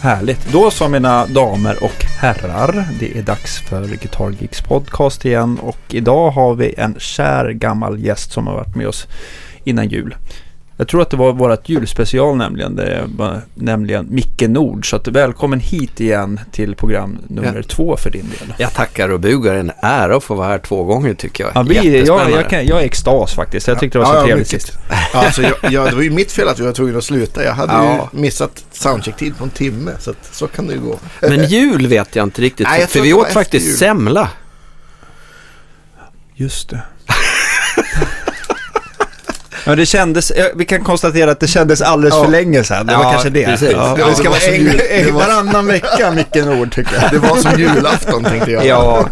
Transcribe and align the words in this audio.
Härligt. 0.00 0.52
Då 0.52 0.70
så 0.70 0.88
mina 0.88 1.26
damer 1.26 1.84
och 1.84 2.04
herrar. 2.04 2.88
Det 3.00 3.18
är 3.18 3.22
dags 3.22 3.58
för 3.60 3.86
Guitar 3.86 4.34
Geeks 4.40 4.60
podcast 4.60 5.24
igen. 5.24 5.58
Och 5.58 5.78
idag 5.88 6.30
har 6.30 6.54
vi 6.54 6.74
en 6.78 6.94
kär 6.98 7.50
gammal 7.50 7.98
gäst 7.98 8.32
som 8.32 8.46
har 8.46 8.54
varit 8.54 8.76
med 8.76 8.88
oss 8.88 9.06
innan 9.64 9.88
jul. 9.88 10.16
Jag 10.80 10.88
tror 10.88 11.02
att 11.02 11.10
det 11.10 11.16
var 11.16 11.32
vårt 11.32 11.68
julspecial 11.68 12.36
nämligen. 12.36 12.76
Det 12.76 13.04
var 13.16 13.40
nämligen 13.54 14.06
Micke 14.10 14.42
Nord. 14.48 14.90
Så 14.90 14.96
att 14.96 15.08
välkommen 15.08 15.60
hit 15.60 16.00
igen 16.00 16.40
till 16.52 16.74
program 16.74 17.18
nummer 17.28 17.56
ja. 17.56 17.62
två 17.62 17.96
för 17.96 18.10
din 18.10 18.30
del. 18.38 18.54
Jag 18.58 18.74
tackar 18.74 19.08
och 19.08 19.20
bugar. 19.20 19.54
En 19.54 19.72
ära 19.80 20.16
att 20.16 20.24
få 20.24 20.34
vara 20.34 20.48
här 20.48 20.58
två 20.58 20.84
gånger 20.84 21.14
tycker 21.14 21.44
jag. 21.44 21.52
Ja, 21.54 21.62
vi, 21.62 22.04
jag, 22.06 22.30
jag, 22.30 22.50
kan, 22.50 22.66
jag 22.66 22.80
är 22.80 22.84
extas 22.84 23.34
faktiskt. 23.34 23.68
Jag 23.68 23.80
tyckte 23.80 23.98
det 23.98 24.04
var 24.04 24.12
så 24.12 24.18
ja, 24.18 24.24
trevligt 24.24 24.48
sist. 24.48 24.72
Ja, 25.12 25.24
alltså, 25.26 25.42
jag, 25.42 25.54
jag, 25.72 25.88
det 25.88 25.94
var 25.94 26.02
ju 26.02 26.10
mitt 26.10 26.32
fel 26.32 26.48
att 26.48 26.58
jag 26.58 26.66
var 26.66 26.72
tvungen 26.72 26.96
att 26.96 27.04
sluta. 27.04 27.44
Jag 27.44 27.52
hade 27.52 27.72
ja. 27.72 28.08
ju 28.12 28.20
missat 28.20 28.64
soundcheck-tid 28.72 29.38
på 29.38 29.44
en 29.44 29.50
timme. 29.50 29.90
Så, 29.98 30.10
att, 30.10 30.34
så 30.34 30.46
kan 30.46 30.66
det 30.66 30.74
ju 30.74 30.80
gå. 30.80 30.98
Men 31.20 31.44
jul 31.44 31.86
vet 31.86 32.16
jag 32.16 32.22
inte 32.26 32.42
riktigt. 32.42 32.66
Nej, 32.70 32.86
för 32.86 33.00
vi 33.00 33.12
åt 33.12 33.32
faktiskt 33.32 33.66
jul. 33.66 33.76
semla. 33.76 34.28
Just 36.34 36.70
det. 36.70 36.82
Ja, 39.68 39.76
det 39.76 39.86
kändes, 39.86 40.32
vi 40.54 40.64
kan 40.64 40.84
konstatera 40.84 41.30
att 41.30 41.40
det 41.40 41.46
kändes 41.46 41.82
alldeles 41.82 42.14
ja. 42.14 42.24
för 42.24 42.30
länge 42.30 42.64
sedan. 42.64 42.86
Det 42.86 42.92
ja, 42.92 42.98
var 42.98 43.12
kanske 43.12 43.30
det. 43.30 43.44
Precis. 43.44 43.70
Ja, 43.72 43.96
det, 44.08 44.14
ska 44.14 44.30
vara 44.30 44.40
en, 44.40 44.80
en, 44.90 45.14
varannan 45.14 45.66
vecka, 45.66 46.10
Micke 46.10 46.44
Nord, 46.44 46.74
tycker 46.74 46.94
jag. 47.02 47.10
Det 47.10 47.18
var 47.18 47.36
som 47.36 47.60
julafton, 47.60 48.24
tänkte 48.24 48.50
jag. 48.50 48.66
Ja, 48.66 49.08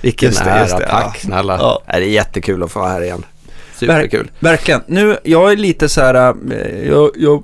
vilken 0.00 0.28
just 0.28 0.44
det, 0.44 0.50
ära. 0.50 0.60
Just 0.60 0.78
det, 0.78 0.86
Tack 0.86 1.18
snälla. 1.18 1.56
Ja. 1.60 1.82
Det 1.86 1.92
är 1.92 2.00
jättekul 2.00 2.62
att 2.62 2.72
få 2.72 2.80
vara 2.80 2.90
här 2.90 3.02
igen. 3.02 3.24
Superkul. 3.74 4.30
Ver 4.38 4.50
verkligen. 4.50 4.80
Nu, 4.86 5.18
jag 5.22 5.52
är 5.52 5.56
lite 5.56 5.88
så 5.88 6.00
här, 6.00 6.14
eh, 6.14 6.88
jag, 6.88 7.10
jag 7.16 7.42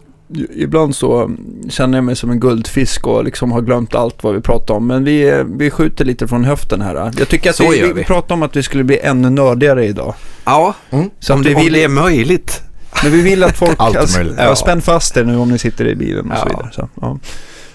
ibland 0.55 0.97
så 0.97 1.31
känner 1.71 1.99
jag 1.99 2.05
mig 2.05 2.17
som 2.17 2.31
en 2.31 2.41
guldfisk 2.41 3.07
och 3.07 3.25
liksom 3.25 3.53
har 3.53 3.61
glömt 3.61 3.95
allt 3.95 4.23
vad 4.23 4.35
vi 4.35 4.41
pratar 4.41 4.75
om. 4.75 4.87
Men 4.87 5.05
vi, 5.05 5.45
vi 5.47 5.71
skjuter 5.71 6.05
lite 6.05 6.29
från 6.29 6.45
höften 6.45 6.83
här. 6.83 7.13
Jag 7.19 7.29
tycker 7.29 7.51
att 7.51 7.57
så 7.57 7.71
vi, 7.71 7.93
vi 7.93 8.05
pratar 8.05 8.35
om 8.35 8.43
att 8.43 8.57
vi 8.57 8.63
skulle 8.63 8.85
bli 8.85 8.99
ännu 8.99 9.31
nördigare 9.31 9.87
idag. 9.87 10.15
Ja, 10.45 10.75
mm. 10.91 11.11
så 11.21 11.35
om, 11.35 11.43
det, 11.43 11.55
om 11.55 11.73
det 11.73 11.85
är 11.85 11.89
möjligt. 11.89 12.63
Men 13.03 13.13
vi 13.13 13.23
vill 13.23 13.45
att 13.45 13.57
folk... 13.57 13.75
Allt 13.79 13.97
alltså, 13.97 14.19
möjligt. 14.19 14.37
Ja. 14.39 14.57
Spänn 14.57 14.81
fast 14.81 15.17
er 15.17 15.25
nu 15.25 15.37
om 15.37 15.51
ni 15.51 15.59
sitter 15.59 15.87
i 15.87 15.95
bilen 15.95 16.31
och 16.31 16.37
ja. 16.37 16.41
så 16.43 16.49
vidare. 16.49 16.69
Så, 16.73 16.89
ja. 17.01 17.19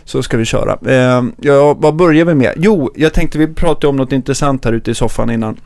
så 0.06 0.24
ska 0.24 0.38
vi 0.38 0.46
köra. 0.46 0.78
Eh, 0.92 1.24
ja, 1.42 1.74
vad 1.74 1.96
börjar 1.96 2.26
vi 2.26 2.36
med? 2.36 2.54
Jo, 2.58 2.92
jag 2.96 3.14
tänkte 3.14 3.38
vi 3.38 3.48
pratade 3.48 3.88
om 3.88 3.96
något 3.96 4.12
intressant 4.12 4.66
här 4.66 4.74
ute 4.74 4.92
i 4.92 4.96
soffan 4.96 5.30
innan. 5.30 5.58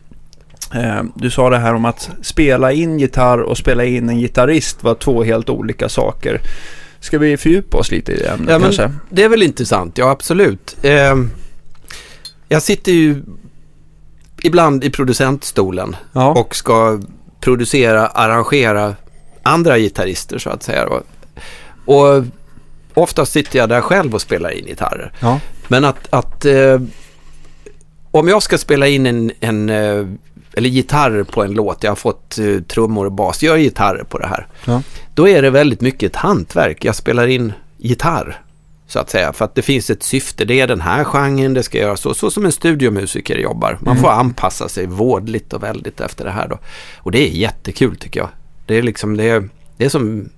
Eh, 0.74 1.04
du 1.16 1.30
sa 1.30 1.50
det 1.50 1.58
här 1.58 1.74
om 1.74 1.86
att 1.86 2.10
spela 2.22 2.72
in 2.72 3.00
gitarr 3.00 3.38
och 3.38 3.58
spela 3.58 3.86
in 3.86 4.10
en 4.10 4.20
gitarrist 4.20 4.84
var 4.84 4.96
två 4.96 5.24
helt 5.24 5.50
olika 5.50 5.90
saker. 5.90 6.42
Ska 7.00 7.18
vi 7.18 7.38
fördjupa 7.38 7.78
oss 7.78 7.92
lite 7.92 8.12
i 8.12 8.18
det 8.18 8.30
ämnet 8.30 8.50
ja, 8.50 8.60
kanske? 8.60 8.92
det 9.10 9.24
är 9.24 9.30
väl 9.30 9.44
intressant, 9.44 9.98
ja 9.98 10.10
absolut. 10.10 10.78
Eh, 10.82 11.16
jag 12.48 12.62
sitter 12.62 12.92
ju 12.92 13.24
ibland 14.44 14.84
i 14.84 14.90
producentstolen 14.90 15.96
ja. 16.14 16.32
och 16.32 16.56
ska 16.56 17.00
producera, 17.40 18.08
arrangera 18.08 18.96
andra 19.44 19.78
gitarrister 19.78 20.38
så 20.38 20.50
att 20.50 20.64
säga. 20.64 20.88
Och, 20.88 21.04
och 21.86 22.24
oftast 22.94 23.32
sitter 23.32 23.60
jag 23.60 23.70
där 23.70 23.82
själv 23.82 24.16
och 24.16 24.22
spelar 24.22 24.50
in 24.50 24.66
gitarrer. 24.66 25.12
Ja. 25.20 25.40
Men 25.68 25.86
att, 25.86 26.08
att 26.14 26.46
eh, 26.46 26.82
om 28.12 28.28
jag 28.28 28.44
ska 28.44 28.58
spela 28.58 28.88
in 28.88 29.06
en, 29.06 29.32
en 29.40 29.70
eh, 29.70 30.06
eller 30.54 30.70
gitarr 30.70 31.24
på 31.24 31.44
en 31.44 31.52
låt, 31.54 31.84
jag 31.84 31.92
har 31.92 31.96
fått 31.96 32.38
uh, 32.40 32.62
trummor 32.62 33.06
och 33.06 33.12
bas, 33.12 33.44
gör 33.44 33.58
gitarrer 33.58 34.04
på 34.04 34.18
det 34.18 34.28
här. 34.28 34.48
Ja. 34.66 34.82
Då 35.14 35.28
är 35.28 35.42
det 35.42 35.50
väldigt 35.50 35.82
mycket 35.82 36.10
ett 36.10 36.16
hantverk. 36.16 36.86
Jag 36.86 36.96
spelar 36.96 37.28
in 37.28 37.54
gitarr 37.78 38.42
så 38.92 39.00
att 39.00 39.10
säga. 39.10 39.34
För 39.34 39.46
att 39.46 39.56
det 39.56 39.62
finns 39.62 39.90
ett 39.90 40.04
syfte, 40.04 40.46
det 40.46 40.60
är 40.60 40.68
den 40.68 40.82
här 40.82 41.04
genren, 41.04 41.54
det 41.54 41.64
ska 41.64 41.78
göra 41.78 41.98
så. 41.98 42.14
Så 42.14 42.32
som 42.32 42.46
en 42.46 42.52
studiomusiker 42.52 43.38
jobbar. 43.38 43.78
Man 43.82 43.98
får 43.98 44.10
anpassa 44.10 44.70
sig 44.70 44.86
vårdligt 44.86 45.54
och 45.54 45.64
väldigt 45.64 46.02
efter 46.02 46.26
det 46.26 46.32
här 46.32 46.48
då. 46.48 46.60
Och 46.98 47.12
det 47.12 47.30
är 47.30 47.32
jättekul 47.32 47.96
tycker 47.96 48.20
jag. 48.20 48.30
Det 48.66 48.78
är 48.78 48.82
liksom, 48.82 49.18
det 49.18 49.24
är, 49.24 49.50
det 49.78 49.86
är 49.86 49.90
som 49.90 50.30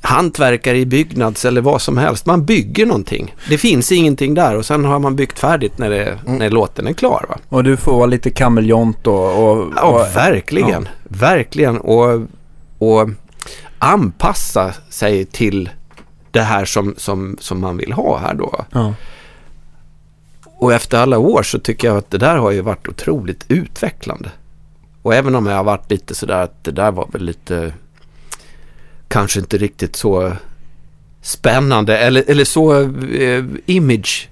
hantverkare 0.00 0.78
i 0.78 0.86
byggnads 0.86 1.44
eller 1.44 1.60
vad 1.60 1.82
som 1.82 1.96
helst. 1.96 2.26
Man 2.26 2.44
bygger 2.44 2.86
någonting. 2.86 3.34
Det 3.48 3.58
finns 3.58 3.92
ingenting 3.92 4.34
där 4.34 4.56
och 4.56 4.66
sen 4.66 4.84
har 4.84 4.98
man 4.98 5.16
byggt 5.16 5.38
färdigt 5.38 5.78
när, 5.78 5.90
det, 5.90 6.04
mm. 6.04 6.38
när 6.38 6.50
låten 6.50 6.86
är 6.86 6.92
klar. 6.92 7.26
Va? 7.28 7.38
Och 7.48 7.64
du 7.64 7.76
får 7.76 7.96
vara 7.96 8.06
lite 8.06 8.30
kameleont 8.30 9.06
och, 9.06 9.50
och, 9.50 9.58
och... 9.58 9.72
Ja, 9.76 10.08
verkligen. 10.14 10.82
Ja. 10.82 11.08
Verkligen. 11.08 11.78
Och, 11.78 12.20
och 12.78 13.08
anpassa 13.78 14.74
sig 14.90 15.24
till 15.24 15.70
det 16.36 16.42
här 16.42 16.64
som, 16.64 16.94
som, 16.96 17.36
som 17.40 17.60
man 17.60 17.76
vill 17.76 17.92
ha 17.92 18.18
här 18.18 18.34
då. 18.34 18.64
Ja. 18.72 18.94
Och 20.44 20.72
efter 20.72 20.98
alla 20.98 21.18
år 21.18 21.42
så 21.42 21.58
tycker 21.58 21.88
jag 21.88 21.96
att 21.96 22.10
det 22.10 22.18
där 22.18 22.36
har 22.36 22.50
ju 22.50 22.60
varit 22.60 22.88
otroligt 22.88 23.44
utvecklande. 23.48 24.30
Och 25.02 25.14
även 25.14 25.34
om 25.34 25.46
jag 25.46 25.56
har 25.56 25.64
varit 25.64 25.90
lite 25.90 26.14
sådär 26.14 26.42
att 26.42 26.64
det 26.64 26.70
där 26.70 26.92
var 26.92 27.08
väl 27.12 27.22
lite 27.22 27.72
kanske 29.08 29.40
inte 29.40 29.58
riktigt 29.58 29.96
så 29.96 30.32
spännande 31.22 31.98
eller, 31.98 32.24
eller 32.26 32.44
så 32.44 32.80
eh, 33.10 33.44
image 33.66 34.28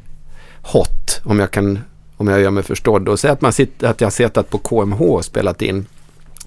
hot 0.62 1.20
om 1.24 1.38
jag 1.38 1.50
kan 1.50 1.78
om 2.16 2.28
jag 2.28 2.40
gör 2.40 2.50
mig 2.50 2.62
förstådd. 2.62 3.08
Och 3.08 3.20
säg 3.20 3.30
att, 3.30 3.40
man 3.40 3.52
sitter, 3.52 3.88
att 3.88 4.00
jag 4.00 4.06
har 4.06 4.10
suttit 4.10 4.50
på 4.50 4.58
KMH 4.58 5.02
och 5.02 5.24
spelat 5.24 5.62
in 5.62 5.86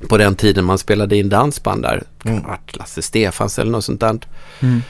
på 0.09 0.17
den 0.17 0.35
tiden 0.35 0.65
man 0.65 0.77
spelade 0.77 1.17
in 1.17 1.29
dansband 1.29 1.81
där. 1.81 2.03
Mm. 2.25 2.43
Lasse 2.67 3.01
Stefans 3.01 3.59
eller 3.59 3.71
något 3.71 3.85
sånt 3.85 3.99
där. 3.99 4.19
Mm. 4.59 4.81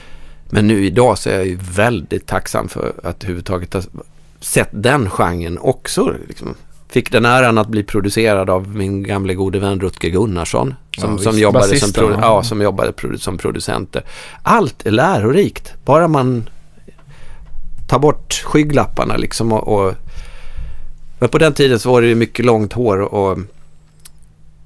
Men 0.50 0.66
nu 0.66 0.86
idag 0.86 1.18
så 1.18 1.30
är 1.30 1.34
jag 1.34 1.46
ju 1.46 1.58
väldigt 1.74 2.26
tacksam 2.26 2.68
för 2.68 2.92
att 3.02 3.22
överhuvudtaget 3.22 3.74
ha 3.74 3.82
sett 4.40 4.68
den 4.70 5.10
genren 5.10 5.58
också. 5.58 6.14
Liksom. 6.28 6.54
Fick 6.88 7.12
den 7.12 7.24
äran 7.24 7.58
att 7.58 7.68
bli 7.68 7.82
producerad 7.82 8.50
av 8.50 8.76
min 8.76 9.02
gamle 9.02 9.34
gode 9.34 9.58
vän 9.58 9.80
Rutger 9.80 10.08
Gunnarsson. 10.08 10.74
Som, 10.98 11.12
ja, 11.12 11.18
som, 11.18 11.38
jobbade, 11.38 11.78
som, 11.78 11.92
produ 11.92 12.16
ja, 12.20 12.42
som 12.42 12.62
jobbade 12.62 12.92
produ 12.92 13.18
som 13.18 13.38
producenter. 13.38 14.02
Allt 14.42 14.86
är 14.86 14.90
lärorikt. 14.90 15.74
Bara 15.84 16.08
man 16.08 16.50
tar 17.88 17.98
bort 17.98 18.42
skygglapparna 18.44 19.16
liksom. 19.16 19.52
Och, 19.52 19.68
och, 19.68 19.94
men 21.18 21.28
på 21.28 21.38
den 21.38 21.54
tiden 21.54 21.78
så 21.78 21.92
var 21.92 22.02
det 22.02 22.08
ju 22.08 22.14
mycket 22.14 22.44
långt 22.44 22.72
hår 22.72 23.00
och 23.00 23.38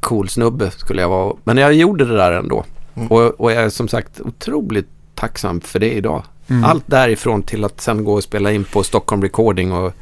cool 0.00 0.28
snubbe 0.28 0.70
skulle 0.70 1.03
jag 1.03 1.09
vara. 1.09 1.37
Men 1.44 1.56
jag 1.56 1.75
gjorde 1.75 2.04
det 2.04 2.16
där 2.16 2.32
ändå. 2.32 2.64
Mm. 2.94 3.09
Och, 3.09 3.41
och 3.41 3.53
jag 3.53 3.62
är 3.62 3.69
som 3.69 3.88
sagt 3.88 4.20
otroligt 4.20 4.88
tacksam 5.22 5.60
för 5.60 5.78
det 5.78 5.93
idag. 5.93 6.22
Mm. 6.49 6.65
Allt 6.65 6.84
därifrån 6.87 7.43
till 7.43 7.65
att 7.65 7.81
sen 7.81 8.05
gå 8.05 8.15
och 8.15 8.22
spela 8.22 8.53
in 8.53 8.65
på 8.65 8.83
Stockholm 8.83 9.22
Recording 9.22 9.72
och 9.72 9.93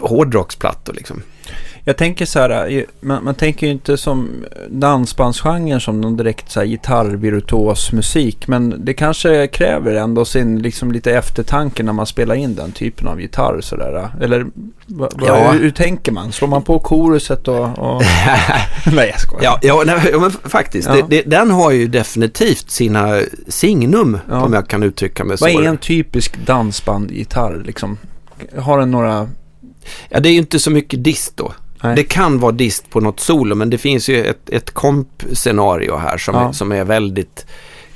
hårdrocksplattor 0.00 0.92
liksom. 0.92 1.22
Jag 1.84 1.96
tänker 1.96 2.26
så 2.26 2.38
här, 2.38 2.86
man, 3.00 3.24
man 3.24 3.34
tänker 3.34 3.66
ju 3.66 3.72
inte 3.72 3.96
som 3.96 4.44
dansbandsgenren 4.70 5.80
som 5.80 6.00
någon 6.00 6.16
direkt 6.16 6.50
så 6.50 6.60
här 6.60 6.66
gitarrvirtuos 6.66 7.92
musik. 7.92 8.48
Men 8.48 8.84
det 8.84 8.94
kanske 8.94 9.46
kräver 9.46 9.94
ändå 9.94 10.24
sin 10.24 10.62
liksom 10.62 10.92
lite 10.92 11.12
eftertanke 11.12 11.82
när 11.82 11.92
man 11.92 12.06
spelar 12.06 12.34
in 12.34 12.54
den 12.54 12.72
typen 12.72 13.08
av 13.08 13.20
gitarr 13.20 13.60
sådär. 13.60 14.10
Eller 14.20 14.40
va, 14.42 14.48
va, 14.86 15.08
ja. 15.26 15.52
hur, 15.52 15.60
hur, 15.60 15.70
tänker 15.70 16.12
man? 16.12 16.32
Slår 16.32 16.48
man 16.48 16.62
på 16.62 16.78
koruset 16.78 17.48
och... 17.48 17.78
och... 17.78 18.02
nej 18.92 19.08
jag 19.10 19.20
skojar. 19.20 19.44
Ja, 19.44 19.58
ja, 19.62 19.82
nej, 19.86 20.20
men 20.20 20.30
faktiskt. 20.30 20.88
Ja. 20.88 20.94
Det, 20.94 21.02
det, 21.08 21.22
den 21.22 21.50
har 21.50 21.70
ju 21.70 21.88
definitivt 21.88 22.70
sina 22.70 23.20
signum 23.48 24.18
om 24.30 24.52
jag 24.52 24.68
kan 24.68 24.82
uttrycka 24.82 25.24
mig 25.24 25.38
så. 25.38 25.44
Vad 25.44 25.64
är 25.64 25.68
en 25.68 25.78
typisk 25.78 26.46
dansbandgitarr 26.46 27.62
liksom? 27.66 27.98
Har 28.58 28.78
den 28.78 28.90
några... 28.90 29.28
Ja, 30.08 30.20
det 30.20 30.28
är 30.28 30.32
ju 30.32 30.38
inte 30.38 30.58
så 30.58 30.70
mycket 30.70 31.04
dist 31.04 31.36
då. 31.36 31.52
Nej. 31.82 31.96
Det 31.96 32.04
kan 32.04 32.38
vara 32.38 32.52
dist 32.52 32.90
på 32.90 33.00
något 33.00 33.20
solo 33.20 33.54
men 33.54 33.70
det 33.70 33.78
finns 33.78 34.08
ju 34.08 34.24
ett, 34.24 34.50
ett 34.50 34.70
komp-scenario 34.70 35.96
här 35.96 36.18
som, 36.18 36.34
ja. 36.34 36.48
är, 36.48 36.52
som 36.52 36.72
är 36.72 36.84
väldigt 36.84 37.46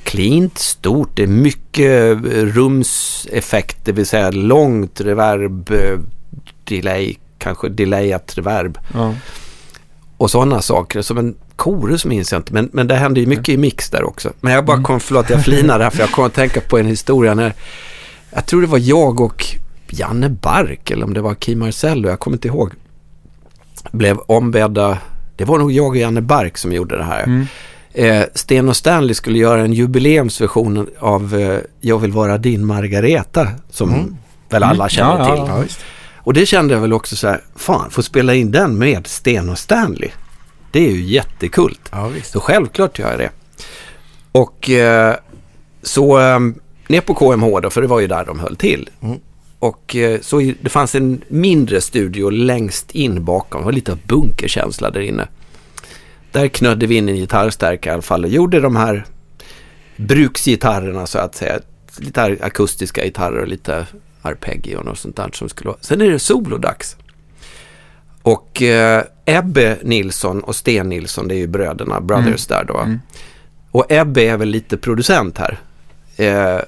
cleant, 0.03 0.57
stort. 0.57 1.09
Det 1.13 1.23
är 1.23 1.27
mycket 1.27 2.17
rumseffekt, 2.55 3.85
det 3.85 3.91
vill 3.91 4.05
säga 4.05 4.31
långt 4.31 5.01
reverb, 5.01 5.71
delay, 6.63 7.15
kanske 7.37 7.69
delayat 7.69 8.37
reverb. 8.37 8.77
Ja. 8.93 9.13
Och 10.17 10.31
sådana 10.31 10.61
saker. 10.61 11.01
Som 11.01 11.17
en 11.17 11.35
korus 11.55 12.05
minns 12.05 12.31
jag 12.31 12.39
inte, 12.39 12.53
men, 12.53 12.69
men 12.73 12.87
det 12.87 12.95
händer 12.95 13.21
ju 13.21 13.27
mycket 13.27 13.49
i 13.49 13.57
mix 13.57 13.89
där 13.89 14.03
också. 14.03 14.33
Men 14.41 14.53
jag 14.53 14.65
bara 14.65 14.73
mm. 14.73 14.83
kom, 14.83 14.99
förlåt 14.99 15.29
jag 15.29 15.43
flinar 15.43 15.79
där 15.79 15.89
för 15.89 15.99
jag 15.99 16.11
kom 16.11 16.25
att 16.25 16.33
tänka 16.33 16.61
på 16.61 16.77
en 16.77 16.85
historia 16.85 17.33
när, 17.33 17.53
jag 18.31 18.45
tror 18.45 18.61
det 18.61 18.67
var 18.67 18.79
jag 18.79 19.19
och 19.19 19.45
Janne 19.89 20.29
Bark 20.29 20.91
eller 20.91 21.05
om 21.05 21.13
det 21.13 21.21
var 21.21 21.35
Kim 21.35 21.59
Marcello, 21.59 22.09
jag 22.09 22.19
kommer 22.19 22.37
inte 22.37 22.47
ihåg 22.47 22.71
blev 23.91 24.17
ombedda, 24.17 24.97
det 25.35 25.45
var 25.45 25.57
nog 25.57 25.71
jag 25.71 25.87
och 25.87 25.97
Janne 25.97 26.21
Bark 26.21 26.57
som 26.57 26.71
gjorde 26.71 26.97
det 26.97 27.03
här. 27.03 27.23
Mm. 27.23 27.47
Eh, 27.93 28.25
Sten 28.33 28.69
och 28.69 28.75
Stanley 28.75 29.13
skulle 29.13 29.39
göra 29.39 29.61
en 29.61 29.73
jubileumsversion 29.73 30.87
av 30.99 31.35
eh, 31.35 31.59
Jag 31.81 31.99
vill 31.99 32.11
vara 32.11 32.37
din 32.37 32.65
Margareta 32.65 33.47
som 33.69 33.89
mm. 33.89 34.15
väl 34.49 34.63
alla 34.63 34.83
mm. 34.83 34.89
känner 34.89 35.19
ja, 35.19 35.25
till. 35.25 35.43
Ja, 35.47 35.59
ja, 35.59 35.65
och 36.27 36.33
det 36.33 36.45
kände 36.45 36.73
jag 36.73 36.81
väl 36.81 36.93
också 36.93 37.15
så 37.15 37.27
här, 37.27 37.41
fan, 37.55 37.89
få 37.89 38.03
spela 38.03 38.33
in 38.33 38.51
den 38.51 38.77
med 38.77 39.07
Sten 39.07 39.49
och 39.49 39.57
Stanley. 39.57 40.09
Det 40.71 40.79
är 40.79 40.91
ju 40.91 41.03
jättekult. 41.03 41.79
Så 42.23 42.39
självklart 42.39 42.99
gör 42.99 43.09
jag 43.09 43.19
det. 43.19 43.29
Och 44.31 44.69
eh, 44.69 45.15
så, 45.83 46.17
ehm, 46.17 46.55
ner 46.87 47.01
på 47.01 47.13
KMH 47.13 47.59
då, 47.61 47.69
för 47.69 47.81
det 47.81 47.87
var 47.87 47.99
ju 47.99 48.07
där 48.07 48.25
de 48.25 48.39
höll 48.39 48.55
till. 48.55 48.89
Mm. 49.01 49.19
Och 49.59 49.95
eh, 49.95 50.21
så 50.21 50.53
det 50.61 50.69
fanns 50.69 50.95
en 50.95 51.21
mindre 51.27 51.81
studio 51.81 52.29
längst 52.29 52.91
in 52.91 53.25
bakom. 53.25 53.61
Det 53.61 53.65
var 53.65 53.71
lite 53.71 53.97
bunkerkänsla 54.03 54.89
där 54.89 55.01
inne. 55.01 55.27
Där 56.31 56.47
knödde 56.47 56.87
vi 56.87 56.95
in 56.95 57.09
en 57.09 57.15
gitarrstärkare 57.15 57.91
i 57.91 57.93
alla 57.93 58.01
fall 58.01 58.23
och 58.23 58.29
gjorde 58.29 58.59
de 58.59 58.75
här 58.75 59.05
bruksgitarrerna 59.95 61.07
så 61.07 61.19
att 61.19 61.35
säga. 61.35 61.59
Lite 61.99 62.37
akustiska 62.41 63.03
gitarrer 63.03 63.41
och 63.41 63.47
lite 63.47 63.85
arpeggion 64.21 64.87
och 64.87 64.97
sånt 64.97 65.15
där 65.15 65.29
som 65.33 65.49
skulle 65.49 65.67
vara. 65.67 65.77
Sen 65.81 66.01
är 66.01 66.09
det 66.09 66.19
solodags. 66.19 66.95
Och 68.21 68.61
eh, 68.61 69.03
Ebbe 69.25 69.77
Nilsson 69.83 70.43
och 70.43 70.55
Sten 70.55 70.89
Nilsson, 70.89 71.27
det 71.27 71.35
är 71.35 71.39
ju 71.39 71.47
bröderna, 71.47 72.01
brothers 72.01 72.49
mm. 72.49 72.65
där 72.67 72.73
då. 72.73 72.79
Mm. 72.79 72.99
Och 73.71 73.85
Ebbe 73.89 74.21
är 74.21 74.37
väl 74.37 74.49
lite 74.49 74.77
producent 74.77 75.37
här. 75.37 75.59
Eh, 76.15 76.61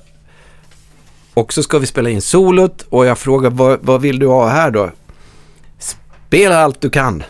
och 1.40 1.54
så 1.54 1.64
ska 1.64 1.80
vi 1.80 1.86
spela 1.86 2.10
in 2.10 2.22
solot 2.22 2.86
och 2.90 3.06
jag 3.06 3.18
frågar 3.18 3.50
vad, 3.50 3.80
vad 3.82 4.02
vill 4.02 4.20
du 4.20 4.28
ha 4.28 4.48
här 4.48 4.72
då? 4.72 4.92
Spela 6.28 6.60
allt 6.60 6.82
du 6.82 6.90
kan. 6.90 7.24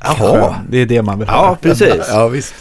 Jaha. 0.00 0.54
Det 0.70 0.78
är 0.78 0.86
det 0.86 1.02
man 1.02 1.18
vill 1.18 1.28
ha. 1.28 1.36
Ja, 1.36 1.58
precis. 1.60 2.04
ja, 2.08 2.28
visst. 2.28 2.54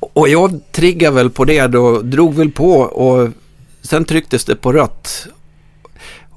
Och 0.00 0.28
jag 0.28 0.60
triggade 0.72 1.14
väl 1.14 1.30
på 1.30 1.44
det 1.44 1.66
då, 1.66 2.02
drog 2.02 2.34
väl 2.34 2.50
på 2.50 2.80
och 2.80 3.28
sen 3.82 4.04
trycktes 4.04 4.44
det 4.44 4.56
på 4.56 4.72
rött. 4.72 5.26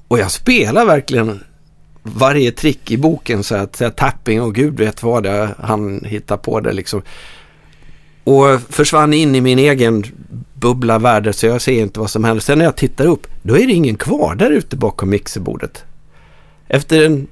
Och 0.08 0.20
jag 0.20 0.32
spelar 0.32 0.86
verkligen 0.86 1.44
varje 2.04 2.52
trick 2.52 2.92
i 2.92 2.98
boken 2.98 3.44
så 3.44 3.56
att 3.56 3.76
säga 3.76 3.90
tapping 3.90 4.42
och 4.42 4.56
gud 4.56 4.78
vet 4.78 5.04
vad 5.04 5.24
det 5.24 5.50
han 5.60 6.06
hittar 6.06 6.38
på 6.38 6.60
det 6.60 6.74
liksom. 6.74 7.02
Och 8.24 8.62
försvann 8.70 9.14
in 9.14 9.36
i 9.36 9.42
min 9.42 9.60
egen 9.60 10.04
bubbla 10.64 11.00
värld 11.00 11.36
så 11.36 11.46
jag 11.46 11.62
ser 11.62 11.82
inte 11.82 12.00
vad 12.00 12.10
som 12.10 12.24
händer. 12.24 12.42
Sen 12.42 12.58
när 12.58 12.66
jag 12.66 12.76
tittar 12.76 13.06
upp, 13.06 13.28
då 13.42 13.58
är 13.58 13.68
det 13.68 13.74
ingen 13.74 13.96
kvar 13.96 14.36
där 14.36 14.50
ute 14.50 14.76
bakom 14.76 15.10
mixerbordet. 15.10 15.84
Efter 16.68 17.06
en 17.06 17.28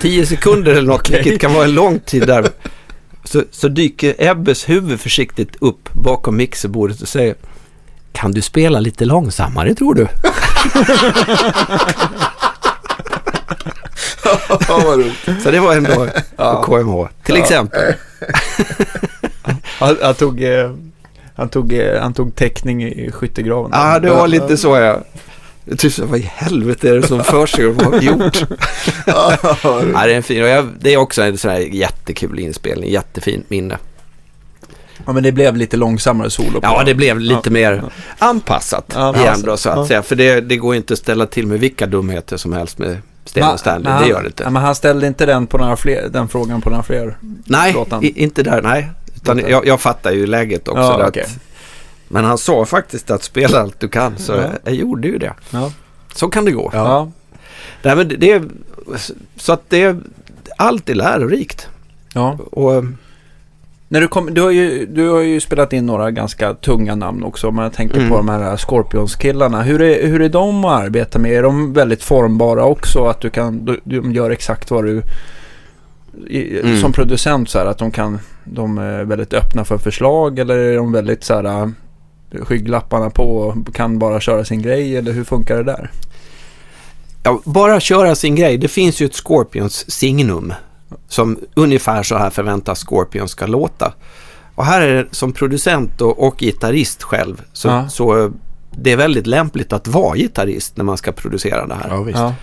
tio 0.00 0.26
sekunder 0.26 0.72
eller 0.72 0.88
något, 0.88 1.00
okay. 1.08 1.22
vilket 1.22 1.40
kan 1.40 1.54
vara 1.54 1.64
en 1.64 1.74
lång 1.74 1.98
tid 1.98 2.26
där, 2.26 2.48
så, 3.24 3.42
så 3.50 3.68
dyker 3.68 4.14
Ebbes 4.18 4.68
huvud 4.68 5.00
försiktigt 5.00 5.56
upp 5.60 5.92
bakom 5.92 6.36
mixerbordet 6.36 7.02
och 7.02 7.08
säger 7.08 7.34
Kan 8.12 8.32
du 8.32 8.42
spela 8.42 8.80
lite 8.80 9.04
långsammare 9.04 9.74
tror 9.74 9.94
du? 9.94 10.08
så 15.42 15.50
det 15.50 15.60
var 15.60 15.76
ändå 15.76 16.08
ja. 16.36 16.62
KMH, 16.62 17.08
till 17.24 17.36
exempel. 17.36 17.94
han, 19.78 19.96
han, 20.02 20.14
tog, 20.14 20.42
eh, 20.42 20.70
han, 21.36 21.48
tog, 21.48 21.72
eh, 21.72 22.00
han 22.00 22.14
tog 22.14 22.34
täckning 22.34 22.84
i 22.84 23.10
skyttegraven. 23.12 23.70
Ja, 23.74 23.98
det 23.98 24.10
var 24.10 24.28
lite 24.28 24.56
så 24.56 24.76
ja. 24.76 25.00
Jag 25.68 25.78
tyckte, 25.78 26.02
vad 26.02 26.18
i 26.18 26.30
helvete 26.34 26.90
är 26.90 26.94
det 26.94 27.06
som 27.06 27.24
för 27.24 27.46
sig 27.46 27.66
vad 27.66 27.86
har 27.86 28.00
gjort? 28.00 28.44
ja, 29.06 29.36
det 30.04 30.12
är 30.12 30.16
en 30.16 30.22
fin, 30.22 30.42
och 30.42 30.48
jag, 30.48 30.68
det 30.80 30.94
är 30.94 30.96
också 30.96 31.22
en 31.22 31.38
sån 31.38 31.50
här 31.50 31.58
jättekul 31.58 32.38
inspelning, 32.38 32.90
jättefint 32.90 33.50
minne. 33.50 33.78
Ja, 35.06 35.12
men 35.12 35.22
det 35.22 35.32
blev 35.32 35.56
lite 35.56 35.76
långsammare 35.76 36.30
solo. 36.30 36.60
Ja, 36.62 36.82
det 36.86 36.94
blev 36.94 37.20
lite 37.20 37.40
ja. 37.44 37.50
mer 37.50 37.84
anpassat 38.18 38.92
ja, 38.94 39.16
igen 39.16 39.42
då 39.44 39.56
så 39.56 39.70
att 39.70 39.76
ja. 39.76 39.86
säga. 39.86 40.02
För 40.02 40.16
det, 40.16 40.40
det 40.40 40.56
går 40.56 40.74
inte 40.74 40.92
att 40.92 40.98
ställa 40.98 41.26
till 41.26 41.46
med 41.46 41.60
vilka 41.60 41.86
dumheter 41.86 42.36
som 42.36 42.52
helst 42.52 42.78
med 42.78 42.98
Sten 43.24 43.58
Stanley. 43.58 43.92
det 44.02 44.08
gör 44.08 44.20
det 44.22 44.26
inte. 44.26 44.50
men 44.50 44.62
han 44.62 44.74
ställde 44.74 45.06
inte 45.06 45.26
den, 45.26 45.46
på 45.46 45.58
några 45.58 45.76
fler, 45.76 46.08
den 46.08 46.28
frågan 46.28 46.60
på 46.60 46.70
några 46.70 46.82
fler 46.82 47.16
Nej, 47.44 47.74
i, 48.02 48.22
inte 48.22 48.42
där. 48.42 48.62
Nej, 48.62 48.90
utan 49.32 49.50
jag, 49.50 49.66
jag 49.66 49.80
fattar 49.80 50.12
ju 50.12 50.26
läget 50.26 50.68
också. 50.68 50.82
Ja, 50.82 51.08
okay. 51.08 51.22
att, 51.22 51.38
men 52.08 52.24
han 52.24 52.38
sa 52.38 52.64
faktiskt 52.64 53.10
att 53.10 53.22
spela 53.22 53.60
allt 53.60 53.80
du 53.80 53.88
kan, 53.88 54.18
så 54.18 54.32
ja. 54.32 54.48
jag 54.64 54.74
gjorde 54.74 55.08
ju 55.08 55.18
det. 55.18 55.34
Så 56.14 56.28
kan 56.28 56.44
det 56.44 56.52
gå. 56.52 56.70
Ja. 56.72 57.10
Nej, 57.82 57.96
men 57.96 58.08
det, 58.18 58.42
så 59.36 59.52
att 59.52 59.62
det, 59.68 59.96
allt 60.56 60.88
är 60.88 60.94
lärorikt. 60.94 61.68
Ja. 62.12 62.38
Och, 62.52 62.84
när 63.88 64.00
du, 64.00 64.08
kom, 64.08 64.34
du, 64.34 64.40
har 64.40 64.50
ju, 64.50 64.86
du 64.86 65.08
har 65.08 65.20
ju 65.20 65.40
spelat 65.40 65.72
in 65.72 65.86
några 65.86 66.10
ganska 66.10 66.54
tunga 66.54 66.94
namn 66.94 67.24
också. 67.24 67.48
Om 67.48 67.58
jag 67.58 67.72
tänker 67.72 67.96
mm. 67.96 68.10
på 68.10 68.16
de 68.16 68.28
här 68.28 68.56
Scorpions-killarna. 68.56 69.62
Hur 69.62 69.82
är, 69.82 70.06
hur 70.06 70.22
är 70.22 70.28
de 70.28 70.64
att 70.64 70.80
arbeta 70.82 71.18
med? 71.18 71.32
Är 71.32 71.42
de 71.42 71.72
väldigt 71.72 72.02
formbara 72.02 72.64
också? 72.64 73.04
Att 73.04 73.20
du 73.20 73.30
kan, 73.30 73.64
du, 73.64 73.80
de 73.84 74.12
gör 74.12 74.30
exakt 74.30 74.70
vad 74.70 74.84
du... 74.84 75.02
Mm. 76.30 76.80
Som 76.80 76.92
producent 76.92 77.50
så 77.50 77.58
här, 77.58 77.66
att 77.66 77.78
de 77.78 77.90
kan... 77.90 78.18
De 78.46 78.78
är 78.78 79.04
väldigt 79.04 79.34
öppna 79.34 79.64
för 79.64 79.78
förslag 79.78 80.38
eller 80.38 80.58
är 80.58 80.76
de 80.76 80.92
väldigt 80.92 81.24
så 81.24 81.34
här 81.34 81.72
skygglapparna 82.42 83.10
på 83.10 83.38
och 83.38 83.74
kan 83.74 83.98
bara 83.98 84.20
köra 84.20 84.44
sin 84.44 84.62
grej 84.62 84.96
eller 84.96 85.12
hur 85.12 85.24
funkar 85.24 85.56
det 85.56 85.62
där? 85.62 85.90
Ja, 87.22 87.40
bara 87.44 87.80
köra 87.80 88.14
sin 88.14 88.34
grej. 88.34 88.58
Det 88.58 88.68
finns 88.68 89.00
ju 89.00 89.06
ett 89.06 89.14
Scorpions 89.14 89.90
signum 89.90 90.52
som 91.08 91.38
ungefär 91.54 92.02
så 92.02 92.16
här 92.16 92.30
förväntas 92.30 92.84
Scorpions 92.84 93.30
ska 93.30 93.46
låta. 93.46 93.92
Och 94.54 94.64
här 94.64 94.80
är 94.80 94.94
det 94.94 95.14
som 95.14 95.32
producent 95.32 96.00
och, 96.00 96.26
och 96.26 96.38
gitarrist 96.38 97.02
själv 97.02 97.42
så, 97.52 97.68
ja. 97.68 97.88
så 97.88 98.32
det 98.70 98.92
är 98.92 98.96
väldigt 98.96 99.26
lämpligt 99.26 99.72
att 99.72 99.88
vara 99.88 100.16
gitarrist 100.16 100.76
när 100.76 100.84
man 100.84 100.96
ska 100.96 101.12
producera 101.12 101.66
det 101.66 101.74
här. 101.74 102.14
Ja, 102.14 102.34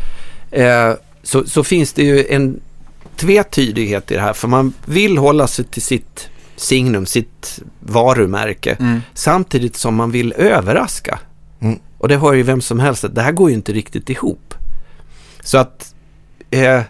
eh, 0.57 0.95
så, 1.23 1.43
så 1.45 1.63
finns 1.63 1.93
det 1.93 2.03
ju 2.03 2.25
en 2.29 2.59
tvetydighet 3.17 4.11
i 4.11 4.13
det 4.13 4.21
här 4.21 4.33
för 4.33 4.47
man 4.47 4.73
vill 4.85 5.17
hålla 5.17 5.47
sig 5.47 5.65
till 5.65 5.81
sitt 5.81 6.29
signum, 6.55 7.05
sitt 7.05 7.59
varumärke. 7.79 8.77
Mm. 8.79 9.01
Samtidigt 9.13 9.75
som 9.75 9.95
man 9.95 10.11
vill 10.11 10.33
överraska. 10.33 11.19
Mm. 11.59 11.79
Och 11.97 12.07
det 12.07 12.15
har 12.15 12.33
ju 12.33 12.43
vem 12.43 12.61
som 12.61 12.79
helst 12.79 13.05
det 13.11 13.21
här 13.21 13.31
går 13.31 13.49
ju 13.49 13.55
inte 13.55 13.73
riktigt 13.73 14.09
ihop. 14.09 14.53
Så 15.41 15.57
att 15.57 15.95
eh, 16.49 16.81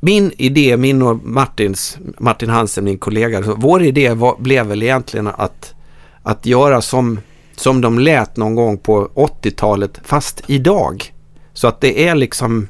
min 0.00 0.32
idé, 0.36 0.76
min 0.76 1.02
och 1.02 1.24
Martins, 1.24 1.98
Martin 2.18 2.50
Hansen, 2.50 2.84
min 2.84 2.98
kollega, 2.98 3.40
vår 3.56 3.82
idé 3.82 4.14
var, 4.14 4.36
blev 4.38 4.66
väl 4.66 4.82
egentligen 4.82 5.26
att, 5.26 5.74
att 6.22 6.46
göra 6.46 6.80
som, 6.80 7.20
som 7.56 7.80
de 7.80 7.98
lät 7.98 8.36
någon 8.36 8.54
gång 8.54 8.78
på 8.78 9.10
80-talet, 9.14 10.00
fast 10.04 10.42
idag. 10.46 11.12
Så 11.52 11.68
att 11.68 11.80
det 11.80 12.08
är 12.08 12.14
liksom 12.14 12.68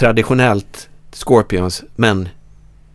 traditionellt 0.00 0.88
Scorpions, 1.12 1.82
men 1.96 2.28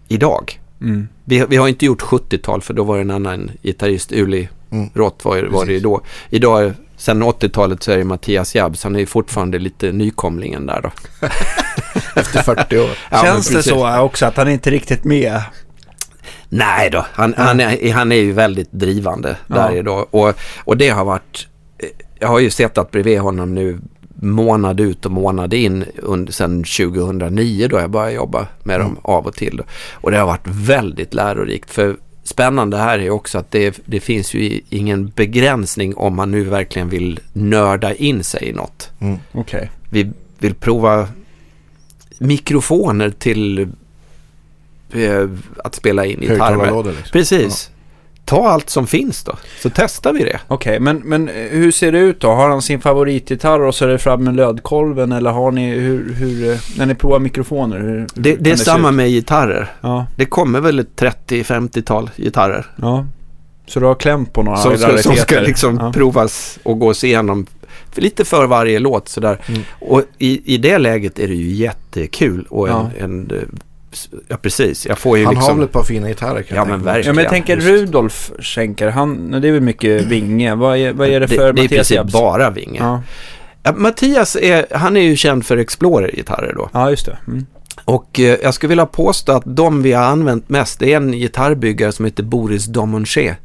idag. 0.08 0.60
Mm. 0.82 1.08
Vi, 1.26 1.46
vi, 1.50 1.58
har 1.58 1.68
inte 1.68 1.86
gjort 1.86 2.02
70-tal 2.02 2.62
för 2.62 2.74
då 2.74 2.84
var 2.84 2.96
det 2.96 3.02
en 3.02 3.12
annan 3.12 3.52
gitarrist, 3.64 4.12
Uli 4.12 4.50
mm. 4.72 4.90
Roth 4.94 5.26
var, 5.26 5.44
var 5.44 5.66
det 5.66 5.80
då. 5.80 6.02
Idag, 6.30 6.74
sen 6.98 7.24
80-talet 7.24 7.84
så 7.84 7.92
är 7.92 7.98
det 7.98 8.04
Mattias 8.04 8.56
Jabs, 8.56 8.84
han 8.84 8.96
är 8.96 9.06
fortfarande 9.06 9.60
lite 9.60 9.92
nykomlingen 9.92 10.66
där 10.66 10.82
då. 10.82 10.92
Efter 12.20 12.42
40 12.42 12.78
år. 12.78 12.90
Ja, 13.12 13.22
Känns 13.24 13.50
det 13.50 13.64
så 13.64 14.00
också 14.00 14.26
att 14.26 14.38
han 14.38 14.50
inte 14.50 14.70
riktigt 14.70 15.04
med? 15.04 15.42
Nej 16.50 16.90
då, 16.90 17.06
han, 17.14 17.34
ja. 17.38 17.44
han, 17.44 17.60
är, 17.60 17.94
han 17.94 18.12
är 18.12 18.16
ju 18.16 18.32
väldigt 18.32 18.72
drivande 18.72 19.38
där 19.48 19.72
ja. 19.72 19.78
idag. 19.78 20.08
Och, 20.12 20.34
och 20.58 20.78
det 20.78 20.90
har 20.90 21.06
varit, 21.06 21.48
jag 22.20 22.28
har 22.28 22.40
ju 22.40 22.50
sett 22.50 22.78
att 22.78 22.92
bredvid 22.92 23.20
honom 23.20 23.56
nu 23.56 23.80
månad 24.30 24.80
ut 24.80 25.06
och 25.06 25.12
månad 25.12 25.54
in 25.54 25.86
under, 25.98 26.34
sedan 26.34 26.64
2009 26.64 27.68
då 27.68 27.78
jag 27.78 27.90
började 27.90 28.14
jobba 28.14 28.48
med 28.64 28.76
mm. 28.76 28.88
dem 28.88 28.98
av 29.02 29.28
och 29.28 29.34
till. 29.34 29.58
Då. 29.58 29.64
Och 29.92 30.12
det 30.12 30.18
har 30.18 30.26
varit 30.26 30.48
väldigt 30.48 31.14
lärorikt. 31.14 31.72
För 31.72 31.98
spännande 32.24 32.78
här 32.78 33.00
är 33.00 33.10
också 33.10 33.38
att 33.38 33.52
det, 33.52 33.80
det 33.86 34.00
finns 34.00 34.34
ju 34.34 34.62
ingen 34.70 35.12
begränsning 35.16 35.96
om 35.96 36.16
man 36.16 36.32
nu 36.32 36.44
verkligen 36.44 36.90
vill 36.90 37.20
nörda 37.34 37.94
in 37.94 38.24
sig 38.24 38.50
i 38.50 38.54
något. 38.54 38.92
Mm. 39.00 39.18
Okay. 39.32 39.68
Vi 39.90 40.12
vill 40.40 40.56
prova 40.56 41.08
mikrofoner 42.20 43.10
till 43.10 43.60
eh, 44.92 45.30
att 45.64 45.76
spela 45.76 46.06
in 46.06 46.22
gitarr 46.22 46.56
med. 46.56 46.86
Liksom. 46.86 47.12
Precis. 47.12 47.70
Ja 47.70 47.75
ta 48.26 48.48
allt 48.48 48.70
som 48.70 48.88
finns 48.88 49.24
då, 49.24 49.36
så 49.62 49.70
testar 49.76 50.14
vi 50.14 50.24
det. 50.24 50.40
Okej, 50.48 50.72
okay, 50.72 50.80
men, 50.80 50.98
men 50.98 51.28
hur 51.50 51.72
ser 51.72 51.92
det 51.92 52.00
ut 52.00 52.20
då? 52.20 52.28
Har 52.28 52.50
han 52.50 52.62
sin 52.62 52.82
favoritgitarr 52.82 53.60
och 53.60 53.76
så 53.76 53.86
är 53.86 53.90
det 53.90 53.98
fram 53.98 54.24
med 54.24 54.36
lödkolven 54.36 55.12
eller 55.12 55.32
har 55.32 55.52
ni, 55.52 55.70
hur, 55.70 56.14
hur 56.14 56.52
eh, 56.52 56.58
när 56.78 56.86
ni 56.86 56.96
provar 56.96 57.20
mikrofoner? 57.20 57.80
Hur, 57.80 57.98
hur 57.98 58.08
det, 58.14 58.36
det 58.36 58.52
är 58.52 58.56
samma 58.56 58.92
med 58.92 59.10
gitarrer. 59.10 59.72
Ja. 59.82 60.06
Det 60.16 60.26
kommer 60.26 60.60
väl 60.60 60.80
ett 60.80 61.02
30-50-tal 61.02 62.10
gitarrer. 62.16 62.66
Ja. 62.76 63.06
Så 63.68 63.80
du 63.80 63.86
har 63.86 63.96
klämt 63.96 64.34
på 64.34 64.44
några 64.44 64.58
som 64.58 64.78
ska, 64.78 64.98
som 64.98 65.16
ska 65.16 65.40
liksom 65.40 65.78
ja. 65.82 65.94
provas 65.94 66.60
och 66.64 66.80
gås 66.80 67.04
igenom 67.04 67.46
lite 67.96 68.26
för 68.26 68.48
varje 68.48 68.80
låt 68.80 69.10
sådär. 69.10 69.42
Mm. 69.48 69.62
Och 69.80 70.04
i, 70.18 70.54
i 70.54 70.58
det 70.58 70.78
läget 70.78 71.20
är 71.20 71.28
det 71.28 71.34
ju 71.34 71.52
jättekul 71.52 72.46
och 72.50 72.70
en, 72.70 72.74
ja. 72.74 73.04
en 73.04 73.32
Ja 74.28 74.38
precis, 74.38 74.86
jag 74.86 74.98
får 74.98 75.18
ju 75.18 75.26
han 75.26 75.34
liksom... 75.34 75.50
har 75.50 75.58
väl 75.58 75.66
ett 75.66 75.72
par 75.72 75.84
fina 75.84 76.08
gitarrer 76.08 76.44
kan 76.44 76.58
Ja 76.58 76.66
men 76.66 76.84
verkligen. 76.84 77.08
Ja 77.08 77.14
men 77.14 77.24
jag 77.24 77.32
tänker 77.32 77.58
Rudolf 77.58 78.32
Schenker, 78.40 78.90
han, 78.90 79.32
det 79.32 79.48
är 79.48 79.52
väl 79.52 79.62
mycket 79.62 80.02
Vinge. 80.02 80.56
Vad 80.56 80.78
är, 80.78 80.94
vad 80.94 81.08
är 81.08 81.20
det 81.20 81.28
för 81.28 81.54
det, 81.54 81.62
Mattias 81.62 81.88
Det 81.88 81.96
är 81.96 82.02
i 82.02 82.04
princip 82.04 82.14
bara 82.14 82.50
Vinge. 82.50 82.80
Ja. 82.80 83.02
Ja, 83.64 83.74
Mattias 83.74 84.36
är, 84.36 84.66
han 84.72 84.98
är 84.98 85.02
ju 85.02 85.16
känd 85.16 85.46
för 85.46 85.58
Explorer-gitarrer 85.58 86.54
då. 86.54 86.70
Ja 86.74 86.90
just 86.90 87.06
det. 87.06 87.18
Mm. 87.28 87.46
Och 87.86 88.20
eh, 88.20 88.38
jag 88.44 88.54
skulle 88.54 88.70
vilja 88.70 88.86
påstå 88.86 89.32
att 89.32 89.44
de 89.46 89.82
vi 89.82 89.94
har 89.94 90.04
använt 90.04 90.50
mest 90.50 90.82
är 90.82 90.98
en 90.98 91.12
gitarrbyggare 91.12 91.92
som 91.92 92.06
heter 92.06 92.24
Boris 92.24 92.66
Domonché. 92.66 93.36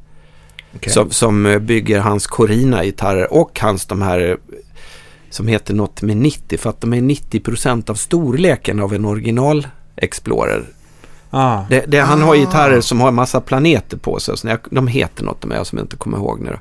Okay. 0.75 0.92
Som, 0.92 1.11
som 1.11 1.59
bygger 1.62 2.00
hans 2.00 2.26
Corina-gitarrer 2.26 3.33
och 3.33 3.61
hans 3.61 3.87
de 3.87 4.02
här 4.02 4.37
som 5.30 5.49
heter 5.49 5.75
något 5.75 6.02
med 6.02 6.16
90 6.16 6.59
för 6.59 6.71
att 6.71 6.80
de 6.80 6.92
är 6.92 7.00
90% 7.00 7.90
av 7.90 7.95
storleken 7.95 8.80
av 8.80 8.95
en 8.95 9.04
original 9.04 9.66
Explorer. 10.00 10.64
Ah. 11.30 11.62
Det, 11.69 11.85
det, 11.87 12.00
han 12.00 12.23
ah. 12.23 12.26
har 12.26 12.37
gitarrer 12.37 12.80
som 12.80 13.00
har 13.00 13.09
en 13.09 13.14
massa 13.14 13.40
planeter 13.40 13.97
på 13.97 14.21
sig. 14.21 14.38
Så 14.38 14.49
jag, 14.49 14.59
de 14.71 14.87
heter 14.87 15.25
något 15.25 15.45
med 15.45 15.66
som 15.66 15.78
jag 15.78 15.85
inte 15.85 15.97
kommer 15.97 16.19
ihåg 16.19 16.40
nu. 16.40 16.59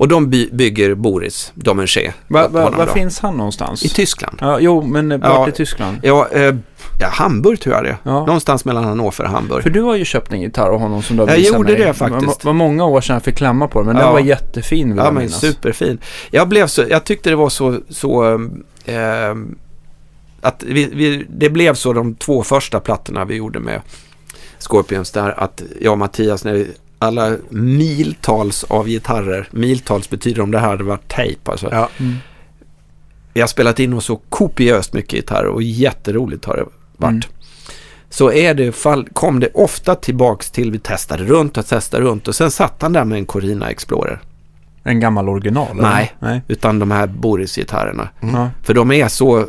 Och 0.00 0.08
de 0.08 0.30
by, 0.30 0.48
bygger 0.52 0.94
Boris 0.94 1.52
Domenché. 1.54 2.12
Var 2.28 2.48
va, 2.48 2.70
va 2.70 2.86
finns 2.86 3.20
han 3.20 3.36
någonstans? 3.36 3.84
I 3.84 3.88
Tyskland. 3.88 4.38
Ja, 4.40 4.60
jo, 4.60 4.82
men 4.82 5.08
vart 5.08 5.20
ja, 5.22 5.48
i 5.48 5.52
Tyskland? 5.52 5.98
Ja, 6.02 6.28
eh, 6.32 6.54
ja, 7.00 7.08
Hamburg 7.08 7.60
tror 7.60 7.74
jag 7.74 7.84
det 7.84 7.96
ja. 8.02 8.10
Någonstans 8.10 8.64
mellan 8.64 8.84
Hannover 8.84 9.24
och 9.24 9.30
Hamburg. 9.30 9.62
För 9.62 9.70
du 9.70 9.82
har 9.82 9.96
ju 9.96 10.04
köpt 10.04 10.32
en 10.32 10.40
gitarr 10.40 10.68
av 10.68 10.80
honom 10.80 11.02
som 11.02 11.16
du 11.16 11.22
har 11.22 11.30
Jag 11.30 11.40
gjorde 11.40 11.72
mig. 11.72 11.82
det 11.82 11.94
faktiskt. 11.94 12.40
Det 12.40 12.46
var 12.46 12.52
många 12.52 12.84
år 12.84 13.00
sedan 13.00 13.14
jag 13.14 13.22
fick 13.22 13.36
klämma 13.36 13.68
på 13.68 13.78
den, 13.78 13.86
men 13.86 13.96
ja. 13.96 14.02
den 14.02 14.12
var 14.12 14.20
jättefin. 14.20 14.96
Ja, 14.96 15.10
men 15.10 15.28
superfin. 15.28 15.98
Jag, 16.30 16.48
blev 16.48 16.66
så, 16.66 16.84
jag 16.90 17.04
tyckte 17.04 17.30
det 17.30 17.36
var 17.36 17.48
så, 17.48 17.78
så 17.88 18.34
eh, 18.84 19.34
att 20.40 20.62
vi, 20.62 20.84
vi, 20.84 21.26
det 21.28 21.50
blev 21.50 21.74
så 21.74 21.92
de 21.92 22.14
två 22.14 22.42
första 22.42 22.80
plattorna 22.80 23.24
vi 23.24 23.34
gjorde 23.34 23.60
med 23.60 23.80
Scorpions 24.58 25.10
där 25.10 25.40
att 25.40 25.62
jag 25.80 25.92
och 25.92 25.98
Mattias 25.98 26.44
när 26.44 26.52
vi, 26.52 26.70
alla 26.98 27.36
miltals 27.48 28.64
av 28.64 28.88
gitarrer, 28.88 29.48
miltals 29.50 30.10
betyder 30.10 30.42
om 30.42 30.50
det 30.50 30.58
här 30.58 30.68
hade 30.68 30.84
varit 30.84 31.08
tejp 31.08 31.50
alltså. 31.50 31.68
Ja. 31.72 31.88
Mm. 31.98 32.16
Jag 33.34 33.42
har 33.42 33.48
spelat 33.48 33.78
in 33.78 33.92
och 33.92 34.02
så 34.02 34.16
kopiöst 34.16 34.92
mycket 34.92 35.12
gitarrer 35.12 35.48
och 35.48 35.62
jätteroligt 35.62 36.44
har 36.44 36.56
det 36.56 36.64
varit. 36.96 37.10
Mm. 37.10 37.22
Så 38.10 38.32
är 38.32 38.54
det, 38.54 38.72
fall, 38.72 39.08
kom 39.12 39.40
det 39.40 39.48
ofta 39.54 39.94
tillbaks 39.94 40.50
till 40.50 40.70
vi 40.70 40.78
testade 40.78 41.24
runt 41.24 41.58
och 41.58 41.66
testade 41.66 42.04
runt 42.04 42.28
och 42.28 42.34
sen 42.34 42.50
satt 42.50 42.82
han 42.82 42.92
där 42.92 43.04
med 43.04 43.18
en 43.18 43.26
Corina 43.26 43.70
Explorer. 43.70 44.20
En 44.82 45.00
gammal 45.00 45.28
original? 45.28 45.76
Nej, 45.76 46.12
Nej. 46.18 46.42
utan 46.48 46.78
de 46.78 46.90
här 46.90 47.06
Boris-gitarrerna. 47.06 48.08
Mm. 48.20 48.48
För 48.62 48.74
de 48.74 48.92
är 48.92 49.08
så 49.08 49.46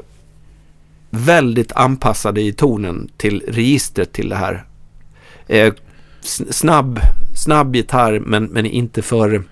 väldigt 1.11 1.71
anpassade 1.71 2.41
i 2.41 2.53
tonen 2.53 3.09
till 3.17 3.43
registret 3.47 4.13
till 4.13 4.29
det 4.29 4.35
här. 4.35 4.65
Eh, 5.47 5.73
snabb, 6.49 6.99
snabb 7.35 7.75
gitarr 7.75 8.19
men, 8.19 8.45
men 8.45 8.65
inte 8.65 9.01
för 9.01 9.43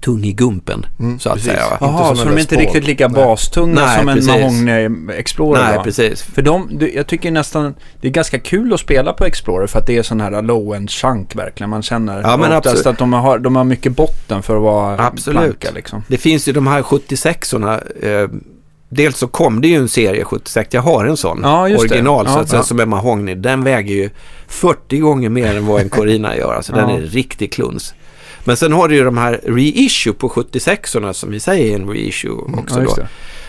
tung 0.00 0.24
i 0.24 0.32
gumpen. 0.32 0.86
Mm, 0.98 1.18
så 1.18 1.28
att 1.28 1.34
precis. 1.34 1.50
säga. 1.50 1.78
Jaha, 1.80 2.16
så 2.16 2.24
de 2.24 2.36
är 2.36 2.40
inte 2.40 2.56
riktigt 2.56 2.84
lika 2.84 3.08
bastunga 3.08 3.74
Nej, 3.74 3.98
som 3.98 4.06
precis. 4.06 4.28
en 4.28 4.40
Mahogny 4.40 5.12
Explorer? 5.12 5.62
Nej, 5.62 5.76
då. 5.76 5.82
precis. 5.82 6.22
För 6.22 6.42
de, 6.42 6.80
jag 6.94 7.06
tycker 7.06 7.30
nästan 7.30 7.74
det 8.00 8.08
är 8.08 8.12
ganska 8.12 8.38
kul 8.38 8.72
att 8.72 8.80
spela 8.80 9.12
på 9.12 9.24
Explorer 9.24 9.66
för 9.66 9.78
att 9.78 9.86
det 9.86 9.96
är 9.96 10.02
sån 10.02 10.20
här 10.20 10.42
low-end 10.42 10.90
chunk 10.90 11.36
verkligen. 11.36 11.70
Man 11.70 11.82
känner 11.82 12.22
ja, 12.22 12.36
men 12.36 12.52
oftast 12.52 12.86
att 12.86 12.98
de 12.98 13.12
har, 13.12 13.38
de 13.38 13.56
har 13.56 13.64
mycket 13.64 13.96
botten 13.96 14.42
för 14.42 14.56
att 14.56 14.62
vara 14.62 15.06
absolut. 15.06 15.60
planka. 15.60 15.70
Liksom. 15.74 16.02
Det 16.08 16.18
finns 16.18 16.48
ju 16.48 16.52
de 16.52 16.66
här 16.66 16.82
76orna. 16.82 17.80
Eh, 18.02 18.28
dels 18.88 19.18
så 19.18 19.26
kom 19.28 19.60
det 19.60 19.68
ju 19.68 19.76
en 19.76 19.88
serie 19.88 20.24
76, 20.24 20.68
jag 20.74 20.82
har 20.82 21.04
en 21.04 21.16
sån 21.16 21.40
ja, 21.42 21.62
original 21.62 22.26
ja, 22.28 22.46
så 22.46 22.56
ja. 22.56 22.62
som 22.62 22.80
är 22.80 22.86
mahogny. 22.86 23.34
Den 23.34 23.64
väger 23.64 23.94
ju 23.94 24.10
40 24.46 24.98
gånger 24.98 25.28
mer 25.30 25.56
än 25.56 25.66
vad 25.66 25.80
en 25.80 25.88
Corina 25.88 26.36
gör, 26.36 26.54
alltså 26.54 26.72
den 26.72 26.90
är 26.90 27.00
riktig 27.00 27.52
kluns. 27.52 27.94
Men 28.44 28.56
sen 28.56 28.72
har 28.72 28.88
du 28.88 28.94
ju 28.94 29.04
de 29.04 29.18
här 29.18 29.40
reissue 29.44 30.12
på 30.12 30.28
76orna 30.28 31.12
som 31.12 31.30
vi 31.30 31.40
säger 31.40 31.72
är 31.72 31.80
en 31.80 31.88
reissue 31.88 32.44
mm, 32.48 32.58
också 32.58 32.80
då. 32.80 32.96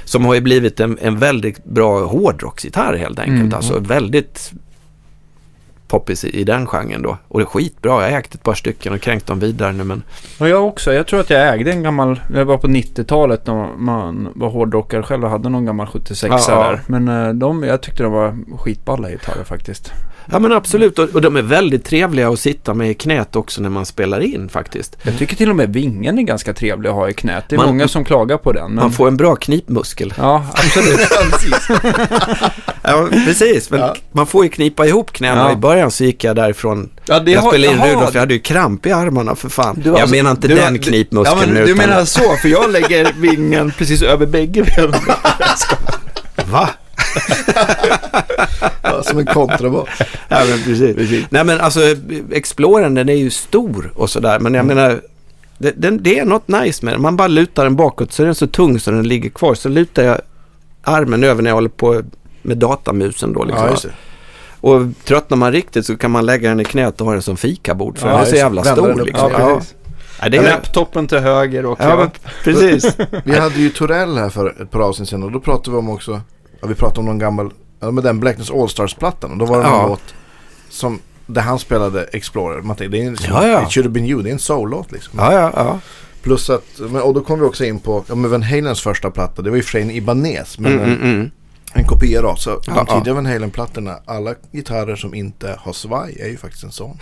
Som 0.04 0.26
har 0.26 0.34
ju 0.34 0.42
blivit 0.42 0.80
en, 0.80 0.98
en 1.02 1.20
väldigt 1.20 1.64
bra 1.64 2.06
hårdrocksgitarr 2.06 2.98
helt 2.98 3.20
enkelt. 3.20 3.40
Mm, 3.40 3.54
alltså 3.54 3.80
väldigt 3.80 4.52
poppis 5.88 6.26
i, 6.26 6.30
i 6.40 6.44
den 6.44 6.68
genren 6.68 7.02
då. 7.02 7.18
Och 7.28 7.40
det 7.40 7.44
är 7.44 7.46
skitbra. 7.46 7.92
Jag 8.04 8.12
har 8.12 8.18
ägt 8.18 8.36
ett 8.36 8.44
par 8.44 8.54
stycken 8.54 8.94
och 8.94 9.02
kränkt 9.02 9.28
dem 9.28 9.40
vidare 9.40 9.72
nu 9.72 9.84
men... 9.84 10.04
Ja, 10.40 10.48
jag 10.48 10.66
också. 10.66 10.94
Jag 10.94 11.08
tror 11.08 11.20
att 11.20 11.30
jag 11.30 11.54
ägde 11.54 11.72
en 11.72 11.84
gammal, 11.84 12.20
det 12.30 12.44
var 12.44 12.58
på 12.58 12.68
90-talet 12.68 13.48
när 13.48 13.78
man 13.78 14.30
var 14.36 14.50
hårdrockare 14.50 15.04
själv 15.04 15.24
och 15.24 15.30
hade 15.30 15.50
någon 15.50 15.66
gammal 15.66 15.88
76 15.88 16.36
ja, 16.48 16.64
där. 16.64 16.82
Men 16.88 17.08
eh, 17.08 17.34
de, 17.34 17.64
jag 17.64 17.82
tyckte 17.82 18.04
de 18.04 18.12
var 18.12 18.38
skitballa 18.58 19.10
gitarrer 19.10 19.44
faktiskt. 19.44 19.94
Ja 20.32 20.40
men 20.40 20.52
absolut 20.52 21.00
och, 21.00 21.10
och 21.10 21.22
de 21.22 21.36
är 21.36 21.42
väldigt 21.42 21.86
trevliga 21.86 22.30
att 22.30 22.40
sitta 22.40 22.74
med 22.74 22.92
i 22.92 22.94
knät 22.94 23.36
också 23.36 23.62
när 23.62 23.70
man 23.70 23.86
spelar 23.86 24.20
in 24.20 24.50
faktiskt. 24.50 24.98
Jag 25.02 25.18
tycker 25.18 25.36
till 25.36 25.50
och 25.50 25.56
med 25.56 25.74
vingen 25.74 26.20
är 26.20 26.24
ganska 26.24 26.54
trevlig 26.54 26.90
att 26.90 26.96
ha 26.96 27.10
i 27.10 27.14
knät. 27.14 27.44
Det 27.50 27.56
är 27.56 27.58
man, 27.58 27.68
många 27.68 27.88
som 27.88 28.06
klagar 28.06 28.38
på 28.38 28.52
den. 28.52 28.66
Men... 28.66 28.76
Man 28.76 28.92
får 28.92 29.08
en 29.08 29.18
bra 29.18 29.36
knipmuskel. 29.36 30.14
Ja, 30.18 30.46
absolut. 30.54 31.00
ja, 32.82 33.08
precis. 33.26 33.72
Men 33.72 33.80
ja. 33.80 33.96
Man 34.12 34.28
får 34.28 34.44
ju 34.44 34.50
knipa 34.50 34.86
ihop 34.86 35.12
knäna. 35.12 35.42
Ja. 35.42 35.52
I 35.52 35.56
början 35.56 35.92
så 35.92 36.04
gick 36.04 36.24
jag 36.24 36.36
därifrån. 36.36 36.90
Ja, 37.06 37.20
det 37.20 37.32
jag 37.32 37.42
har, 37.42 37.50
spelade 37.50 37.74
in. 37.74 37.84
Rudolf, 37.84 38.14
jag 38.14 38.20
hade 38.20 38.34
ju 38.34 38.40
kramp 38.40 38.86
i 38.86 38.92
armarna 38.92 39.36
för 39.36 39.50
fan. 39.50 39.80
Du, 39.84 39.90
jag 39.90 40.00
alltså, 40.00 40.16
menar 40.16 40.32
inte 40.32 40.48
du, 40.48 40.56
den 40.56 40.80
knipmuskeln. 40.80 41.40
Ja, 41.40 41.54
men, 41.54 41.66
du 41.66 41.76
menar 41.76 42.06
så, 42.06 42.36
för 42.42 42.50
jag 42.50 42.72
lägger 42.72 43.12
vingen 43.18 43.72
precis 43.72 44.02
över 44.02 44.26
bägge 44.26 44.64
benen. 44.64 45.02
Va? 46.52 46.70
Ja, 48.82 49.04
som 49.04 49.20
en 49.20 49.26
kontrabas. 49.26 49.88
ja, 50.28 50.40
men 50.50 50.60
precis. 50.64 50.96
precis. 50.96 51.26
Nej, 51.30 51.44
men 51.46 51.60
alltså 51.60 51.80
Explorern 52.32 52.96
den 52.96 53.10
är 53.10 53.14
ju 53.14 53.30
stor 53.30 53.92
och 53.96 54.10
sådär. 54.10 54.40
Men 54.40 54.54
jag 54.54 54.64
mm. 54.64 54.78
menar, 54.78 55.02
det, 55.58 55.72
den, 55.78 56.04
det 56.04 56.20
är 56.20 56.26
något 56.26 56.48
nice 56.48 56.86
med 56.86 56.94
den. 56.94 57.02
Man 57.02 57.18
bara 57.18 57.28
lutar 57.28 57.64
den 57.64 57.76
bakåt 57.76 58.14
så 58.14 58.24
är 58.24 58.26
den 58.26 58.36
så 58.36 58.48
tung 58.48 58.80
så 58.80 58.92
den 58.92 59.08
ligger 59.08 59.30
kvar. 59.30 59.56
Så 59.56 59.70
lutar 59.70 60.04
jag 60.04 60.22
armen 60.84 61.24
över 61.24 61.44
när 61.44 61.50
jag 61.50 61.56
håller 61.56 61.70
på 61.70 62.02
med 62.42 62.58
datamusen 62.58 63.34
då. 63.34 63.44
Liksom. 63.44 63.70
Ja, 63.84 63.90
och 64.62 64.82
tröttnar 65.04 65.38
man 65.38 65.52
riktigt 65.52 65.86
så 65.86 65.98
kan 65.98 66.12
man 66.12 66.26
lägga 66.26 66.50
den 66.50 66.60
i 66.60 66.66
knät 66.66 67.02
och 67.02 67.08
ha 67.08 67.14
den 67.14 67.22
som 67.22 67.38
fikabord. 67.38 67.98
För 67.98 68.08
ja, 68.08 68.14
den 68.14 68.26
är 68.26 68.30
så 68.30 68.36
jävla 68.36 68.64
stor. 68.64 69.06
Liksom. 69.06 69.32
Ja, 69.32 69.62
Ja, 70.22 70.30
det 70.30 70.38
är 70.38 70.44
laptopen 70.44 71.08
till 71.08 71.18
höger 71.18 71.66
och 71.66 71.78
ja, 71.82 71.96
men, 71.96 72.10
precis. 72.44 72.98
vi 73.24 73.40
hade 73.40 73.56
ju 73.56 73.70
Torell 73.70 74.18
här 74.18 74.30
för 74.30 74.62
ett 74.62 74.72
par 74.72 74.80
avsnitt 74.80 75.10
sedan 75.10 75.24
och 75.24 75.32
då 75.32 75.40
pratade 75.40 75.72
vi 75.72 75.78
om 75.78 75.90
också 75.90 76.22
Ja, 76.62 76.68
vi 76.68 76.76
pratade 76.76 77.00
om 77.00 77.06
någon 77.06 77.20
gammal, 77.20 77.52
ja, 77.80 77.92
med 77.92 78.04
den 78.04 78.20
Blackness 78.20 78.52
Allstars-plattan. 78.52 79.32
Och 79.32 79.38
då 79.38 79.46
var 79.46 79.58
det 79.58 79.64
ja. 79.64 79.88
låt 79.88 80.14
som, 80.70 81.00
där 81.26 81.42
han 81.42 81.60
spelade 81.60 82.04
Explorer. 82.04 82.62
Man 82.62 82.76
tänkte, 82.76 82.98
det 82.98 83.04
är 83.04 83.08
en, 83.08 83.18
ja, 83.28 83.48
ja. 83.48 83.64
It 83.64 83.72
should 83.72 83.86
have 83.86 83.94
been 83.94 84.06
you, 84.06 84.22
det 84.22 84.30
är 84.30 84.34
en 84.34 84.40
soul-låt 84.40 84.92
liksom. 84.92 85.20
Ja, 85.20 85.34
ja, 85.34 85.52
ja. 85.56 85.80
Plus 86.22 86.50
att, 86.50 86.80
och 87.04 87.14
då 87.14 87.22
kom 87.22 87.40
vi 87.40 87.46
också 87.46 87.66
in 87.66 87.80
på, 87.80 88.04
ja 88.08 88.16
men 88.16 88.32
Van 88.32 88.44
Halens 88.44 88.82
första 88.82 89.12
platta, 89.12 89.42
det 89.42 89.50
var 89.50 89.58
ju 89.58 89.64
för 89.64 89.80
en 89.80 89.92
Ibanez. 89.92 90.60
Men 90.60 90.72
mm, 90.72 90.84
en, 90.84 90.96
mm, 90.96 91.16
mm. 91.16 91.32
en 91.74 91.86
kopia 91.86 92.22
då. 92.22 92.36
Så 92.36 92.62
ja, 92.68 92.86
de 92.88 92.98
tidiga 92.98 93.14
Van 93.14 93.26
Halen-plattorna, 93.26 94.00
alla 94.06 94.36
gitarrer 94.52 94.96
som 94.96 95.14
inte 95.14 95.56
har 95.60 95.74
svaj 95.74 96.18
är 96.20 96.28
ju 96.28 96.38
faktiskt 96.38 96.64
en 96.64 96.72
sån. 96.72 96.98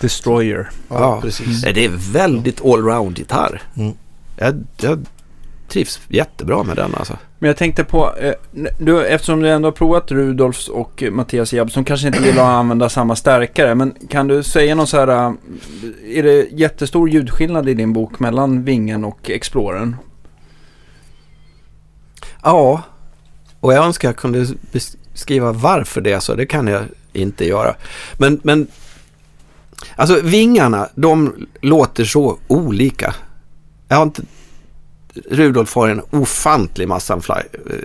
Destroyer. 0.00 0.70
Ja, 0.88 1.20
precis. 1.20 1.62
Det 1.62 1.84
är 1.84 2.12
väldigt 2.12 2.64
allround-gitarr. 2.64 3.62
Mm. 3.76 3.92
Jag, 4.36 4.64
jag 4.80 5.06
trivs 5.70 6.00
jättebra 6.08 6.62
med 6.62 6.76
den 6.76 6.94
alltså. 6.94 7.16
Men 7.38 7.48
jag 7.48 7.56
tänkte 7.56 7.84
på, 7.84 8.14
eh, 8.16 8.34
du, 8.78 9.06
eftersom 9.06 9.40
du 9.40 9.48
ändå 9.48 9.66
har 9.66 9.72
provat 9.72 10.10
Rudolfs 10.10 10.68
och 10.68 11.04
Mattias 11.10 11.52
Jabb 11.52 11.72
som 11.72 11.84
kanske 11.84 12.06
inte 12.06 12.24
gillar 12.24 12.42
att 12.42 12.58
använda 12.58 12.88
samma 12.88 13.16
stärkare. 13.16 13.74
Men 13.74 13.94
kan 14.08 14.28
du 14.28 14.42
säga 14.42 14.74
någon 14.74 14.86
så 14.86 14.96
här, 14.96 15.08
eh, 15.08 15.32
är 16.18 16.22
det 16.22 16.48
jättestor 16.52 17.10
ljudskillnad 17.10 17.68
i 17.68 17.74
din 17.74 17.92
bok 17.92 18.20
mellan 18.20 18.64
Vingen 18.64 19.04
och 19.04 19.30
Explorern? 19.30 19.96
Ja, 22.42 22.82
och 23.60 23.74
jag 23.74 23.84
önskar 23.84 24.08
jag 24.08 24.16
kunde 24.16 24.46
beskriva 24.72 25.52
varför 25.52 26.00
det 26.00 26.12
är 26.12 26.20
så. 26.20 26.34
Det 26.34 26.46
kan 26.46 26.66
jag 26.66 26.82
inte 27.12 27.46
göra. 27.46 27.74
Men, 28.18 28.40
men 28.42 28.66
alltså 29.96 30.20
vingarna, 30.20 30.88
de 30.94 31.46
låter 31.60 32.04
så 32.04 32.38
olika. 32.48 33.14
Jag 33.88 33.96
har 33.96 34.02
inte 34.02 34.22
Rudolf 35.30 35.74
har 35.74 35.88
en 35.88 36.02
ofantlig 36.10 36.88
massa 36.88 37.20
fly, 37.20 37.34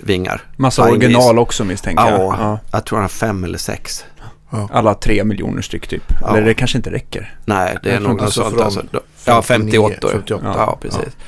vingar. 0.03 0.41
Massa 0.57 0.83
original 0.83 1.39
också 1.39 1.63
misstänker 1.65 2.09
jag. 2.09 2.19
Ja, 2.19 2.35
ja, 2.39 2.59
jag 2.71 2.85
tror 2.85 2.97
han 2.97 3.03
har 3.03 3.09
fem 3.09 3.43
eller 3.43 3.57
sex. 3.57 4.05
Ja. 4.49 4.69
Alla 4.73 4.93
tre 4.93 5.23
miljoner 5.23 5.61
styck 5.61 5.87
typ. 5.87 6.03
Ja. 6.21 6.29
Eller 6.29 6.45
det 6.45 6.53
kanske 6.53 6.77
inte 6.77 6.91
räcker. 6.91 7.35
Nej, 7.45 7.77
det 7.83 7.91
är 7.91 7.99
nog 7.99 8.21
något 8.21 8.33
sånt. 8.33 8.61
Alltså. 8.61 8.83
Ja, 9.25 9.41
58. 9.41 10.07
58. 10.11 10.53
Ja, 10.57 10.77
precis. 10.81 10.99
Ja. 11.03 11.25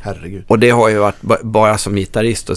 Herregud. 0.00 0.44
Och 0.48 0.58
det 0.58 0.70
har 0.70 0.88
ju 0.88 0.98
varit 0.98 1.42
bara 1.42 1.78
som 1.78 1.94
gitarrist. 1.94 2.50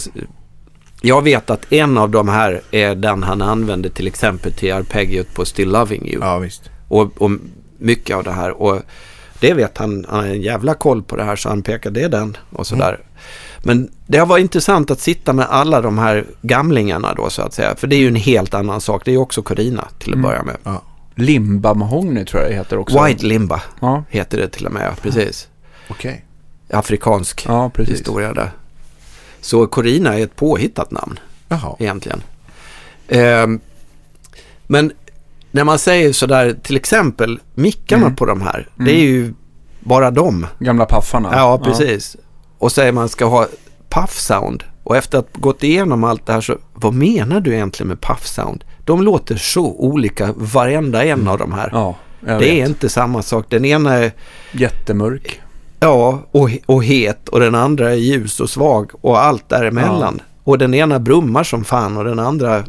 Jag 1.00 1.22
vet 1.22 1.50
att 1.50 1.72
en 1.72 1.98
av 1.98 2.10
de 2.10 2.28
här 2.28 2.60
är 2.70 2.94
den 2.94 3.22
han 3.22 3.42
använde 3.42 3.90
till 3.90 4.06
exempel 4.06 4.52
till 4.52 4.72
arpeggiot 4.72 5.34
på 5.34 5.44
Still 5.44 5.68
Loving 5.68 6.08
You. 6.08 6.20
Ja, 6.22 6.38
visst. 6.38 6.70
Och, 6.88 7.22
och 7.22 7.30
mycket 7.78 8.16
av 8.16 8.24
det 8.24 8.32
här. 8.32 8.50
Och 8.50 8.82
det 9.40 9.54
vet 9.54 9.78
han, 9.78 10.06
han 10.08 10.20
har 10.20 10.26
en 10.26 10.42
jävla 10.42 10.74
koll 10.74 11.02
på 11.02 11.16
det 11.16 11.24
här 11.24 11.36
så 11.36 11.48
han 11.48 11.62
pekar 11.62 11.90
det 11.90 12.02
är 12.02 12.08
den 12.08 12.36
och 12.52 12.66
sådär. 12.66 12.88
Mm. 12.94 13.06
Men 13.62 13.90
det 14.06 14.18
har 14.18 14.26
varit 14.26 14.42
intressant 14.42 14.90
att 14.90 15.00
sitta 15.00 15.32
med 15.32 15.46
alla 15.50 15.80
de 15.80 15.98
här 15.98 16.24
gamlingarna 16.42 17.14
då 17.14 17.30
så 17.30 17.42
att 17.42 17.54
säga. 17.54 17.76
För 17.76 17.86
det 17.86 17.96
är 17.96 18.00
ju 18.00 18.08
en 18.08 18.16
helt 18.16 18.54
annan 18.54 18.80
sak. 18.80 19.04
Det 19.04 19.10
är 19.10 19.12
ju 19.12 19.18
också 19.18 19.42
Corina 19.42 19.88
till 19.98 20.10
att 20.12 20.14
mm. 20.14 20.22
börja 20.22 20.42
med. 20.42 20.56
Ja. 20.64 20.82
Limba 21.14 21.74
mahogny 21.74 22.24
tror 22.24 22.42
jag 22.42 22.50
det 22.50 22.56
heter 22.56 22.78
också. 22.78 23.04
White 23.04 23.26
limba 23.26 23.62
ja. 23.80 24.04
heter 24.08 24.38
det 24.38 24.48
till 24.48 24.66
och 24.66 24.72
med, 24.72 24.92
precis. 25.02 25.48
Okej. 25.88 26.24
Okay. 26.68 26.78
Afrikansk 26.78 27.44
ja, 27.48 27.70
historia 27.78 28.32
där. 28.32 28.50
Så 29.40 29.66
Corina 29.66 30.18
är 30.18 30.24
ett 30.24 30.36
påhittat 30.36 30.90
namn 30.90 31.18
Jaha. 31.48 31.76
egentligen. 31.78 32.22
Eh, 33.08 33.46
men 34.66 34.92
när 35.50 35.64
man 35.64 35.78
säger 35.78 36.12
sådär, 36.12 36.56
till 36.62 36.76
exempel 36.76 37.40
mickarna 37.54 38.02
mm. 38.02 38.16
på 38.16 38.26
de 38.26 38.40
här. 38.40 38.68
Mm. 38.74 38.86
Det 38.86 38.92
är 38.92 39.04
ju 39.04 39.34
bara 39.80 40.10
dem. 40.10 40.46
Gamla 40.58 40.86
paffarna. 40.86 41.28
Ja, 41.32 41.58
precis. 41.64 42.16
Ja. 42.18 42.24
Och 42.58 42.72
säger 42.72 42.92
man 42.92 43.08
ska 43.08 43.24
ha 43.24 43.46
puff-sound. 43.88 44.62
Och 44.84 44.96
efter 44.96 45.18
att 45.18 45.28
gått 45.32 45.62
igenom 45.62 46.04
allt 46.04 46.26
det 46.26 46.32
här 46.32 46.40
så, 46.40 46.56
vad 46.74 46.94
menar 46.94 47.40
du 47.40 47.54
egentligen 47.54 47.88
med 47.88 48.00
puff-sound? 48.00 48.64
De 48.84 49.02
låter 49.02 49.36
så 49.36 49.66
olika, 49.66 50.34
varenda 50.36 51.04
en 51.04 51.28
av 51.28 51.38
de 51.38 51.52
här. 51.52 51.70
Ja, 51.72 51.96
det 52.20 52.34
vet. 52.34 52.42
är 52.42 52.66
inte 52.66 52.88
samma 52.88 53.22
sak. 53.22 53.46
Den 53.48 53.64
ena 53.64 53.94
är... 53.94 54.12
Jättemörk. 54.52 55.40
Ja, 55.80 56.22
och, 56.30 56.50
och 56.66 56.84
het 56.84 57.28
och 57.28 57.40
den 57.40 57.54
andra 57.54 57.90
är 57.90 57.96
ljus 57.96 58.40
och 58.40 58.50
svag 58.50 58.90
och 59.00 59.22
allt 59.22 59.48
däremellan. 59.48 60.14
Ja. 60.18 60.24
Och 60.44 60.58
den 60.58 60.74
ena 60.74 60.98
brummar 60.98 61.44
som 61.44 61.64
fan 61.64 61.96
och 61.96 62.04
den 62.04 62.18
andra 62.18 62.64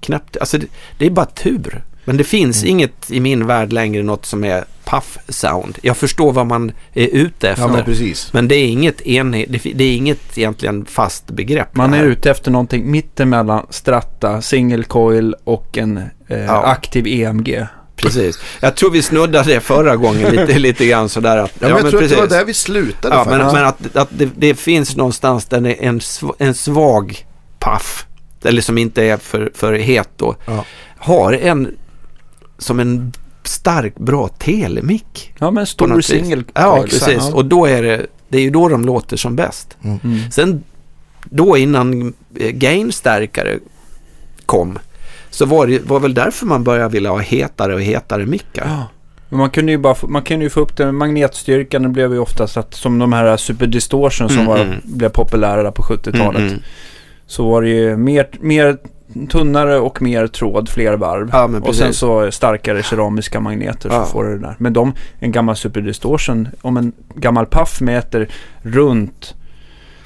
är 0.00 0.06
knäppt. 0.06 0.36
Alltså 0.36 0.58
det, 0.58 0.66
det 0.98 1.06
är 1.06 1.10
bara 1.10 1.26
tur. 1.26 1.82
Men 2.04 2.16
det 2.16 2.24
finns 2.24 2.62
mm. 2.62 2.70
inget 2.70 3.10
i 3.10 3.20
min 3.20 3.46
värld 3.46 3.72
längre 3.72 4.02
något 4.02 4.26
som 4.26 4.44
är 4.44 4.64
puff 4.84 5.18
sound. 5.28 5.78
Jag 5.82 5.96
förstår 5.96 6.32
vad 6.32 6.46
man 6.46 6.72
är 6.92 7.06
ute 7.06 7.50
efter. 7.50 7.62
Ja, 7.62 7.84
men, 7.86 8.14
men 8.32 8.48
det 8.48 8.54
är 8.54 8.66
inget 8.66 9.00
enhet, 9.00 9.48
det 9.74 9.84
är 9.84 9.96
inget 9.96 10.38
egentligen 10.38 10.84
fast 10.84 11.26
begrepp. 11.26 11.76
Man 11.76 11.94
är 11.94 12.04
ute 12.04 12.30
efter 12.30 12.50
någonting 12.50 12.90
mittemellan 12.90 13.66
stratta, 13.70 14.42
single 14.42 14.82
coil 14.82 15.34
och 15.44 15.78
en 15.78 15.96
eh, 16.28 16.38
ja. 16.38 16.62
aktiv 16.62 17.06
EMG. 17.06 17.66
Precis. 17.96 18.38
Jag 18.60 18.76
tror 18.76 18.90
vi 18.90 19.02
snuddade 19.02 19.54
det 19.54 19.60
förra 19.60 19.96
gången 19.96 20.30
lite, 20.30 20.58
lite 20.58 20.86
grann 20.86 21.08
sådär. 21.08 21.36
Att, 21.36 21.52
ja, 21.58 21.68
men 21.68 21.70
jag 21.70 21.82
men 21.82 21.90
tror 21.90 22.00
precis. 22.00 22.18
att 22.18 22.28
det 22.28 22.34
var 22.34 22.38
där 22.38 22.46
vi 22.46 22.54
slutade. 22.54 23.14
Ja, 23.14 23.24
men, 23.28 23.38
men, 23.38 23.64
att, 23.64 23.96
att 23.96 24.08
det, 24.10 24.28
det, 24.36 24.54
finns 24.54 24.96
någonstans 24.96 25.44
där 25.44 25.60
det 25.60 25.84
är 25.84 25.88
en, 25.88 26.00
en 26.38 26.54
svag 26.54 27.26
paff, 27.58 28.06
eller 28.44 28.62
som 28.62 28.78
inte 28.78 29.04
är 29.04 29.16
för, 29.16 29.50
för 29.54 29.72
het 29.72 30.08
då, 30.16 30.36
ja. 30.46 30.64
har 30.96 31.32
en 31.32 31.76
som 32.58 32.80
en 32.80 33.12
stark, 33.44 33.98
bra 33.98 34.28
telemick. 34.28 35.32
Ja, 35.38 35.50
men 35.50 35.66
stor 35.66 36.00
singel. 36.00 36.44
Ja, 36.54 36.82
precis. 36.82 37.16
Ja. 37.18 37.34
Och 37.34 37.44
då 37.44 37.66
är 37.66 37.82
det, 37.82 38.06
det 38.28 38.38
är 38.38 38.42
ju 38.42 38.50
då 38.50 38.68
de 38.68 38.84
låter 38.84 39.16
som 39.16 39.36
bäst. 39.36 39.76
Mm. 39.82 39.98
mm. 40.04 40.30
Sen 40.30 40.64
då 41.24 41.56
innan 41.56 42.14
eh, 42.36 42.50
gainstärkare 42.50 43.58
kom 44.46 44.78
så 45.30 45.46
var 45.46 45.66
det 45.66 45.78
var 45.86 46.00
väl 46.00 46.14
därför 46.14 46.46
man 46.46 46.64
började 46.64 46.92
vilja 46.92 47.10
ha 47.10 47.18
hetare 47.18 47.74
och 47.74 47.82
hetare 47.82 48.26
mickar. 48.26 48.66
Ja. 48.66 48.86
Man 49.36 49.50
kunde 49.50 49.72
ju 49.72 49.78
bara 49.78 49.94
få, 49.94 50.08
man 50.08 50.22
kunde 50.22 50.44
ju 50.44 50.50
få 50.50 50.60
upp 50.60 50.76
den, 50.76 50.94
magnetstyrkan 50.94 51.82
det 51.82 51.88
blev 51.88 52.12
ju 52.12 52.18
oftast 52.18 52.56
att 52.56 52.74
som 52.74 52.98
de 52.98 53.12
här 53.12 53.36
Super 53.36 53.66
Distortion 53.66 54.28
som 54.28 54.38
mm, 54.38 54.48
var, 54.48 54.58
mm. 54.58 54.80
blev 54.84 55.08
populära 55.08 55.72
på 55.72 55.82
70-talet. 55.82 56.40
Mm, 56.40 56.48
mm, 56.48 56.62
så 57.30 57.50
var 57.50 57.62
det 57.62 57.68
ju 57.68 57.96
mer, 57.96 58.28
mer 58.40 58.78
tunnare 59.28 59.78
och 59.78 60.02
mer 60.02 60.26
tråd, 60.26 60.68
fler 60.68 60.92
varv. 60.96 61.30
Ja, 61.32 61.50
och 61.62 61.74
sen 61.74 61.94
så 61.94 62.30
starkare 62.32 62.82
keramiska 62.82 63.40
magneter 63.40 63.88
ja. 63.92 64.04
så 64.04 64.12
får 64.12 64.24
du 64.24 64.38
det 64.38 64.46
där. 64.46 64.56
Men 64.58 64.72
de, 64.72 64.94
en 65.18 65.32
gammal 65.32 65.56
Super 65.56 65.80
Distortion, 65.80 66.48
om 66.62 66.76
en 66.76 66.92
gammal 67.14 67.46
Puff 67.46 67.80
mäter 67.80 68.28
runt 68.62 69.34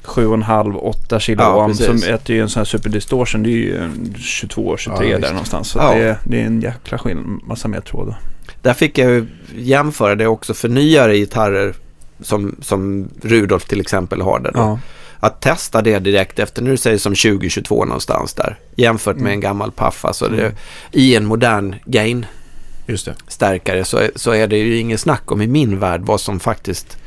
7,5-8 0.02 1.19
kilo 1.19 1.43
ja, 1.43 1.64
ohm 1.64 1.75
som 1.75 1.97
äter 1.97 2.37
ju 2.37 2.43
en 2.43 2.49
sån 2.49 2.61
här 2.61 2.64
Super 2.64 2.90
Distortion. 2.90 3.43
Det 3.43 3.49
är 3.49 3.52
ju 3.52 3.78
22-23 4.14 5.04
ja, 5.04 5.19
där 5.19 5.31
någonstans. 5.31 5.69
Så 5.69 5.78
ja. 5.78 5.95
det, 5.95 6.19
det, 6.25 6.40
är 6.40 6.47
en 6.47 6.61
jäkla 6.61 6.99
skillnad, 6.99 7.40
massa 7.47 7.69
mer 7.69 7.81
tråd. 7.81 8.14
Där 8.62 8.75
fick 8.75 8.99
jag 8.99 9.26
jämföra 9.57 10.14
det 10.14 10.26
också 10.26 10.54
för 10.54 10.69
nyare 10.69 11.16
gitarrer 11.16 11.75
som, 12.21 12.57
som 12.61 13.09
Rudolf 13.23 13.64
till 13.64 13.81
exempel 13.81 14.21
har 14.21 14.40
det. 14.40 14.50
Då 14.54 14.78
att 15.25 15.40
testa 15.40 15.83
det 15.83 15.99
direkt 15.99 16.38
efter, 16.38 16.62
nu 16.62 16.76
säger 16.76 16.99
som 16.99 17.14
2022 17.14 17.85
någonstans 17.85 18.35
där, 18.35 18.59
jämfört 18.76 19.16
med 19.16 19.23
mm. 19.23 19.33
en 19.33 19.40
gammal 19.40 19.73
Puff. 19.73 20.04
Alltså 20.04 20.28
det, 20.28 20.40
mm. 20.40 20.54
I 20.93 21.16
en 21.16 21.26
modern 21.26 21.75
gain 21.85 22.26
stärkare 23.28 23.85
så, 23.85 24.01
så 24.16 24.31
är 24.31 24.46
det 24.46 24.57
ju 24.57 24.77
ingen 24.79 24.99
snack 24.99 25.33
om 25.33 25.42
i 25.42 25.46
min 25.46 25.79
värld 25.79 26.01
vad 26.05 26.20
som 26.20 26.40
faktiskt 26.40 26.99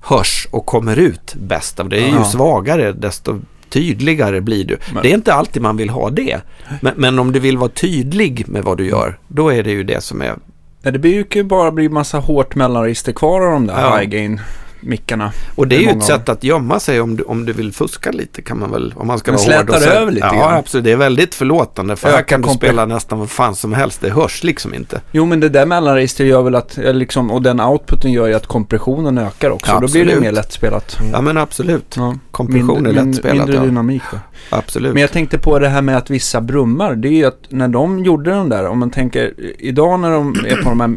hörs 0.00 0.48
och 0.50 0.66
kommer 0.66 0.96
ut 0.96 1.34
bäst 1.34 1.80
av. 1.80 1.88
Det 1.88 1.96
är 1.96 2.18
ju 2.18 2.24
svagare 2.24 2.92
desto 2.92 3.40
tydligare 3.68 4.40
blir 4.40 4.64
du. 4.64 4.78
Men. 4.92 5.02
Det 5.02 5.10
är 5.10 5.14
inte 5.14 5.34
alltid 5.34 5.62
man 5.62 5.76
vill 5.76 5.90
ha 5.90 6.10
det. 6.10 6.40
Men, 6.80 6.94
men, 6.96 7.18
om 7.18 7.32
du 7.32 7.40
vill 7.40 7.58
vara 7.58 7.70
tydlig 7.70 8.48
med 8.48 8.64
vad 8.64 8.78
du 8.78 8.88
gör, 8.88 9.18
då 9.28 9.52
är 9.52 9.62
det 9.62 9.70
ju 9.70 9.84
det 9.84 10.00
som 10.00 10.22
är... 10.22 10.34
det 10.82 10.98
brukar 10.98 11.40
ju 11.40 11.44
bara 11.44 11.70
bli 11.70 11.88
massa 11.88 12.18
hårt 12.18 12.54
mellanregister 12.54 13.12
kvar 13.12 13.40
av 13.40 13.52
de 13.52 13.66
där 13.66 13.80
ja. 13.80 13.96
high 13.96 14.10
gain 14.10 14.40
mickarna. 14.80 15.32
Och 15.54 15.68
det 15.68 15.76
är 15.76 15.80
ju 15.80 15.88
ett 15.88 16.04
sätt 16.04 16.28
att 16.28 16.44
gömma 16.44 16.80
sig 16.80 17.00
om 17.00 17.16
du, 17.16 17.22
om 17.22 17.44
du 17.46 17.52
vill 17.52 17.72
fuska 17.72 18.10
lite 18.10 18.42
kan 18.42 18.58
man 18.58 18.70
väl, 18.70 18.94
om 18.96 19.06
man 19.06 19.18
ska 19.18 19.32
Men 19.32 19.40
vara 19.40 19.56
hård. 19.56 19.70
Och 19.70 19.76
så, 19.76 19.90
över 19.90 20.12
lite 20.12 20.26
Ja, 20.26 20.32
grann. 20.32 20.54
absolut. 20.54 20.84
Det 20.84 20.92
är 20.92 20.96
väldigt 20.96 21.34
förlåtande 21.34 21.96
för 21.96 22.08
här 22.08 22.22
kan 22.22 22.42
du 22.42 22.48
spela 22.48 22.86
nästan 22.86 23.18
vad 23.18 23.30
fan 23.30 23.54
som 23.54 23.72
helst. 23.72 24.00
Det 24.00 24.10
hörs 24.10 24.44
liksom 24.44 24.74
inte. 24.74 25.00
Jo, 25.12 25.26
men 25.26 25.40
det 25.40 25.48
där 25.48 25.66
mellanregistret 25.66 26.28
gör 26.28 26.42
väl 26.42 26.54
att, 26.54 26.76
liksom, 26.76 27.30
och 27.30 27.42
den 27.42 27.60
outputen 27.60 28.12
gör 28.12 28.26
ju 28.26 28.34
att 28.34 28.46
kompressionen 28.46 29.18
ökar 29.18 29.50
också. 29.50 29.72
Ja, 29.72 29.80
Då 29.80 29.88
blir 29.88 30.04
det 30.04 30.20
mer 30.20 30.32
lättspelat. 30.32 31.00
Mm. 31.00 31.12
Ja, 31.12 31.20
men 31.20 31.36
absolut. 31.38 31.94
Ja. 31.96 32.14
Kompression 32.30 32.86
är 32.86 32.92
lättspelat. 32.92 33.36
Mindre 33.36 33.56
ja. 33.56 33.62
dynamik 33.62 34.02
då. 34.12 34.18
Absolut. 34.50 34.92
Men 34.92 35.00
jag 35.00 35.12
tänkte 35.12 35.38
på 35.38 35.58
det 35.58 35.68
här 35.68 35.82
med 35.82 35.96
att 35.96 36.10
vissa 36.10 36.40
brummar. 36.40 36.94
Det 36.94 37.08
är 37.08 37.12
ju 37.12 37.24
att 37.24 37.40
när 37.48 37.68
de 37.68 38.04
gjorde 38.04 38.30
den 38.30 38.48
där, 38.48 38.66
om 38.66 38.78
man 38.78 38.90
tänker 38.90 39.34
idag 39.58 40.00
när 40.00 40.10
de 40.10 40.34
är 40.46 40.62
på 40.62 40.68
de 40.68 40.80
här 40.80 40.88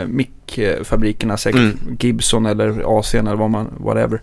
eh, 0.00 0.06
mickfabrikerna, 0.56 1.36
säkert 1.36 1.60
mm. 1.60 1.96
Gibson 2.00 2.46
eller 2.46 2.98
Asien 2.98 3.26
eller 3.26 3.36
vad 3.36 3.50
man, 3.50 3.74
whatever. 3.78 4.20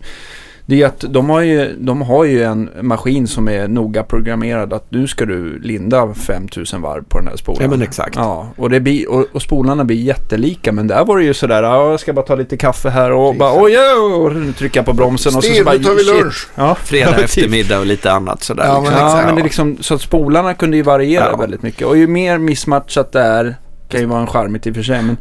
Det 0.68 0.82
är 0.82 0.86
att 0.86 1.04
de 1.08 1.30
har, 1.30 1.40
ju, 1.40 1.76
de 1.78 2.02
har 2.02 2.24
ju 2.24 2.42
en 2.42 2.70
maskin 2.82 3.26
som 3.26 3.48
är 3.48 3.68
noga 3.68 4.02
programmerad 4.02 4.72
att 4.72 4.90
nu 4.90 5.06
ska 5.06 5.24
du 5.24 5.58
linda 5.58 6.14
5000 6.14 6.82
varv 6.82 7.04
på 7.04 7.18
den 7.18 7.28
här 7.28 7.36
spolen. 7.36 7.62
Ja 7.62 7.68
men 7.68 7.82
exakt. 7.82 8.16
Ja, 8.16 8.48
och, 8.56 8.70
det 8.70 8.80
blir, 8.80 9.10
och, 9.10 9.26
och 9.32 9.42
spolarna 9.42 9.84
blir 9.84 9.96
jättelika 9.96 10.72
men 10.72 10.86
där 10.86 11.04
var 11.04 11.18
det 11.18 11.24
ju 11.24 11.34
sådär, 11.34 11.62
ja, 11.62 11.90
jag 11.90 12.00
ska 12.00 12.12
bara 12.12 12.26
ta 12.26 12.34
lite 12.34 12.56
kaffe 12.56 12.88
här 12.88 13.12
och 13.12 13.34
bara 13.34 13.62
oj, 13.62 13.76
oj, 13.98 14.52
trycka 14.52 14.82
på 14.82 14.92
bromsen 14.92 15.36
och 15.36 15.44
så, 15.44 15.54
så 15.54 15.64
bara, 15.64 15.76
nu 15.76 15.84
tar 15.84 15.94
vi 15.94 16.04
lunch. 16.04 16.48
Ja. 16.54 16.74
Fredag 16.74 17.18
eftermiddag 17.24 17.78
och 17.78 17.86
lite 17.86 18.12
annat 18.12 18.42
sådär. 18.42 18.64
Ja, 18.64 18.74
men, 18.74 18.82
liksom. 18.82 19.08
ja, 19.08 19.22
men 19.26 19.34
det 19.34 19.40
är 19.40 19.44
liksom, 19.44 19.76
så 19.80 19.94
att 19.94 20.00
spolarna 20.00 20.54
kunde 20.54 20.76
ju 20.76 20.82
variera 20.82 21.28
ja. 21.30 21.36
väldigt 21.36 21.62
mycket 21.62 21.86
och 21.86 21.96
ju 21.96 22.06
mer 22.06 22.38
missmatchat 22.38 23.12
det 23.12 23.20
är, 23.20 23.56
kan 23.88 24.00
ju 24.00 24.06
vara 24.06 24.20
en 24.20 24.26
charmigt 24.26 24.66
i 24.66 24.70
och 24.70 24.74
för 24.74 24.82
sig, 24.82 25.02
men 25.02 25.16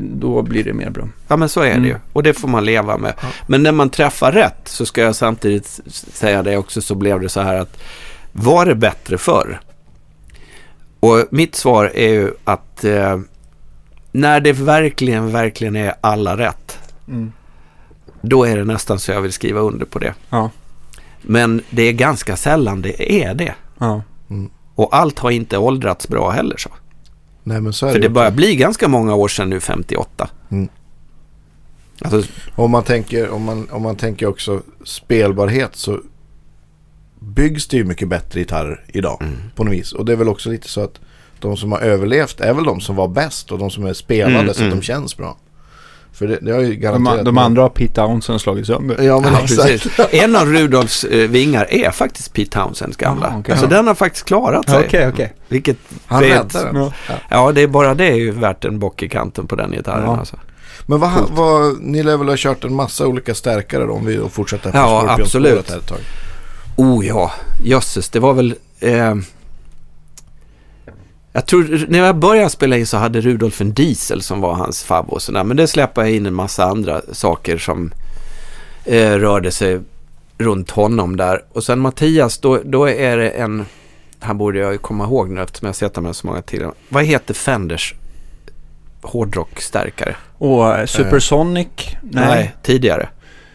då 0.00 0.42
blir 0.42 0.64
det 0.64 0.72
mer 0.72 0.90
bra. 0.90 1.08
Ja 1.28 1.36
men 1.36 1.48
så 1.48 1.60
är 1.60 1.66
det 1.66 1.72
mm. 1.72 1.84
ju 1.84 1.96
och 2.12 2.22
det 2.22 2.34
får 2.34 2.48
man 2.48 2.64
leva 2.64 2.98
med. 2.98 3.14
Ja. 3.22 3.28
Men 3.46 3.62
när 3.62 3.72
man 3.72 3.90
träffar 3.90 4.32
rätt 4.32 4.60
så 4.68 4.86
ska 4.86 5.02
jag 5.02 5.16
samtidigt 5.16 5.80
säga 5.86 6.42
det 6.42 6.56
också 6.56 6.82
så 6.82 6.94
blev 6.94 7.20
det 7.20 7.28
så 7.28 7.40
här 7.40 7.54
att 7.54 7.80
var 8.32 8.66
det 8.66 8.74
bättre 8.74 9.18
förr? 9.18 9.60
Och 11.00 11.26
mitt 11.30 11.54
svar 11.54 11.92
är 11.94 12.08
ju 12.08 12.32
att 12.44 12.84
eh, 12.84 13.20
när 14.12 14.40
det 14.40 14.52
verkligen, 14.52 15.32
verkligen 15.32 15.76
är 15.76 15.94
alla 16.00 16.36
rätt 16.36 16.78
mm. 17.08 17.32
då 18.20 18.44
är 18.44 18.56
det 18.56 18.64
nästan 18.64 18.98
så 18.98 19.12
jag 19.12 19.20
vill 19.20 19.32
skriva 19.32 19.60
under 19.60 19.86
på 19.86 19.98
det. 19.98 20.14
Ja. 20.30 20.50
Men 21.22 21.62
det 21.70 21.82
är 21.82 21.92
ganska 21.92 22.36
sällan 22.36 22.82
det 22.82 23.22
är 23.22 23.34
det. 23.34 23.54
Ja. 23.78 24.02
Mm. 24.30 24.50
Och 24.74 24.96
allt 24.96 25.18
har 25.18 25.30
inte 25.30 25.58
åldrats 25.58 26.08
bra 26.08 26.30
heller 26.30 26.56
så. 26.56 26.70
Nej, 27.44 27.60
men 27.60 27.72
så 27.72 27.86
är 27.86 27.92
För 27.92 27.98
det, 27.98 28.08
det 28.08 28.10
börjar 28.10 28.30
bli 28.30 28.56
ganska 28.56 28.88
många 28.88 29.14
år 29.14 29.28
sedan 29.28 29.50
nu, 29.50 29.60
58. 29.60 30.28
Mm. 30.50 30.68
Alltså, 32.00 32.32
om, 32.54 32.70
man 32.70 32.82
tänker, 32.82 33.30
om, 33.30 33.42
man, 33.42 33.68
om 33.70 33.82
man 33.82 33.96
tänker 33.96 34.26
också 34.26 34.62
spelbarhet 34.84 35.76
så 35.76 36.00
byggs 37.18 37.68
det 37.68 37.76
ju 37.76 37.84
mycket 37.84 38.08
bättre 38.08 38.40
gitarrer 38.40 38.84
idag 38.88 39.22
mm. 39.22 39.36
på 39.54 39.64
något 39.64 39.74
vis. 39.74 39.92
Och 39.92 40.04
det 40.04 40.12
är 40.12 40.16
väl 40.16 40.28
också 40.28 40.50
lite 40.50 40.68
så 40.68 40.80
att 40.80 41.00
de 41.38 41.56
som 41.56 41.72
har 41.72 41.78
överlevt 41.78 42.40
är 42.40 42.54
väl 42.54 42.64
de 42.64 42.80
som 42.80 42.96
var 42.96 43.08
bäst 43.08 43.52
och 43.52 43.58
de 43.58 43.70
som 43.70 43.86
är 43.86 43.92
spelade 43.92 44.38
mm, 44.38 44.46
så 44.46 44.50
att 44.50 44.58
de 44.58 44.64
mm. 44.64 44.82
känns 44.82 45.16
bra. 45.16 45.36
För 46.14 46.26
det, 46.26 46.38
det 46.40 46.52
har 46.52 46.60
ju 46.60 46.74
garanterat... 46.74 47.16
De, 47.16 47.24
de 47.24 47.38
andra 47.38 47.62
har 47.62 47.68
Pete 47.68 47.94
Townsend 47.94 48.40
slagit 48.40 48.66
sönder. 48.66 49.02
Ja, 49.02 49.20
men 49.20 49.32
ja, 49.32 49.38
precis. 49.38 49.98
En 50.10 50.36
av 50.36 50.46
Rudolfs 50.46 51.04
eh, 51.04 51.28
vingar 51.28 51.66
är 51.70 51.90
faktiskt 51.90 52.32
Pete 52.32 52.50
Townsends 52.50 52.96
gamla. 52.96 53.32
Ah, 53.34 53.38
okay, 53.38 53.52
alltså 53.52 53.66
ja. 53.66 53.76
den 53.76 53.86
har 53.86 53.94
faktiskt 53.94 54.24
klarat 54.24 54.70
sig. 54.70 54.78
Okej, 54.78 54.86
okay, 54.86 55.08
okej. 55.08 55.24
Okay. 55.24 55.36
Vilket... 55.48 55.76
Han 56.06 56.22
räddade 56.22 56.72
den. 56.72 56.76
Ja. 56.76 57.14
ja, 57.28 57.52
det 57.52 57.60
är 57.60 57.66
bara 57.66 57.94
det 57.94 58.06
är 58.06 58.14
ju 58.14 58.30
värt 58.30 58.64
en 58.64 58.78
bock 58.78 59.02
i 59.02 59.08
kanten 59.08 59.46
på 59.46 59.56
den 59.56 59.70
gitarren 59.70 60.04
ja. 60.04 60.18
alltså. 60.18 60.36
Men 60.86 61.00
vad, 61.00 61.10
vad, 61.30 61.80
ni 61.80 62.02
lär 62.02 62.16
väl 62.16 62.28
ha 62.28 62.36
kört 62.38 62.64
en 62.64 62.74
massa 62.74 63.06
olika 63.06 63.34
stärkare 63.34 63.86
då, 63.86 63.92
om 63.92 64.06
vi 64.06 64.20
fortsätter 64.30 64.70
på 64.70 64.76
Ja, 64.76 65.16
absolut. 65.20 65.70
Här 65.70 65.78
ett 65.78 65.88
tag. 65.88 65.98
Oh 66.76 67.06
ja, 67.06 67.32
jösses. 67.62 68.10
Det 68.10 68.20
var 68.20 68.34
väl... 68.34 68.54
Eh, 68.80 69.14
jag 71.36 71.46
tror, 71.46 71.86
när 71.88 71.98
jag 71.98 72.16
började 72.16 72.50
spela 72.50 72.76
in 72.76 72.86
så 72.86 72.96
hade 72.96 73.20
Rudolf 73.20 73.60
en 73.60 73.72
diesel 73.72 74.22
som 74.22 74.40
var 74.40 74.54
hans 74.54 74.84
fabb 74.84 75.06
och 75.08 75.22
sådär. 75.22 75.44
Men 75.44 75.56
det 75.56 75.66
släppte 75.66 76.00
jag 76.00 76.10
in 76.10 76.26
en 76.26 76.34
massa 76.34 76.64
andra 76.64 77.00
saker 77.12 77.58
som 77.58 77.92
eh, 78.84 79.12
rörde 79.12 79.50
sig 79.50 79.80
runt 80.38 80.70
honom 80.70 81.16
där. 81.16 81.44
Och 81.52 81.64
sen 81.64 81.78
Mattias, 81.78 82.38
då, 82.38 82.60
då 82.64 82.88
är 82.88 83.16
det 83.16 83.30
en, 83.30 83.66
här 84.20 84.34
borde 84.34 84.58
jag 84.58 84.72
ju 84.72 84.78
komma 84.78 85.04
ihåg 85.04 85.30
nu 85.30 85.42
eftersom 85.42 85.66
jag 85.66 85.68
har 85.68 85.74
sett 85.74 85.96
honom 85.96 86.14
så 86.14 86.26
många 86.26 86.42
tidigare. 86.42 86.72
Vad 86.88 87.04
heter 87.04 87.34
Fenders 87.34 87.94
hårdrockstärkare? 89.02 90.16
Och 90.38 90.78
uh, 90.78 90.84
Supersonic? 90.84 91.66
Uh, 91.66 91.98
nej. 92.02 92.26
nej. 92.28 92.54
tidigare. 92.62 93.08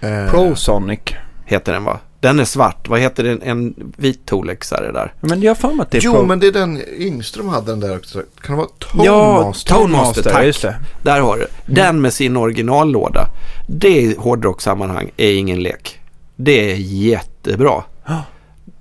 Uh, 0.03 0.31
ProSonic. 0.31 0.99
Heter 1.45 1.73
den 1.73 1.83
va? 1.83 1.99
Den 2.19 2.39
är 2.39 2.45
svart. 2.45 2.88
Vad 2.89 2.99
heter 2.99 3.23
den? 3.23 3.41
En 3.41 3.73
vit 3.97 4.25
Tolexare 4.25 4.91
där. 4.91 5.13
Men 5.21 5.41
jag 5.41 5.49
har 5.49 5.55
för 5.55 5.73
mig 5.73 5.84
att 5.84 5.91
det 5.91 5.97
är 5.97 6.01
Jo, 6.01 6.13
Pro- 6.13 6.25
men 6.25 6.39
det 6.39 6.47
är 6.47 6.51
den 6.51 6.82
Yngström 6.97 7.47
hade 7.49 7.71
den 7.71 7.79
där 7.79 7.97
också. 7.97 8.21
Kan 8.41 8.55
det 8.55 8.58
vara 8.58 8.69
Tone 8.79 9.03
Ja, 9.05 9.43
Master? 9.43 9.73
Tone 9.75 9.91
Master, 9.97 10.23
tack. 10.23 10.45
just 10.45 10.62
det. 10.62 10.75
Där 11.01 11.19
har 11.21 11.38
du. 11.38 11.47
Den 11.73 12.01
med 12.01 12.13
sin 12.13 12.38
originallåda. 12.38 13.25
Det 13.67 14.01
i 14.01 14.15
hårdrockssammanhang 14.19 15.10
är 15.17 15.32
ingen 15.34 15.60
lek. 15.63 15.99
Det 16.36 16.71
är 16.71 16.75
jättebra. 16.75 17.84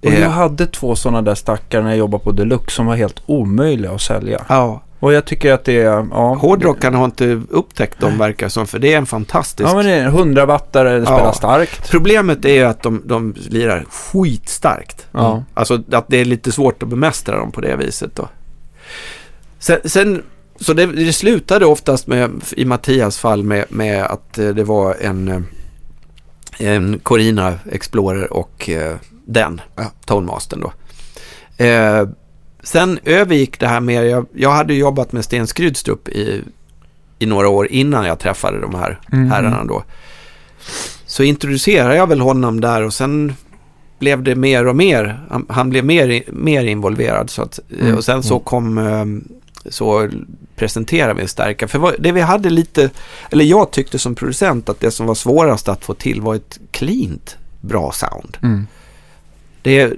Och 0.00 0.06
Eh, 0.10 0.20
jag 0.20 0.30
hade 0.30 0.66
två 0.66 0.96
sådana 0.96 1.22
där 1.22 1.34
stackare 1.34 1.82
när 1.82 1.90
jag 1.90 1.98
jobbade 1.98 2.24
på 2.24 2.32
Deluxe 2.32 2.76
som 2.76 2.86
var 2.86 2.96
helt 2.96 3.22
omöjliga 3.26 3.90
att 3.92 4.00
sälja. 4.00 4.44
Ja, 4.48 4.82
Och 5.00 5.12
jag 5.12 5.24
tycker 5.24 5.52
att 5.52 5.64
det 5.64 5.78
är... 5.80 6.06
Ja, 6.10 6.34
hårdrockarna 6.34 6.98
har 6.98 7.04
inte 7.04 7.42
upptäckt 7.50 8.00
dem 8.00 8.18
verkar 8.18 8.48
som, 8.48 8.66
för 8.66 8.78
det 8.78 8.92
är 8.92 8.98
en 8.98 9.06
fantastisk... 9.06 9.68
Ja, 9.68 9.74
men 9.76 9.86
det 9.86 9.92
är 9.92 10.06
100 10.06 10.46
wattare, 10.46 10.98
det 10.98 11.06
spelar 11.06 11.24
Ja. 11.24 11.32
starkt. 11.32 11.90
Problemet 11.90 12.44
är 12.44 12.54
ju 12.54 12.62
att 12.62 12.82
de, 12.82 13.02
de 13.04 13.34
lirar 13.48 13.84
skitstarkt. 13.90 15.06
Ja. 15.12 15.44
Alltså 15.54 15.82
att 15.92 16.08
det 16.08 16.16
är 16.16 16.24
lite 16.24 16.52
svårt 16.52 16.82
att 16.82 16.88
bemästra 16.88 17.36
dem 17.36 17.52
på 17.52 17.60
det 17.60 17.76
viset 17.76 18.14
då. 18.16 18.28
Sen, 19.58 19.78
sen 19.84 20.22
så 20.60 20.72
det, 20.72 20.86
det 20.86 21.12
slutade 21.12 21.66
oftast 21.66 22.06
med, 22.06 22.30
i 22.56 22.64
Mattias 22.64 23.18
fall 23.18 23.42
med, 23.42 23.64
med 23.68 24.04
att 24.04 24.38
eh, 24.38 24.48
det 24.48 24.64
var 24.64 24.96
en, 25.00 25.28
eh, 25.28 25.40
en 26.58 26.98
Corina 26.98 27.54
Explorer 27.72 28.32
och 28.32 28.68
eh, 28.70 28.96
den, 29.26 29.60
Ja. 29.76 29.84
Tonmastern 30.06 30.60
då. 30.60 30.72
Eh, 31.64 32.08
sen 32.68 32.98
övergick 33.04 33.60
det 33.60 33.66
här 33.66 33.80
mer, 33.80 34.02
jag, 34.02 34.26
jag 34.32 34.50
hade 34.50 34.74
jobbat 34.74 35.12
med 35.12 35.24
Sten 35.24 35.46
Skrydstrup 35.46 36.08
i, 36.08 36.42
i 37.18 37.26
några 37.26 37.48
år 37.48 37.66
innan 37.70 38.04
jag 38.06 38.18
träffade 38.18 38.60
de 38.60 38.74
här 38.74 39.00
Mhm. 39.12 39.30
herrarna 39.30 39.64
då. 39.64 39.84
Så 41.06 41.22
introducerade 41.22 41.96
jag 41.96 42.06
väl 42.06 42.20
honom 42.20 42.60
där 42.60 42.82
och 42.82 42.94
sen 42.94 43.34
blev 43.98 44.22
det 44.22 44.34
mer 44.34 44.66
och 44.66 44.76
mer. 44.76 45.20
Han, 45.30 45.46
han 45.48 45.70
blev 45.70 45.84
mer, 45.84 46.22
mer 46.32 46.64
involverad. 46.64 47.30
Så 47.30 47.42
att, 47.42 47.60
Mm. 47.80 47.96
Och 47.96 48.04
sen 48.04 48.22
så 48.22 48.38
kom 48.38 48.78
eh, 48.78 49.04
så 49.70 50.08
presenterade 50.56 51.14
vi 51.14 51.22
en 51.22 51.28
stärkare. 51.28 51.68
För 51.68 51.96
det 51.98 52.12
vi 52.12 52.20
hade 52.20 52.50
lite, 52.50 52.90
eller 53.30 53.44
jag 53.44 53.70
tyckte 53.70 53.98
som 53.98 54.14
producent 54.14 54.68
att 54.68 54.80
det 54.80 54.90
som 54.90 55.06
var 55.06 55.14
svårast 55.14 55.68
att 55.68 55.84
få 55.84 55.94
till 55.94 56.20
var 56.20 56.34
ett 56.34 56.58
cleant 56.70 57.36
bra 57.60 57.92
sound. 57.92 58.36
Mm. 58.42 58.66
Det 59.62 59.80
är, 59.80 59.96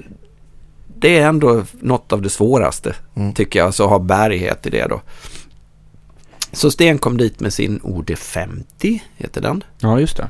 det 1.01 1.19
är 1.19 1.27
ändå 1.29 1.63
något 1.81 2.13
av 2.13 2.23
det 2.23 2.31
svåraste 2.31 2.95
Mm. 3.17 3.33
tycker 3.35 3.59
jag, 3.59 3.75
så 3.75 3.87
ha 3.89 3.99
bärighet 3.99 4.67
i 4.67 4.71
det 4.71 4.87
då. 4.87 5.01
Så 6.53 6.71
Sten 6.71 6.99
kom 6.99 7.17
dit 7.17 7.41
med 7.41 7.53
sin 7.53 7.81
OD50, 7.81 8.99
heter 9.17 9.41
den. 9.41 9.65
ja, 9.79 10.01
just 10.01 10.17
det. 10.17 10.29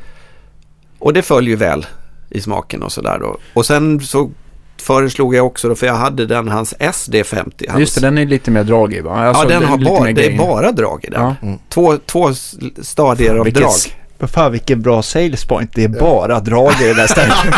Och 0.99 1.13
det 1.13 1.23
följer 1.23 1.51
ju 1.51 1.57
väl 1.57 1.87
i 2.31 2.41
smaken 2.41 2.83
och 2.83 2.93
sådär 2.93 3.19
då. 3.19 3.37
Och 3.55 3.67
sen 3.67 4.01
så 4.01 4.31
föreslog 4.77 5.35
jag 5.35 5.47
också 5.47 5.69
då, 5.69 5.75
för 5.75 5.87
jag 5.87 5.95
hade 5.95 6.27
den, 6.27 6.49
hans 6.49 6.75
SD50. 6.79 7.69
Hans, 7.69 7.81
Just 7.81 7.95
det, 7.95 8.01
den 8.01 8.19
är 8.19 8.27
lite 8.27 8.51
mer 8.51 8.65
drag 8.65 8.93
i 8.95 9.01
va? 9.01 9.15
Alltså, 9.17 9.43
ja, 9.43 9.49
den 9.49 9.65
har 9.69 9.79
bara, 9.79 10.13
det 10.13 10.27
är 10.27 10.39
bara 10.39 10.73
drag 10.73 11.05
i 11.05 11.11
den. 11.11 11.23
Ja. 11.23 11.35
Mm. 11.43 11.59
Två, 11.69 11.97
två 12.07 12.35
stadier 12.83 13.35
av 13.35 13.45
Vilket- 13.45 13.63
drag. 13.63 13.73
Vad 14.21 14.31
fan 14.31 14.53
vilken 14.53 14.83
bra 14.83 15.03
sales 15.03 15.45
point. 15.45 15.71
Det 15.75 15.85
är 15.85 15.89
bara 15.89 16.41
drag 16.41 16.73
i 16.83 16.87
den 16.87 16.97
där 16.97 17.07
stärken. 17.07 17.53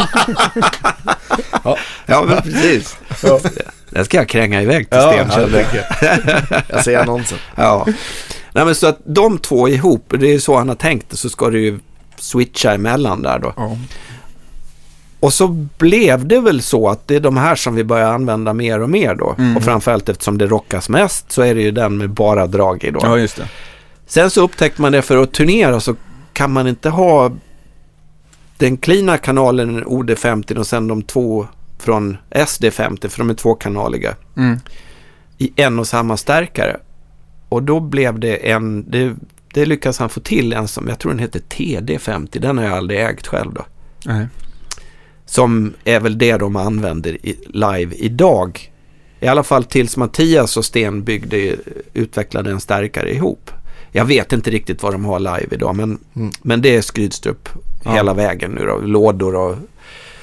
Ja, 2.06 2.24
men 2.28 2.42
precis. 2.42 2.96
Den 3.90 4.04
ska 4.04 4.16
jag 4.16 4.28
kränga 4.28 4.62
iväg 4.62 4.90
till 4.90 4.98
Ja, 4.98 5.12
Sten. 5.12 5.26
Ja, 5.30 5.34
kände 5.34 5.50
det 5.50 5.60
jag. 5.60 5.70
tycker 5.70 6.42
jag. 6.50 6.62
Jag 6.68 6.84
ser 6.84 6.98
annonsen. 6.98 7.38
Ja. 7.54 7.86
Nej, 8.52 8.64
men 8.64 8.74
så 8.74 8.86
att 8.86 8.98
de 9.04 9.38
två 9.38 9.68
ihop, 9.68 10.12
det 10.18 10.34
är 10.34 10.38
så 10.38 10.56
han 10.56 10.68
har 10.68 10.76
tänkt 10.76 11.10
det, 11.10 11.16
så 11.16 11.28
ska 11.30 11.50
det 11.50 11.58
ju 11.58 11.78
switcha 12.18 12.72
emellan 12.74 13.22
där 13.22 13.38
då. 13.38 13.52
ja. 13.56 13.76
Och 15.20 15.34
så 15.34 15.48
blev 15.78 16.26
det 16.26 16.40
väl 16.40 16.62
så 16.62 16.88
att 16.88 17.08
det 17.08 17.16
är 17.16 17.20
de 17.20 17.36
här 17.36 17.54
som 17.54 17.74
vi 17.74 17.84
börjar 17.84 18.12
använda 18.12 18.52
mer 18.52 18.80
och 18.82 18.90
mer 18.90 19.14
då. 19.14 19.34
Mm. 19.38 19.56
Och 19.56 19.62
framförallt 19.64 20.08
eftersom 20.08 20.38
det 20.38 20.46
rockas 20.46 20.88
mest 20.88 21.32
så 21.32 21.42
är 21.42 21.54
det 21.54 21.62
ju 21.62 21.70
den 21.70 21.96
med 21.98 22.10
bara 22.10 22.46
drag 22.46 22.84
i 22.84 22.90
då. 22.90 23.00
ja, 23.02 23.18
just 23.18 23.36
det. 23.36 23.48
Sen 24.06 24.30
så 24.30 24.42
upptäckte 24.42 24.82
man 24.82 24.92
det 24.92 25.02
för 25.02 25.16
att 25.22 25.32
turnera 25.32 25.80
så 25.80 25.94
kan 26.32 26.52
man 26.52 26.66
inte 26.66 26.90
ha 26.90 27.32
den 28.56 28.76
cleana 28.76 29.18
kanalen 29.18 29.84
OD50 29.84 30.56
och 30.56 30.66
sen 30.66 30.88
de 30.88 31.02
två 31.02 31.46
från 31.78 32.16
SD50 32.30 33.08
för 33.08 33.18
de 33.18 33.30
är 33.30 33.34
tvåkanaliga 33.34 34.14
Mm. 34.36 34.58
i 35.38 35.52
en 35.56 35.78
och 35.78 35.86
samma 35.86 36.16
stärkare. 36.16 36.76
Och 37.48 37.62
då 37.62 37.80
blev 37.80 38.18
det 38.18 38.50
en, 38.50 38.90
det, 38.90 39.14
det 39.54 39.66
lyckas 39.66 39.98
han 39.98 40.08
få 40.08 40.20
till 40.20 40.52
en 40.52 40.68
som, 40.68 40.88
jag 40.88 40.98
tror 40.98 41.12
den 41.12 41.18
heter 41.18 41.40
TD50, 41.40 42.38
den 42.40 42.58
har 42.58 42.64
jag 42.64 42.72
aldrig 42.72 43.00
ägt 43.00 43.26
själv 43.26 43.54
då. 43.54 43.64
Nej. 44.06 44.26
Som 45.24 45.72
är 45.84 46.00
väl 46.00 46.18
det 46.18 46.36
de 46.36 46.56
använder 46.56 47.26
i, 47.26 47.38
live 47.46 47.94
idag. 47.94 48.72
I 49.20 49.26
alla 49.26 49.42
fall 49.42 49.64
tills 49.64 49.96
Mattias 49.96 50.56
och 50.56 50.64
Sten 50.64 51.04
byggde, 51.04 51.56
utvecklade 51.92 52.50
en 52.50 52.60
stärkare 52.60 53.14
ihop. 53.14 53.50
Jag 53.94 54.04
vet 54.04 54.32
inte 54.32 54.50
riktigt 54.50 54.82
vad 54.82 54.92
de 54.94 55.04
har 55.04 55.18
live 55.20 55.46
idag, 55.50 55.76
men, 55.76 55.98
Mm. 56.16 56.32
men 56.42 56.62
det 56.62 56.76
är 56.76 56.82
Skrydstrup 56.82 57.48
Ja. 57.84 57.92
hela 57.92 58.14
vägen 58.14 58.50
nu 58.50 58.66
då. 58.66 58.78
Lådor 58.78 59.34
och 59.34 59.56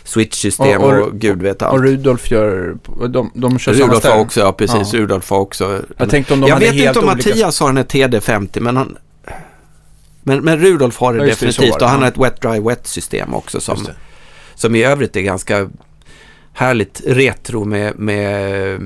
switchsystem 0.03 0.81
och, 0.81 0.93
Och- 0.93 1.07
och- 1.07 1.13
gud 1.13 1.41
vet 1.41 1.61
Och 1.61 1.67
allt. 1.67 1.83
Rudolf 1.83 2.31
gör... 2.31 2.77
De, 3.09 3.31
de 3.33 3.59
kör 3.59 3.73
samma 3.73 3.85
Rudolf 3.85 4.03
har 4.03 4.11
stärk. 4.11 4.25
också, 4.25 4.39
ja 4.39 4.53
precis. 4.53 4.93
Ja. 4.93 4.99
Rudolf 4.99 5.29
har 5.29 5.39
också. 5.39 5.81
Jag 5.97 6.09
tänkte 6.09 6.33
om 6.33 6.39
de 6.41 6.47
jag 6.47 6.53
hade 6.55 6.65
vet 6.65 6.73
helt 6.75 6.87
inte 6.87 6.99
om 6.99 7.13
olika... 7.13 7.29
Mattias 7.29 7.59
har 7.59 7.67
den 7.67 7.77
här 7.77 7.83
TD50, 7.83 8.59
men 8.59 8.77
han... 8.77 8.97
Men, 10.23 10.39
men 10.43 10.59
Rudolf 10.59 10.97
har 10.97 11.13
det 11.13 11.19
Ja, 11.19 11.25
definitivt 11.25 11.79
det, 11.79 11.85
och 11.85 11.89
han 11.91 12.01
har 12.01 12.07
ett 12.07 12.17
wet 12.17 12.41
dry 12.41 12.59
wet 12.59 12.87
system 12.87 13.33
också 13.33 13.59
som, 13.61 13.87
som 14.55 14.75
i 14.75 14.83
övrigt 14.83 15.15
är 15.15 15.21
ganska 15.21 15.69
härligt 16.53 17.01
retro 17.05 17.65
med, 17.65 17.99
med 17.99 18.79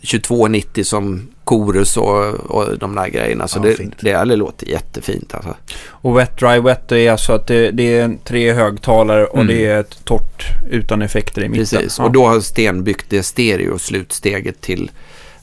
2290 0.00 0.84
som 0.84 1.28
chorus 1.44 1.96
och, 1.96 2.24
och 2.34 2.78
de 2.78 2.94
där 2.94 3.08
grejerna. 3.08 3.48
Så 3.48 3.58
Ja, 3.58 3.62
det, 3.62 3.74
fint. 3.76 3.94
det, 4.00 4.24
det 4.24 4.36
låter 4.36 4.68
jättefint 4.68 5.34
alltså. 5.34 5.54
Och 5.88 6.18
wet 6.18 6.36
dry 6.38 6.60
wet 6.60 6.92
är 6.92 7.10
alltså 7.10 7.32
att 7.32 7.46
det, 7.46 7.70
det 7.70 7.96
är 7.98 8.16
tre 8.24 8.52
högtalare 8.52 9.24
och 9.26 9.34
Mm. 9.42 9.46
det 9.46 9.66
är 9.66 9.80
ett 9.80 10.04
torrt 10.04 10.44
utan 10.70 11.02
effekter 11.02 11.42
i 11.44 11.48
mitten. 11.48 11.78
Precis, 11.78 11.98
Ja. 11.98 12.04
och 12.04 12.12
då 12.12 12.26
har 12.26 12.40
Sten 12.40 12.84
byggt 12.84 13.06
det 13.08 13.22
stereo 13.22 13.78
slutsteget 13.78 14.60
till 14.60 14.90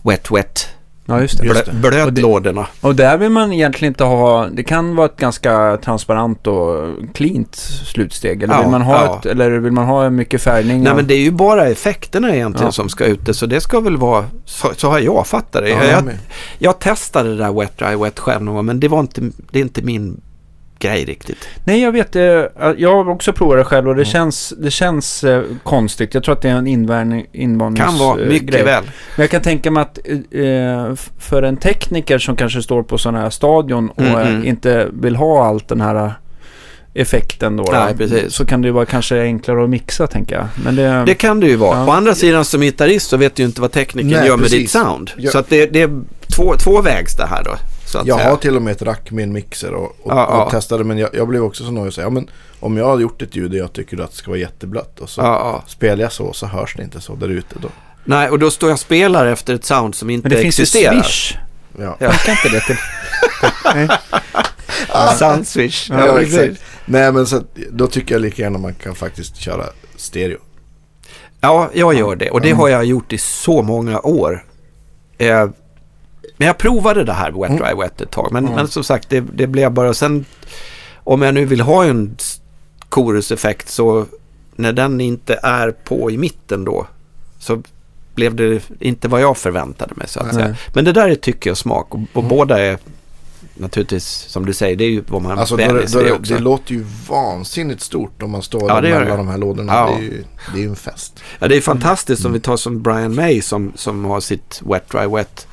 wet 0.02 0.32
wet 0.32 0.70
Ja, 1.10 1.22
just 1.22 1.38
det. 1.38 1.44
Blö, 1.44 1.62
blötlådorna. 1.74 2.68
Och 2.82 2.96
där 2.96 3.18
vill 3.18 3.30
man 3.30 3.54
egentligen 3.54 3.92
inte 3.92 4.04
ha, 4.04 4.48
det 4.54 4.64
kan 4.64 4.96
vara 4.96 5.06
ett 5.06 5.18
ganska 5.18 5.78
transparent 5.78 6.48
och 6.48 6.88
cleant 7.14 7.56
slutsteg. 7.86 8.44
Eller, 8.44 8.54
Ja, 8.54 8.62
vill, 8.62 8.70
man 8.72 8.82
ha 8.82 9.06
ja. 9.06 9.20
ett, 9.20 9.26
eller 9.26 9.52
vill 9.52 9.72
man 9.72 9.86
ha 9.86 10.10
mycket 10.10 10.42
färgning? 10.42 10.82
Nej 10.84 10.90
och- 10.92 10.96
men 10.96 11.08
det 11.08 11.14
är 11.14 11.22
ju 11.22 11.32
bara 11.32 11.68
effekterna 11.68 12.36
egentligen 12.36 12.68
Ja. 12.68 12.72
som 12.72 12.90
ska 12.90 13.06
ut 13.06 13.36
så 13.36 13.46
det 13.46 13.62
ska 13.62 13.80
väl 13.80 13.98
vara, 13.98 14.26
så, 14.46 14.68
så 14.78 14.90
har 14.90 15.00
jag 15.00 15.28
fattat 15.28 15.64
det. 15.64 15.70
Ja, 15.70 15.84
jag, 15.84 15.92
jag 15.92 16.10
jag, 16.58 16.80
testade 16.80 17.30
det 17.30 17.38
där 17.38 17.60
wet 17.60 17.78
dry 17.78 17.96
wet 17.96 18.20
själv 18.20 18.42
men 18.64 18.80
det 18.80 18.88
var 18.88 19.00
inte, 19.00 19.22
det 19.52 19.60
är 19.60 19.64
inte 19.64 19.82
min 19.82 20.22
grej 20.80 21.06
riktigt. 21.06 21.48
Nej, 21.64 21.82
jag 21.82 21.92
vet. 21.92 22.16
eh, 22.16 22.22
Jag 22.78 22.96
har 22.96 23.10
också 23.10 23.34
provat 23.34 23.58
det 23.58 23.64
själv 23.64 23.88
och 23.88 23.96
det 23.96 24.02
Mm. 24.02 24.12
känns, 24.12 24.54
det 24.58 24.72
känns 24.72 25.24
eh, 25.24 25.44
konstigt. 25.64 26.14
Jag 26.14 26.24
tror 26.24 26.36
att 26.36 26.42
det 26.42 26.50
är 26.50 26.56
en 26.56 26.68
invärning, 26.68 27.26
invandrings... 27.34 27.90
Kan 27.90 28.00
vara 28.00 28.22
eh, 28.22 28.28
mycket 28.28 28.48
grej. 28.52 28.64
väl. 28.64 28.84
Men 29.16 29.24
jag 29.24 29.30
kan 29.30 29.42
tänka 29.42 29.72
mig 29.72 29.82
att 29.82 30.00
för 31.20 31.44
en 31.44 31.58
tekniker 31.58 32.18
som 32.20 32.36
kanske 32.36 32.62
står 32.62 32.84
på 32.84 32.98
sådana 32.98 33.20
här 33.22 33.30
stadion 33.30 33.90
och 33.90 34.00
Mm, 34.02 34.16
mm. 34.28 34.46
inte 34.46 34.88
vill 34.94 35.16
ha 35.16 35.46
allt 35.46 35.68
den 35.68 35.82
här 35.82 36.14
effekten 37.02 37.58
då. 37.58 37.64
Nej, 37.72 37.92
då, 37.92 37.98
precis. 37.98 38.34
Så 38.34 38.46
kan 38.46 38.62
det 38.62 38.66
ju 38.68 38.72
vara 38.72 38.86
kanske 38.86 39.22
enklare 39.22 39.64
att 39.64 39.70
mixa 39.70 40.08
tänker 40.08 40.36
jag. 40.36 40.46
Men 40.64 40.76
det... 40.76 41.04
Det 41.06 41.14
kan 41.16 41.40
det 41.40 41.48
ju 41.48 41.56
vara. 41.56 41.78
Ja. 41.78 41.86
Å 41.88 41.92
andra 41.92 42.16
sidan 42.16 42.46
som 42.46 42.62
gitarrist 42.62 43.10
så 43.10 43.18
vet 43.18 43.36
du 43.36 43.42
ju 43.44 43.48
inte 43.48 43.62
vad 43.62 43.72
tekniken 43.72 44.12
Nej, 44.12 44.28
gör 44.28 44.38
med 44.38 44.44
precis. 44.44 44.60
ditt 44.60 44.72
sound. 44.72 45.12
Jag- 45.18 45.32
Så 45.32 45.40
att 45.40 45.50
det, 45.50 45.66
det 45.66 45.82
är 45.82 45.90
två, 46.36 46.56
tvåvägs 46.56 47.16
det 47.18 47.26
här 47.26 47.44
då. 47.44 47.52
Så 47.86 47.98
att 47.98 48.08
Jag 48.08 48.18
säga. 48.20 48.30
har 48.30 48.38
till 48.38 48.56
och 48.56 48.62
med 48.62 48.72
ett 48.72 48.82
rack 48.82 49.12
med 49.12 49.24
en 49.24 49.34
mixer 49.34 49.74
och, 49.74 49.84
och, 49.86 50.12
Ja, 50.12 50.28
ja. 50.32 50.44
och 50.44 50.52
testade 50.52 50.84
men 50.84 50.98
jag, 50.98 51.10
jag 51.14 51.28
blev 51.28 51.44
också 51.44 51.64
så 51.66 51.72
nöjd 51.72 51.88
och 51.88 51.94
sa 51.94 52.02
ja, 52.02 52.10
men 52.10 52.30
om 52.60 52.78
jag 52.78 52.86
har 52.86 53.00
gjort 53.00 53.22
ett 53.22 53.36
ljud 53.36 53.52
och 53.52 53.58
jag 53.58 53.74
tycker 53.74 54.02
att 54.02 54.12
det 54.12 54.18
ska 54.18 54.32
vara 54.32 54.40
jätteblött 54.40 55.00
och 55.00 55.10
så 55.10 55.22
ja, 55.22 55.26
ja. 55.26 55.64
spelar 55.68 56.04
jag 56.04 56.12
så 56.12 56.34
så 56.34 56.46
hörs 56.46 56.76
det 56.76 56.84
inte 56.84 57.02
så 57.02 57.16
där 57.16 57.30
ute 57.30 57.56
då. 57.62 57.68
Nej, 58.04 58.30
och 58.30 58.40
då 58.40 58.52
står 58.52 58.70
jag 58.70 58.74
och 58.74 58.80
spelar 58.80 59.26
efter 59.26 59.54
ett 59.54 59.66
sound 59.66 59.96
som 59.96 60.10
inte 60.10 60.30
Men 60.30 60.36
det 60.38 60.42
finns 60.44 60.60
ju 60.60 60.64
existerar. 60.64 60.94
Swish. 61.02 61.36
Ja. 61.80 61.96
Ja. 62.00 62.12
Funkar 62.12 62.32
inte 62.32 62.50
det 62.50 62.62
till... 62.66 62.76
Nej. 63.76 63.88
Sound 65.20 65.48
switch. 65.48 65.90
Ja, 65.90 65.98
precis. 66.16 66.40
exakt. 66.40 66.62
Nej 66.86 67.12
men 67.12 67.28
så 67.28 67.36
att, 67.38 67.56
då 67.72 67.88
tycker 67.88 68.16
jag 68.16 68.22
lika 68.22 68.42
gärna 68.42 68.58
man 68.60 68.74
kan 68.74 68.96
faktiskt 68.96 69.36
köra 69.36 69.66
stereo. 69.96 70.38
Ja, 71.42 71.70
jag 71.74 71.94
gör 71.94 72.16
det. 72.16 72.30
Och 72.32 72.42
det 72.42 72.52
har 72.52 72.70
jag 72.70 72.86
gjort 72.86 73.14
i 73.14 73.18
så 73.18 73.62
många 73.62 74.00
år. 74.00 74.46
Eh, 75.18 75.50
men 76.38 76.48
jag 76.48 76.58
provade 76.58 77.04
det 77.04 77.14
här 77.14 77.32
Wet 77.32 77.50
Mm. 77.50 77.64
Dry 77.64 77.74
Wet 77.84 78.02
ett 78.02 78.12
tag. 78.12 78.30
Men, 78.32 78.44
Mm. 78.44 78.56
men 78.56 78.68
som 78.68 78.84
sagt, 78.84 79.10
det, 79.10 79.20
det 79.34 79.48
blev 79.48 79.72
bara... 79.72 79.94
Sen 79.94 80.26
om 81.04 81.22
jag 81.22 81.34
nu 81.34 81.46
vill 81.46 81.62
ha 81.62 81.86
en 81.86 82.18
choruseffekt 82.90 83.70
så 83.70 84.06
när 84.56 84.74
den 84.74 85.02
inte 85.02 85.40
är 85.44 85.72
på 85.72 86.12
i 86.12 86.18
mitten 86.18 86.66
då 86.66 86.88
så 87.40 87.62
blev 88.16 88.36
det 88.36 88.62
inte 88.80 89.08
vad 89.08 89.22
jag 89.22 89.38
förväntade 89.38 89.96
mig 89.96 90.08
så 90.08 90.20
att 90.20 90.26
Nej. 90.26 90.36
säga. 90.36 90.56
Men 90.74 90.86
det 90.86 90.92
där 90.92 91.10
är 91.10 91.16
tycke 91.16 91.52
och 91.52 91.58
smak 91.58 91.94
och, 91.96 92.00
och 92.14 92.24
Mm. 92.24 92.30
båda 92.30 92.60
är 92.60 92.78
naturligtvis, 93.60 94.06
som 94.06 94.46
du 94.46 94.54
säger, 94.54 94.76
det 94.76 94.84
är 94.84 94.90
ju 94.90 95.04
vad 95.08 95.22
man 95.22 95.40
alltså, 95.40 95.56
vänjer 95.56 95.88
sig 95.88 96.04
det, 96.04 96.12
också. 96.12 96.34
Det 96.34 96.40
låter 96.40 96.74
ju 96.74 96.86
vansinnigt 97.10 97.82
stort 97.82 98.24
om 98.24 98.32
man 98.32 98.42
står 98.42 98.70
ja, 98.70 98.82
mellan 98.82 99.18
de 99.18 99.28
här 99.28 99.38
lådorna. 99.38 99.74
Ja. 99.74 99.86
Det, 99.86 100.06
är 100.06 100.10
ju, 100.10 100.24
det 100.54 100.60
är 100.60 100.64
ju 100.64 100.70
en 100.70 100.76
fest. 100.76 101.20
Ja, 101.40 101.48
det 101.48 101.58
är 101.58 101.62
fantastiskt 101.62 102.20
mm. 102.20 102.30
om 102.30 102.34
vi 102.34 102.40
tar 102.40 102.58
som 102.58 102.82
Brian 102.82 103.16
May 103.16 103.42
som, 103.42 103.72
som 103.76 104.06
har 104.06 104.20
sitt 104.20 104.62
Wet 104.66 104.90
Dry 104.90 105.08
Wet 105.08 105.48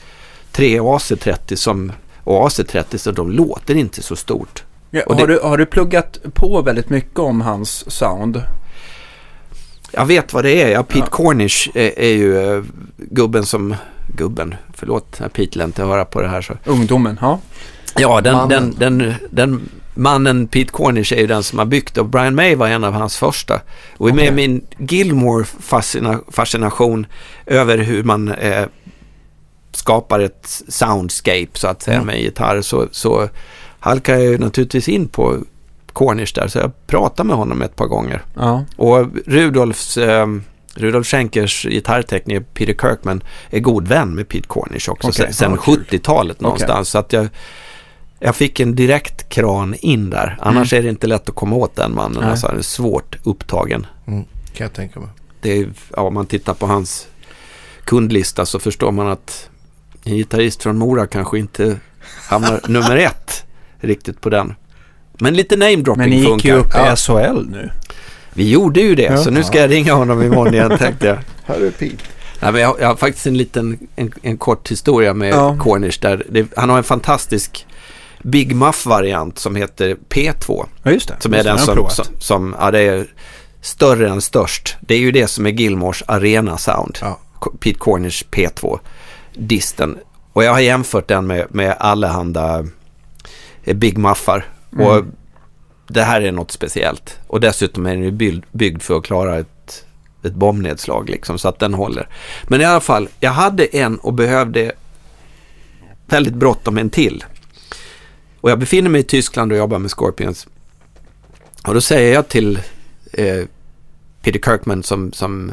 3 0.52 0.80
AC30 0.80 1.54
som, 1.56 1.92
och 2.24 2.48
AC30 2.48 2.96
så 2.96 3.10
de 3.10 3.30
låter 3.30 3.74
inte 3.74 4.02
så 4.02 4.16
stort. 4.16 4.64
Ja, 4.90 5.02
har, 5.08 5.14
det, 5.14 5.26
du, 5.26 5.40
har 5.42 5.58
du 5.58 5.66
pluggat 5.66 6.18
på 6.34 6.62
väldigt 6.62 6.90
mycket 6.90 7.18
om 7.18 7.40
hans 7.40 7.90
sound? 7.90 8.42
Jag 9.90 10.06
vet 10.06 10.32
vad 10.32 10.44
det 10.44 10.62
är. 10.62 10.68
Ja, 10.68 10.82
Pete 10.82 10.98
ja. 10.98 11.06
Cornish 11.06 11.68
är, 11.74 11.98
är 11.98 12.12
ju 12.12 12.34
uh, 12.34 12.64
gubben 12.96 13.46
som... 13.46 13.74
Gubben, 14.16 14.54
förlåt, 14.74 15.20
Pete 15.32 15.58
lär 15.58 15.64
inte 15.64 15.84
höra 15.84 16.04
på 16.04 16.22
det 16.22 16.28
här. 16.28 16.42
Så. 16.42 16.54
Ungdomen, 16.64 17.18
ja. 17.20 17.40
Ja, 17.98 18.20
den 18.20 18.34
mannen. 18.34 18.74
Den, 18.78 18.98
den, 18.98 19.14
den, 19.30 19.68
mannen 19.94 20.48
Pete 20.48 20.72
Cornish 20.72 21.12
är 21.12 21.16
ju 21.16 21.26
den 21.26 21.42
som 21.42 21.58
har 21.58 21.66
byggt 21.66 21.98
och 21.98 22.06
Brian 22.06 22.34
May 22.34 22.54
var 22.54 22.68
en 22.68 22.84
av 22.84 22.92
hans 22.92 23.16
första. 23.16 23.60
Och 23.96 24.14
med 24.14 24.34
min 24.34 24.66
Gilmore-fascination 24.78 27.06
över 27.46 27.78
hur 27.78 28.02
man 28.02 28.28
eh, 28.28 28.66
skapar 29.72 30.20
ett 30.20 30.62
soundscape 30.68 31.48
så 31.52 31.68
att 31.68 31.82
säga 31.82 31.96
mm. 31.96 32.06
med 32.06 32.20
gitarr 32.20 32.62
så, 32.62 32.88
så 32.90 33.28
halkar 33.80 34.14
jag 34.14 34.22
ju 34.22 34.38
naturligtvis 34.38 34.88
in 34.88 35.08
på 35.08 35.38
Cornish 35.92 36.34
där, 36.34 36.48
så 36.48 36.58
jag 36.58 36.86
pratade 36.86 37.26
med 37.26 37.36
honom 37.36 37.62
ett 37.62 37.76
par 37.76 37.86
gånger. 37.86 38.22
Ja. 38.34 38.64
Och 38.76 39.06
Rudolfs, 39.26 39.96
eh, 39.96 40.26
Rudolf 40.74 41.06
Schenkers 41.06 41.64
gitarrtekniker 41.64 42.40
Peter 42.40 42.74
Kirkman 42.74 43.22
är 43.50 43.60
god 43.60 43.88
vän 43.88 44.14
med 44.14 44.28
Pete 44.28 44.48
Cornish 44.48 44.88
också 44.88 45.08
okay. 45.08 45.32
sen, 45.32 45.52
ja, 45.52 45.56
70-talet 45.56 46.40
någonstans. 46.40 46.72
Okay. 46.72 46.84
Så 46.84 46.98
att 46.98 47.12
jag, 47.12 47.28
jag 48.26 48.36
fick 48.36 48.60
en 48.60 48.74
direkt 48.74 49.28
kran 49.28 49.74
in 49.80 50.10
där. 50.10 50.38
Annars 50.40 50.72
mm. 50.72 50.80
är 50.80 50.84
det 50.84 50.90
inte 50.90 51.06
lätt 51.06 51.28
att 51.28 51.34
komma 51.34 51.56
åt 51.56 51.76
den 51.76 51.94
mannen. 51.94 52.20
Nej. 52.20 52.30
Alltså, 52.30 52.46
han 52.46 52.58
är 52.58 52.62
svårt 52.62 53.16
upptagen. 53.22 53.86
Mm. 54.06 54.24
Kan 54.54 54.64
jag 54.64 54.72
tänka 54.72 55.00
mig. 55.00 55.08
Det 55.40 55.58
är, 55.58 55.68
ja, 55.96 56.02
om 56.02 56.14
man 56.14 56.26
tittar 56.26 56.54
på 56.54 56.66
hans 56.66 57.06
kundlista 57.84 58.46
så 58.46 58.58
förstår 58.58 58.92
man 58.92 59.08
att 59.08 59.48
en 60.04 60.16
gitarrist 60.16 60.62
från 60.62 60.78
Mora 60.78 61.06
kanske 61.06 61.38
inte 61.38 61.76
hamnar 62.28 62.60
nummer 62.68 62.96
ett 62.96 63.44
riktigt 63.80 64.20
på 64.20 64.30
den. 64.30 64.54
Men 65.12 65.34
lite 65.34 65.56
namedropping 65.56 66.04
funkar. 66.04 66.10
Men 66.10 66.10
ni 66.10 66.32
gick 66.32 66.44
ju 66.44 66.52
upp 66.52 66.74
i 66.74 66.78
ja. 66.78 66.96
SHL 66.96 67.46
nu. 67.50 67.70
Vi 68.32 68.50
gjorde 68.50 68.80
ju 68.80 68.94
det, 68.94 69.02
ja. 69.02 69.16
så 69.16 69.30
nu 69.30 69.44
ska 69.44 69.58
jag 69.58 69.70
ringa 69.70 69.94
honom 69.94 70.22
imorgon 70.22 70.54
igen 70.54 70.78
tänkte 70.78 71.06
jag. 71.06 71.56
Är 71.56 71.70
Pete. 71.70 71.96
Nej, 72.40 72.52
men 72.52 72.60
jag, 72.60 72.76
jag, 72.80 72.86
har 72.88 72.96
faktiskt 72.96 73.26
en 73.26 73.36
liten, 73.36 73.78
en, 73.96 74.12
en 74.22 74.38
kort 74.38 74.70
historia 74.70 75.14
med 75.14 75.32
ja. 75.32 75.56
Cornish 75.60 76.00
där. 76.00 76.26
Det, 76.28 76.46
han 76.56 76.70
har 76.70 76.78
en 76.78 76.84
fantastisk 76.84 77.66
Big 78.22 78.56
Muff-variant 78.56 79.38
som 79.38 79.56
heter 79.56 79.96
P2. 80.08 80.66
Ja, 80.82 80.90
just 80.90 81.08
det. 81.08 81.16
Som 81.20 81.34
är 81.34 81.44
den 81.44 81.58
som, 81.58 81.90
som, 81.90 82.04
som, 82.18 82.56
ja 82.60 82.70
det 82.70 82.80
är 82.80 83.06
större 83.60 84.08
än 84.08 84.20
störst. 84.20 84.76
Det 84.80 84.94
är 84.94 84.98
ju 84.98 85.12
det 85.12 85.26
som 85.26 85.46
är 85.46 85.50
Gilmores 85.50 86.02
arena 86.06 86.58
sound. 86.58 86.98
Ja. 87.00 87.18
Pete 87.60 87.78
Cornish 87.78 88.24
P2. 88.30 88.78
Disten. 89.34 89.98
Och 90.32 90.44
jag 90.44 90.52
har 90.52 90.60
jämfört 90.60 91.08
den 91.08 91.26
med, 91.26 91.46
med 91.50 91.76
allehanda 91.78 92.66
eh, 93.64 93.76
Big 93.76 93.98
Muffar. 93.98 94.44
Mm. 94.72 94.86
Och 94.86 95.04
det 95.88 96.02
här 96.02 96.20
är 96.20 96.32
något 96.32 96.50
speciellt. 96.50 97.18
Och 97.26 97.40
dessutom 97.40 97.86
är 97.86 97.90
den 97.90 98.02
ju 98.02 98.10
byggd, 98.10 98.44
byggd 98.52 98.82
för 98.82 98.96
att 98.96 99.04
klara 99.04 99.38
ett, 99.38 99.84
ett 100.22 100.34
bombnedslag 100.34 101.10
liksom. 101.10 101.38
Så 101.38 101.48
att 101.48 101.58
den 101.58 101.74
håller. 101.74 102.08
Men 102.44 102.60
i 102.60 102.64
alla 102.64 102.80
fall, 102.80 103.08
jag 103.20 103.30
hade 103.30 103.76
en 103.76 103.98
och 103.98 104.14
behövde 104.14 104.72
väldigt 106.06 106.34
bråttom 106.34 106.78
en 106.78 106.90
till. 106.90 107.24
Och 108.40 108.50
jag 108.50 108.58
befinner 108.58 108.90
mig 108.90 109.00
i 109.00 109.04
Tyskland 109.04 109.52
och 109.52 109.58
jobbar 109.58 109.78
med 109.78 109.90
Scorpions. 109.90 110.46
Och 111.66 111.74
då 111.74 111.80
säger 111.80 112.14
jag 112.14 112.28
till 112.28 112.60
eh, 113.12 113.44
Peter 114.22 114.40
Kirkman 114.40 114.82
som, 114.82 115.12
som 115.12 115.52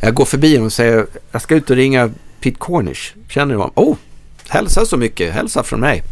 jag 0.00 0.14
går 0.14 0.24
förbi 0.24 0.52
honom 0.54 0.66
och 0.66 0.72
säger 0.72 1.06
jag 1.30 1.42
ska 1.42 1.54
ut 1.54 1.70
och 1.70 1.76
ringa 1.76 2.10
Pete 2.40 2.56
Cornish. 2.58 3.14
Känner 3.28 3.54
du 3.54 3.60
honom? 3.60 3.72
Oh, 3.74 3.96
hälsa 4.48 4.84
så 4.84 4.96
mycket. 4.96 5.32
Hälsa 5.32 5.62
från 5.62 5.80
mig. 5.80 6.02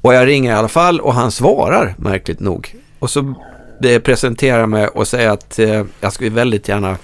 Och 0.00 0.14
jag 0.14 0.26
ringer 0.26 0.50
i 0.50 0.54
alla 0.54 0.68
fall 0.68 1.00
och 1.00 1.14
han 1.14 1.30
svarar 1.30 1.94
märkligt 1.98 2.40
nog. 2.40 2.76
Och 2.98 3.10
så 3.10 3.34
det 3.80 4.00
presenterar 4.00 4.66
mig 4.66 4.88
och 4.88 5.08
säger 5.08 5.30
att 5.30 5.58
eh, 5.58 5.84
jag 6.00 6.12
skulle 6.12 6.30
väldigt 6.30 6.68
gärna 6.68 6.96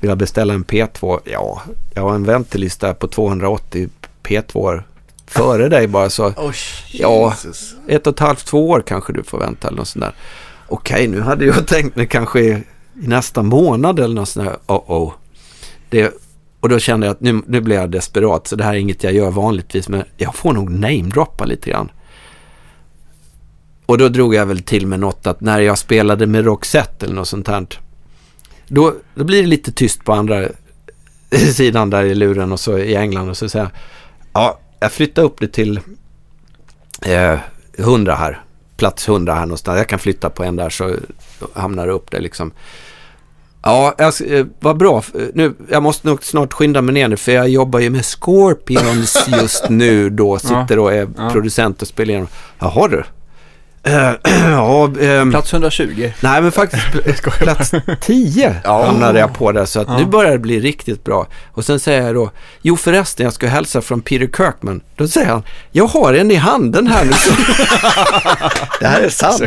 vilja 0.00 0.16
beställa 0.16 0.54
en 0.54 0.64
P2. 0.64 1.20
Ja, 1.24 1.62
jag 1.94 2.02
har 2.02 2.14
en 2.14 2.24
väntelista 2.24 2.94
på 2.94 3.08
280 3.08 3.88
P2 4.22 4.82
före 5.36 5.68
dig 5.68 5.86
bara 5.86 6.10
så. 6.10 6.26
Oh, 6.26 6.54
ja, 6.92 7.34
ett 7.88 8.06
och 8.06 8.12
ett 8.12 8.20
halvt, 8.20 8.46
två 8.46 8.68
år 8.68 8.82
kanske 8.86 9.12
du 9.12 9.22
får 9.22 9.38
vänta 9.38 9.68
eller 9.68 9.78
något 9.78 9.88
sånt 9.88 10.04
där. 10.04 10.14
Okej, 10.68 11.08
nu 11.08 11.20
hade 11.20 11.44
jag 11.44 11.66
tänkt 11.66 11.96
mig 11.96 12.06
kanske 12.06 12.40
i, 12.40 12.48
i 13.02 13.08
nästa 13.08 13.42
månad 13.42 14.00
eller 14.00 14.14
något 14.14 14.28
sånt 14.28 14.46
där. 14.46 14.56
Oh, 14.66 14.90
oh. 14.90 15.12
Det, 15.88 16.14
och 16.60 16.68
då 16.68 16.78
kände 16.78 17.06
jag 17.06 17.14
att 17.14 17.20
nu, 17.20 17.42
nu 17.46 17.60
blir 17.60 17.76
jag 17.76 17.90
desperat. 17.90 18.46
Så 18.46 18.56
det 18.56 18.64
här 18.64 18.74
är 18.74 18.78
inget 18.78 19.04
jag 19.04 19.12
gör 19.12 19.30
vanligtvis. 19.30 19.88
Men 19.88 20.04
jag 20.16 20.34
får 20.34 20.52
nog 20.52 20.70
namedroppa 20.70 21.44
lite 21.44 21.70
grann. 21.70 21.90
Och 23.86 23.98
då 23.98 24.08
drog 24.08 24.34
jag 24.34 24.46
väl 24.46 24.62
till 24.62 24.86
med 24.86 25.00
något 25.00 25.26
att 25.26 25.40
när 25.40 25.60
jag 25.60 25.78
spelade 25.78 26.26
med 26.26 26.44
Roxette 26.44 27.06
eller 27.06 27.14
något 27.14 27.28
sånt 27.28 27.48
här. 27.48 27.66
Då, 28.68 28.94
då 29.14 29.24
blir 29.24 29.42
det 29.42 29.48
lite 29.48 29.72
tyst 29.72 30.04
på 30.04 30.12
andra 30.12 30.48
sidan 31.54 31.90
där 31.90 32.04
i 32.04 32.14
luren 32.14 32.52
och 32.52 32.60
så 32.60 32.78
i 32.78 32.96
England 32.96 33.28
och 33.28 33.36
så 33.36 33.48
säger 33.48 33.64
jag. 33.64 33.72
Ja, 34.32 34.58
jag 34.80 34.92
flyttar 34.92 35.22
upp 35.22 35.40
det 35.40 35.48
till 35.48 35.80
eh, 37.02 37.38
100 37.78 38.14
här. 38.14 38.42
Plats 38.76 39.08
100 39.08 39.34
här 39.34 39.40
någonstans. 39.40 39.78
Jag 39.78 39.88
kan 39.88 39.98
flytta 39.98 40.30
på 40.30 40.44
en 40.44 40.56
där 40.56 40.70
så 40.70 40.96
hamnar 41.54 41.86
det 41.86 41.92
upp 41.92 42.10
det 42.10 42.20
liksom. 42.20 42.52
Ja, 43.62 43.94
eh, 43.98 44.46
vad 44.60 44.76
bra. 44.76 45.02
Nu, 45.34 45.54
jag 45.70 45.82
måste 45.82 46.08
nog 46.08 46.24
snart 46.24 46.52
skynda 46.52 46.82
mig 46.82 46.94
ner 46.94 47.08
nu 47.08 47.16
för 47.16 47.32
jag 47.32 47.48
jobbar 47.48 47.78
ju 47.78 47.90
med 47.90 48.04
Scorpions 48.04 49.28
just 49.40 49.68
nu 49.68 50.10
då. 50.10 50.38
Sitter 50.38 50.78
och 50.78 50.92
är 50.92 51.08
ja. 51.16 51.30
producent 51.30 51.82
och 51.82 51.88
spelar 51.88 52.10
igenom. 52.10 52.28
Jaha 52.58 52.88
du. 52.88 53.04
Uh, 53.86 54.12
ja, 54.50 54.90
um, 55.00 55.30
plats 55.30 55.52
120. 55.52 56.12
Nej, 56.20 56.42
men 56.42 56.52
faktiskt 56.52 56.82
plats 57.38 57.72
10 58.00 58.54
ja. 58.64 58.86
hamnade 58.86 59.18
jag 59.18 59.34
på 59.34 59.52
där. 59.52 59.64
Så 59.64 59.80
att 59.80 59.88
ja. 59.88 59.98
nu 59.98 60.06
börjar 60.06 60.32
det 60.32 60.38
bli 60.38 60.60
riktigt 60.60 61.04
bra. 61.04 61.26
Och 61.52 61.64
sen 61.64 61.80
säger 61.80 62.02
jag 62.02 62.14
då, 62.14 62.30
jo 62.62 62.76
förresten, 62.76 63.24
jag 63.24 63.32
ska 63.32 63.46
hälsa 63.46 63.80
från 63.80 64.00
Peter 64.00 64.26
Kirkman. 64.26 64.80
Då 64.96 65.08
säger 65.08 65.26
han, 65.28 65.42
jag 65.72 65.86
har 65.86 66.14
en 66.14 66.30
i 66.30 66.34
handen 66.34 66.86
här 66.86 67.04
nu. 67.04 67.10
det 68.80 68.86
här 68.86 69.00
är 69.00 69.08
sant. 69.08 69.34
Så 69.34 69.46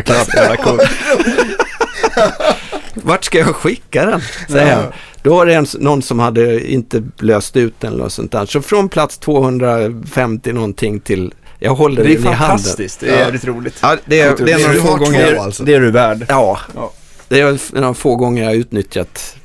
Vart 2.94 3.24
ska 3.24 3.38
jag 3.38 3.56
skicka 3.56 4.06
den? 4.06 4.22
Säger 4.50 4.78
ja. 4.78 4.92
Då 5.22 5.36
var 5.36 5.46
det 5.46 5.54
en, 5.54 5.66
någon 5.80 6.02
som 6.02 6.20
hade 6.20 6.70
inte 6.70 7.04
löst 7.20 7.58
ut 7.58 7.74
den 7.80 7.94
eller 7.94 8.10
sånt 8.10 8.32
där. 8.32 8.46
Så 8.46 8.62
från 8.62 8.90
plats 8.90 9.18
250 9.18 10.54
någonting 10.54 11.00
till 11.00 11.34
jag 11.60 11.76
håller 11.76 12.04
den 12.04 12.12
i 12.12 12.16
handen. 12.16 12.32
Det 12.32 12.36
är 12.36 12.48
fantastiskt. 12.48 13.00
Det 13.00 13.10
är 13.10 13.20
jävligt 13.20 13.46
roligt. 13.46 13.80
Ja, 13.82 13.98
det 14.06 14.20
är, 14.20 14.36
det 14.46 14.52
är 14.52 14.68
några 14.68 14.82
få 14.82 14.96
gånger. 14.96 15.36
Alltså. 15.36 15.64
Det 15.64 15.74
är 15.74 15.80
du 15.80 15.92
värd. 15.92 16.26
Ja. 16.30 16.60
ja. 16.76 16.94
Det 17.28 17.40
är 17.40 17.76
några 17.80 17.94
få 17.94 18.16
gånger 18.16 18.44
jag 18.44 18.50
har 18.50 18.56
utnyttjat 18.56 19.36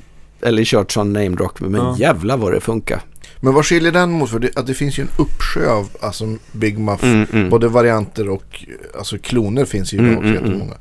eller 0.43 0.65
kört 0.65 0.93
sån 0.93 1.13
name 1.13 1.37
rock. 1.37 1.61
Men 1.61 1.75
ja. 1.75 1.97
jävla 1.99 2.37
vad 2.37 2.53
det 2.53 2.61
funkar. 2.61 3.01
Men 3.41 3.55
vad 3.55 3.67
skiljer 3.67 3.93
den 3.93 4.11
mot? 4.11 4.31
För 4.31 4.39
det, 4.39 4.57
att 4.57 4.67
det 4.67 4.75
finns 4.75 4.99
ju 4.99 5.03
en 5.03 5.09
uppsjö 5.19 5.71
av 5.71 5.89
alltså, 6.01 6.37
Big 6.53 6.79
Muff. 6.79 7.03
Mm, 7.03 7.27
mm. 7.33 7.51
Både 7.51 7.69
varianter 7.69 8.29
och 8.29 8.65
alltså, 8.99 9.19
kloner 9.19 9.65
finns 9.65 9.93
ju 9.93 9.99
mm, 9.99 10.17
också 10.17 10.29
mm, 10.29 10.35
jättemånga. 10.35 10.65
Mm. 10.65 10.79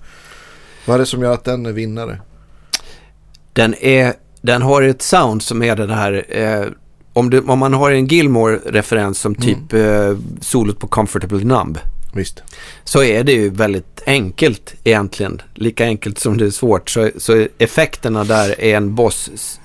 Vad 0.86 0.96
är 0.96 1.00
det 1.00 1.06
som 1.06 1.22
gör 1.22 1.34
att 1.34 1.44
den 1.44 1.66
är 1.66 1.72
vinnare? 1.72 2.22
Den, 3.54 3.74
är, 3.74 4.14
den 4.42 4.62
har 4.62 4.82
ett 4.82 5.02
sound 5.02 5.44
som 5.44 5.64
är 5.64 5.76
det 5.76 5.94
här 5.94 6.26
eh, 6.30 6.66
om, 7.14 7.30
du, 7.30 7.40
om 7.40 7.60
man 7.60 7.74
har 7.74 7.92
en 7.92 8.08
Gilmore-referens 8.08 9.20
som 9.20 9.36
typ 9.36 9.74
mm. 9.74 10.12
eh, 10.12 10.18
solot 10.42 10.80
på 10.80 10.88
Comfortable 10.88 11.44
Numb. 11.44 11.78
Visst. 12.14 12.44
Så 12.84 13.04
är 13.04 13.24
det 13.24 13.32
ju 13.32 13.50
väldigt 13.50 14.02
enkelt 14.06 14.76
egentligen. 14.84 15.42
Lika 15.54 15.86
enkelt 15.86 16.20
som 16.20 16.38
det 16.38 16.46
är 16.46 16.50
svårt. 16.50 16.90
Så, 16.90 17.10
så 17.18 17.48
effekterna 17.58 18.24
där 18.24 18.62
är 18.62 18.78
en 18.78 18.96
Boss 18.96 19.60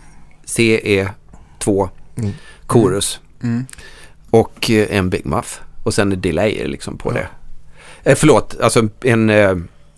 CE2 0.47 1.89
mm. 2.17 2.33
Chorus. 2.67 3.21
Mm. 3.43 3.67
Och 4.31 4.71
eh, 4.71 4.97
en 4.97 5.11
Big 5.11 5.27
Muff. 5.27 5.61
Och 5.83 5.95
sen 5.95 6.13
en 6.13 6.21
delayer 6.21 6.69
liksom 6.69 6.99
på 6.99 7.11
ja. 7.11 7.15
det. 7.15 7.29
Eh, 8.11 8.17
förlåt, 8.17 8.61
alltså 8.61 8.89
en, 9.01 9.31
eh, 9.31 9.57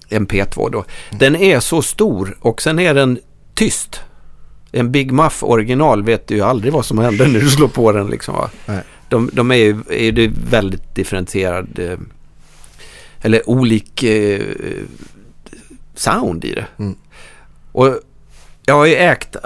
en 0.09 0.27
P2 0.27 0.71
då. 0.71 0.79
Mm. 0.79 1.19
Den 1.19 1.37
är 1.37 1.61
så 1.61 1.83
stor 1.83 2.37
och 2.41 2.63
sen 2.63 2.79
är 2.79 2.95
den 2.95 3.19
tyst 3.55 4.01
en 4.73 4.93
Big 4.93 5.13
Muff 5.13 5.43
original 5.43 6.03
vet 6.03 6.27
du 6.27 6.35
ju 6.35 6.43
aldrig 6.43 6.73
vad 6.73 6.85
som 6.85 6.99
händer 6.99 7.27
när 7.27 7.41
du 7.41 7.49
slår 7.49 7.69
på 7.69 7.93
den. 7.93 8.07
Liksom, 8.07 8.35
va? 8.35 8.51
De, 9.09 9.31
de 9.33 9.51
är 9.51 9.57
ju 9.57 9.77
är 9.91 10.13
det 10.13 10.33
väldigt 10.51 10.95
differentierad 10.95 11.79
eh, 11.79 11.99
eller 13.23 13.51
olik 13.51 14.03
eh, 14.03 14.41
sound 15.95 16.45
i 16.45 16.55
det. 16.55 16.67
Mm. 16.79 16.95
Och 17.73 17.99
jag 18.67 18.75
har 18.75 18.87
ju 18.87 18.95
ägt 18.95 19.37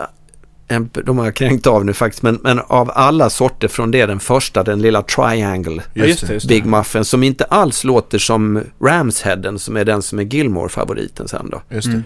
en, 0.68 0.90
de 1.04 1.18
har 1.18 1.30
kränkt 1.30 1.66
av 1.66 1.84
nu 1.84 1.92
faktiskt, 1.92 2.22
men, 2.22 2.38
men 2.42 2.58
av 2.58 2.90
alla 2.94 3.30
sorter 3.30 3.68
från 3.68 3.90
det, 3.90 4.06
den 4.06 4.20
första, 4.20 4.62
den 4.62 4.82
lilla 4.82 5.02
Triangle 5.02 5.82
just 5.94 6.26
det, 6.26 6.32
just 6.32 6.48
det. 6.48 6.54
Big 6.54 6.66
Muffin, 6.66 7.04
som 7.04 7.22
inte 7.22 7.44
alls 7.44 7.84
låter 7.84 8.18
som 8.18 8.62
Ramsheaden, 8.80 9.58
som 9.58 9.76
är 9.76 9.84
den 9.84 10.02
som 10.02 10.18
är 10.18 10.22
Gilmore-favoriten 10.22 11.28
sen 11.28 11.50
då. 11.50 11.62
Just 11.70 11.86
mm. 11.86 12.02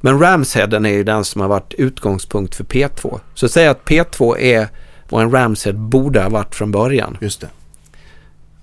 Men 0.00 0.20
Ramsheaden 0.20 0.86
är 0.86 0.90
ju 0.90 1.04
den 1.04 1.24
som 1.24 1.40
har 1.40 1.48
varit 1.48 1.74
utgångspunkt 1.74 2.54
för 2.54 2.64
P2. 2.64 3.20
Så 3.34 3.48
säg 3.48 3.66
att 3.66 3.84
P2 3.84 4.38
är 4.38 4.68
vad 5.08 5.22
en 5.22 5.30
Ramshead 5.30 5.72
borde 5.72 6.22
ha 6.22 6.28
varit 6.28 6.54
från 6.54 6.72
början. 6.72 7.18
Just 7.20 7.40
det. 7.40 7.48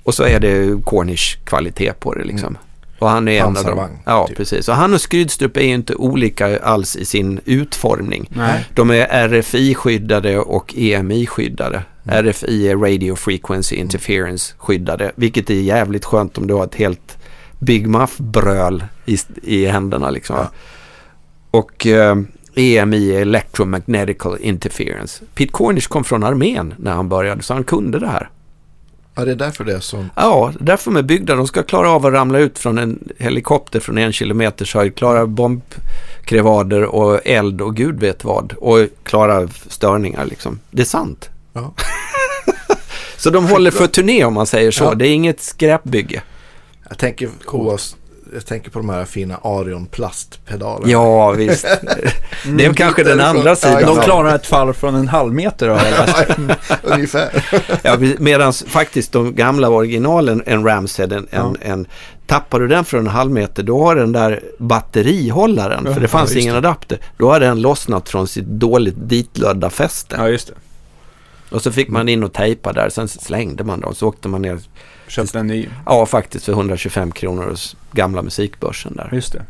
Och 0.03 0.13
så 0.13 0.23
är 0.23 0.39
det 0.39 0.83
Cornish 0.83 1.37
kvalitet 1.45 1.93
på 1.93 2.13
det 2.13 2.23
liksom. 2.23 2.47
Mm. 2.47 2.61
Och 2.99 3.09
han 3.09 3.27
är 3.27 3.41
en 3.41 3.57
av 3.57 3.63
dem. 3.63 3.89
Ja, 4.05 4.27
typ. 4.27 4.37
precis. 4.37 4.69
Och 4.69 4.75
han 4.75 4.93
och 4.93 5.01
Skrydstrup 5.01 5.57
är 5.57 5.61
ju 5.61 5.73
inte 5.73 5.95
olika 5.95 6.59
alls 6.59 6.95
i 6.95 7.05
sin 7.05 7.39
utformning. 7.45 8.29
Nej. 8.29 8.65
De 8.73 8.91
är 8.91 9.27
RFI-skyddade 9.27 10.37
och 10.37 10.73
EMI-skyddade. 10.75 11.81
Mm. 12.03 12.25
RFI 12.25 12.67
är 12.67 12.75
Radio 12.75 13.15
Frequency 13.15 13.75
Interference-skyddade, 13.75 15.11
vilket 15.15 15.49
är 15.49 15.53
jävligt 15.53 16.05
skönt 16.05 16.37
om 16.37 16.47
du 16.47 16.53
har 16.53 16.63
ett 16.63 16.75
helt 16.75 17.17
Big 17.59 17.87
Muff-bröl 17.87 18.83
i, 19.05 19.17
i 19.43 19.65
händerna 19.65 20.09
liksom. 20.09 20.35
Ja. 20.35 20.51
Och 21.57 21.87
eh, 21.87 22.17
EMI 22.55 23.15
Electromagnetical 23.15 24.37
Interference. 24.39 25.23
Pete 25.33 25.51
Cornish 25.51 25.87
kom 25.87 26.03
från 26.03 26.23
armén 26.23 26.73
när 26.77 26.91
han 26.91 27.09
började, 27.09 27.41
så 27.43 27.53
han 27.53 27.63
kunde 27.63 27.99
det 27.99 28.07
här. 28.07 28.29
Ja, 29.15 29.25
det 29.25 29.31
är 29.31 29.35
därför 29.35 29.63
det 29.63 29.73
är 29.73 29.79
så. 29.79 30.05
Ja, 30.15 30.53
därför 30.59 30.91
de 30.91 30.97
är 30.97 31.03
byggda. 31.03 31.35
De 31.35 31.47
ska 31.47 31.63
klara 31.63 31.89
av 31.89 32.05
att 32.05 32.13
ramla 32.13 32.39
ut 32.39 32.59
från 32.59 32.77
en 32.77 33.09
helikopter 33.17 33.79
från 33.79 33.97
en 33.97 34.13
kilometers 34.13 34.75
höjd, 34.75 34.95
klara 34.95 35.25
bombkrevader 35.25 36.83
och 36.83 37.19
eld 37.25 37.61
och 37.61 37.75
gud 37.75 37.99
vet 37.99 38.23
vad. 38.23 38.53
Och 38.53 38.79
klara 39.03 39.47
störningar 39.67 40.25
liksom. 40.25 40.59
Det 40.71 40.81
är 40.81 40.85
sant. 40.85 41.29
Ja. 41.53 41.73
så 43.17 43.29
de 43.29 43.45
håller 43.45 43.71
för 43.81 43.87
turné 43.87 44.25
om 44.25 44.33
man 44.33 44.47
säger 44.47 44.71
så. 44.71 44.83
Ja. 44.83 44.93
Det 44.93 45.07
är 45.07 45.13
inget 45.13 45.41
skräpbygge. 45.41 46.21
Jag 46.89 46.97
tänker 46.97 47.29
på 47.45 47.77
jag 48.33 48.45
tänker 48.45 48.71
på 48.71 48.79
de 48.79 48.89
här 48.89 49.05
fina 49.05 49.38
Arion 49.43 49.85
plastpedalerna. 49.85 50.91
Ja, 50.91 51.31
visst. 51.31 51.65
det 52.57 52.65
är 52.65 52.73
kanske 52.73 53.03
den 53.03 53.19
andra 53.19 53.55
sidan. 53.55 53.95
De 53.95 54.01
klarar 54.01 54.35
ett 54.35 54.47
fall 54.47 54.73
från 54.73 54.95
en 54.95 55.07
halv 55.07 55.33
meter 55.33 55.69
av 55.69 55.79
Ungefär. 56.83 57.45
ja, 57.83 57.97
medan 58.19 58.53
faktiskt 58.53 59.11
de 59.11 59.35
gamla 59.35 59.69
originalen, 59.69 60.43
en 60.45 60.63
Ramshead, 60.63 61.15
en, 61.15 61.27
ja. 61.31 61.39
en, 61.39 61.57
en 61.61 61.88
Tappar 62.27 62.59
du 62.59 62.67
den 62.67 62.85
från 62.85 62.99
en 62.99 63.07
halv 63.07 63.31
meter 63.31 63.63
då 63.63 63.83
har 63.83 63.95
den 63.95 64.11
där 64.11 64.43
batterihållaren, 64.57 65.83
ja, 65.85 65.93
för 65.93 66.01
det 66.01 66.07
fanns 66.07 66.33
ja, 66.33 66.39
ingen 66.39 66.53
det. 66.53 66.57
adapter, 66.57 66.99
då 67.17 67.31
har 67.31 67.39
den 67.39 67.61
lossnat 67.61 68.09
från 68.09 68.27
sitt 68.27 68.45
dåligt 68.45 68.95
ditlödda 68.97 69.69
fäste. 69.69 70.15
Ja, 70.19 70.29
just 70.29 70.47
det. 70.47 70.53
Och 71.55 71.61
så 71.61 71.71
fick 71.71 71.89
man 71.89 72.09
in 72.09 72.23
och 72.23 72.33
tejpa 72.33 72.73
där, 72.73 72.89
sen 72.89 73.07
slängde 73.07 73.63
man 73.63 73.79
dem, 73.79 73.95
så 73.95 74.07
åkte 74.07 74.27
man 74.27 74.41
ner 74.41 74.59
Köpte 75.07 75.39
en 75.39 75.47
ny? 75.47 75.69
Ja, 75.85 76.05
faktiskt 76.05 76.45
för 76.45 76.51
125 76.51 77.11
kronor 77.11 77.43
hos 77.43 77.75
gamla 77.91 78.21
musikbörsen 78.21 78.95
där. 78.95 79.09
Just 79.13 79.33
det. 79.33 79.45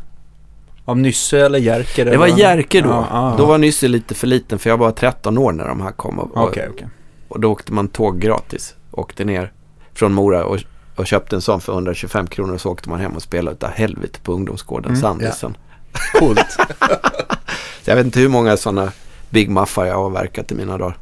Av 0.86 0.98
Nysse 0.98 1.46
eller 1.46 1.60
Jerker? 1.60 2.06
Det 2.06 2.18
var 2.18 2.28
Jerker 2.28 2.82
då. 2.82 2.90
Ja, 2.90 3.08
ah, 3.12 3.38
då 3.38 3.46
var 3.46 3.58
Nysse 3.58 3.88
lite 3.88 4.16
för 4.16 4.28
liten 4.28 4.60
för 4.60 4.70
jag 4.70 4.78
var 4.78 4.92
13 4.92 5.38
år 5.38 5.52
när 5.52 5.68
de 5.68 5.82
här 5.82 5.92
kom. 5.92 6.20
Och, 6.20 6.44
okay, 6.44 6.70
okay. 6.70 6.88
och 7.28 7.40
då 7.40 7.52
åkte 7.52 7.74
man 7.74 7.88
tåg 7.88 8.20
gratis. 8.20 8.76
Åkte 8.92 9.26
ner 9.26 9.52
från 9.94 10.14
Mora 10.14 10.46
och, 10.46 10.60
och 10.96 11.08
köpte 11.08 11.36
en 11.36 11.42
sån 11.42 11.62
för 11.62 11.74
125 11.74 12.28
kronor 12.28 12.54
och 12.54 12.62
så 12.62 12.72
åkte 12.72 12.90
man 12.90 13.00
hem 13.00 13.12
och 13.12 13.22
spelade 13.22 13.56
utav 13.56 13.70
helvete 13.70 14.20
på 14.24 14.34
ungdomsgården 14.34 14.90
mm, 14.90 15.02
Sandisen. 15.02 15.58
Ja. 15.94 16.20
Coolt. 16.20 16.58
jag 17.86 17.96
vet 17.96 18.06
inte 18.06 18.20
hur 18.20 18.30
många 18.30 18.58
sådana 18.58 18.92
Big 19.30 19.50
Muffar 19.50 19.86
jag 19.86 19.96
har 19.96 20.10
verkat 20.10 20.52
i 20.52 20.56
mina 20.56 20.78
dagar. 20.78 20.98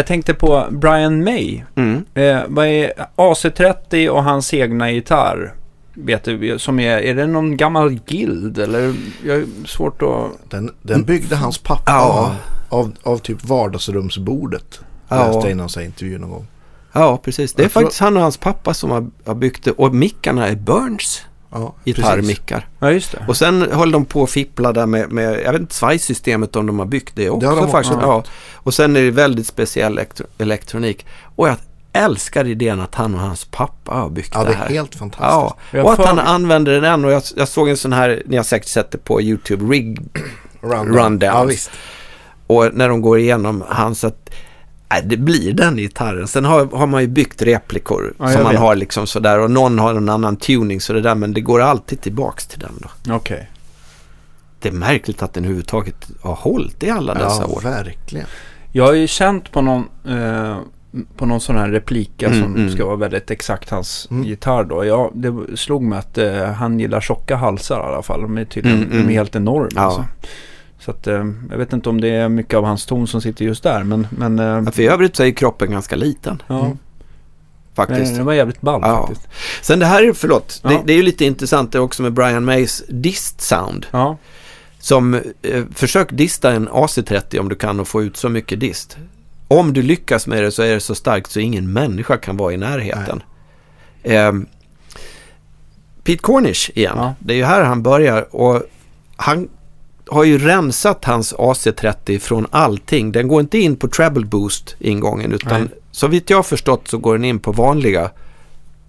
Jag 0.00 0.06
tänkte 0.06 0.34
på 0.34 0.66
Brian 0.70 1.24
May. 1.24 1.62
Mm. 1.74 2.04
Eh, 2.14 2.40
vad 2.48 2.66
är 2.66 2.92
AC30 3.16 4.08
och 4.08 4.24
hans 4.24 4.54
egna 4.54 4.90
gitarr? 4.90 5.54
Vet 5.94 6.24
du, 6.24 6.58
som 6.58 6.80
är, 6.80 6.98
är 6.98 7.14
det 7.14 7.26
någon 7.26 7.56
gammal 7.56 7.98
guild 8.06 8.58
eller? 8.58 8.94
Jag 9.24 9.36
är 9.36 9.46
svårt 9.66 10.02
att... 10.02 10.50
Den, 10.50 10.74
den 10.82 11.04
byggde 11.04 11.36
hans 11.36 11.58
pappa 11.58 11.82
ja. 11.86 12.34
av, 12.68 12.92
av 13.02 13.18
typ 13.18 13.44
vardagsrumsbordet. 13.44 14.80
Ja. 15.08 15.26
Läste 15.26 15.40
jag 15.40 15.50
i 15.50 15.54
någon 15.54 15.82
intervju 15.84 16.18
någon 16.18 16.30
gång. 16.30 16.46
Ja, 16.92 17.16
precis. 17.16 17.52
Det 17.52 17.62
är 17.62 17.64
jag 17.64 17.72
faktiskt 17.72 17.98
tror... 17.98 18.06
han 18.06 18.16
och 18.16 18.22
hans 18.22 18.36
pappa 18.36 18.74
som 18.74 18.90
har, 18.90 19.10
har 19.24 19.34
byggt 19.34 19.64
det. 19.64 19.70
Och 19.70 19.94
mickarna 19.94 20.48
är 20.48 20.56
Burns 20.56 21.22
ja, 21.52 21.74
gitarrmickar. 21.84 22.68
Ja, 22.78 22.92
just 22.92 23.12
det. 23.12 23.24
Och 23.28 23.36
sen 23.36 23.68
höll 23.72 23.92
de 23.92 24.04
på 24.04 24.22
att 24.22 24.30
fippla 24.30 24.72
där 24.72 24.86
med, 24.86 25.12
med 25.12 25.40
jag 25.44 25.52
vet 25.52 25.60
inte, 25.60 25.74
svajsystemet 25.74 26.56
om 26.56 26.66
de 26.66 26.78
har 26.78 26.86
byggt 26.86 27.16
det 27.16 27.30
också. 27.30 27.50
Det 27.50 27.56
de, 27.56 27.70
faktiskt. 27.70 27.98
Ja. 28.00 28.24
Och 28.54 28.74
sen 28.74 28.96
är 28.96 29.02
det 29.02 29.10
väldigt 29.10 29.46
speciell 29.46 29.92
elektro 29.92 30.26
elektronik. 30.38 31.06
Och 31.36 31.48
jag 31.48 31.56
älskar 31.92 32.46
idén 32.46 32.80
att 32.80 32.94
han 32.94 33.14
och 33.14 33.20
hans 33.20 33.44
pappa 33.44 33.94
har 33.94 34.10
byggt 34.10 34.30
ja, 34.34 34.44
det 34.44 34.52
här. 34.52 34.62
Ja, 34.62 34.68
det 34.68 34.74
är 34.74 34.74
helt 34.74 34.94
fantastiskt. 34.94 35.60
Ja. 35.72 35.82
Och 35.82 35.92
att 35.92 36.06
han 36.06 36.18
använder 36.18 36.80
den 36.80 37.04
och 37.04 37.12
jag, 37.12 37.22
jag 37.36 37.48
såg 37.48 37.68
en 37.68 37.76
sån 37.76 37.92
här, 37.92 38.22
ni 38.26 38.36
har 38.36 38.44
säkert 38.44 38.68
sett 38.68 38.90
det 38.90 38.98
på 38.98 39.22
YouTube, 39.22 39.74
Rig 39.74 40.00
Rundown. 40.60 40.96
Rundown. 40.96 41.50
Ja, 41.50 41.56
och 42.46 42.74
när 42.74 42.88
de 42.88 43.00
går 43.00 43.18
igenom 43.18 43.64
hans, 43.68 44.04
att 44.04 44.30
Nej, 44.90 45.02
det 45.04 45.16
blir 45.16 45.52
den 45.52 45.76
gitarren. 45.76 46.28
Sen 46.28 46.44
har, 46.44 46.66
har 46.66 46.86
man 46.86 47.00
ju 47.02 47.08
byggt 47.08 47.42
replikor 47.42 48.14
ja, 48.18 48.28
som 48.28 48.42
man 48.42 48.52
vet. 48.52 48.60
har 48.60 48.74
liksom 48.74 49.06
sådär 49.06 49.38
och 49.38 49.50
någon 49.50 49.78
har 49.78 49.94
en 49.94 50.08
annan 50.08 50.36
tuning 50.36 50.80
så 50.80 50.92
det 50.92 51.00
där 51.00 51.14
men 51.14 51.32
det 51.32 51.40
går 51.40 51.60
alltid 51.60 52.00
tillbaks 52.00 52.46
till 52.46 52.58
den 52.58 52.72
då. 52.78 53.14
Okej. 53.14 53.34
Okay. 53.34 53.46
Det 54.60 54.68
är 54.68 54.72
märkligt 54.72 55.22
att 55.22 55.34
den 55.34 55.44
överhuvudtaget 55.44 56.10
har 56.20 56.34
hållit 56.34 56.82
i 56.82 56.90
alla 56.90 57.14
dessa 57.14 57.42
ja, 57.42 57.46
år. 57.46 57.60
Ja, 57.64 57.70
verkligen. 57.70 58.26
Jag 58.72 58.84
har 58.84 58.92
ju 58.92 59.06
känt 59.06 59.52
på 59.52 59.60
någon, 59.60 59.84
eh, 60.08 60.56
på 61.16 61.26
någon 61.26 61.40
sån 61.40 61.56
här 61.56 61.68
replika 61.68 62.26
mm, 62.26 62.42
som 62.42 62.56
mm. 62.56 62.70
ska 62.70 62.86
vara 62.86 62.96
väldigt 62.96 63.30
exakt 63.30 63.70
hans 63.70 64.08
mm. 64.10 64.24
gitarr 64.24 64.64
då. 64.64 64.84
Ja, 64.84 65.10
det 65.14 65.56
slog 65.56 65.82
mig 65.82 65.98
att 65.98 66.18
eh, 66.18 66.44
han 66.44 66.80
gillar 66.80 67.00
tjocka 67.00 67.36
halsar 67.36 67.80
i 67.80 67.92
alla 67.92 68.02
fall. 68.02 68.22
De 68.22 68.38
är 68.38 68.44
tydligen 68.44 68.78
mm, 68.78 68.90
de 68.90 68.96
är 68.96 69.00
mm. 69.00 69.14
helt 69.14 69.36
enorma. 69.36 69.70
Ja. 69.74 69.82
Alltså. 69.82 70.04
Så 70.80 70.90
att, 70.90 71.06
eh, 71.06 71.24
jag 71.50 71.58
vet 71.58 71.72
inte 71.72 71.88
om 71.88 72.00
det 72.00 72.08
är 72.08 72.28
mycket 72.28 72.54
av 72.54 72.64
hans 72.64 72.86
ton 72.86 73.06
som 73.06 73.20
sitter 73.20 73.44
just 73.44 73.62
där. 73.62 73.84
Men, 73.84 74.06
men, 74.10 74.38
eh, 74.38 74.44
ja, 74.44 74.72
för 74.72 74.82
i 74.82 74.86
övrigt 74.86 75.16
så 75.16 75.22
är 75.22 75.30
kroppen 75.30 75.70
ganska 75.70 75.96
liten. 75.96 76.42
Ja. 76.46 76.64
Mm. 76.64 76.78
Faktiskt. 77.74 78.16
det 78.16 78.22
var 78.22 78.32
jävligt 78.32 78.60
ball 78.60 78.80
ja. 78.84 79.06
faktiskt. 79.06 79.28
Sen 79.62 79.78
det 79.78 79.86
här 79.86 80.02
är, 80.02 80.12
förlåt, 80.12 80.60
ja. 80.62 80.70
det, 80.70 80.80
det, 80.84 80.92
är 80.92 80.96
ju 80.96 81.02
lite 81.02 81.24
intressant 81.24 81.72
det 81.72 81.80
också 81.80 82.02
med 82.02 82.12
Brian 82.12 82.44
Mays 82.44 82.82
dist 82.88 83.40
sound. 83.40 83.86
Ja. 83.90 84.16
Som, 84.78 85.14
eh, 85.42 85.64
försök 85.74 86.08
dista 86.10 86.52
en 86.52 86.68
AC30 86.68 87.38
om 87.38 87.48
du 87.48 87.54
kan 87.54 87.80
och 87.80 87.88
få 87.88 88.02
ut 88.02 88.16
så 88.16 88.28
mycket 88.28 88.60
dist. 88.60 88.98
Om 89.48 89.72
du 89.72 89.82
lyckas 89.82 90.26
med 90.26 90.42
det 90.42 90.50
så 90.50 90.62
är 90.62 90.74
det 90.74 90.80
så 90.80 90.94
starkt 90.94 91.30
så 91.30 91.40
ingen 91.40 91.72
människa 91.72 92.16
kan 92.16 92.36
vara 92.36 92.52
i 92.52 92.56
närheten. 92.56 93.22
Eh, 94.02 94.32
Pete 96.04 96.22
Cornish 96.22 96.70
igen, 96.74 96.94
ja. 96.96 97.14
det 97.18 97.34
är 97.34 97.36
ju 97.36 97.44
här 97.44 97.62
han 97.62 97.82
börjar 97.82 98.36
och 98.36 98.62
han 99.16 99.48
har 100.10 100.24
ju 100.24 100.38
rensat 100.38 101.04
hans 101.04 101.34
AC30 101.34 102.18
från 102.18 102.46
allting. 102.50 103.12
Den 103.12 103.28
går 103.28 103.40
inte 103.40 103.58
in 103.58 103.76
på 103.76 103.88
treble 103.88 104.26
boost 104.26 104.76
ingången 104.78 105.32
utan 105.32 105.60
Nej. 105.60 105.70
så 105.90 106.06
vitt 106.06 106.30
jag 106.30 106.38
har 106.38 106.42
förstått 106.42 106.88
så 106.88 106.98
går 106.98 107.12
den 107.12 107.24
in 107.24 107.38
på 107.38 107.52
vanliga 107.52 108.10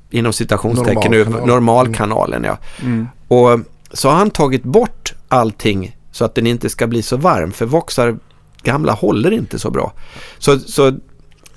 inom 0.10 0.34
citationstecken 0.34 1.12
Normalkanal. 1.12 1.48
normalkanalen. 1.48 2.44
Ja. 2.44 2.58
Mm. 2.82 3.08
Och 3.28 3.60
så 3.92 4.10
har 4.10 4.16
han 4.16 4.30
tagit 4.30 4.64
bort 4.64 5.14
allting 5.28 5.98
så 6.12 6.26
att 6.26 6.36
den 6.36 6.48
inte 6.48 6.70
ska 6.70 6.88
bli 6.88 7.02
så 7.02 7.18
varm 7.18 7.52
för 7.52 7.66
Voxar 7.66 8.18
gamla 8.64 8.94
håller 8.94 9.32
inte 9.32 9.60
så 9.60 9.70
bra. 9.70 9.94
Så, 10.38 10.60
så 10.60 10.98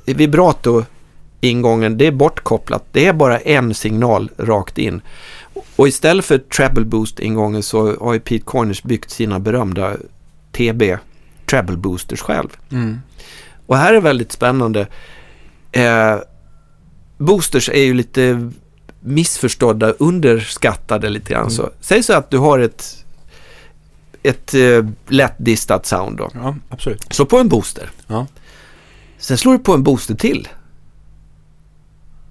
vibrato 0.04 0.84
ingången 1.40 1.98
det 1.98 2.06
är 2.06 2.12
bortkopplat. 2.12 2.84
Det 2.92 3.06
är 3.06 3.12
bara 3.12 3.38
en 3.38 3.74
signal 3.74 4.30
rakt 4.36 4.78
in. 4.78 5.02
Och 5.76 5.88
istället 5.88 6.24
för 6.24 6.38
treble 6.38 6.84
boost-ingången 6.84 7.62
så 7.62 7.96
har 8.00 8.12
ju 8.12 8.20
Pete 8.20 8.44
Cornish 8.44 8.86
byggt 8.86 9.10
sina 9.10 9.38
berömda 9.38 9.96
TB 10.52 10.98
treble 11.46 11.76
boosters 11.76 12.20
själv. 12.20 12.48
Mm. 12.72 13.00
Och 13.66 13.76
här 13.76 13.94
är 13.94 14.00
väldigt 14.00 14.32
spännande. 14.32 14.86
Eh, 15.72 16.16
boosters 17.18 17.68
är 17.68 17.82
ju 17.82 17.94
lite 17.94 18.50
missförstådda, 19.00 19.90
underskattade 19.90 21.08
lite 21.08 21.32
grann. 21.32 21.42
Mm. 21.42 21.50
Så, 21.50 21.70
säg 21.80 22.02
så 22.02 22.12
att 22.12 22.30
du 22.30 22.38
har 22.38 22.58
ett, 22.58 23.04
ett 24.22 24.54
eh, 24.54 24.86
lätt 25.08 25.34
distat 25.38 25.86
sound 25.86 26.18
då. 26.18 26.30
Ja, 26.34 26.56
absolut. 26.68 27.06
Slå 27.10 27.26
på 27.26 27.38
en 27.38 27.48
booster. 27.48 27.90
Ja. 28.06 28.26
Sen 29.18 29.38
slår 29.38 29.52
du 29.52 29.58
på 29.58 29.74
en 29.74 29.82
booster 29.82 30.14
till. 30.14 30.48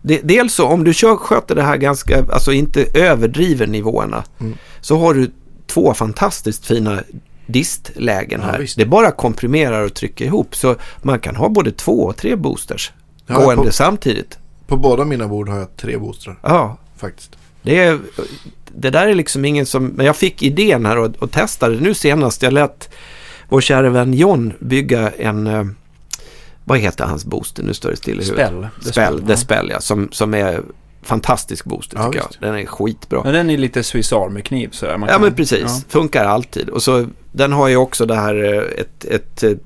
Dels 0.03 0.53
så 0.53 0.67
om 0.67 0.83
du 0.83 0.93
kör, 0.93 1.15
sköter 1.15 1.55
det 1.55 1.63
här 1.63 1.77
ganska, 1.77 2.25
alltså 2.31 2.51
inte 2.53 2.85
överdriver 2.93 3.67
nivåerna. 3.67 4.23
Mm. 4.39 4.57
Så 4.81 4.97
har 4.97 5.13
du 5.13 5.31
två 5.67 5.93
fantastiskt 5.93 6.65
fina 6.65 7.03
distlägen 7.45 8.41
här. 8.41 8.59
Ja, 8.59 8.67
det 8.77 8.85
bara 8.85 9.11
komprimerar 9.11 9.81
och 9.85 9.93
trycker 9.93 10.25
ihop. 10.25 10.55
Så 10.55 10.75
man 11.01 11.19
kan 11.19 11.35
ha 11.35 11.49
både 11.49 11.71
två 11.71 12.03
och 12.03 12.17
tre 12.17 12.35
boosters 12.35 12.91
ja, 13.27 13.35
gående 13.35 13.63
på, 13.63 13.71
samtidigt. 13.71 14.37
På 14.67 14.77
båda 14.77 15.05
mina 15.05 15.27
bord 15.27 15.49
har 15.49 15.57
jag 15.57 15.75
tre 15.75 15.97
boostrar. 15.97 16.39
Ja. 16.41 16.77
Faktiskt. 16.97 17.35
Det, 17.61 17.79
är, 17.79 17.99
det 18.75 18.89
där 18.89 19.07
är 19.07 19.15
liksom 19.15 19.45
ingen 19.45 19.65
som... 19.65 19.85
Men 19.85 20.05
jag 20.05 20.15
fick 20.15 20.43
idén 20.43 20.85
här 20.85 20.97
och, 20.97 21.15
och 21.19 21.31
testade 21.31 21.79
nu 21.79 21.93
senast. 21.93 22.43
Jag 22.43 22.53
lät 22.53 22.89
vår 23.49 23.61
kära 23.61 23.89
vän 23.89 24.13
John 24.13 24.53
bygga 24.59 25.09
en, 25.09 25.47
eh, 25.47 25.65
vad 26.65 26.79
heter 26.79 27.05
hans 27.05 27.25
booster? 27.25 27.63
Nu 27.63 27.73
står 27.73 27.89
det 27.89 27.95
still 27.95 28.21
i 28.21 28.23
huvudet. 28.23 28.51
Spell. 28.81 28.91
Spell, 28.91 29.21
The 29.27 29.37
Spell 29.37 29.69
ja, 29.69 29.79
som, 29.79 30.09
som 30.11 30.33
är 30.33 30.61
fantastisk 31.01 31.65
booster 31.65 31.97
tycker 31.97 32.19
ja, 32.19 32.27
jag. 32.39 32.49
Den 32.49 32.59
är 32.59 32.65
skitbra. 32.65 33.21
Men 33.23 33.33
den 33.33 33.49
är 33.49 33.57
lite 33.57 33.83
Swiss 33.83 34.13
Army-kniv 34.13 34.69
sådär. 34.71 34.97
Man 34.97 35.09
ja 35.09 35.19
men 35.19 35.35
precis, 35.35 35.61
ja. 35.61 35.81
funkar 35.89 36.25
alltid. 36.25 36.69
Och 36.69 36.83
så 36.83 37.07
den 37.31 37.51
har 37.51 37.67
ju 37.67 37.75
också 37.75 38.05
det 38.05 38.15
här 38.15 38.53
eh, 38.53 38.81
ett, 38.81 39.05
ett, 39.05 39.43
ett 39.43 39.59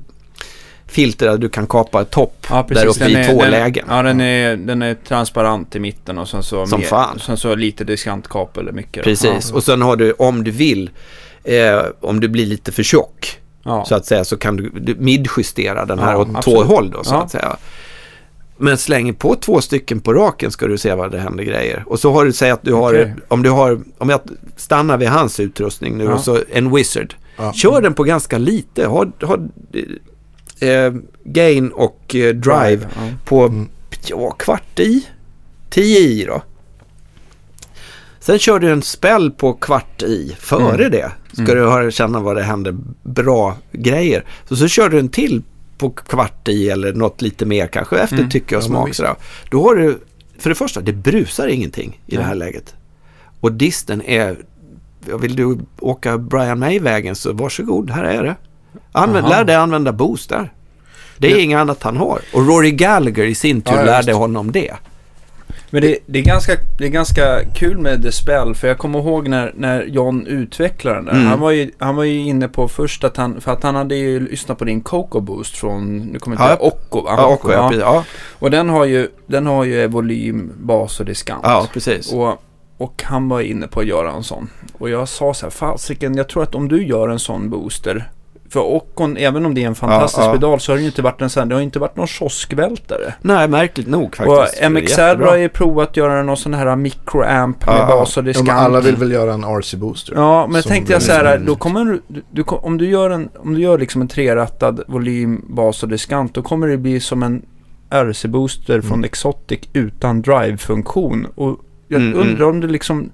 filter 0.87 1.25
där 1.27 1.37
du 1.37 1.49
kan 1.49 1.67
kapa 1.67 2.05
topp 2.05 2.47
ja, 2.49 2.65
där 2.69 2.85
uppe 2.85 2.99
den 2.99 3.11
i 3.11 3.13
är, 3.13 3.33
två 3.33 3.41
den, 3.41 3.51
lägen. 3.51 3.85
Ja, 3.89 4.03
den 4.03 4.21
är, 4.21 4.55
den 4.55 4.81
är 4.81 4.93
transparent 4.93 5.75
i 5.75 5.79
mitten 5.79 6.17
och 6.17 6.29
sen 6.29 6.43
så, 6.43 6.67
Som 6.67 6.79
mer, 6.79 6.87
fan. 6.87 7.19
sen 7.19 7.37
så 7.37 7.55
lite 7.55 7.83
diskantkapel 7.83 8.71
mycket. 8.71 9.03
Precis, 9.03 9.49
ja. 9.49 9.55
och 9.55 9.63
sen 9.63 9.81
har 9.81 9.95
du 9.95 10.11
om 10.11 10.43
du 10.43 10.51
vill, 10.51 10.89
eh, 11.43 11.79
om 12.01 12.19
du 12.19 12.27
blir 12.27 12.45
lite 12.45 12.71
för 12.71 12.83
tjock 12.83 13.39
ja. 13.67 13.85
så 13.85 13.95
att 13.95 14.05
säga 14.05 14.23
så 14.23 14.37
kan 14.37 14.55
du, 14.55 14.69
du 14.69 14.95
midjustera 14.95 15.85
den 15.85 15.99
här 15.99 16.11
ja, 16.11 16.17
åt 16.17 16.41
två 16.41 16.63
håll 16.63 16.91
då 16.91 17.03
så 17.03 17.15
att 17.15 17.31
säga. 17.31 17.57
Men 18.57 18.77
slänger 18.77 19.13
på 19.13 19.35
två 19.35 19.61
stycken 19.61 19.99
på 19.99 20.13
raken 20.13 20.51
ska 20.51 20.67
du 20.67 20.77
se 20.77 20.93
vad 20.93 21.11
det 21.11 21.19
händer 21.19 21.43
grejer. 21.43 21.83
Och 21.87 21.99
så 21.99 22.11
har 22.11 22.25
du, 22.25 22.33
säg 22.33 22.51
att 22.51 22.63
du 22.63 22.73
har, 22.73 22.93
okay. 22.93 23.11
om 23.27 23.43
du 23.43 23.49
har, 23.49 23.79
om 23.97 24.09
jag 24.09 24.19
stannar 24.55 24.97
vid 24.97 25.07
hans 25.07 25.39
utrustning 25.39 25.97
nu 25.97 26.07
och 26.07 26.19
så 26.19 26.39
en 26.51 26.75
wizard. 26.75 27.15
Kör 27.53 27.81
den 27.81 27.93
på 27.93 28.03
ganska 28.03 28.37
lite. 28.37 28.87
Har, 28.87 29.11
har 29.21 29.49
eh, 30.59 30.93
gain 31.23 31.71
och 31.71 32.15
eh, 32.15 32.35
drive, 32.35 32.87
ja. 32.95 33.01
på 33.25 33.65
ja, 34.07 34.31
kvart 34.31 34.79
i. 34.79 35.07
10 35.69 35.99
i 35.99 36.25
då. 36.25 36.41
Sen 38.27 38.39
kör 38.39 38.59
du 38.59 38.71
en 38.71 38.81
spell 38.81 39.31
på 39.31 39.53
kvart 39.53 40.03
i 40.03 40.35
före 40.39 40.85
mm. 40.85 40.91
det. 40.91 41.11
Ska 41.31 41.41
mm. 41.41 41.55
du 41.55 41.69
höra, 41.69 41.91
känna 41.91 42.19
vad 42.19 42.35
det 42.35 42.43
händer 42.43 42.77
bra 43.03 43.57
grejer. 43.71 44.25
Så, 44.49 44.55
så 44.55 44.67
kör 44.67 44.89
du 44.89 44.99
en 44.99 45.09
till 45.09 45.43
på 45.77 45.89
kvart 45.89 46.47
i 46.47 46.69
eller 46.69 46.93
något 46.93 47.21
lite 47.21 47.45
mer 47.45 47.67
kanske 47.67 47.99
efter 47.99 48.17
mm. 48.17 48.29
tycke 48.29 48.57
och 48.57 48.63
smak. 48.63 48.95
Sådär. 48.95 49.15
Då 49.51 49.63
har 49.63 49.75
du, 49.75 49.99
för 50.39 50.49
det 50.49 50.55
första, 50.55 50.81
det 50.81 50.93
brusar 50.93 51.47
ingenting 51.47 52.01
i 52.05 52.15
det 52.15 52.23
här 52.23 52.35
läget. 52.35 52.75
Och 53.39 53.51
disten 53.51 54.01
är, 54.01 54.37
vill 55.19 55.35
du 55.35 55.57
åka 55.79 56.17
Brian 56.17 56.59
May-vägen 56.59 57.15
så 57.15 57.33
varsågod, 57.33 57.89
här 57.89 58.03
är 58.03 58.23
det. 58.23 58.35
Använd, 58.91 59.29
lär 59.29 59.43
dig 59.43 59.55
använda 59.55 59.91
boostar. 59.91 60.53
Det 61.17 61.31
är 61.31 61.35
det... 61.35 61.41
inget 61.41 61.57
annat 61.57 61.83
han 61.83 61.97
har. 61.97 62.21
Och 62.33 62.47
Rory 62.47 62.71
Gallagher 62.71 63.25
i 63.25 63.35
sin 63.35 63.61
tur 63.61 63.75
ja, 63.75 63.83
lärde 63.83 64.13
honom 64.13 64.51
det. 64.51 64.73
Men 65.69 65.81
det, 65.81 65.97
det, 66.05 66.19
är 66.19 66.23
ganska, 66.23 66.53
det 66.77 66.85
är 66.85 66.89
ganska 66.89 67.43
kul 67.55 67.77
med 67.77 68.03
The 68.03 68.11
Spell 68.11 68.55
för 68.55 68.67
jag 68.67 68.77
kommer 68.77 68.99
ihåg 68.99 69.27
när, 69.27 69.53
när 69.55 69.83
John 69.83 70.27
utvecklade 70.27 70.95
den 70.97 71.05
där. 71.05 71.13
Mm. 71.13 71.25
Han, 71.25 71.39
var 71.39 71.51
ju, 71.51 71.71
han 71.77 71.95
var 71.95 72.03
ju 72.03 72.19
inne 72.19 72.47
på 72.47 72.67
först 72.67 73.03
att 73.03 73.17
han, 73.17 73.41
för 73.41 73.51
att 73.51 73.63
han 73.63 73.75
hade 73.75 73.95
ju 73.95 74.19
lyssnat 74.19 74.57
på 74.57 74.65
din 74.65 74.81
Coco 74.81 75.19
Boost 75.19 75.57
från, 75.57 75.97
nu 75.97 76.19
kommer 76.19 76.37
jag 76.37 76.51
inte 76.51 76.63
ja. 76.63 76.67
Occo, 76.67 77.01
va? 77.01 77.13
Ja, 77.17 77.27
Occo, 77.27 77.51
ja. 77.51 77.73
ja. 77.73 78.03
Och 78.39 78.51
den 78.51 78.69
har 78.69 78.85
ju, 78.85 79.09
den 79.27 79.45
har 79.45 79.63
ju 79.63 79.87
volym, 79.87 80.51
bas 80.57 80.99
och 80.99 81.05
diskant. 81.05 81.41
Ja, 81.43 81.67
precis. 81.73 82.13
Och, 82.13 82.43
och 82.77 83.03
han 83.05 83.29
var 83.29 83.41
inne 83.41 83.67
på 83.67 83.79
att 83.79 83.85
göra 83.85 84.11
en 84.11 84.23
sån. 84.23 84.49
Och 84.77 84.89
jag 84.89 85.07
sa 85.07 85.33
så 85.33 85.45
här, 85.45 85.51
fasiken, 85.51 86.17
jag 86.17 86.29
tror 86.29 86.43
att 86.43 86.55
om 86.55 86.67
du 86.67 86.87
gör 86.87 87.09
en 87.09 87.19
sån 87.19 87.49
booster 87.49 88.09
för 88.49 88.59
Occon, 88.59 89.17
även 89.17 89.45
om 89.45 89.53
det 89.53 89.63
är 89.63 89.67
en 89.67 89.75
fantastisk 89.75 90.27
ja, 90.27 90.31
pedal 90.31 90.59
så 90.59 90.71
har 90.71 90.77
det 90.77 90.81
ju 90.81 90.87
inte 90.87 91.01
varit 91.01 91.21
en 91.21 91.29
sån, 91.29 91.49
det 91.49 91.55
har 91.55 91.61
inte 91.61 91.79
varit 91.79 91.95
någon 91.95 92.07
kioskvältare. 92.07 93.13
Nej, 93.21 93.47
märkligt 93.47 93.87
nog 93.87 94.15
faktiskt. 94.15 94.63
Och 94.63 94.71
MXR 94.71 95.25
har 95.25 95.35
ju 95.35 95.49
provat 95.49 95.89
att 95.89 95.97
göra 95.97 96.23
någon 96.23 96.37
sån 96.37 96.53
här 96.53 96.75
microamp 96.75 97.65
med 97.65 97.75
ja, 97.75 97.87
bas 97.87 98.17
och 98.17 98.23
diskant. 98.23 98.47
Ja, 98.47 98.53
alla 98.53 98.81
vill 98.81 98.95
väl 98.95 99.11
göra 99.11 99.33
en 99.33 99.45
RC-booster. 99.45 100.13
Ja, 100.15 100.47
men 100.47 100.63
tänkte 100.63 100.93
jag 100.93 101.01
så 101.01 101.11
här, 101.11 101.37
då 101.37 101.55
kommer 101.55 101.85
du, 101.85 102.23
du, 102.31 102.43
om 102.43 102.77
du 102.77 102.89
gör 102.89 103.09
en, 103.09 103.29
om 103.39 103.53
du 103.53 103.61
gör 103.61 103.77
liksom 103.77 104.01
en 104.01 104.07
trerattad 104.07 104.83
volym, 104.87 105.45
bas 105.49 105.83
och 105.83 105.89
diskant, 105.89 106.33
då 106.33 106.41
kommer 106.41 106.67
det 106.67 106.77
bli 106.77 106.99
som 106.99 107.23
en 107.23 107.41
RC-booster 107.89 108.73
mm. 108.73 108.81
från 108.81 109.03
Exotic 109.03 109.59
utan 109.73 110.21
drive-funktion. 110.21 111.27
Och 111.35 111.59
jag 111.87 112.01
mm, 112.01 112.13
mm. 112.13 112.27
undrar 112.27 112.45
om 112.45 112.61
det 112.61 112.67
liksom 112.67 113.11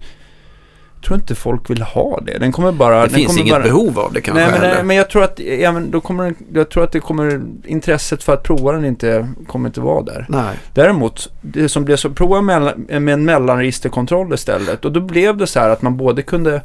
tror 1.03 1.19
inte 1.19 1.35
folk 1.35 1.69
vill 1.69 1.81
ha 1.81 2.19
det. 2.25 2.37
Den 2.37 2.51
kommer 2.51 2.71
bara... 2.71 3.03
Det 3.03 3.09
finns 3.09 3.37
inget 3.37 3.53
bara, 3.53 3.63
behov 3.63 3.99
av 3.99 4.13
det 4.13 4.21
kanske 4.21 4.43
Nej, 4.43 4.51
men, 4.51 4.61
nej, 4.61 4.83
men 4.83 4.95
jag 4.95 5.09
tror 5.09 5.23
att, 5.23 5.39
även, 5.39 5.91
då 5.91 6.01
kommer, 6.01 6.33
jag 6.53 6.69
tror 6.69 6.83
att 6.83 6.91
det 6.91 6.99
kommer... 6.99 7.41
Intresset 7.65 8.23
för 8.23 8.33
att 8.33 8.43
prova 8.43 8.71
den 8.71 8.85
inte 8.85 9.27
kommer 9.47 9.69
inte 9.69 9.81
vara 9.81 10.03
där. 10.03 10.25
Nej. 10.29 10.55
Däremot, 10.73 11.31
det 11.41 11.69
som 11.69 11.85
blev 11.85 11.95
så... 11.95 12.09
Prova 12.09 12.41
med, 12.41 12.73
med 13.01 13.13
en 13.13 13.25
mellanregisterkontroll 13.25 14.33
istället. 14.33 14.85
Och 14.85 14.91
då 14.91 15.01
blev 15.01 15.37
det 15.37 15.47
så 15.47 15.59
här 15.59 15.69
att 15.69 15.81
man 15.81 15.97
både 15.97 16.21
kunde... 16.21 16.61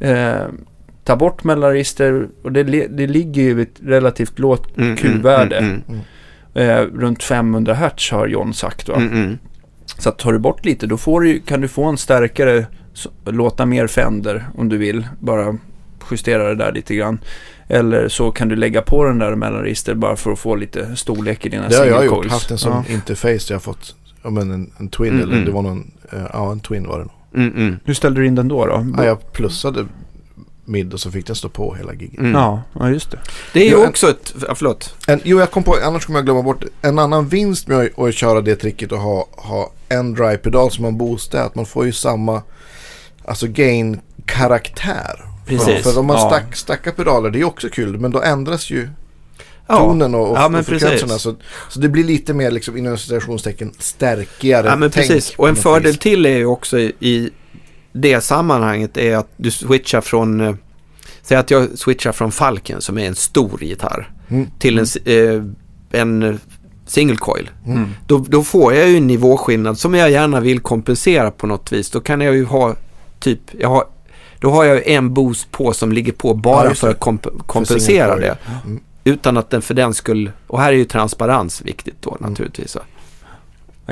Eh, 0.00 0.34
ta 1.04 1.16
bort 1.16 1.44
mellanregister 1.44 2.28
och 2.42 2.52
det, 2.52 2.62
det 2.88 3.06
ligger 3.06 3.42
ju 3.42 3.58
i 3.58 3.62
ett 3.62 3.76
relativt 3.82 4.38
lågt 4.38 4.76
mm, 4.76 4.88
mm 4.88 4.96
Q-värde. 4.96 5.56
Mm, 5.56 5.82
mm, 5.88 6.00
eh, 6.54 7.00
runt 7.00 7.22
500 7.22 7.74
Hz 7.74 8.10
har 8.10 8.26
John 8.26 8.54
sagt. 8.54 8.88
Va? 8.88 8.94
Så 9.98 10.08
att 10.08 10.18
tar 10.18 10.32
du 10.32 10.38
bort 10.38 10.64
lite 10.64 10.86
då 10.86 11.20
du, 11.20 11.40
kan 11.40 11.60
du 11.60 11.68
få 11.68 11.84
en 11.84 11.98
starkare 11.98 12.66
låta 13.24 13.66
mer 13.66 13.86
Fender 13.86 14.48
om 14.54 14.68
du 14.68 14.78
vill. 14.78 15.08
Bara 15.18 15.56
justera 16.10 16.48
det 16.48 16.54
där 16.54 16.72
lite 16.72 16.94
grann. 16.94 17.18
Eller 17.68 18.08
så 18.08 18.30
kan 18.30 18.48
du 18.48 18.56
lägga 18.56 18.82
på 18.82 19.04
den 19.04 19.18
där 19.18 19.34
mellanregister 19.34 19.94
bara 19.94 20.16
för 20.16 20.32
att 20.32 20.38
få 20.38 20.56
lite 20.56 20.96
storlek 20.96 21.46
i 21.46 21.48
dina 21.48 21.68
Det 21.68 21.76
har 21.76 21.86
jag 21.86 22.06
gjort. 22.06 22.26
Haft 22.26 22.50
en 22.50 22.58
sån 22.58 22.84
ja. 22.88 22.94
interface 22.94 23.46
jag 23.48 23.54
har 23.54 23.60
fått. 23.60 23.94
Ja, 24.22 24.30
men 24.30 24.50
en, 24.50 24.72
en 24.78 24.88
Twin 24.88 25.12
mm, 25.12 25.22
eller 25.22 25.32
mm. 25.32 25.44
det 25.44 25.52
var 25.52 25.62
någon. 25.62 25.90
Uh, 26.12 26.26
ja, 26.32 26.52
en 26.52 26.60
Twin 26.60 26.86
var 26.86 26.98
det 26.98 27.04
nog. 27.04 27.14
Mm, 27.34 27.56
mm. 27.56 27.78
Hur 27.84 27.94
ställde 27.94 28.20
du 28.20 28.26
in 28.26 28.34
den 28.34 28.48
då? 28.48 28.66
då? 28.66 28.86
Ja, 28.96 29.04
jag 29.04 29.32
plussade 29.32 29.86
mid 30.70 30.94
och 30.94 31.00
så 31.00 31.10
fick 31.10 31.26
den 31.26 31.36
stå 31.36 31.48
på 31.48 31.74
hela 31.74 31.92
giget. 31.94 32.18
Mm. 32.18 32.32
Ja, 32.32 32.90
just 32.90 33.10
det. 33.10 33.18
Det 33.52 33.60
är 33.60 33.68
ju 33.68 33.86
också 33.86 34.10
ett, 34.10 34.34
ja, 34.48 34.54
förlåt. 34.54 34.94
En, 35.06 35.20
jo, 35.24 35.38
jag 35.38 35.50
kom 35.50 35.62
på, 35.62 35.76
annars 35.84 36.06
kommer 36.06 36.18
jag 36.18 36.24
glömma 36.24 36.42
bort, 36.42 36.64
en 36.82 36.98
annan 36.98 37.28
vinst 37.28 37.68
med 37.68 37.78
att, 37.78 37.98
att 37.98 38.14
köra 38.14 38.40
det 38.40 38.56
tricket 38.56 38.92
och 38.92 38.98
ha, 38.98 39.28
ha 39.30 39.72
en 39.88 40.14
dry-pedal 40.14 40.70
som 40.70 40.82
man 40.82 40.98
boostar, 40.98 41.46
att 41.46 41.54
man 41.54 41.66
får 41.66 41.86
ju 41.86 41.92
samma 41.92 42.42
alltså 43.24 43.46
gain-karaktär. 43.46 45.24
Precis. 45.46 45.66
För, 45.66 45.92
för 45.92 46.00
om 46.00 46.06
man 46.06 46.16
ja. 46.16 46.28
stack, 46.28 46.56
stackar 46.56 46.92
pedaler, 46.92 47.30
det 47.30 47.40
är 47.40 47.44
också 47.44 47.68
kul, 47.68 47.98
men 47.98 48.10
då 48.10 48.22
ändras 48.22 48.70
ju 48.70 48.88
tonen 49.78 50.14
och, 50.14 50.30
och, 50.30 50.36
ja, 50.36 50.58
och 50.58 50.66
frekvenserna. 50.66 51.18
Så, 51.18 51.36
så 51.68 51.80
det 51.80 51.88
blir 51.88 52.04
lite 52.04 52.34
mer 52.34 52.50
liksom 52.50 52.76
inom 52.76 52.98
citationstecken 52.98 53.72
stärkigare 53.78 54.66
Ja 54.66 54.76
men 54.76 54.90
precis. 54.90 55.34
Och 55.36 55.48
en 55.48 55.56
fördel 55.56 55.96
till 55.96 56.26
är 56.26 56.36
ju 56.36 56.46
också 56.46 56.78
i 56.78 57.30
det 57.92 58.20
sammanhanget 58.20 58.96
är 58.96 59.16
att 59.16 59.28
du 59.36 59.50
switchar 59.50 60.00
från 60.00 60.40
eh, 60.40 60.54
Säg 61.22 61.36
att 61.36 61.50
jag 61.50 61.78
switchar 61.78 62.12
från 62.12 62.32
Falken 62.32 62.80
som 62.80 62.98
är 62.98 63.06
en 63.06 63.14
stor 63.14 63.62
gitarr 63.62 64.10
mm. 64.28 64.46
till 64.58 64.78
en, 64.78 64.86
eh, 65.04 66.00
en 66.00 66.40
single 66.86 67.16
coil. 67.16 67.50
Mm. 67.66 67.88
Då, 68.06 68.18
då, 68.18 68.42
får 68.42 68.74
jag 68.74 68.88
ju 68.88 68.96
en 68.96 69.06
nivåskillnad 69.06 69.78
som 69.78 69.94
jag 69.94 70.10
gärna 70.10 70.40
vill 70.40 70.60
kompensera 70.60 71.30
på 71.30 71.46
något 71.46 71.72
vis. 71.72 71.90
Då 71.90 72.00
kan 72.00 72.20
jag 72.20 72.34
ju 72.34 72.44
ha 72.44 72.74
typ, 73.18 73.40
jag 73.58 73.68
har, 73.68 73.84
då 74.38 74.50
har 74.50 74.64
jag 74.64 74.88
en 74.88 75.14
boost 75.14 75.50
på 75.50 75.72
som 75.72 75.92
ligger 75.92 76.12
på 76.12 76.34
bara 76.34 76.68
ja, 76.68 76.74
för 76.74 76.90
att 76.90 77.00
komp 77.00 77.26
kompensera 77.46 78.14
för 78.14 78.20
det. 78.20 78.36
Mm. 78.64 78.80
Utan 79.04 79.36
att 79.36 79.50
den 79.50 79.62
för 79.62 79.74
den 79.74 79.94
skulle, 79.94 80.32
och 80.46 80.60
här 80.60 80.72
är 80.72 80.76
ju 80.76 80.84
transparens 80.84 81.62
viktigt 81.62 81.96
då 82.00 82.16
mm. 82.20 82.30
naturligtvis. 82.30 82.76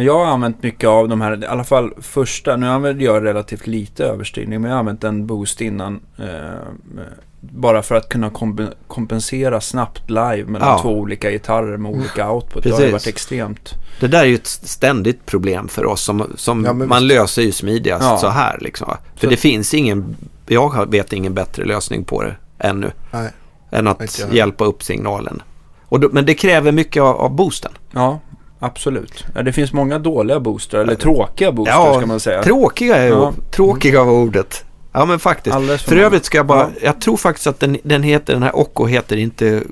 Jag 0.03 0.19
har 0.19 0.27
använt 0.27 0.63
mycket 0.63 0.89
av 0.89 1.09
de 1.09 1.21
här, 1.21 1.45
i 1.45 1.47
alla 1.47 1.65
fall 1.65 1.93
första, 2.01 2.57
nu 2.57 2.67
använder 2.67 3.05
jag 3.05 3.25
relativt 3.25 3.67
lite 3.67 4.05
överstyrning, 4.05 4.61
men 4.61 4.71
jag 4.71 4.77
har 4.77 4.81
använt 4.81 5.05
en 5.05 5.27
boost 5.27 5.61
innan. 5.61 6.01
Eh, 6.19 6.27
bara 7.41 7.83
för 7.83 7.95
att 7.95 8.09
kunna 8.09 8.31
kompensera 8.87 9.61
snabbt 9.61 10.11
live 10.11 10.45
mellan 10.45 10.69
ja. 10.69 10.79
två 10.83 10.99
olika 10.99 11.31
gitarrer 11.31 11.77
med 11.77 11.93
olika 11.93 12.31
output. 12.31 12.63
Precis. 12.63 12.79
Det 12.79 12.85
har 12.85 12.93
varit 12.93 13.07
extremt. 13.07 13.75
Det 14.01 14.09
där 14.09 14.21
är 14.21 14.25
ju 14.25 14.35
ett 14.35 14.47
ständigt 14.47 15.27
problem 15.27 15.69
för 15.69 15.87
oss 15.87 16.03
som, 16.03 16.33
som 16.37 16.65
ja, 16.65 16.73
man 16.73 17.07
löser 17.07 17.43
ju 17.43 17.53
smidigast 17.53 18.05
ja. 18.05 18.19
så 18.19 18.29
här. 18.29 18.59
Liksom. 18.61 18.89
För 19.15 19.27
så. 19.27 19.31
det 19.31 19.37
finns 19.37 19.75
ingen, 19.75 20.17
jag 20.47 20.91
vet 20.91 21.13
ingen 21.13 21.35
bättre 21.35 21.65
lösning 21.65 22.05
på 22.05 22.23
det 22.23 22.37
ännu. 22.59 22.91
Nej. 23.11 23.31
Än 23.71 23.87
att 23.87 24.27
hjälpa 24.33 24.65
upp 24.65 24.83
signalen. 24.83 25.43
Och 25.89 26.01
då, 26.01 26.09
men 26.13 26.27
det 26.27 26.35
kräver 26.35 26.73
mycket 26.73 27.03
av, 27.03 27.17
av 27.17 27.31
boosten. 27.31 27.73
Ja, 27.91 28.21
Absolut. 28.59 29.27
Ja, 29.35 29.43
det 29.43 29.53
finns 29.53 29.73
många 29.73 29.99
dåliga 29.99 30.41
boostrar, 30.41 30.81
eller 30.81 30.95
tråkiga 30.95 31.53
boostrar 31.53 31.75
ja, 31.75 31.95
ska 31.95 32.07
man 32.07 32.21
säga. 32.21 32.43
Tråkiga 32.43 32.97
är 32.97 33.09
ja. 33.09 33.33
tråkiga 33.51 34.05
var 34.05 34.13
ordet. 34.13 34.65
Ja 34.93 35.05
men 35.05 35.19
faktiskt. 35.19 35.57
För, 35.57 35.77
för 35.77 35.97
övrigt 35.97 36.25
ska 36.25 36.39
jag 36.39 36.47
bara, 36.47 36.61
ja. 36.61 36.81
jag 36.83 37.01
tror 37.01 37.17
faktiskt 37.17 37.47
att 37.47 37.61
den, 37.61 37.79
den 37.83 38.03
heter, 38.03 38.33
den 38.33 38.43
här 38.43 38.57
Occo 38.57 38.87
heter 38.87 39.17
inte 39.17 39.63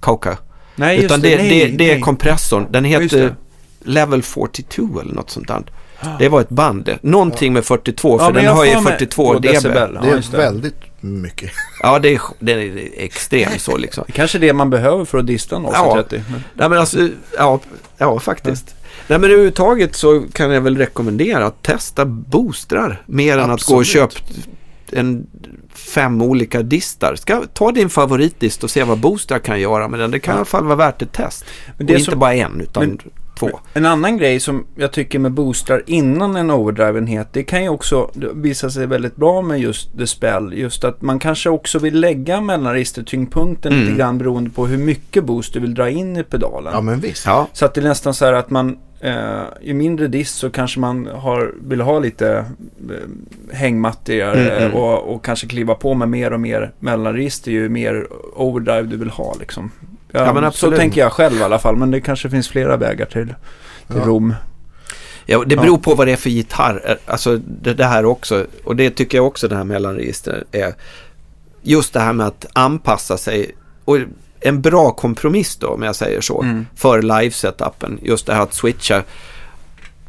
Kauka. 0.00 0.38
Nej 0.74 0.96
just 0.96 1.04
Utan 1.04 1.20
det, 1.20 1.36
det, 1.36 1.36
nej, 1.36 1.70
det, 1.70 1.76
det 1.76 1.92
är 1.92 2.00
kompressorn. 2.00 2.66
Den 2.70 2.84
heter 2.84 3.34
Level 3.82 4.22
42 4.22 5.00
eller 5.00 5.14
något 5.14 5.30
sånt 5.30 5.48
där. 5.48 5.62
Det 6.18 6.28
var 6.28 6.40
ett 6.40 6.48
band. 6.48 6.98
Någonting 7.02 7.52
med 7.52 7.64
42 7.64 8.18
för 8.18 8.32
den 8.32 8.46
har 8.46 8.64
ju 8.64 8.70
42 8.70 9.34
dB. 9.34 9.42
Decibel. 9.42 9.98
Det 10.02 10.08
är 10.10 10.36
väldigt 10.36 10.89
mycket. 11.00 11.50
Ja, 11.82 11.98
det 11.98 12.14
är, 12.14 12.20
det 12.38 12.52
är 12.52 12.90
extremt 12.96 13.60
så 13.60 13.76
liksom. 13.76 14.04
Det 14.06 14.12
är 14.12 14.14
kanske 14.14 14.38
det 14.38 14.52
man 14.52 14.70
behöver 14.70 15.04
för 15.04 15.18
att 15.18 15.26
dista 15.26 15.58
0 15.58 15.72
ja. 15.74 15.94
30. 15.94 16.24
Men... 16.30 16.44
Nej, 16.54 16.68
men 16.68 16.78
alltså, 16.78 17.08
ja, 17.36 17.60
ja 17.98 18.20
faktiskt. 18.20 18.64
Ja. 18.68 18.74
Nej 19.06 19.18
men 19.18 19.30
överhuvudtaget 19.30 19.96
så 19.96 20.24
kan 20.32 20.50
jag 20.50 20.60
väl 20.60 20.76
rekommendera 20.76 21.46
att 21.46 21.62
testa 21.62 22.04
boostrar 22.04 23.02
mer 23.06 23.38
Absolut. 23.38 23.44
än 23.44 23.50
att 23.50 23.62
gå 23.62 23.76
och 23.76 23.86
köpa 23.86 24.14
en 24.92 25.26
fem 25.74 26.22
olika 26.22 26.62
distar. 26.62 27.14
Ska, 27.14 27.42
ta 27.54 27.72
din 27.72 27.90
favoritdist 27.90 28.64
och 28.64 28.70
se 28.70 28.84
vad 28.84 28.98
Boostar 28.98 29.38
kan 29.38 29.60
göra 29.60 29.88
med 29.88 30.00
den. 30.00 30.10
Det 30.10 30.18
kan 30.20 30.32
ja. 30.32 30.36
i 30.36 30.38
alla 30.38 30.44
fall 30.44 30.64
vara 30.64 30.76
värt 30.76 31.02
ett 31.02 31.12
test. 31.12 31.44
Men 31.76 31.86
det 31.86 31.92
och 31.92 31.98
inte 31.98 32.16
bara 32.16 32.34
en 32.34 32.60
utan 32.60 32.86
men, 32.86 32.98
två. 33.40 33.60
En 33.74 33.86
annan 33.86 34.16
grej 34.16 34.40
som 34.40 34.66
jag 34.74 34.92
tycker 34.92 35.18
med 35.18 35.32
Boostar 35.32 35.82
innan 35.86 36.36
en 36.36 36.50
overdrive-enhet. 36.50 37.28
Det 37.32 37.42
kan 37.42 37.62
ju 37.62 37.68
också 37.68 38.10
visa 38.34 38.70
sig 38.70 38.86
väldigt 38.86 39.16
bra 39.16 39.42
med 39.42 39.60
just 39.60 39.98
The 39.98 40.06
Spell. 40.06 40.52
Just 40.52 40.84
att 40.84 41.02
man 41.02 41.18
kanske 41.18 41.50
också 41.50 41.78
vill 41.78 42.00
lägga 42.00 42.40
mellanregistertyngdpunkten 42.40 43.72
mm. 43.72 43.84
lite 43.84 43.98
grann 43.98 44.18
beroende 44.18 44.50
på 44.50 44.66
hur 44.66 44.78
mycket 44.78 45.24
boost 45.24 45.54
du 45.54 45.60
vill 45.60 45.74
dra 45.74 45.90
in 45.90 46.16
i 46.16 46.22
pedalen. 46.22 46.72
Ja 46.74 46.80
men 46.80 47.00
visst. 47.00 47.26
Ja. 47.26 47.48
Så 47.52 47.64
att 47.64 47.74
det 47.74 47.80
är 47.80 47.84
nästan 47.84 48.14
så 48.14 48.24
här 48.24 48.32
att 48.32 48.50
man 48.50 48.76
Eh, 49.02 49.42
I 49.60 49.74
mindre 49.74 50.08
dist 50.08 50.38
så 50.38 50.50
kanske 50.50 50.80
man 50.80 51.06
har, 51.06 51.54
vill 51.60 51.80
ha 51.80 51.98
lite 51.98 52.44
eh, 52.90 53.54
hängmattigare 53.56 54.50
mm, 54.50 54.62
mm. 54.62 54.76
Och, 54.76 55.14
och, 55.14 55.24
kanske 55.24 55.46
kliva 55.46 55.74
på 55.74 55.94
med 55.94 56.08
mer 56.08 56.32
och 56.32 56.40
mer 56.40 56.72
mellanregister 56.78 57.50
ju 57.50 57.68
mer 57.68 58.06
overdrive 58.36 58.82
du 58.82 58.96
vill 58.96 59.10
ha. 59.10 59.36
Liksom. 59.40 59.70
Ja, 60.12 60.24
ja, 60.24 60.32
men 60.32 60.44
absolut. 60.44 60.74
Så 60.74 60.80
tänker 60.80 61.00
jag 61.00 61.12
själv 61.12 61.36
i 61.36 61.42
alla 61.42 61.58
fall, 61.58 61.76
men 61.76 61.90
det 61.90 62.00
kanske 62.00 62.30
finns 62.30 62.48
flera 62.48 62.76
vägar 62.76 63.06
till, 63.06 63.26
till 63.86 63.96
ja. 63.96 64.04
Rom. 64.04 64.34
Ja, 65.26 65.44
det 65.46 65.56
beror 65.56 65.78
på 65.78 65.94
vad 65.94 66.06
det 66.06 66.12
är 66.12 66.16
för 66.16 66.30
gitarr. 66.30 66.98
Alltså 67.06 67.36
det, 67.36 67.74
det 67.74 67.84
här 67.84 68.04
också, 68.04 68.46
och 68.64 68.76
det 68.76 68.90
tycker 68.90 69.18
jag 69.18 69.26
också 69.26 69.48
det 69.48 69.56
här 69.56 69.64
mellanregistret 69.64 70.44
är. 70.52 70.74
Just 71.62 71.92
det 71.92 72.00
här 72.00 72.12
med 72.12 72.26
att 72.26 72.46
anpassa 72.52 73.16
sig. 73.16 73.54
Och 73.84 73.98
en 74.40 74.60
bra 74.60 74.90
kompromiss 74.90 75.56
då, 75.56 75.68
om 75.68 75.82
jag 75.82 75.96
säger 75.96 76.20
så, 76.20 76.42
mm. 76.42 76.66
för 76.76 77.02
live-setupen. 77.02 77.98
Just 78.02 78.26
det 78.26 78.34
här 78.34 78.42
att 78.42 78.54
switcha. 78.54 79.02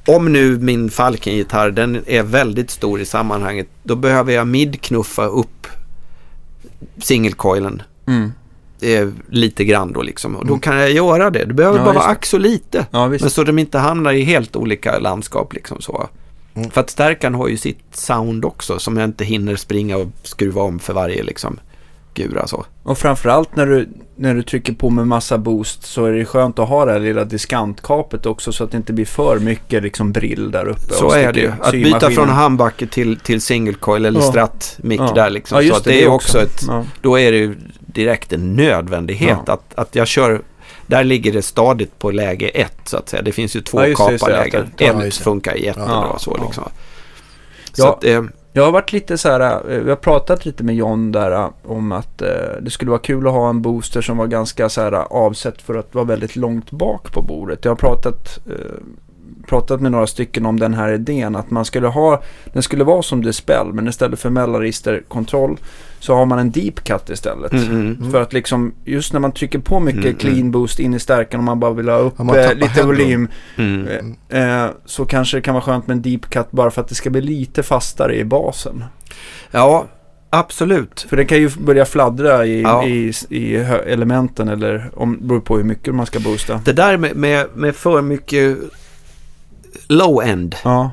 Om 0.05 0.33
nu 0.33 0.57
min 0.57 0.89
Falken-gitarr, 0.89 1.71
den 1.71 2.03
är 2.07 2.23
väldigt 2.23 2.69
stor 2.69 3.01
i 3.01 3.05
sammanhanget, 3.05 3.67
då 3.83 3.95
behöver 3.95 4.33
jag 4.33 4.47
midknuffa 4.47 5.25
upp 5.25 5.67
singelcoilen. 6.97 7.81
Mm. 8.07 8.31
Lite 9.29 9.65
grann 9.65 9.93
då 9.93 10.01
liksom. 10.01 10.35
Och 10.35 10.45
då 10.45 10.53
mm. 10.53 10.59
kan 10.59 10.77
jag 10.77 10.91
göra 10.91 11.29
det. 11.29 11.45
Det 11.45 11.53
behöver 11.53 11.77
ja, 11.77 11.85
bara 11.85 11.93
vara 11.93 12.05
ack 12.05 12.25
så 12.25 12.37
lite. 12.37 12.85
Ja, 12.91 13.07
men 13.07 13.29
så 13.29 13.43
de 13.43 13.59
inte 13.59 13.77
hamnar 13.77 14.13
i 14.13 14.21
helt 14.21 14.55
olika 14.55 14.99
landskap 14.99 15.53
liksom 15.53 15.81
så. 15.81 16.09
Mm. 16.53 16.69
För 16.69 16.81
att 16.81 16.89
stärkan 16.89 17.35
har 17.35 17.47
ju 17.47 17.57
sitt 17.57 17.83
sound 17.91 18.45
också 18.45 18.79
som 18.79 18.97
jag 18.97 19.05
inte 19.05 19.25
hinner 19.25 19.55
springa 19.55 19.97
och 19.97 20.07
skruva 20.23 20.61
om 20.61 20.79
för 20.79 20.93
varje 20.93 21.23
liksom 21.23 21.59
gura 22.13 22.47
så. 22.47 22.65
Och 22.83 22.97
framförallt 22.97 23.55
när 23.55 23.65
du, 23.65 23.89
när 24.15 24.35
du 24.35 24.43
trycker 24.43 24.73
på 24.73 24.89
med 24.89 25.07
massa 25.07 25.37
boost 25.37 25.83
så 25.83 26.05
är 26.05 26.11
det 26.11 26.25
skönt 26.25 26.59
att 26.59 26.69
ha 26.69 26.85
det 26.85 26.91
här 26.91 26.99
lilla 26.99 27.23
diskantkapet 27.23 28.25
också 28.25 28.51
så 28.51 28.63
att 28.63 28.71
det 28.71 28.77
inte 28.77 28.93
blir 28.93 29.05
för 29.05 29.39
mycket 29.39 29.83
liksom 29.83 30.11
brill 30.11 30.51
där 30.51 30.67
uppe. 30.67 30.93
Så 30.93 31.11
är 31.11 31.33
det 31.33 31.39
ju. 31.39 31.51
Att 31.59 31.71
byta 31.71 32.11
från 32.11 32.29
handbacke 32.29 32.87
till, 32.87 33.19
till 33.19 33.41
single 33.41 33.73
coil 33.73 34.05
eller 34.05 34.19
ja. 34.19 34.25
stratt 34.25 34.79
mic 34.83 34.99
ja. 34.99 35.11
där 35.15 35.29
liksom. 35.29 35.65
Ja, 35.65 35.75
så 35.75 35.83
det, 35.83 35.89
det, 35.89 36.03
är 36.03 36.07
också 36.07 36.41
ett, 36.41 36.61
då 37.01 37.19
är 37.19 37.31
det 37.31 37.37
ju 37.37 37.55
direkt 37.93 38.33
en 38.33 38.55
nödvändighet 38.55 39.49
att, 39.49 39.73
att 39.75 39.95
jag 39.95 40.07
kör 40.07 40.41
där 40.87 41.03
ligger 41.03 41.33
det 41.33 41.41
stadigt 41.41 41.99
på 41.99 42.11
läge 42.11 42.47
ett 42.47 42.77
så 42.83 42.97
att 42.97 43.09
säga. 43.09 43.21
Det 43.21 43.31
finns 43.31 43.55
ju 43.55 43.61
två 43.61 43.85
ja, 43.85 43.95
kaparlägen. 43.95 44.71
Ett 44.77 45.15
funkar 45.15 45.55
jättebra 45.55 46.19
så 46.19 46.37
liksom. 46.45 46.63
Så 47.73 47.87
att, 47.87 48.03
eh, 48.03 48.23
jag 48.53 48.63
har 48.63 48.71
varit 48.71 48.93
lite 48.93 49.17
så 49.17 49.29
här, 49.29 49.71
eh, 49.71 49.79
vi 49.79 49.89
har 49.89 49.95
pratat 49.95 50.45
lite 50.45 50.63
med 50.63 50.75
John 50.75 51.11
där 51.11 51.31
eh, 51.31 51.49
om 51.63 51.91
att 51.91 52.21
eh, 52.21 52.27
det 52.61 52.69
skulle 52.69 52.91
vara 52.91 53.01
kul 53.01 53.27
att 53.27 53.33
ha 53.33 53.49
en 53.49 53.61
booster 53.61 54.01
som 54.01 54.17
var 54.17 54.27
ganska 54.27 54.69
så 54.69 54.81
här 54.81 54.93
avsett 54.93 55.61
för 55.61 55.75
att 55.75 55.95
vara 55.95 56.05
väldigt 56.05 56.35
långt 56.35 56.71
bak 56.71 57.13
på 57.13 57.21
bordet. 57.21 57.65
Jag 57.65 57.71
har 57.71 57.75
pratat 57.75 58.39
eh, 58.45 58.53
pratat 59.51 59.81
med 59.81 59.91
några 59.91 60.07
stycken 60.07 60.45
om 60.45 60.59
den 60.59 60.73
här 60.73 60.93
idén. 60.93 61.35
Att 61.35 61.51
man 61.51 61.65
skulle 61.65 61.87
ha, 61.87 62.23
den 62.53 62.63
skulle 62.63 62.83
vara 62.83 63.01
som 63.01 63.23
Dispel 63.23 63.73
men 63.73 63.87
istället 63.87 64.19
för 64.19 64.29
mellanregisterkontroll 64.29 65.57
så 65.99 66.15
har 66.15 66.25
man 66.25 66.39
en 66.39 66.51
deep 66.51 66.83
cut 66.83 67.09
istället. 67.09 67.51
Mm, 67.51 67.65
mm, 67.65 67.97
mm. 67.99 68.11
För 68.11 68.21
att 68.21 68.33
liksom 68.33 68.73
just 68.85 69.13
när 69.13 69.19
man 69.19 69.31
trycker 69.31 69.59
på 69.59 69.79
mycket 69.79 70.03
mm, 70.03 70.15
clean 70.15 70.39
mm. 70.39 70.51
boost 70.51 70.79
in 70.79 70.93
i 70.93 70.99
stärkan 70.99 71.39
och 71.39 71.43
man 71.43 71.59
bara 71.59 71.73
vill 71.73 71.89
ha 71.89 71.97
upp 71.97 72.19
eh, 72.19 72.53
lite 72.55 72.83
volym. 72.83 73.27
Mm. 73.57 74.15
Eh, 74.29 74.63
eh, 74.63 74.69
så 74.85 75.05
kanske 75.05 75.37
det 75.37 75.41
kan 75.41 75.53
vara 75.53 75.63
skönt 75.63 75.87
med 75.87 75.95
en 75.95 76.01
deep 76.01 76.29
cut 76.29 76.51
bara 76.51 76.71
för 76.71 76.81
att 76.81 76.87
det 76.87 76.95
ska 76.95 77.09
bli 77.09 77.21
lite 77.21 77.63
fastare 77.63 78.15
i 78.15 78.25
basen. 78.25 78.83
Ja, 79.51 79.87
Absolut. 80.33 81.05
För 81.09 81.17
den 81.17 81.27
kan 81.27 81.37
ju 81.37 81.49
börja 81.49 81.85
fladdra 81.85 82.45
i, 82.45 82.61
ja. 82.61 82.85
i, 82.85 83.13
i 83.29 83.55
elementen 83.85 84.47
eller 84.47 84.91
om, 84.93 85.27
beror 85.27 85.39
på 85.39 85.57
hur 85.57 85.63
mycket 85.63 85.95
man 85.95 86.05
ska 86.05 86.19
boosta. 86.19 86.61
Det 86.65 86.73
där 86.73 86.97
med, 86.97 87.15
med, 87.15 87.47
med 87.55 87.75
för 87.75 88.01
mycket 88.01 88.57
low-end. 89.87 90.55
Ja. 90.63 90.91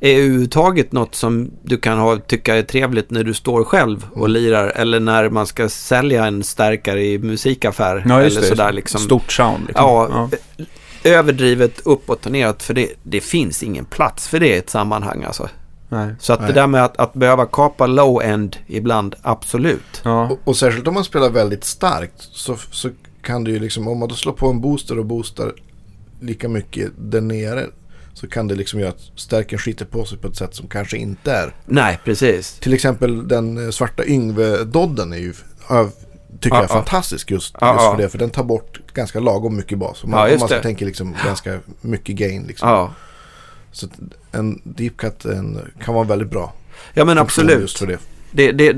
Är 0.00 0.16
överhuvudtaget 0.18 0.92
något 0.92 1.14
som 1.14 1.50
du 1.62 1.76
kan 1.76 1.98
ha, 1.98 2.16
tycka 2.16 2.56
är 2.56 2.62
trevligt 2.62 3.10
när 3.10 3.24
du 3.24 3.34
står 3.34 3.64
själv 3.64 4.06
och 4.12 4.18
mm. 4.18 4.30
lirar 4.30 4.72
eller 4.76 5.00
när 5.00 5.30
man 5.30 5.46
ska 5.46 5.68
sälja 5.68 6.26
en 6.26 6.44
stärkare 6.44 7.04
i 7.04 7.18
musikaffär. 7.18 8.04
Ja, 8.08 8.20
eller 8.20 8.40
det. 8.40 8.46
Sådär, 8.46 8.72
liksom. 8.72 9.00
Stort 9.00 9.32
sound. 9.32 9.66
Liksom. 9.66 9.84
Ja, 9.84 10.28
ja, 10.56 10.66
överdrivet 11.04 11.80
uppåt 11.84 12.26
och 12.26 12.32
neråt 12.32 12.62
för 12.62 12.74
det, 12.74 12.88
det 13.02 13.20
finns 13.20 13.62
ingen 13.62 13.84
plats 13.84 14.28
för 14.28 14.40
det 14.40 14.48
i 14.48 14.58
ett 14.58 14.70
sammanhang 14.70 15.24
alltså. 15.24 15.48
Nej, 15.88 16.14
så 16.18 16.32
att 16.32 16.40
nej. 16.40 16.48
det 16.48 16.60
där 16.60 16.66
med 16.66 16.84
att, 16.84 16.96
att 16.96 17.14
behöva 17.14 17.46
kapa 17.46 17.86
low-end 17.86 18.56
ibland, 18.66 19.14
absolut. 19.22 20.02
Ja. 20.04 20.28
Och, 20.30 20.38
och, 20.44 20.56
särskilt 20.56 20.88
om 20.88 20.94
man 20.94 21.04
spelar 21.04 21.30
väldigt 21.30 21.64
starkt 21.64 22.28
så, 22.32 22.56
så 22.70 22.90
kan 23.22 23.44
det 23.44 23.50
ju 23.50 23.58
liksom, 23.58 23.88
om 23.88 23.98
man 23.98 24.08
då 24.08 24.14
slår 24.14 24.32
på 24.32 24.48
en 24.50 24.60
booster 24.60 24.98
och 24.98 25.06
boostar 25.06 25.52
lika 26.20 26.48
mycket 26.48 26.90
där 26.98 27.20
nere 27.20 27.66
så 28.14 28.28
kan 28.28 28.48
det 28.48 28.54
liksom 28.54 28.80
göra 28.80 28.90
att 28.90 29.10
stärken 29.16 29.58
skiter 29.58 29.84
på 29.84 30.04
sig 30.04 30.18
på 30.18 30.28
ett 30.28 30.36
sätt 30.36 30.54
som 30.54 30.68
kanske 30.68 30.96
inte 30.96 31.32
är. 31.32 31.54
Nej, 31.64 31.98
precis. 32.04 32.58
Till 32.58 32.72
exempel 32.72 33.28
den 33.28 33.64
eh, 33.64 33.70
svarta 33.70 34.04
Yngve-dodden 34.04 35.12
är 35.12 35.18
ju, 35.18 35.32
tycker 36.40 36.56
ah, 36.56 36.60
jag 36.60 36.70
är 36.70 36.74
ah. 36.74 36.76
fantastisk 36.76 37.30
just, 37.30 37.54
ah, 37.58 37.74
just 37.74 37.90
för 37.90 38.02
det. 38.02 38.08
För 38.08 38.18
den 38.18 38.30
tar 38.30 38.44
bort 38.44 38.80
ganska 38.94 39.20
lagom 39.20 39.56
mycket 39.56 39.78
bas. 39.78 40.04
Om 40.04 40.10
man, 40.10 40.32
om 40.32 40.38
man 40.40 40.48
tänka 40.48 40.84
liksom 40.84 41.16
ganska 41.24 41.58
mycket 41.80 42.16
gain. 42.16 42.44
Liksom. 42.46 42.88
Så 43.72 43.86
en 44.32 44.60
deep 44.64 44.96
cut 44.96 45.24
en, 45.24 45.72
kan 45.84 45.94
vara 45.94 46.04
väldigt 46.04 46.30
bra. 46.30 46.52
Ja 46.94 47.04
men 47.04 47.18
absolut. 47.18 47.82
Det. 47.86 47.98
Det, 48.30 48.52
det, 48.52 48.76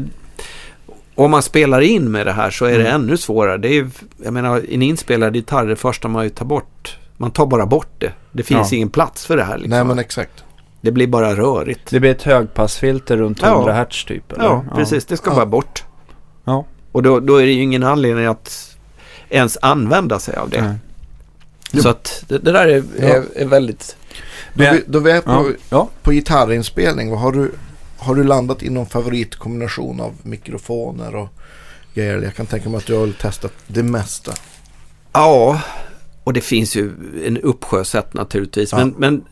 om 1.14 1.30
man 1.30 1.42
spelar 1.42 1.80
in 1.80 2.10
med 2.10 2.26
det 2.26 2.32
här 2.32 2.50
så 2.50 2.64
är 2.64 2.70
mm. 2.70 2.84
det 2.84 2.90
ännu 2.90 3.16
svårare. 3.16 3.58
Det 3.58 3.68
är, 3.68 3.88
jag 4.24 4.32
menar, 4.32 4.62
en 4.68 4.82
inspelad 4.82 5.36
gitarr, 5.36 5.66
det 5.66 5.76
första 5.76 6.08
man 6.08 6.24
ju 6.24 6.30
tar 6.30 6.46
bort 6.46 6.98
man 7.16 7.30
tar 7.30 7.46
bara 7.46 7.66
bort 7.66 7.94
det. 7.98 8.12
Det 8.32 8.42
finns 8.42 8.72
ja. 8.72 8.76
ingen 8.76 8.90
plats 8.90 9.26
för 9.26 9.36
det 9.36 9.44
här. 9.44 9.58
Liksom. 9.58 9.70
Nej, 9.70 9.84
men 9.84 9.98
exakt. 9.98 10.44
Det 10.80 10.92
blir 10.92 11.06
bara 11.06 11.36
rörigt. 11.36 11.90
Det 11.90 12.00
blir 12.00 12.10
ett 12.10 12.22
högpassfilter 12.22 13.16
runt 13.16 13.42
100 13.42 13.76
ja. 13.76 13.84
Hz 13.84 14.04
typ? 14.04 14.32
Eller? 14.32 14.44
Ja, 14.44 14.64
precis. 14.74 15.06
Det 15.06 15.16
ska 15.16 15.30
bara 15.30 15.46
bort. 15.46 15.84
Ja. 16.44 16.64
Och 16.92 17.02
då, 17.02 17.20
då, 17.20 17.36
är 17.36 17.46
det 17.46 17.52
ju 17.52 17.62
ingen 17.62 17.82
anledning 17.82 18.26
att 18.26 18.76
ens 19.28 19.58
använda 19.62 20.18
sig 20.18 20.36
av 20.36 20.50
det. 20.50 20.62
Nej. 21.72 21.82
Så 21.82 21.88
att 21.88 22.24
det, 22.28 22.38
det 22.38 22.52
där 22.52 22.66
är, 22.66 22.84
är, 22.98 23.24
är 23.34 23.46
väldigt... 23.46 23.96
Då 24.54 24.64
vi, 24.72 24.82
då 24.86 24.98
vi 24.98 25.10
är 25.10 25.20
på, 25.20 25.52
ja. 25.70 25.88
på 26.02 26.12
gitarrinspelning, 26.12 27.10
vad 27.10 27.20
har 27.20 27.32
du, 27.32 27.52
har 27.98 28.14
du 28.14 28.24
landat 28.24 28.62
i 28.62 28.70
någon 28.70 28.86
favoritkombination 28.86 30.00
av 30.00 30.14
mikrofoner 30.22 31.16
och 31.16 31.28
grejer? 31.94 32.22
Jag 32.22 32.34
kan 32.34 32.46
tänka 32.46 32.68
mig 32.68 32.78
att 32.78 32.86
du 32.86 32.94
har 32.94 33.12
testat 33.20 33.52
det 33.66 33.82
mesta. 33.82 34.32
Ja, 35.12 35.60
och 36.26 36.32
det 36.32 36.40
finns 36.40 36.76
ju 36.76 36.92
en 37.24 37.38
uppsjö 37.38 37.84
sätt 37.84 38.14
naturligtvis. 38.14 38.72
Ja. 38.72 38.78
Men, 38.78 38.94
men 38.98 39.24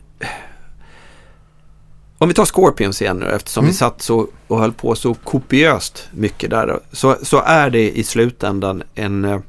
om 2.19 2.29
vi 2.29 2.35
tar 2.35 2.45
Scorpions 2.45 3.03
igen 3.03 3.19
nu 3.19 3.27
eftersom 3.27 3.65
mm. 3.65 3.73
vi 3.73 3.77
satt 3.77 4.03
så 4.03 4.29
och 4.47 4.59
höll 4.59 4.73
på 4.73 4.95
så 4.95 5.15
kopiöst 5.15 6.09
mycket 6.13 6.51
där. 6.51 6.81
Så, 6.93 7.17
så 7.23 7.43
är 7.43 7.71
det 7.71 7.99
i 7.99 8.05
slutändan 8.05 8.83
en... 8.95 9.25
Eh, 9.25 9.41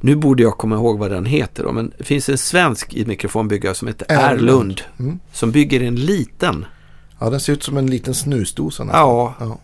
nu 0.00 0.16
borde 0.16 0.42
jag 0.42 0.58
komma 0.58 0.74
ihåg 0.74 0.98
vad 0.98 1.10
den 1.10 1.26
heter 1.26 1.62
då, 1.62 1.72
men 1.72 1.92
det 1.98 2.04
finns 2.04 2.28
en 2.28 2.38
svensk 2.38 3.06
mikrofonbyggare 3.06 3.74
som 3.74 3.88
heter 3.88 4.06
Erlund. 4.08 4.80
Mm. 4.98 5.20
Som 5.32 5.50
bygger 5.50 5.82
en 5.82 5.96
liten. 5.96 6.64
Ja, 7.18 7.30
den 7.30 7.40
ser 7.40 7.52
ut 7.52 7.62
som 7.62 7.76
en 7.76 7.86
liten 7.86 8.14
snusdosa 8.14 8.84
nästan. 8.84 9.00
Ja. 9.00 9.34
ja. 9.40 9.58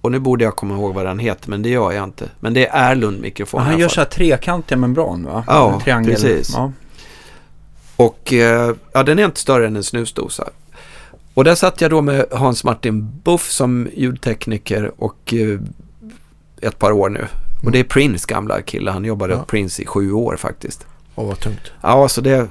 Och 0.00 0.12
nu 0.12 0.18
borde 0.18 0.44
jag 0.44 0.56
komma 0.56 0.74
ihåg 0.74 0.94
vad 0.94 1.06
den 1.06 1.18
heter, 1.18 1.50
men 1.50 1.62
det 1.62 1.68
gör 1.68 1.92
jag 1.92 2.04
inte. 2.04 2.28
Men 2.40 2.54
det 2.54 2.66
är 2.66 2.90
Erlund 2.90 3.20
mikrofon. 3.20 3.60
Han 3.60 3.78
gör 3.78 3.88
så 3.88 4.00
här 4.00 4.08
trekantiga 4.08 4.78
membran 4.78 5.24
va? 5.24 5.44
Ja, 5.46 5.80
Triangel. 5.84 6.10
precis. 6.10 6.50
Ja. 6.54 6.72
Och 7.96 8.32
eh, 8.32 8.74
ja, 8.92 9.02
den 9.02 9.18
är 9.18 9.24
inte 9.24 9.40
större 9.40 9.66
än 9.66 9.76
en 9.76 9.84
snusdosa. 9.84 10.48
Och 11.34 11.44
där 11.44 11.54
satt 11.54 11.80
jag 11.80 11.90
då 11.90 12.00
med 12.00 12.26
Hans 12.32 12.64
Martin 12.64 13.20
Buff 13.24 13.50
som 13.50 13.88
ljudtekniker 13.94 14.92
och 14.96 15.34
eh, 15.34 15.60
ett 16.60 16.78
par 16.78 16.92
år 16.92 17.08
nu. 17.08 17.18
Mm. 17.18 17.30
Och 17.64 17.72
det 17.72 17.78
är 17.78 17.84
Prince 17.84 18.26
gamla 18.28 18.62
kille. 18.62 18.90
Han 18.90 19.04
jobbade 19.04 19.34
ja. 19.34 19.44
Prince 19.44 19.82
i 19.82 19.86
sju 19.86 20.12
år 20.12 20.36
faktiskt. 20.36 20.86
Och 21.14 21.26
vad 21.26 21.40
tungt. 21.40 21.72
Ja, 21.80 22.08
så 22.08 22.20
det, 22.20 22.48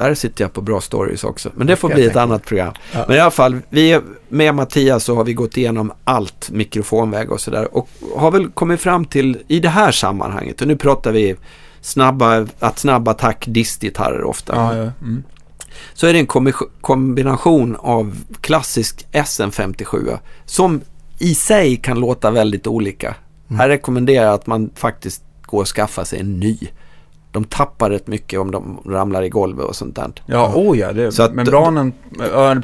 där 0.00 0.14
sitter 0.14 0.44
jag 0.44 0.52
på 0.52 0.60
bra 0.60 0.80
stories 0.80 1.24
också. 1.24 1.50
Men 1.54 1.66
det 1.66 1.76
får 1.76 1.88
bli 1.88 2.06
ett 2.06 2.16
annat 2.16 2.44
program. 2.44 2.72
Ja. 2.92 3.04
Men 3.08 3.16
i 3.16 3.20
alla 3.20 3.30
fall, 3.30 3.58
vi, 3.68 4.00
med 4.28 4.54
Mattias 4.54 5.04
så 5.04 5.16
har 5.16 5.24
vi 5.24 5.34
gått 5.34 5.56
igenom 5.56 5.92
allt 6.04 6.50
mikrofonväg 6.50 7.32
och 7.32 7.40
sådär. 7.40 7.76
Och 7.76 7.88
har 8.16 8.30
väl 8.30 8.50
kommit 8.50 8.80
fram 8.80 9.04
till, 9.04 9.38
i 9.48 9.60
det 9.60 9.68
här 9.68 9.92
sammanhanget, 9.92 10.60
och 10.60 10.68
nu 10.68 10.76
pratar 10.76 11.12
vi 11.12 11.36
snabba, 11.80 12.46
att 12.58 12.78
snabb 12.78 13.08
attack 13.08 13.44
distgitarrer 13.46 14.24
ofta. 14.24 14.56
Ja, 14.56 14.76
ja. 14.76 14.82
Mm. 14.82 15.22
Så 15.94 16.06
är 16.06 16.12
det 16.12 16.18
en 16.18 16.52
kombination 16.80 17.76
av 17.76 18.16
klassisk 18.40 19.06
SM57 19.12 20.18
som 20.44 20.80
i 21.18 21.34
sig 21.34 21.76
kan 21.76 22.00
låta 22.00 22.30
väldigt 22.30 22.66
olika. 22.66 23.14
Mm. 23.48 23.60
Här 23.60 23.68
rekommenderar 23.68 24.24
jag 24.24 24.34
att 24.34 24.46
man 24.46 24.70
faktiskt 24.74 25.22
går 25.42 25.60
och 25.60 25.68
skaffar 25.68 26.04
sig 26.04 26.20
en 26.20 26.40
ny. 26.40 26.58
De 27.32 27.44
tappar 27.44 27.90
rätt 27.90 28.06
mycket 28.06 28.40
om 28.40 28.50
de 28.50 28.80
ramlar 28.86 29.22
i 29.22 29.28
golvet 29.28 29.66
och 29.66 29.76
sånt 29.76 29.96
där. 29.96 30.12
Ja, 30.26 30.52
oh 30.54 30.78
ja. 30.78 30.92
Det, 30.92 31.12
så 31.12 31.22
att, 31.22 31.34
membranen, 31.34 31.92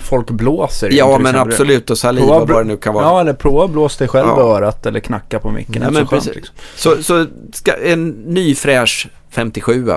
folk 0.03 0.31
blåser 0.31 0.91
Ja, 0.93 1.19
men 1.19 1.37
absolut. 1.37 1.91
Och 1.91 1.99
saliv 1.99 2.25
och 2.25 2.49
vad 2.49 2.61
det 2.61 2.65
nu 2.65 2.77
kan 2.77 2.95
vara. 2.95 3.05
Ja, 3.05 3.21
eller 3.21 3.33
prova 3.33 3.65
att 3.65 3.71
blåsa 3.71 3.99
dig 3.99 4.09
själv 4.09 4.29
ja. 4.29 4.39
i 4.39 4.43
örat 4.43 4.87
eller 4.87 5.01
knacka 5.01 5.39
på 5.39 5.51
micken. 5.51 5.83
Ja, 5.83 5.91
men 5.91 6.07
så, 6.07 6.11
precis. 6.11 6.35
liksom. 6.35 6.55
så, 6.77 7.03
så 7.03 7.27
ska, 7.53 7.73
en 7.73 8.09
ny 8.09 8.55
fräsch 8.55 9.09
57 9.31 9.91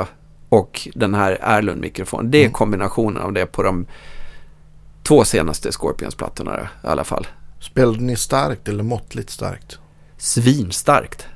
och 0.50 0.88
den 0.96 1.14
här 1.14 1.38
Erlund-mikrofonen. 1.42 2.32
Det 2.32 2.38
är 2.38 2.44
mm. 2.44 2.54
kombinationen 2.54 3.24
av 3.24 3.34
det 3.34 3.46
på 3.46 3.64
de 3.64 3.86
två 5.04 5.24
senaste 5.24 5.72
Scorpions-plattorna 5.72 6.60
i 6.84 6.88
alla 6.88 7.04
fall. 7.04 7.28
Spelade 7.60 8.00
ni 8.00 8.16
starkt 8.16 8.68
eller 8.68 8.84
måttligt 8.84 9.30
starkt? 9.30 9.80
Svinstarkt. 10.18 11.28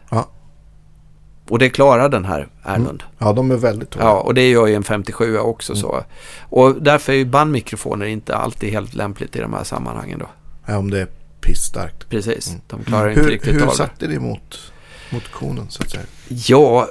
Och 1.50 1.60
det 1.60 1.70
klarar 1.70 2.10
den 2.10 2.26
här 2.26 2.48
Erlund. 2.64 3.02
Mm. 3.02 3.14
Ja, 3.18 3.34
de 3.34 3.52
är 3.52 3.56
väldigt 3.56 3.90
tunga. 3.90 4.06
Ja, 4.06 4.20
och 4.20 4.34
det 4.34 4.50
gör 4.50 4.68
ju 4.68 4.76
en 4.76 4.84
57 4.84 5.38
också 5.38 5.74
mm. 5.74 5.82
så. 5.82 6.04
Och 6.50 6.82
därför 6.82 7.14
är 7.14 7.18
ju 7.18 7.26
bandmikrofoner 7.26 8.06
inte 8.06 8.36
alltid 8.36 8.70
helt 8.70 8.94
lämpligt 8.94 9.36
i 9.36 9.40
de 9.40 9.54
här 9.54 9.64
sammanhangen 9.64 10.20
då. 10.20 10.30
Ja, 10.66 10.78
om 10.78 10.90
det 10.90 11.02
är 11.02 11.08
pissstarkt. 11.42 12.10
Precis, 12.10 12.50
mm. 12.50 12.62
de 12.68 12.84
klarar 12.84 13.10
inte 13.10 13.22
hur, 13.22 13.30
riktigt 13.30 13.54
hur 13.54 13.62
av 13.62 13.66
det. 13.66 13.72
Hur 13.72 13.78
satte 13.78 14.08
det 14.08 14.20
mot, 14.20 14.72
mot 15.10 15.32
konen 15.32 15.70
så 15.70 15.84
att 15.84 15.90
säga? 15.90 16.04
Ja, 16.28 16.90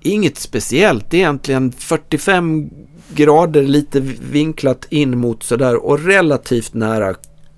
inget 0.00 0.36
speciellt 0.36 1.14
egentligen. 1.14 1.72
45 1.72 2.70
grader 3.14 3.62
lite 3.62 4.00
vinklat 4.00 4.86
in 4.90 5.18
mot 5.18 5.42
sådär 5.42 5.84
och 5.86 6.00
relativt 6.04 6.74
nära. 6.74 7.14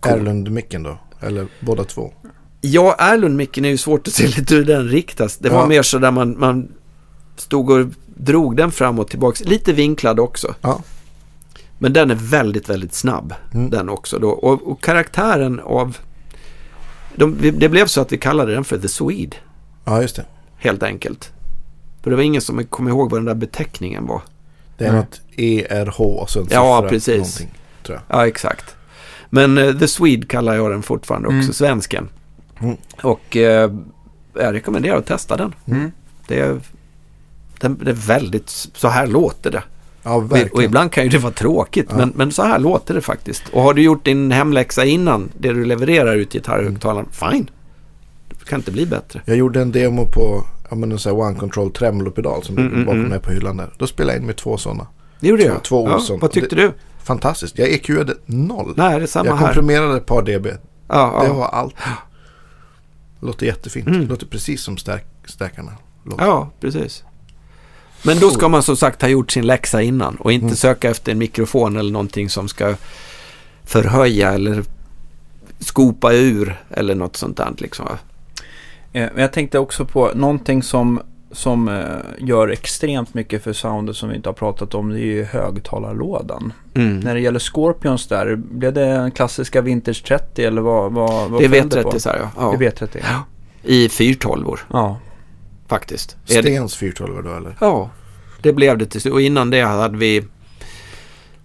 Erlund-micken 0.06 0.82
då? 0.82 0.98
Eller 1.20 1.46
båda 1.60 1.84
två? 1.84 2.12
Ja, 2.60 2.96
Erlund-micken 2.98 3.64
är 3.64 3.68
ju 3.68 3.78
svårt 3.78 4.08
att 4.08 4.14
se 4.14 4.26
lite 4.26 4.54
hur 4.54 4.64
den 4.64 4.88
riktas. 4.88 5.36
Det 5.36 5.48
var 5.48 5.60
ja. 5.60 5.66
mer 5.66 5.82
så 5.82 5.98
där 5.98 6.10
man, 6.10 6.38
man 6.38 6.68
stod 7.36 7.70
och 7.70 7.86
drog 8.06 8.56
den 8.56 8.70
fram 8.70 8.98
och 8.98 9.08
tillbaka. 9.08 9.44
Lite 9.44 9.72
vinklad 9.72 10.20
också. 10.20 10.54
Ja. 10.60 10.82
Men 11.78 11.92
den 11.92 12.10
är 12.10 12.14
väldigt, 12.14 12.68
väldigt 12.68 12.94
snabb. 12.94 13.34
Mm. 13.54 13.70
Den 13.70 13.88
också 13.88 14.18
då. 14.18 14.30
Och, 14.30 14.72
och 14.72 14.82
karaktären 14.82 15.60
av... 15.60 15.96
De, 17.14 17.36
det 17.58 17.68
blev 17.68 17.86
så 17.86 18.00
att 18.00 18.12
vi 18.12 18.18
kallade 18.18 18.54
den 18.54 18.64
för 18.64 18.78
The 18.78 18.88
Swede. 18.88 19.36
Ja, 19.84 20.02
just 20.02 20.16
det. 20.16 20.24
Helt 20.56 20.82
enkelt. 20.82 21.32
För 22.02 22.10
det 22.10 22.16
var 22.16 22.22
ingen 22.22 22.42
som 22.42 22.64
kom 22.64 22.88
ihåg 22.88 23.10
vad 23.10 23.20
den 23.20 23.26
där 23.26 23.34
beteckningen 23.34 24.06
var. 24.06 24.22
Det 24.76 24.84
är 24.84 24.88
mm. 24.88 25.00
något 25.00 25.20
ERH 25.36 26.00
och 26.00 26.30
sen 26.30 26.46
Ja, 26.50 26.86
precis. 26.88 27.36
Tror 27.82 27.98
jag. 28.08 28.18
Ja, 28.18 28.26
exakt. 28.26 28.76
Men 29.30 29.58
uh, 29.58 29.78
The 29.78 29.88
Swede 29.88 30.26
kallar 30.26 30.54
jag 30.54 30.70
den 30.70 30.82
fortfarande 30.82 31.28
också, 31.28 31.38
mm. 31.38 31.52
svensken. 31.52 32.08
Mm. 32.60 32.76
Och 33.02 33.36
uh, 33.36 33.42
jag 34.34 34.54
rekommenderar 34.54 34.96
att 34.96 35.06
testa 35.06 35.36
den. 35.36 35.54
Mm. 35.66 35.92
Det, 36.28 36.40
är, 36.40 36.60
det 37.60 37.90
är 37.90 38.06
väldigt, 38.06 38.48
så 38.48 38.88
här 38.88 39.06
låter 39.06 39.50
det. 39.50 39.62
Ja, 40.02 40.24
och 40.52 40.62
ibland 40.62 40.92
kan 40.92 41.04
ju 41.04 41.10
det 41.10 41.18
vara 41.18 41.32
tråkigt, 41.32 41.86
ja. 41.90 41.96
men, 41.96 42.12
men 42.16 42.32
så 42.32 42.42
här 42.42 42.58
låter 42.58 42.94
det 42.94 43.00
faktiskt. 43.00 43.48
Och 43.52 43.62
har 43.62 43.74
du 43.74 43.82
gjort 43.82 44.04
din 44.04 44.30
hemläxa 44.30 44.84
innan, 44.84 45.28
det 45.38 45.52
du 45.52 45.64
levererar 45.64 46.14
ut 46.14 46.32
gitarrhögtalaren, 46.32 47.08
fine. 47.12 47.50
Det 48.28 48.44
kan 48.44 48.58
inte 48.58 48.70
bli 48.70 48.86
bättre. 48.86 49.22
Jag 49.24 49.36
gjorde 49.36 49.60
en 49.60 49.72
demo 49.72 50.06
på 50.06 50.44
ja, 50.70 50.76
men 50.76 50.92
en 50.92 50.98
sån 50.98 51.12
här 51.12 51.26
One 51.26 51.38
Control 51.38 51.70
tremolo-pedal 51.70 52.42
som 52.42 52.58
mm, 52.58 52.70
ligger 52.70 52.84
bakom 52.84 52.98
mm, 52.98 53.10
mig 53.10 53.20
på 53.20 53.30
hyllan 53.30 53.56
där. 53.56 53.70
Då 53.78 53.86
spelade 53.86 54.12
jag 54.12 54.20
in 54.20 54.26
med 54.26 54.36
två 54.36 54.56
sådana. 54.56 54.86
Det 55.20 55.28
gjorde 55.28 55.42
två, 55.42 55.48
jag. 55.48 55.64
Två 55.64 55.88
ja, 55.88 56.18
Vad 56.20 56.30
tyckte 56.30 56.56
det, 56.56 56.62
du? 56.62 56.72
Fantastiskt. 57.02 57.58
Jag 57.58 57.68
EQade 57.68 58.14
noll. 58.26 58.74
Nej, 58.76 58.98
det 58.98 59.04
är 59.04 59.06
samma 59.06 59.28
jag 59.28 59.38
komprimerade 59.38 59.96
ett 59.96 60.06
par 60.06 60.22
dB. 60.22 60.46
Ja, 60.88 61.22
det 61.26 61.32
var 61.32 61.46
allt. 61.46 61.74
Låter 63.20 63.46
jättefint. 63.46 63.86
Mm. 63.88 64.06
Låter 64.06 64.26
precis 64.26 64.62
som 64.62 64.76
stärk, 64.76 65.06
stärkarna. 65.24 65.72
Låter. 66.04 66.24
Ja, 66.24 66.50
precis. 66.60 67.04
Men 68.02 68.18
då 68.18 68.30
ska 68.30 68.48
man 68.48 68.62
som 68.62 68.76
sagt 68.76 69.02
ha 69.02 69.08
gjort 69.08 69.30
sin 69.30 69.46
läxa 69.46 69.82
innan 69.82 70.16
och 70.16 70.32
inte 70.32 70.44
mm. 70.44 70.56
söka 70.56 70.90
efter 70.90 71.12
en 71.12 71.18
mikrofon 71.18 71.76
eller 71.76 71.92
någonting 71.92 72.30
som 72.30 72.48
ska 72.48 72.74
förhöja 73.64 74.32
eller 74.32 74.64
skopa 75.58 76.12
ur 76.12 76.62
eller 76.70 76.94
något 76.94 77.16
sånt 77.16 77.36
där. 77.36 77.54
Liksom. 77.58 77.88
Eh, 78.92 79.08
jag 79.16 79.32
tänkte 79.32 79.58
också 79.58 79.84
på 79.84 80.12
någonting 80.14 80.62
som, 80.62 81.00
som 81.32 81.68
eh, 81.68 81.84
gör 82.18 82.48
extremt 82.48 83.14
mycket 83.14 83.44
för 83.44 83.52
soundet 83.52 83.96
som 83.96 84.08
vi 84.08 84.16
inte 84.16 84.28
har 84.28 84.34
pratat 84.34 84.74
om. 84.74 84.88
Det 84.88 85.00
är 85.00 85.04
ju 85.04 85.24
högtalarlådan. 85.24 86.52
Mm. 86.74 87.00
När 87.00 87.14
det 87.14 87.20
gäller 87.20 87.38
Scorpions 87.38 88.06
där, 88.06 88.36
blev 88.36 88.72
det 88.72 88.86
en 88.86 89.10
klassiska 89.10 89.60
Vintage 89.60 90.04
30 90.04 90.44
eller 90.44 90.62
vad, 90.62 90.92
vad, 90.92 91.30
vad 91.30 91.40
Det 91.40 91.44
är 91.44 91.62
V30 91.62 91.98
så 91.98 92.08
här, 92.08 92.18
ja. 92.18 92.30
ja. 92.36 92.54
Det 92.58 92.66
är 92.66 92.70
V30. 92.70 92.98
Ja. 93.02 93.24
I 93.62 93.88
412 93.88 94.56
Ja. 94.72 95.00
Faktiskt. 95.66 96.16
Stens 96.24 96.76
412 96.76 97.24
då 97.24 97.34
eller? 97.34 97.56
Ja, 97.60 97.90
det 98.42 98.52
blev 98.52 98.78
det 98.78 98.86
till 98.86 99.00
slut. 99.00 99.14
Och 99.14 99.20
innan 99.20 99.50
det 99.50 99.60
hade 99.60 99.98
vi... 99.98 100.24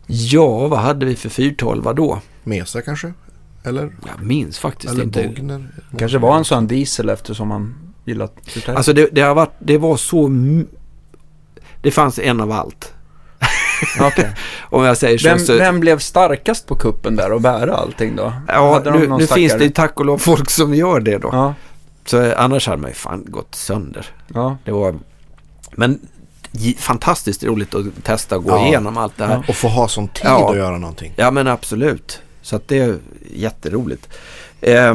Ja, 0.07 0.67
vad 0.67 0.79
hade 0.79 1.05
vi 1.05 1.15
för 1.15 1.29
412 1.29 1.95
då? 1.95 2.21
Mesa 2.43 2.81
kanske? 2.81 3.13
Eller? 3.63 3.81
Jag 3.81 4.25
minns 4.25 4.59
faktiskt 4.59 4.93
Eller 4.93 5.03
inte. 5.03 5.27
Bogner. 5.27 5.67
Kanske 5.97 6.17
var 6.17 6.37
en 6.37 6.45
sån 6.45 6.67
diesel 6.67 7.09
eftersom 7.09 7.47
man 7.47 7.75
gillar 8.05 8.29
gitarr. 8.43 8.75
Alltså 8.75 8.93
det, 8.93 9.09
det, 9.11 9.21
har 9.21 9.35
varit, 9.35 9.55
det 9.59 9.77
var 9.77 9.97
så... 9.97 10.29
Det 11.81 11.91
fanns 11.91 12.19
en 12.19 12.41
av 12.41 12.51
allt. 12.51 12.93
Okay. 14.07 14.25
Om 14.69 14.83
jag 14.83 14.97
säger 14.97 15.17
så, 15.17 15.29
vem, 15.29 15.39
så. 15.39 15.57
Vem 15.57 15.79
blev 15.79 15.99
starkast 15.99 16.67
på 16.67 16.75
kuppen 16.75 17.15
där 17.15 17.31
och 17.31 17.41
bära 17.41 17.75
allting 17.75 18.15
då? 18.15 18.33
Ja, 18.47 18.81
nu, 18.85 19.07
nu 19.07 19.27
finns 19.27 19.53
det 19.53 19.63
ju 19.63 19.69
tack 19.69 19.99
och 19.99 20.05
lov 20.05 20.17
folk 20.17 20.49
som 20.51 20.73
gör 20.73 20.99
det 20.99 21.17
då. 21.17 21.29
Ja. 21.31 21.53
Så 22.05 22.33
annars 22.35 22.67
hade 22.67 22.81
man 22.81 22.89
ju 22.89 22.95
fan 22.95 23.25
gått 23.27 23.55
sönder. 23.55 24.05
Ja. 24.33 24.57
Det 24.65 24.71
var... 24.71 24.95
Men 25.71 25.99
fantastiskt 26.77 27.43
roligt 27.43 27.75
att 27.75 28.03
testa 28.03 28.37
och 28.37 28.43
gå 28.43 28.49
ja. 28.49 28.67
igenom 28.67 28.97
allt 28.97 29.17
det 29.17 29.25
här. 29.25 29.33
Ja. 29.33 29.43
Och 29.47 29.55
få 29.55 29.67
ha 29.67 29.87
sån 29.87 30.07
tid 30.07 30.25
ja. 30.25 30.49
att 30.49 30.57
göra 30.57 30.77
någonting. 30.77 31.13
Ja, 31.15 31.31
men 31.31 31.47
absolut. 31.47 32.21
Så 32.41 32.55
att 32.55 32.67
det 32.67 32.79
är 32.79 32.97
jätteroligt. 33.31 34.09
Eh, 34.61 34.93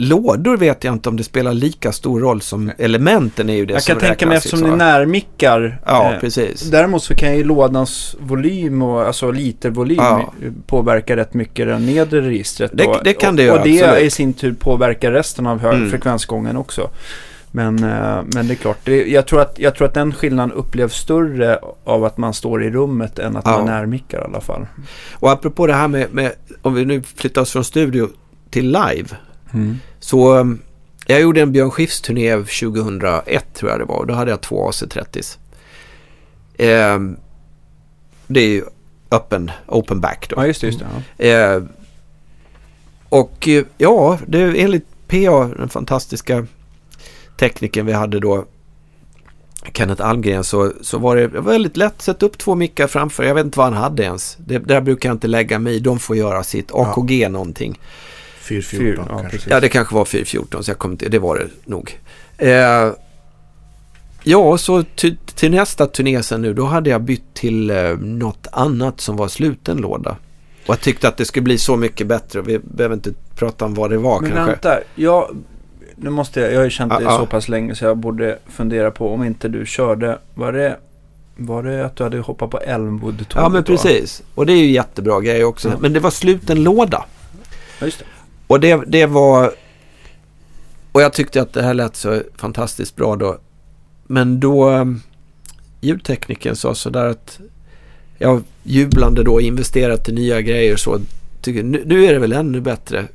högtalarlådor 0.00 0.56
vet 0.56 0.84
jag 0.84 0.94
inte 0.94 1.08
om 1.08 1.16
det 1.16 1.24
spelar 1.24 1.52
lika 1.54 1.92
stor 1.92 2.20
roll 2.20 2.40
som 2.40 2.72
elementen 2.78 3.50
är 3.50 3.54
ju 3.54 3.66
det 3.66 3.72
jag 3.72 3.82
som 3.82 3.94
kan 3.94 4.08
tänka 4.08 4.26
mig 4.26 4.36
eftersom 4.36 4.60
ni 4.60 4.76
närmickar. 4.76 5.80
Ja, 5.86 6.12
eh, 6.12 6.20
precis. 6.20 6.62
Däremot 6.62 7.02
så 7.02 7.14
kan 7.14 7.36
ju 7.36 7.44
lådans 7.44 8.16
volym 8.20 8.82
och 8.82 9.02
alltså 9.02 9.30
litervolym 9.30 9.98
ja. 9.98 10.32
påverka 10.66 11.16
rätt 11.16 11.34
mycket 11.34 11.66
det 11.66 11.78
nedre 11.78 12.20
registret. 12.20 12.70
Det, 12.74 13.00
det 13.04 13.12
kan 13.12 13.36
det 13.36 13.42
göra. 13.42 13.58
Och 13.58 13.66
det 13.66 13.82
absolut. 13.82 14.06
i 14.06 14.10
sin 14.10 14.32
tur 14.32 14.52
påverkar 14.52 15.12
resten 15.12 15.46
av 15.46 15.60
hög 15.60 15.74
mm. 15.74 15.90
frekvensgången 15.90 16.56
också. 16.56 16.90
Men, 17.52 17.84
eh, 17.84 18.22
men 18.34 18.48
det 18.48 18.52
är 18.52 18.56
klart, 18.56 18.78
det, 18.84 19.06
jag, 19.06 19.26
tror 19.26 19.40
att, 19.40 19.58
jag 19.58 19.74
tror 19.74 19.88
att 19.88 19.94
den 19.94 20.12
skillnaden 20.12 20.52
upplevs 20.52 20.94
större 20.94 21.58
av 21.84 22.04
att 22.04 22.18
man 22.18 22.34
står 22.34 22.64
i 22.64 22.70
rummet 22.70 23.18
än 23.18 23.36
att 23.36 23.46
ja. 23.46 23.50
man 23.50 23.66
närmickar 23.66 24.20
i 24.20 24.24
alla 24.24 24.40
fall. 24.40 24.66
Och 25.12 25.30
apropå 25.30 25.66
det 25.66 25.72
här 25.72 25.88
med, 25.88 26.14
med 26.14 26.32
om 26.62 26.74
vi 26.74 26.84
nu 26.84 27.02
flyttar 27.02 27.42
oss 27.42 27.52
från 27.52 27.64
studio 27.64 28.08
till 28.50 28.66
live. 28.66 29.08
Mm. 29.52 29.78
Så 30.00 30.38
eh, 30.38 30.44
jag 31.06 31.20
gjorde 31.20 31.40
en 31.40 31.52
Björn 31.52 31.70
Skifs-turné 31.70 32.36
2001 32.36 33.54
tror 33.54 33.70
jag 33.70 33.80
det 33.80 33.84
var. 33.84 34.06
Då 34.06 34.14
hade 34.14 34.30
jag 34.30 34.40
två 34.40 34.70
AC30s. 34.70 35.38
Eh, 36.54 36.98
det 38.26 38.40
är 38.40 38.48
ju 38.48 38.64
öppen, 39.10 39.50
open 39.66 40.00
back 40.00 40.26
då. 40.28 40.36
Ja, 40.36 40.46
just 40.46 40.60
det. 40.60 40.66
Just 40.66 40.80
det 40.80 40.86
ja. 41.16 41.24
Eh, 41.24 41.62
och 43.08 43.48
ja, 43.78 44.18
det 44.26 44.38
är 44.38 44.54
enligt 44.54 44.86
PA, 45.08 45.44
den 45.56 45.68
fantastiska 45.68 46.46
tekniken 47.38 47.86
vi 47.86 47.92
hade 47.92 48.20
då, 48.20 48.44
Kenneth 49.72 50.06
Almgren, 50.06 50.44
så, 50.44 50.72
så 50.80 50.98
var 50.98 51.16
det 51.16 51.26
väldigt 51.26 51.76
lätt 51.76 52.02
sätta 52.02 52.26
upp 52.26 52.38
två 52.38 52.54
mickar 52.54 52.86
framför. 52.86 53.24
Jag 53.24 53.34
vet 53.34 53.44
inte 53.44 53.58
vad 53.58 53.66
han 53.72 53.82
hade 53.82 54.02
ens. 54.02 54.36
Det, 54.40 54.58
där 54.58 54.80
brukar 54.80 55.08
jag 55.08 55.14
inte 55.14 55.28
lägga 55.28 55.58
mig 55.58 55.74
i. 55.74 55.78
De 55.78 55.98
får 55.98 56.16
göra 56.16 56.42
sitt. 56.42 56.70
AKG 56.72 57.10
ja. 57.10 57.28
någonting. 57.28 57.80
414 58.50 59.06
ja, 59.08 59.28
kanske. 59.30 59.50
Ja, 59.50 59.60
det 59.60 59.68
kanske 59.68 59.94
var 59.94 60.04
414, 60.04 60.64
så 60.64 60.70
jag 60.70 60.78
kom 60.78 60.96
till, 60.96 61.10
det 61.10 61.18
var 61.18 61.38
det 61.38 61.48
nog. 61.64 61.98
Eh, 62.38 62.92
ja, 64.22 64.58
så 64.58 64.82
till, 64.82 65.16
till, 65.16 65.50
nästa 65.50 65.86
turné 65.86 66.22
sen 66.22 66.42
nu, 66.42 66.54
då 66.54 66.64
hade 66.64 66.90
jag 66.90 67.02
bytt 67.02 67.34
till 67.34 67.70
eh, 67.70 67.96
något 67.98 68.46
annat 68.52 69.00
som 69.00 69.16
var 69.16 69.28
sluten 69.28 69.76
låda. 69.76 70.16
Och 70.66 70.68
jag 70.68 70.80
tyckte 70.80 71.08
att 71.08 71.16
det 71.16 71.24
skulle 71.24 71.44
bli 71.44 71.58
så 71.58 71.76
mycket 71.76 72.06
bättre. 72.06 72.42
Vi 72.42 72.58
behöver 72.58 72.94
inte 72.94 73.12
prata 73.34 73.64
om 73.64 73.74
vad 73.74 73.90
det 73.90 73.98
var 73.98 74.20
Men 74.20 74.30
kanske. 74.30 74.50
vänta, 74.50 74.78
jag 74.94 75.36
nu 76.02 76.10
måste 76.10 76.40
jag, 76.40 76.52
jag 76.52 76.56
har 76.56 76.64
ju 76.64 76.70
känt 76.70 76.98
dig 76.98 77.06
så 77.06 77.26
pass 77.26 77.48
länge 77.48 77.74
så 77.74 77.84
jag 77.84 77.96
borde 77.96 78.38
fundera 78.48 78.90
på 78.90 79.14
om 79.14 79.24
inte 79.24 79.48
du 79.48 79.66
körde, 79.66 80.18
var 80.34 80.52
det, 80.52 80.76
var 81.36 81.62
det 81.62 81.86
att 81.86 81.96
du 81.96 82.04
hade 82.04 82.18
hoppat 82.18 82.50
på 82.50 82.58
Elmwood-tåget 82.58 83.34
Ja 83.34 83.48
men 83.48 83.64
precis. 83.64 84.22
Och 84.34 84.46
det 84.46 84.52
är 84.52 84.56
ju 84.56 84.70
jättebra 84.70 85.20
grej 85.20 85.44
också. 85.44 85.68
Ja. 85.68 85.74
Men 85.80 85.92
det 85.92 86.00
var 86.00 86.10
sluten 86.10 86.62
låda. 86.62 87.04
Ja, 87.78 87.86
just 87.86 87.98
det. 87.98 88.04
Och 88.50 88.60
det, 88.60 88.82
det 88.86 89.06
var... 89.06 89.52
Och 90.92 91.02
jag 91.02 91.12
tyckte 91.12 91.42
att 91.42 91.52
det 91.52 91.62
här 91.62 91.74
lät 91.74 91.96
så 91.96 92.22
fantastiskt 92.36 92.96
bra 92.96 93.16
då. 93.16 93.38
Men 94.06 94.40
då... 94.40 94.70
Um, 94.70 95.02
ljudtekniken 95.80 96.56
sa 96.56 96.74
sådär 96.74 97.06
att 97.06 97.40
jag 98.18 98.42
jublande 98.62 99.22
då 99.22 99.40
investerat 99.40 100.08
i 100.08 100.12
nya 100.12 100.40
grejer 100.40 100.76
så 100.76 101.00
tycker, 101.40 101.62
nu, 101.62 101.82
nu 101.86 102.04
är 102.04 102.12
det 102.12 102.18
väl 102.18 102.32
ännu 102.32 102.60
bättre. 102.60 103.06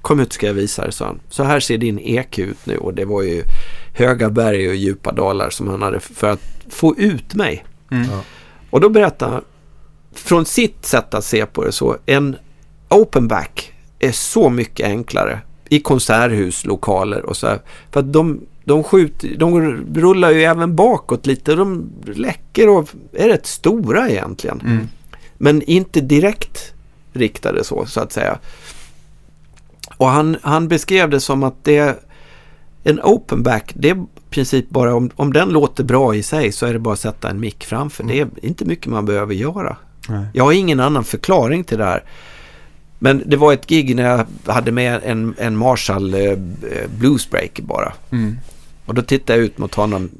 Kom 0.00 0.20
ut 0.20 0.32
ska 0.32 0.46
jag 0.46 0.54
visa 0.54 0.82
dig, 0.82 0.92
sa 0.92 1.06
han. 1.06 1.20
Så 1.28 1.42
här 1.42 1.60
ser 1.60 1.78
din 1.78 1.98
EQ 1.98 2.38
ut 2.38 2.66
nu 2.66 2.76
och 2.76 2.94
det 2.94 3.04
var 3.04 3.22
ju 3.22 3.42
höga 3.94 4.30
berg 4.30 4.68
och 4.68 4.74
djupa 4.74 5.12
dalar 5.12 5.50
som 5.50 5.68
han 5.68 5.82
hade 5.82 6.00
för 6.00 6.30
att 6.30 6.42
få 6.68 6.96
ut 6.96 7.34
mig. 7.34 7.64
Mm. 7.90 8.08
Och 8.70 8.80
då 8.80 8.88
berättade 8.88 9.32
han 9.32 9.44
från 10.12 10.46
sitt 10.46 10.86
sätt 10.86 11.14
att 11.14 11.24
se 11.24 11.46
på 11.46 11.64
det 11.64 11.72
så 11.72 11.96
en 12.06 12.36
open 12.88 13.28
back 13.28 13.73
är 14.06 14.12
så 14.12 14.50
mycket 14.50 14.86
enklare 14.86 15.40
i 15.68 15.80
konserthus, 15.80 16.64
lokaler 16.64 17.26
och 17.26 17.36
så 17.36 17.46
här. 17.46 17.60
För 17.90 18.00
att 18.00 18.12
de, 18.12 18.40
de, 18.64 18.84
skjuter, 18.84 19.36
de 19.38 19.60
rullar 19.94 20.30
ju 20.30 20.42
även 20.42 20.76
bakåt 20.76 21.26
lite. 21.26 21.54
De 21.54 21.90
läcker 22.04 22.68
och 22.68 22.88
är 23.12 23.28
rätt 23.28 23.46
stora 23.46 24.08
egentligen. 24.10 24.60
Mm. 24.60 24.88
Men 25.34 25.62
inte 25.62 26.00
direkt 26.00 26.72
riktade 27.12 27.64
så, 27.64 27.86
så 27.86 28.00
att 28.00 28.12
säga. 28.12 28.38
Och 29.96 30.08
han, 30.08 30.36
han 30.42 30.68
beskrev 30.68 31.10
det 31.10 31.20
som 31.20 31.42
att 31.42 31.64
det 31.64 32.04
en 32.84 33.00
open 33.00 33.42
back, 33.42 33.72
det 33.74 33.90
är 33.90 33.96
i 33.96 34.06
princip 34.30 34.70
bara 34.70 34.94
om, 34.94 35.10
om 35.16 35.32
den 35.32 35.48
låter 35.48 35.84
bra 35.84 36.14
i 36.14 36.22
sig 36.22 36.52
så 36.52 36.66
är 36.66 36.72
det 36.72 36.78
bara 36.78 36.94
att 36.94 37.00
sätta 37.00 37.30
en 37.30 37.40
mick 37.40 37.64
framför. 37.64 38.02
Mm. 38.02 38.16
Det 38.16 38.22
är 38.22 38.48
inte 38.48 38.64
mycket 38.64 38.86
man 38.86 39.04
behöver 39.04 39.34
göra. 39.34 39.76
Nej. 40.08 40.26
Jag 40.32 40.44
har 40.44 40.52
ingen 40.52 40.80
annan 40.80 41.04
förklaring 41.04 41.64
till 41.64 41.78
det 41.78 41.84
här. 41.84 42.04
Men 43.04 43.22
det 43.26 43.36
var 43.36 43.52
ett 43.52 43.66
gig 43.66 43.96
när 43.96 44.02
jag 44.02 44.52
hade 44.52 44.72
med 44.72 45.00
en, 45.04 45.34
en 45.38 45.56
Marshall 45.56 46.14
eh, 46.14 46.38
Bluesbreak 46.98 47.60
bara. 47.60 47.92
Mm. 48.10 48.38
Och 48.86 48.94
då 48.94 49.02
tittade 49.02 49.38
jag 49.38 49.44
ut 49.44 49.58
mot 49.58 49.74
honom 49.74 50.10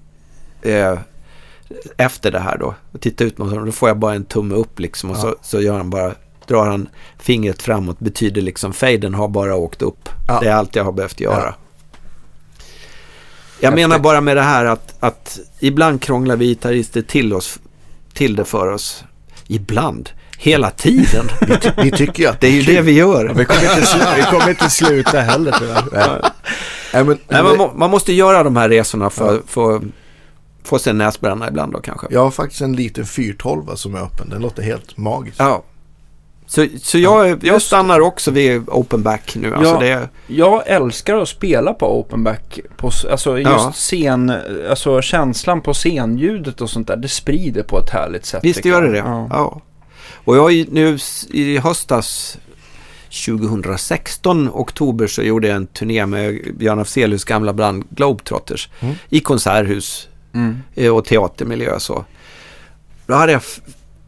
eh, 0.63 0.99
efter 1.97 2.33
det 2.33 2.39
här 2.39 2.59
då. 2.59 2.75
Och 2.93 3.01
tittade 3.01 3.29
ut 3.29 3.39
mot 3.39 3.51
honom. 3.51 3.67
Då 3.67 3.73
får 3.73 3.89
jag 3.89 3.99
bara 3.99 4.15
en 4.15 4.25
tumme 4.25 4.55
upp 4.55 4.79
liksom. 4.79 5.11
Och 5.11 5.17
ja. 5.17 5.21
så, 5.21 5.37
så 5.43 5.61
gör 5.61 5.77
han 5.77 5.91
bara, 5.91 6.15
drar 6.47 6.67
han 6.67 6.89
fingret 7.19 7.63
framåt. 7.63 7.99
Betyder 7.99 8.43
liksom 8.43 8.73
faden 8.73 9.15
har 9.15 9.29
bara 9.29 9.57
åkt 9.57 9.83
upp. 9.83 10.09
Ja. 10.29 10.41
Det 10.41 10.49
är 10.49 10.55
allt 10.55 10.77
jag 10.77 10.85
har 10.85 10.93
behövt 10.93 11.21
göra. 11.21 11.45
Ja. 11.45 11.55
Jag 13.61 13.75
menar 13.75 13.99
bara 13.99 14.21
med 14.21 14.37
det 14.37 14.43
här 14.43 14.65
att, 14.65 14.95
att 15.01 15.39
ibland 15.61 16.03
krånglar 16.03 16.37
vi 16.37 16.47
gitarrister 16.47 17.03
till, 17.03 17.33
oss, 17.33 17.61
till 18.13 18.37
det 18.37 18.45
för 18.45 18.73
oss. 18.73 19.05
Ibland 19.47 20.11
hela 20.39 20.71
tiden. 20.71 21.31
vi, 21.41 21.57
ty 21.57 21.71
vi 21.83 21.91
tycker 21.91 22.23
ju 22.23 22.29
att 22.29 22.41
det 22.41 22.47
är 22.47 22.53
ju 22.53 22.63
det 22.63 22.81
vi 22.81 22.93
gör. 22.93 23.25
Ja, 23.25 23.33
vi, 23.33 23.45
kommer 23.45 23.63
inte, 23.63 24.15
vi 24.17 24.23
kommer 24.23 24.51
inte 24.51 24.71
sluta 24.71 25.21
heller 25.21 25.55
tyvärr. 25.59 25.85
Ja. 25.93 26.31
Nej, 26.95 27.05
men, 27.05 27.19
Nej, 27.29 27.43
man, 27.43 27.57
må, 27.57 27.73
man, 27.75 27.91
måste 27.91 28.13
göra 28.13 28.43
de 28.43 28.57
här 28.57 28.69
resorna 28.69 29.11
för, 29.11 29.43
för 29.47 29.77
att 29.77 29.83
få 30.65 30.79
sig 30.79 30.91
en 30.91 30.99
näsbränna 30.99 31.49
ibland 31.49 31.73
då 31.73 31.81
kanske. 31.81 32.07
Jag 32.11 32.21
har 32.21 32.31
faktiskt 32.31 32.61
en 32.61 32.77
liten 32.77 33.07
412 33.07 33.75
som 33.75 33.95
är 33.95 34.01
öppen. 34.01 34.31
Den 34.31 34.43
låter 34.43 34.63
helt 34.63 34.97
magisk. 34.97 35.37
Ja. 35.41 35.65
Så, 36.47 36.67
så 36.83 36.99
jag, 36.99 37.45
jag 37.45 37.63
stannar 37.63 38.01
också 38.01 38.31
vid 38.31 38.69
open 38.69 39.03
back 39.03 39.37
nu. 39.37 39.55
Alltså 39.55 39.75
ja, 39.75 39.81
det... 39.81 40.09
Jag 40.27 40.63
älskar 40.67 41.17
att 41.17 41.29
spela 41.29 41.75
på 41.75 42.01
open 42.01 42.25
back. 42.25 42.61
På, 42.77 42.91
alltså 43.11 43.39
just 43.39 43.51
ja. 43.51 43.73
scen, 43.73 44.33
alltså 44.71 45.03
känslan 45.03 45.61
på 45.61 45.75
scenljudet 45.75 46.61
och 46.61 46.71
sånt 46.71 46.89
där. 46.89 46.97
Det 46.97 47.09
sprider 47.09 47.63
på 47.63 47.79
ett 47.79 47.91
härligt 47.91 48.27
sätt. 48.27 48.45
Visst 48.45 48.65
gör 48.65 48.83
det 48.83 48.93
det. 48.93 48.99
Ja. 48.99 49.27
ja. 49.31 49.61
Och 50.25 50.37
jag 50.37 50.73
nu 50.73 50.99
i 51.31 51.59
höstas 51.59 52.39
2016, 53.27 54.51
oktober, 54.53 55.07
så 55.07 55.23
gjorde 55.23 55.49
jag 55.49 55.57
en 55.57 55.67
turné 55.67 56.07
med 56.07 56.41
Björn 56.57 56.81
Afzelius 56.81 57.25
gamla 57.25 57.53
band 57.53 57.85
Globetrotters 57.91 58.69
mm. 58.81 58.95
i 59.09 59.21
konserthus 59.21 60.09
mm. 60.33 60.63
Eh, 60.75 60.97
och 60.97 61.05
teatermiljö. 61.05 61.79
Så. 61.81 62.05
Då 63.07 63.15
hade 63.15 63.33
jag 63.33 63.43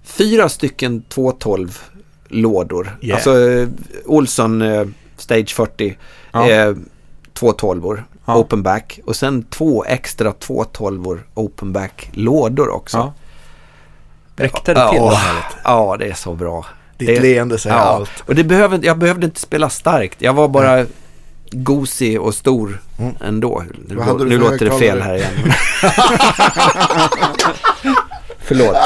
fyra 0.05 0.49
stycken 0.49 1.03
212 1.03 1.79
lådor. 2.29 2.99
Yeah. 3.01 3.17
Alltså 3.17 3.51
eh, 3.51 3.69
Olsson 4.05 4.63
eh, 4.63 4.87
Stage 5.17 5.55
40, 5.55 5.97
ja. 6.33 6.51
eh, 6.51 6.75
212 7.33 8.03
ja. 8.25 8.37
open 8.37 8.63
back 8.63 9.01
och 9.05 9.17
sen 9.17 9.43
två 9.43 9.85
extra 9.85 10.33
212 10.33 11.21
open 11.35 11.73
back 11.73 12.11
lådor 12.13 12.69
också. 12.69 12.97
Ja. 12.97 13.15
Räckte 14.37 14.75
det 14.75 14.89
till? 14.91 14.99
Ja, 14.99 15.21
ja, 15.65 15.97
det 15.99 16.07
är 16.07 16.15
så 16.15 16.35
bra. 16.35 16.67
Ditt 16.99 17.09
det, 17.09 17.21
leende 17.21 17.59
säger 17.59 17.77
ja. 17.77 17.83
allt. 17.83 18.11
Och 18.27 18.35
det 18.35 18.45
behöver, 18.45 18.81
jag 18.83 18.99
behövde 18.99 19.27
inte 19.27 19.41
spela 19.41 19.71
starkt. 19.71 20.23
Jag 20.23 20.35
var 20.35 20.49
bara 20.49 20.73
mm. 20.73 20.89
gosig 21.51 22.21
och 22.21 22.35
stor 22.35 22.81
mm. 22.99 23.15
ändå. 23.25 23.63
Nu, 23.89 23.95
nu 24.25 24.39
låter 24.39 24.71
det 24.71 24.79
fel 24.79 25.03
här 25.03 25.15
igen. 25.15 25.33
Förlåt. 28.39 28.77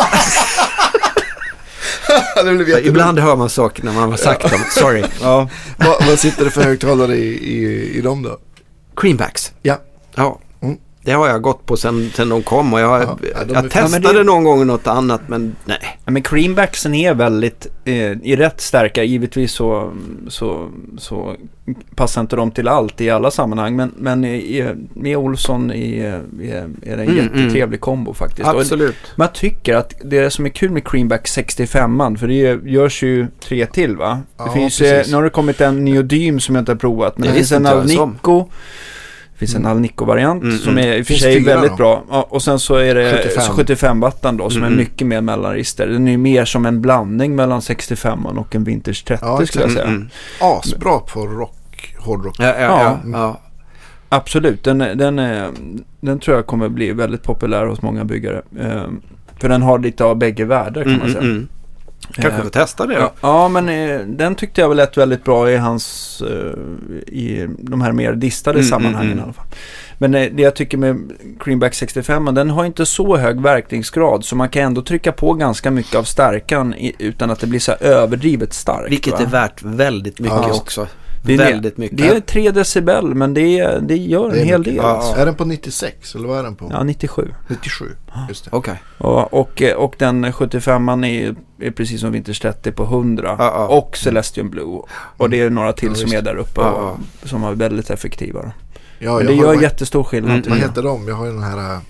Ibland 2.86 3.18
hör 3.18 3.36
man 3.36 3.50
saker 3.50 3.84
när 3.84 3.92
man 3.92 4.10
har 4.10 4.16
sagt 4.16 4.50
dem. 4.50 4.60
Sorry. 4.70 5.04
Ja. 5.20 5.48
vad, 5.76 6.06
vad 6.06 6.18
sitter 6.18 6.44
det 6.44 6.50
för 6.50 6.62
högtalare 6.62 7.16
i, 7.16 7.54
i, 7.56 7.90
i 7.98 8.00
dem 8.00 8.22
då? 8.22 8.38
Creambacks. 8.96 9.52
Ja. 9.62 9.78
Ja. 10.14 10.40
Det 11.10 11.16
har 11.16 11.28
jag 11.28 11.42
gått 11.42 11.66
på 11.66 11.76
sen, 11.76 12.10
sen 12.14 12.28
de 12.28 12.42
kom 12.42 12.72
och 12.72 12.80
jag, 12.80 13.02
ja, 13.02 13.18
jag 13.52 13.70
testade 13.70 14.18
det... 14.18 14.24
någon 14.24 14.44
gång 14.44 14.66
något 14.66 14.86
annat 14.86 15.20
men 15.26 15.56
nej. 15.64 15.98
Ja, 16.04 16.12
men 16.12 16.22
creambacksen 16.22 16.94
är 16.94 17.14
väldigt 17.14 17.66
eh, 17.84 17.94
i 18.22 18.36
rätt 18.36 18.60
stärka. 18.60 19.04
Givetvis 19.04 19.52
så, 19.52 19.92
så, 20.28 20.68
så 20.98 21.36
passar 21.94 22.20
inte 22.20 22.36
de 22.36 22.50
till 22.50 22.68
allt 22.68 23.00
i 23.00 23.10
alla 23.10 23.30
sammanhang. 23.30 23.76
Men, 23.76 23.92
men 23.96 24.24
i, 24.24 24.74
med 24.94 25.16
Olsson 25.16 25.72
i, 25.72 25.96
i, 26.40 26.50
är 26.50 26.68
det 26.82 26.92
en 26.92 27.00
mm, 27.00 27.16
jättetrevlig 27.16 27.62
mm. 27.62 27.78
kombo 27.78 28.14
faktiskt. 28.14 28.48
Absolut. 28.48 28.96
Och 29.12 29.18
man 29.18 29.28
tycker 29.34 29.76
att 29.76 29.94
det 30.04 30.30
som 30.30 30.46
är 30.46 30.50
kul 30.50 30.70
med 30.70 30.88
creamback 30.88 31.26
65an, 31.26 32.16
för 32.16 32.28
det 32.28 32.70
görs 32.70 33.02
ju 33.02 33.26
tre 33.40 33.66
till 33.66 33.96
va? 33.96 34.20
Det 34.36 34.44
ja, 34.46 34.52
finns, 34.52 34.78
precis. 34.78 35.10
nu 35.10 35.16
har 35.16 35.24
det 35.24 35.30
kommit 35.30 35.60
en 35.60 35.84
neodym 35.84 36.40
som 36.40 36.54
jag 36.54 36.62
inte 36.62 36.72
har 36.72 36.76
provat. 36.76 37.18
Men 37.18 37.22
det, 37.22 37.32
det 37.32 37.36
finns 37.36 37.52
en 37.52 37.66
Alnico. 37.66 38.38
Det 38.38 38.99
finns 39.40 39.54
en 39.54 39.60
mm. 39.60 39.76
Alnico-variant 39.76 40.42
mm, 40.42 40.58
som 40.58 40.72
mm. 40.72 40.90
är 40.90 40.96
i 40.96 41.02
och 41.02 41.06
för 41.06 41.14
sig 41.14 41.44
väldigt 41.44 41.70
då. 41.70 41.76
bra. 41.76 42.04
Ja, 42.10 42.26
och 42.30 42.42
sen 42.42 42.58
så 42.58 42.74
är 42.74 42.94
det 42.94 43.22
75, 43.24 43.56
75 43.56 44.00
wattan 44.00 44.36
då 44.36 44.50
som 44.50 44.62
mm. 44.62 44.72
är 44.72 44.76
mycket 44.76 45.06
mer 45.06 45.20
mellanregister. 45.20 45.86
Den 45.86 46.08
är 46.08 46.16
mer 46.16 46.44
som 46.44 46.66
en 46.66 46.80
blandning 46.80 47.36
mellan 47.36 47.62
65 47.62 48.26
och 48.26 48.54
en 48.54 48.64
Vintage 48.64 49.04
30 49.04 49.24
ja, 49.26 49.46
skulle 49.46 49.64
jag 49.64 49.72
säga. 49.72 49.84
Mm. 49.84 50.08
Asbra 50.40 50.98
på 50.98 51.26
rock, 51.26 51.94
hårdrock. 51.98 52.36
Ja, 52.38 52.44
ja, 52.44 52.54
ja, 52.60 53.00
ja. 53.12 53.40
Absolut, 54.08 54.64
den, 54.64 54.78
den, 54.78 55.18
är, 55.18 55.50
den 56.00 56.18
tror 56.18 56.36
jag 56.36 56.46
kommer 56.46 56.68
bli 56.68 56.92
väldigt 56.92 57.22
populär 57.22 57.66
hos 57.66 57.82
många 57.82 58.04
byggare. 58.04 58.42
Ehm, 58.60 59.00
för 59.40 59.48
den 59.48 59.62
har 59.62 59.78
lite 59.78 60.04
av 60.04 60.16
bägge 60.16 60.44
världar 60.44 60.82
kan 60.82 60.98
man 60.98 61.12
säga. 61.12 61.46
Kanske 62.08 62.42
får 62.42 62.50
testa 62.50 62.86
det. 62.86 62.94
Ja, 62.94 63.12
ja, 63.20 63.48
men 63.48 63.68
eh, 63.68 64.00
den 64.00 64.34
tyckte 64.34 64.60
jag 64.60 64.68
väl 64.68 64.76
lät 64.76 64.96
väldigt 64.96 65.24
bra 65.24 65.50
i 65.50 65.56
hans, 65.56 66.22
eh, 66.22 67.12
i 67.14 67.48
de 67.58 67.80
här 67.80 67.92
mer 67.92 68.12
distade 68.12 68.58
mm, 68.58 68.66
mm 68.66 68.70
sammanhangen 68.70 69.12
mm, 69.12 69.18
i 69.18 69.22
alla 69.22 69.32
fall. 69.32 69.46
Men 69.98 70.14
eh, 70.14 70.30
det 70.32 70.42
jag 70.42 70.56
tycker 70.56 70.78
med 70.78 71.12
Greenback 71.44 71.74
65, 71.74 72.34
den 72.34 72.50
har 72.50 72.64
inte 72.64 72.86
så 72.86 73.16
hög 73.16 73.40
verkningsgrad 73.40 74.24
så 74.24 74.36
man 74.36 74.48
kan 74.48 74.62
ändå 74.62 74.82
trycka 74.82 75.12
på 75.12 75.32
ganska 75.32 75.70
mycket 75.70 75.94
av 75.94 76.04
stärkan 76.04 76.74
utan 76.98 77.30
att 77.30 77.40
det 77.40 77.46
blir 77.46 77.60
så 77.60 77.72
överdrivet 77.72 78.52
starkt. 78.52 78.90
Vilket 78.90 79.12
va? 79.12 79.18
är 79.18 79.26
värt 79.26 79.62
väldigt 79.62 80.18
mycket 80.18 80.38
ja, 80.48 80.54
också. 80.54 80.86
Det 81.22 81.34
är 81.34 81.38
väldigt 81.38 81.76
mycket. 81.76 81.98
Det 81.98 82.08
är 82.08 82.20
3 82.20 82.50
decibel 82.50 83.14
men 83.14 83.34
det, 83.34 83.78
det 83.78 83.96
gör 83.96 84.24
en 84.24 84.34
det 84.34 84.44
hel 84.44 84.62
del. 84.62 84.76
Ja, 84.76 84.82
alltså. 84.82 85.20
Är 85.20 85.26
den 85.26 85.34
på 85.34 85.44
96 85.44 86.14
eller 86.14 86.28
vad 86.28 86.38
är 86.38 86.42
den 86.42 86.56
på? 86.56 86.68
Ja, 86.70 86.82
97. 86.82 87.34
97, 87.48 87.84
just 88.28 88.44
det. 88.44 88.50
Okej. 88.52 88.82
Okay. 88.98 89.10
Och, 89.10 89.34
och, 89.34 89.62
och 89.76 89.94
den 89.98 90.26
75an 90.26 91.06
är, 91.06 91.34
är 91.66 91.70
precis 91.70 92.00
som 92.00 92.12
Winters 92.12 92.40
30 92.40 92.72
på 92.72 92.82
100. 92.82 93.36
Ja, 93.38 93.44
ja. 93.44 93.66
Och 93.66 93.96
Celestion 93.96 94.50
Blue. 94.50 94.82
Och 94.92 95.30
det 95.30 95.40
är 95.40 95.50
några 95.50 95.72
till 95.72 95.94
som 95.94 96.12
är 96.12 96.22
där 96.22 96.36
uppe 96.36 96.60
och, 96.60 96.98
som 97.24 97.44
är 97.44 97.52
väldigt 97.52 97.90
effektiva. 97.90 98.52
Ja, 98.98 99.16
men 99.16 99.26
det 99.26 99.34
gör 99.34 99.46
har, 99.46 99.62
jättestor 99.62 100.04
skillnad. 100.04 100.36
Mm, 100.36 100.48
vad 100.48 100.58
heter 100.58 100.82
de? 100.82 101.08
Jag 101.08 101.14
har 101.14 101.26
ju 101.26 101.32
den 101.32 101.42
här, 101.42 101.74
äh, 101.74 101.80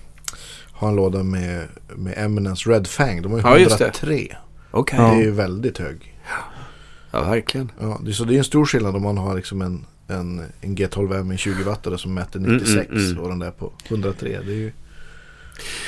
har 0.73 0.89
en 0.89 0.97
låda 0.97 1.23
med, 1.23 1.69
med 1.97 2.15
Eminence 2.17 2.71
Red 2.71 2.87
Fang. 2.87 3.23
De 3.23 3.33
har 3.33 3.59
ju 3.59 3.67
103. 3.67 4.37
Okay. 4.73 4.99
Det 4.99 5.07
är 5.07 5.23
ju 5.23 5.31
väldigt 5.31 5.79
hög. 5.79 6.10
Ja, 7.11 7.23
verkligen. 7.23 7.73
Ja, 7.81 8.01
det, 8.05 8.13
så 8.13 8.25
det 8.25 8.35
är 8.35 8.39
en 8.39 8.45
stor 8.45 8.65
skillnad 8.65 8.97
om 8.97 9.03
man 9.03 9.19
har 9.19 9.37
liksom 9.37 9.63
en, 9.63 9.87
en, 10.09 10.43
en 10.61 10.77
G12M 10.77 11.23
med 11.23 11.39
20 11.39 11.63
wattare 11.63 11.99
som 11.99 12.15
mäter 12.15 12.41
96 12.41 12.73
mm, 12.73 12.87
mm, 12.91 13.11
mm. 13.11 13.23
och 13.23 13.29
den 13.29 13.39
där 13.39 13.51
på 13.51 13.73
103. 13.89 14.39
Det 14.47 14.53
är 14.53 14.57
ju... 14.57 14.73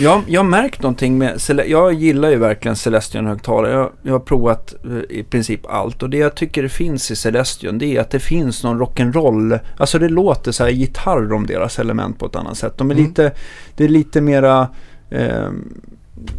Ja, 0.00 0.22
jag 0.26 0.40
har 0.40 0.48
märkt 0.48 0.82
någonting 0.82 1.18
med, 1.18 1.40
jag 1.66 1.92
gillar 1.92 2.30
ju 2.30 2.36
verkligen 2.36 2.76
Celestion 2.76 3.26
högtalare. 3.26 3.72
Jag, 3.72 3.90
jag 4.02 4.12
har 4.12 4.20
provat 4.20 4.74
eh, 4.84 5.18
i 5.18 5.22
princip 5.22 5.66
allt 5.66 6.02
och 6.02 6.10
det 6.10 6.16
jag 6.16 6.34
tycker 6.34 6.62
det 6.62 6.68
finns 6.68 7.10
i 7.10 7.16
Celestion 7.16 7.78
det 7.78 7.96
är 7.96 8.00
att 8.00 8.10
det 8.10 8.20
finns 8.20 8.64
någon 8.64 8.80
rock'n'roll. 8.82 9.60
Alltså 9.76 9.98
det 9.98 10.08
låter 10.08 10.52
så 10.52 10.64
här 10.64 10.70
gitarr 10.70 11.32
om 11.32 11.46
deras 11.46 11.78
element 11.78 12.18
på 12.18 12.26
ett 12.26 12.36
annat 12.36 12.58
sätt. 12.58 12.78
De 12.78 12.90
är 12.90 12.94
mm. 12.94 13.06
lite, 13.06 13.32
det 13.76 13.84
är 13.84 13.88
lite 13.88 14.20
mera 14.20 14.68
eh, 15.10 15.50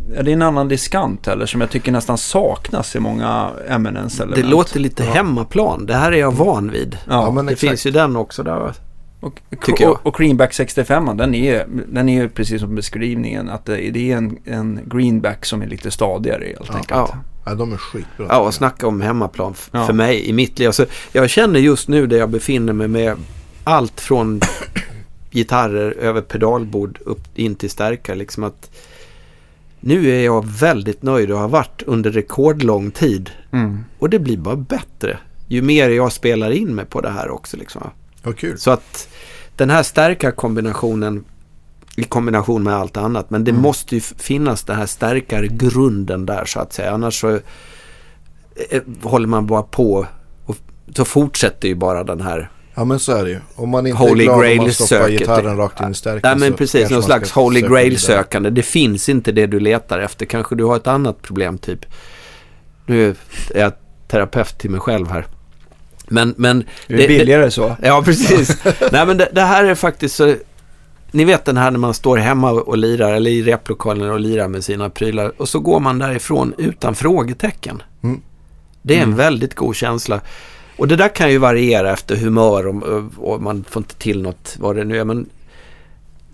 det 0.07 0.31
är 0.31 0.33
en 0.33 0.41
annan 0.41 0.67
diskant 0.67 1.25
heller 1.25 1.45
som 1.45 1.61
jag 1.61 1.69
tycker 1.69 1.91
nästan 1.91 2.17
saknas 2.17 2.95
i 2.95 2.99
många 2.99 3.51
eminence 3.67 4.23
element. 4.23 4.43
Det 4.43 4.49
låter 4.49 4.79
lite 4.79 5.03
ja. 5.03 5.11
hemmaplan. 5.11 5.85
Det 5.85 5.93
här 5.93 6.11
är 6.11 6.17
jag 6.17 6.31
van 6.31 6.71
vid. 6.71 6.97
Ja, 7.07 7.31
men 7.31 7.45
det 7.45 7.51
exakt. 7.51 7.69
finns 7.69 7.85
ju 7.85 7.91
den 7.91 8.15
också 8.15 8.43
där. 8.43 8.73
Och, 9.23 9.41
tycker 9.65 9.83
jag. 9.83 9.99
och, 10.03 10.15
Greenback 10.15 10.53
65 10.53 11.17
den 11.17 11.35
är, 11.35 11.65
den 11.87 12.09
är 12.09 12.27
precis 12.27 12.61
som 12.61 12.75
beskrivningen 12.75 13.49
att 13.49 13.65
det, 13.65 13.91
det 13.91 14.11
är 14.11 14.17
en, 14.17 14.37
en 14.45 14.79
Greenback 14.85 15.45
som 15.45 15.61
är 15.61 15.67
lite 15.67 15.91
stadigare 15.91 16.45
helt 16.45 16.69
ja, 16.69 16.75
enkelt. 16.75 16.89
Ja. 16.91 17.17
ja, 17.45 17.55
de 17.55 17.73
är 17.73 17.77
skitbra. 17.77 18.27
Ja, 18.29 18.39
och 18.39 18.53
snacka 18.53 18.87
om 18.87 19.01
hemmaplan 19.01 19.53
ja. 19.71 19.85
för 19.85 19.93
mig 19.93 20.29
i 20.29 20.33
mitt 20.33 20.59
liv. 20.59 20.67
Alltså, 20.67 20.85
jag 21.11 21.29
känner 21.29 21.59
just 21.59 21.87
nu 21.87 22.07
där 22.07 22.17
jag 22.17 22.29
befinner 22.29 22.73
mig 22.73 22.87
med 22.87 23.17
allt 23.63 24.01
från 24.01 24.41
gitarrer 25.31 25.91
över 25.91 26.21
pedalbord 26.21 26.99
upp 27.05 27.23
in 27.35 27.55
till 27.55 27.69
stärkare. 27.69 28.15
Liksom 28.15 28.43
att 28.43 28.69
nu 29.85 30.09
är 30.09 30.25
jag 30.25 30.47
väldigt 30.47 31.03
nöjd 31.03 31.31
och 31.31 31.39
har 31.39 31.47
varit 31.47 31.81
under 31.85 32.11
rekordlång 32.11 32.91
tid. 32.91 33.29
Mm. 33.51 33.85
Och 33.99 34.09
det 34.09 34.19
blir 34.19 34.37
bara 34.37 34.55
bättre 34.55 35.19
ju 35.47 35.61
mer 35.61 35.89
jag 35.89 36.11
spelar 36.11 36.51
in 36.51 36.75
mig 36.75 36.85
på 36.85 37.01
det 37.01 37.09
här 37.09 37.29
också. 37.29 37.57
Liksom. 37.57 37.89
Vad 38.23 38.37
kul. 38.37 38.57
Så 38.57 38.71
att 38.71 39.07
den 39.55 39.69
här 39.69 39.83
stärkarkombinationen 39.83 41.25
i 41.95 42.03
kombination 42.03 42.63
med 42.63 42.73
allt 42.73 42.97
annat. 42.97 43.29
Men 43.29 43.43
det 43.43 43.51
mm. 43.51 43.61
måste 43.61 43.95
ju 43.95 44.01
finnas 44.01 44.63
den 44.63 44.75
här 44.75 44.85
stärkargrunden 44.85 46.25
där 46.25 46.45
så 46.45 46.59
att 46.59 46.73
säga. 46.73 46.91
Annars 46.91 47.21
så 47.21 47.29
eh, 48.69 48.81
håller 49.01 49.27
man 49.27 49.47
bara 49.47 49.63
på 49.63 50.07
och 50.45 50.57
så 50.95 51.05
fortsätter 51.05 51.67
ju 51.67 51.75
bara 51.75 52.03
den 52.03 52.21
här 52.21 52.51
Ja 52.75 52.85
men 52.85 52.99
så 52.99 53.11
är 53.11 53.23
det 53.23 53.29
ju. 53.29 53.39
Om 53.55 53.69
man 53.69 53.87
inte 53.87 53.99
Holy 53.99 54.23
är 54.23 54.27
glad 54.27 54.39
Grail 54.39 54.59
om 54.59 54.65
man 54.65 54.73
stoppar 54.73 55.09
gitarren 55.09 55.57
rakt 55.57 55.81
in 55.81 55.91
i 55.91 55.93
stärken. 55.93 56.21
Nej 56.23 56.49
men 56.49 56.53
precis, 56.57 56.89
någon 56.89 57.03
slags 57.03 57.31
Holy 57.31 57.61
Grail-sökande. 57.61 58.49
Det 58.49 58.63
finns 58.63 59.09
inte 59.09 59.31
det 59.31 59.47
du 59.47 59.59
letar 59.59 59.99
efter. 59.99 60.25
Kanske 60.25 60.55
du 60.55 60.63
har 60.63 60.75
ett 60.75 60.87
annat 60.87 61.21
problem 61.21 61.57
typ. 61.57 61.85
Nu 62.85 63.15
är 63.53 63.59
jag 63.59 63.73
terapeut 64.07 64.57
till 64.57 64.69
mig 64.69 64.79
själv 64.79 65.11
här. 65.11 65.25
Men, 66.07 66.33
men... 66.37 66.63
Det 66.87 67.03
är 67.03 67.07
billigare 67.07 67.51
så. 67.51 67.75
Ja, 67.81 68.01
precis. 68.05 68.63
Nej, 68.91 69.05
men 69.05 69.17
det, 69.17 69.29
det, 69.31 69.41
här 69.41 69.63
är 69.63 69.75
faktiskt 69.75 70.15
så... 70.15 70.35
Ni 71.11 71.25
vet 71.25 71.45
den 71.45 71.57
här 71.57 71.71
när 71.71 71.79
man 71.79 71.93
står 71.93 72.17
hemma 72.17 72.51
och 72.51 72.77
lirar, 72.77 73.13
eller 73.13 73.31
i 73.31 73.43
replokalen 73.43 74.09
och 74.09 74.19
lirar 74.19 74.47
med 74.47 74.63
sina 74.63 74.89
prylar. 74.89 75.31
Och 75.37 75.49
så 75.49 75.59
går 75.59 75.79
man 75.79 75.99
därifrån 75.99 76.53
utan 76.57 76.95
frågetecken. 76.95 77.83
Mm. 78.03 78.21
Det 78.81 78.93
är 78.93 78.97
en 78.97 79.03
mm. 79.03 79.17
väldigt 79.17 79.55
god 79.55 79.75
känsla. 79.75 80.21
Och 80.77 80.87
det 80.87 80.95
där 80.95 81.15
kan 81.15 81.31
ju 81.31 81.37
variera 81.37 81.93
efter 81.93 82.15
humör 82.15 82.67
och, 82.67 83.03
och, 83.17 83.41
man 83.41 83.63
får 83.69 83.79
inte 83.79 83.95
till 83.95 84.21
något, 84.21 84.55
vad 84.59 84.75
det 84.75 84.83
nu 84.83 84.99
är. 84.99 85.05
Men 85.05 85.29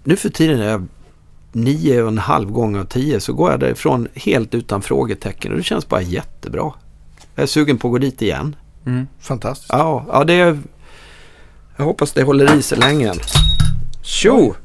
nu 0.04 0.16
för 0.16 0.30
tiden 0.30 0.60
är 0.60 0.70
jag 0.70 0.88
nio 1.52 2.02
och 2.02 2.08
en 2.08 2.18
halv 2.18 2.52
gång 2.52 2.78
av 2.78 2.86
tio 2.86 3.20
så 3.20 3.34
går 3.34 3.52
jag 3.52 3.60
därifrån 3.60 4.08
helt 4.16 4.56
utan 4.56 4.82
frågetecken 4.82 5.52
och 5.52 5.58
det 5.58 5.64
känns 5.64 5.88
bara 5.88 6.02
jättebra. 6.02 6.74
Jag 7.36 7.44
är 7.44 7.48
sugen 7.48 7.78
på 7.78 7.88
att 7.88 7.92
gå 7.92 7.98
dit 7.98 8.22
igen. 8.22 8.56
Mm. 8.86 9.08
Fantastiskt. 9.20 9.70
Ja, 9.72 10.06
ja 10.08 10.24
det 10.24 10.34
är, 10.34 10.60
jag 11.78 11.86
hoppas 11.86 12.12
det 12.12 12.24
håller 12.24 12.58
i 12.58 12.62
sig 12.62 12.78
länge. 12.78 13.14
Tjo! 14.02 14.56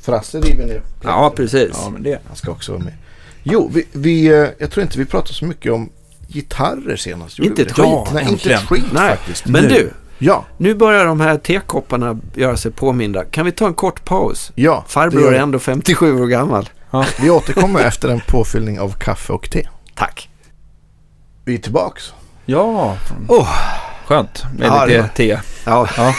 Frasse 0.00 0.40
river 0.40 0.66
ner. 0.66 0.82
Ja, 1.02 1.32
precis. 1.36 1.70
Ja, 1.72 1.90
men 1.90 2.02
det. 2.02 2.20
Han 2.26 2.36
ska 2.36 2.50
också 2.50 2.72
vara 2.72 2.84
med. 2.84 2.94
Jo, 3.42 3.70
vi, 3.74 3.86
vi, 3.92 4.26
eh, 4.26 4.48
jag 4.58 4.70
tror 4.70 4.82
inte 4.82 4.98
vi 4.98 5.04
pratade 5.04 5.34
så 5.34 5.44
mycket 5.44 5.72
om 5.72 5.90
gitarrer 6.32 6.96
senast. 6.96 7.38
Inte 7.38 7.62
ett 7.62 7.72
skit. 7.72 7.84
Ja, 7.84 8.08
Nej, 8.14 8.26
inte 8.28 8.54
ett 8.54 8.68
skit 8.68 8.84
Nej. 8.92 9.10
faktiskt. 9.10 9.46
Men 9.46 9.62
nu. 9.62 9.68
du, 9.68 9.92
ja. 10.18 10.44
nu 10.56 10.74
börjar 10.74 11.06
de 11.06 11.20
här 11.20 11.38
tekopparna 11.38 12.18
göra 12.34 12.56
sig 12.56 12.70
påminda. 12.72 13.24
Kan 13.24 13.44
vi 13.44 13.52
ta 13.52 13.66
en 13.66 13.74
kort 13.74 14.04
paus? 14.04 14.52
Ja. 14.54 14.84
Farbror 14.88 15.34
är 15.34 15.38
ändå 15.38 15.58
57 15.58 16.22
år 16.22 16.26
gammal. 16.26 16.68
Ja. 16.90 17.04
Vi 17.20 17.30
återkommer 17.30 17.80
efter 17.80 18.08
en 18.08 18.20
påfyllning 18.28 18.80
av 18.80 18.94
kaffe 18.98 19.32
och 19.32 19.50
te. 19.50 19.68
Tack. 19.94 20.28
Vi 21.44 21.54
är 21.54 21.58
tillbaks. 21.58 22.12
Ja. 22.46 22.96
Oh. 23.28 23.48
Skönt 24.06 24.44
med 24.58 24.66
ja, 24.68 24.84
lite 24.84 25.08
te. 25.08 25.40
Ja. 25.64 25.88
Ja. 25.96 26.14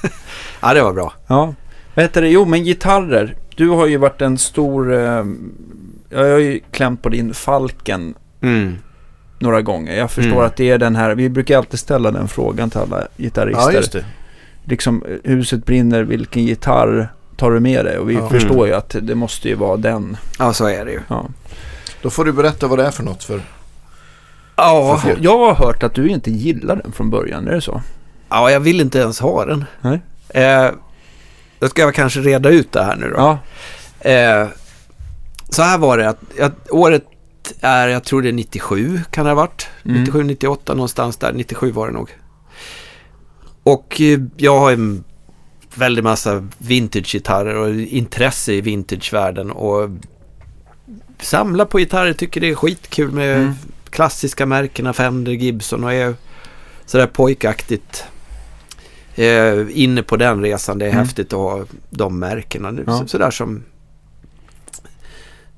ja, 0.60 0.74
det 0.74 0.82
var 0.82 0.92
bra. 0.92 1.12
Ja. 1.26 1.54
Vad 1.94 2.04
heter 2.04 2.22
det? 2.22 2.28
Jo, 2.28 2.44
men 2.44 2.64
gitarrer. 2.64 3.36
Du 3.56 3.68
har 3.68 3.86
ju 3.86 3.96
varit 3.96 4.22
en 4.22 4.38
stor... 4.38 4.94
Eh, 4.94 5.24
jag 6.10 6.18
har 6.18 6.38
ju 6.38 6.60
klämt 6.70 7.02
på 7.02 7.08
din 7.08 7.34
Falken. 7.34 8.14
Mm 8.42 8.76
några 9.40 9.62
gånger. 9.62 9.96
Jag 9.96 10.10
förstår 10.10 10.32
mm. 10.32 10.46
att 10.46 10.56
det 10.56 10.70
är 10.70 10.78
den 10.78 10.96
här, 10.96 11.14
vi 11.14 11.28
brukar 11.28 11.58
alltid 11.58 11.80
ställa 11.80 12.10
den 12.10 12.28
frågan 12.28 12.70
till 12.70 12.80
alla 12.80 13.06
gitarrister. 13.16 13.62
Ja, 13.62 13.72
just 13.72 13.92
det. 13.92 14.04
Liksom, 14.64 15.04
huset 15.24 15.64
brinner, 15.64 16.02
vilken 16.02 16.44
gitarr 16.44 17.12
tar 17.36 17.50
du 17.50 17.60
med 17.60 17.84
dig? 17.84 17.98
Och 17.98 18.10
vi 18.10 18.14
ja. 18.14 18.28
förstår 18.28 18.66
ju 18.66 18.74
att 18.74 18.96
det 19.02 19.14
måste 19.14 19.48
ju 19.48 19.54
vara 19.54 19.76
den. 19.76 20.16
Ja, 20.38 20.52
så 20.52 20.66
är 20.66 20.84
det 20.84 20.92
ju. 20.92 21.00
Ja. 21.08 21.26
Då 22.02 22.10
får 22.10 22.24
du 22.24 22.32
berätta 22.32 22.66
vad 22.66 22.78
det 22.78 22.86
är 22.86 22.90
för 22.90 23.02
något 23.02 23.24
för... 23.24 23.42
Ja, 24.56 24.98
för 24.98 25.16
jag 25.20 25.38
har 25.38 25.54
hört 25.54 25.82
att 25.82 25.94
du 25.94 26.08
inte 26.08 26.30
gillar 26.30 26.76
den 26.76 26.92
från 26.92 27.10
början, 27.10 27.48
är 27.48 27.52
det 27.52 27.60
så? 27.60 27.82
Ja, 28.28 28.50
jag 28.50 28.60
vill 28.60 28.80
inte 28.80 28.98
ens 28.98 29.20
ha 29.20 29.44
den. 29.44 29.64
Nej. 29.80 30.00
Eh, 30.28 30.70
då 31.58 31.68
ska 31.68 31.82
jag 31.82 31.94
kanske 31.94 32.20
reda 32.20 32.48
ut 32.48 32.72
det 32.72 32.82
här 32.82 32.96
nu 32.96 33.10
då. 33.10 33.16
Ja. 33.16 33.38
Eh, 34.10 34.48
så 35.48 35.62
här 35.62 35.78
var 35.78 35.98
det 35.98 36.08
att, 36.08 36.40
att 36.40 36.70
året 36.70 37.04
är, 37.60 37.88
jag 37.88 38.04
tror 38.04 38.22
det 38.22 38.28
är 38.28 38.32
97 38.32 39.00
kan 39.10 39.24
det 39.24 39.30
ha 39.30 39.34
varit. 39.36 39.68
Mm. 39.84 40.00
97, 40.00 40.22
98 40.22 40.74
någonstans 40.74 41.16
där. 41.16 41.32
97 41.32 41.72
var 41.72 41.86
det 41.86 41.92
nog. 41.92 42.10
Och 43.62 44.00
eh, 44.00 44.20
jag 44.36 44.58
har 44.58 44.72
en 44.72 45.04
väldig 45.74 46.04
massa 46.04 46.48
vintage-gitarrer 46.58 47.54
och 47.54 47.74
intresse 47.74 48.52
i 48.52 48.60
vintage-världen. 48.60 49.50
Och 49.50 49.90
samlar 51.18 51.64
på 51.64 51.78
gitarrer, 51.78 52.12
tycker 52.12 52.40
det 52.40 52.48
är 52.48 52.54
skitkul 52.54 53.10
med 53.10 53.36
mm. 53.36 53.54
klassiska 53.90 54.46
märkena 54.46 54.92
Fender, 54.92 55.32
Gibson 55.32 55.84
och 55.84 55.92
är 55.92 56.14
sådär 56.86 57.06
pojkaktigt 57.06 58.04
eh, 59.14 59.66
inne 59.70 60.02
på 60.02 60.16
den 60.16 60.42
resan. 60.42 60.78
Det 60.78 60.84
är 60.84 60.90
mm. 60.90 61.04
häftigt 61.04 61.32
att 61.32 61.38
ha 61.38 61.64
de 61.90 62.18
märkena. 62.18 62.78
Ja. 62.86 63.06
Sådär 63.06 63.30
som 63.30 63.62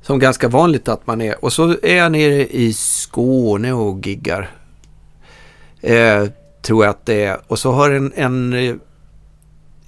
som 0.03 0.19
ganska 0.19 0.49
vanligt 0.49 0.89
att 0.89 1.07
man 1.07 1.21
är. 1.21 1.45
Och 1.45 1.53
så 1.53 1.77
är 1.83 1.97
jag 1.97 2.13
nere 2.13 2.47
i 2.47 2.73
Skåne 2.73 3.73
och 3.73 4.07
giggar. 4.07 4.51
Eh, 5.81 6.25
tror 6.63 6.85
jag 6.85 6.91
att 6.91 7.07
det 7.07 7.25
är. 7.25 7.41
Och 7.47 7.59
så 7.59 7.73
har 7.73 7.91
en, 7.91 8.13
en, 8.17 8.53
eh, 8.53 8.75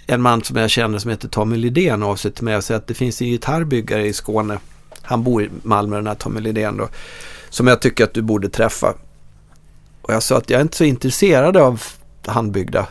en 0.06 0.22
man 0.22 0.42
som 0.42 0.56
jag 0.56 0.70
känner 0.70 0.98
som 0.98 1.10
heter 1.10 1.28
Tommy 1.28 1.56
Lidén 1.56 2.02
av 2.02 2.16
sig 2.16 2.32
till 2.32 2.44
mig 2.44 2.56
och 2.56 2.64
säger 2.64 2.78
att 2.78 2.86
det 2.86 2.94
finns 2.94 3.20
en 3.20 3.26
gitarrbyggare 3.26 4.06
i 4.06 4.12
Skåne. 4.12 4.58
Han 5.02 5.22
bor 5.22 5.42
i 5.42 5.50
Malmö 5.62 5.96
den 5.96 6.06
här 6.06 6.14
Tommy 6.14 6.40
Lidén 6.40 6.76
då. 6.76 6.88
Som 7.50 7.66
jag 7.66 7.80
tycker 7.82 8.04
att 8.04 8.14
du 8.14 8.22
borde 8.22 8.48
träffa. 8.48 8.94
Och 10.02 10.14
jag 10.14 10.22
sa 10.22 10.36
att 10.36 10.50
jag 10.50 10.58
är 10.58 10.62
inte 10.62 10.76
så 10.76 10.84
intresserad 10.84 11.56
av 11.56 11.82
handbyggda 12.26 12.86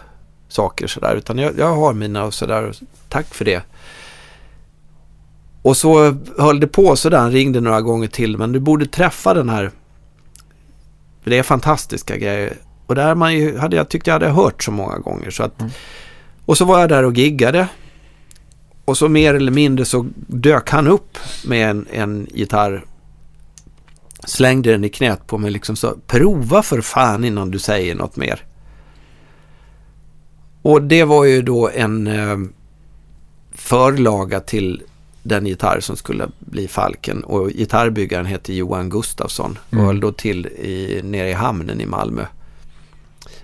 saker 0.48 0.88
sådär. 0.88 1.16
Utan 1.16 1.38
jag, 1.38 1.54
jag 1.58 1.76
har 1.76 1.94
mina 1.94 2.24
och 2.24 2.34
sådär. 2.34 2.74
Tack 3.10 3.34
för 3.34 3.46
det. 3.46 3.64
Och 5.64 5.78
så 5.78 6.18
höll 6.38 6.60
det 6.60 6.68
på 6.68 6.96
sådär, 6.96 7.18
han 7.18 7.32
ringde 7.32 7.62
några 7.62 7.82
gånger 7.82 8.08
till. 8.08 8.38
Men 8.38 8.52
du 8.52 8.60
borde 8.60 8.86
träffa 8.86 9.34
den 9.34 9.50
här. 9.50 9.72
Det 11.24 11.38
är 11.38 11.44
fantastiska 11.44 12.18
grejer. 12.18 12.58
Och 12.86 12.96
där 12.96 13.16
man 13.16 13.34
ju, 13.34 13.58
hade 13.58 13.76
jag 13.76 13.90
tyckt 13.90 14.08
jag 14.08 14.14
hade 14.14 14.30
hört 14.30 14.64
så 14.64 14.72
många 14.72 14.98
gånger. 14.98 15.30
Så 15.30 15.44
att, 15.44 15.62
mm. 15.62 15.72
Och 16.46 16.58
så 16.58 16.66
var 16.66 16.80
jag 16.80 16.90
där 16.90 17.04
och 17.04 17.14
giggade. 17.14 17.68
Och 18.86 18.98
så 18.98 19.10
mer 19.10 19.34
eller 19.34 19.52
mindre 19.52 19.86
så 19.86 20.08
dök 20.16 20.70
han 20.70 20.88
upp 20.88 21.18
med 21.46 21.70
en, 21.70 21.88
en 21.92 22.28
gitarr. 22.34 22.86
Slängde 24.26 24.72
den 24.72 24.84
i 24.84 24.90
knät 24.90 25.28
på 25.28 25.38
mig 25.38 25.52
liksom 25.52 25.76
så. 25.76 25.98
Prova 26.08 26.62
för 26.62 26.82
fan 26.82 27.24
innan 27.24 27.52
du 27.52 27.60
säger 27.60 27.96
något 27.96 28.16
mer. 28.16 28.44
Och 30.62 30.82
det 30.82 31.04
var 31.04 31.26
ju 31.26 31.42
då 31.42 31.70
en 31.70 32.08
eh, 32.08 32.38
förlaga 33.52 34.40
till 34.40 34.84
den 35.24 35.46
gitarr 35.46 35.80
som 35.80 35.96
skulle 35.96 36.28
bli 36.40 36.68
Falken 36.68 37.24
och 37.24 37.50
gitarrbyggaren 37.50 38.26
hette 38.26 38.54
Johan 38.54 38.90
Gustafsson 38.90 39.60
och 39.68 39.74
mm. 39.74 39.86
höll 39.86 40.00
då 40.00 40.12
till 40.12 40.46
i, 40.46 41.02
nere 41.04 41.30
i 41.30 41.34
hamnen 41.34 41.82
i 41.82 41.86
Malmö. 41.86 42.26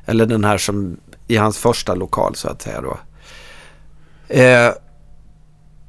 Eller 0.05 0.25
den 0.25 0.43
här 0.43 0.57
som 0.57 0.97
i 1.27 1.37
hans 1.37 1.57
första 1.57 1.95
lokal 1.95 2.35
så 2.35 2.47
att 2.47 2.61
säga 2.61 2.81
då. 2.81 2.99
Eh, 4.35 4.71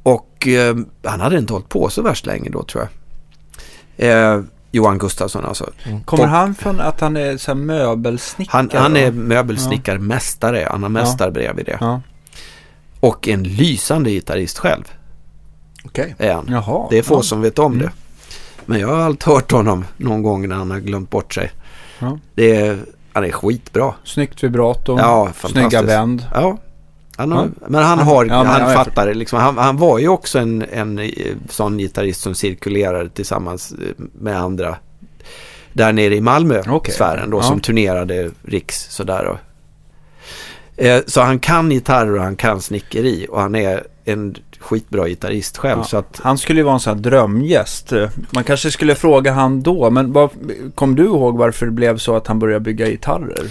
och 0.02 0.48
eh, 0.48 0.76
han 1.04 1.20
hade 1.20 1.38
inte 1.38 1.52
hållit 1.52 1.68
på 1.68 1.88
så 1.88 2.02
värst 2.02 2.26
länge 2.26 2.50
då 2.50 2.62
tror 2.62 2.88
jag. 2.88 4.08
Eh, 4.10 4.42
Johan 4.72 4.98
Gustafsson 4.98 5.44
alltså. 5.44 5.70
Mm. 5.84 6.02
Kommer 6.04 6.24
och, 6.24 6.30
han 6.30 6.54
från 6.54 6.80
att 6.80 7.00
han 7.00 7.16
är 7.16 7.36
så 7.36 7.54
möbelsnickare? 7.54 8.56
Han, 8.56 8.82
han 8.82 8.96
är 8.96 9.12
möbelsnickarmästare. 9.12 10.68
Han 10.70 10.82
har 10.82 10.90
mästarbrev 10.90 11.54
ja. 11.54 11.60
i 11.60 11.64
det. 11.64 11.78
Ja. 11.80 12.00
Och 13.00 13.28
en 13.28 13.42
lysande 13.42 14.10
gitarrist 14.10 14.58
själv. 14.58 14.84
Okej. 15.84 16.14
Okay. 16.18 16.36
Jaha. 16.48 16.86
Det 16.90 16.98
är 16.98 17.02
få 17.02 17.14
ja. 17.14 17.22
som 17.22 17.42
vet 17.42 17.58
om 17.58 17.72
mm. 17.72 17.86
det. 17.86 17.92
Men 18.66 18.80
jag 18.80 18.88
har 18.88 18.98
alltid 18.98 19.24
hört 19.24 19.52
honom 19.52 19.84
någon 19.96 20.22
gång 20.22 20.48
när 20.48 20.56
han 20.56 20.70
har 20.70 20.78
glömt 20.78 21.10
bort 21.10 21.34
sig. 21.34 21.50
Ja. 21.98 22.18
Det 22.34 22.56
är, 22.56 22.78
han 23.12 23.24
är 23.24 23.30
skitbra. 23.30 23.94
Snyggt 24.04 24.44
vibrato. 24.44 24.98
Ja, 24.98 25.32
Snygga 25.48 25.82
vänd. 25.82 26.26
Ja. 26.34 26.58
Han 27.16 27.32
har, 27.32 27.44
ja. 27.44 27.66
Men 27.68 27.82
han 27.82 27.98
har, 27.98 28.24
ja, 28.24 28.44
han 28.44 28.70
ja, 28.70 28.76
fattar 28.76 29.06
det 29.06 29.14
liksom. 29.14 29.38
Han, 29.38 29.58
han, 29.58 29.76
var 29.76 29.98
ju 29.98 30.08
också 30.08 30.38
en, 30.38 30.64
en 30.72 30.98
eh, 30.98 31.08
sån 31.48 31.78
gitarrist 31.78 32.20
som 32.20 32.34
cirkulerade 32.34 33.08
tillsammans 33.08 33.72
eh, 33.72 34.04
med 34.12 34.40
andra 34.40 34.76
där 35.72 35.92
nere 35.92 36.16
i 36.16 36.20
Malmö-sfären 36.20 37.18
okay. 37.18 37.30
då 37.30 37.42
som 37.42 37.60
turnerade 37.60 38.30
riks 38.42 38.86
sådär. 38.90 39.24
Och, 39.24 39.38
Eh, 40.80 41.00
så 41.06 41.20
han 41.20 41.38
kan 41.38 41.70
gitarr 41.70 42.16
och 42.16 42.22
han 42.22 42.36
kan 42.36 42.60
snickeri 42.60 43.26
och 43.30 43.40
han 43.40 43.54
är 43.54 43.86
en 44.04 44.36
skitbra 44.58 45.08
gitarrist 45.08 45.58
själv. 45.58 45.78
Ja, 45.78 45.84
så 45.84 45.96
att... 45.96 46.20
Han 46.22 46.38
skulle 46.38 46.60
ju 46.60 46.64
vara 46.64 46.74
en 46.74 46.80
sån 46.80 46.94
här 46.94 47.02
drömgäst. 47.02 47.92
Man 48.30 48.44
kanske 48.44 48.70
skulle 48.70 48.94
fråga 48.94 49.32
han 49.32 49.62
då, 49.62 49.90
men 49.90 50.12
vad, 50.12 50.30
kom 50.74 50.94
du 50.94 51.04
ihåg 51.04 51.38
varför 51.38 51.66
det 51.66 51.72
blev 51.72 51.98
så 51.98 52.16
att 52.16 52.26
han 52.26 52.38
började 52.38 52.60
bygga 52.60 52.86
gitarrer? 52.86 53.50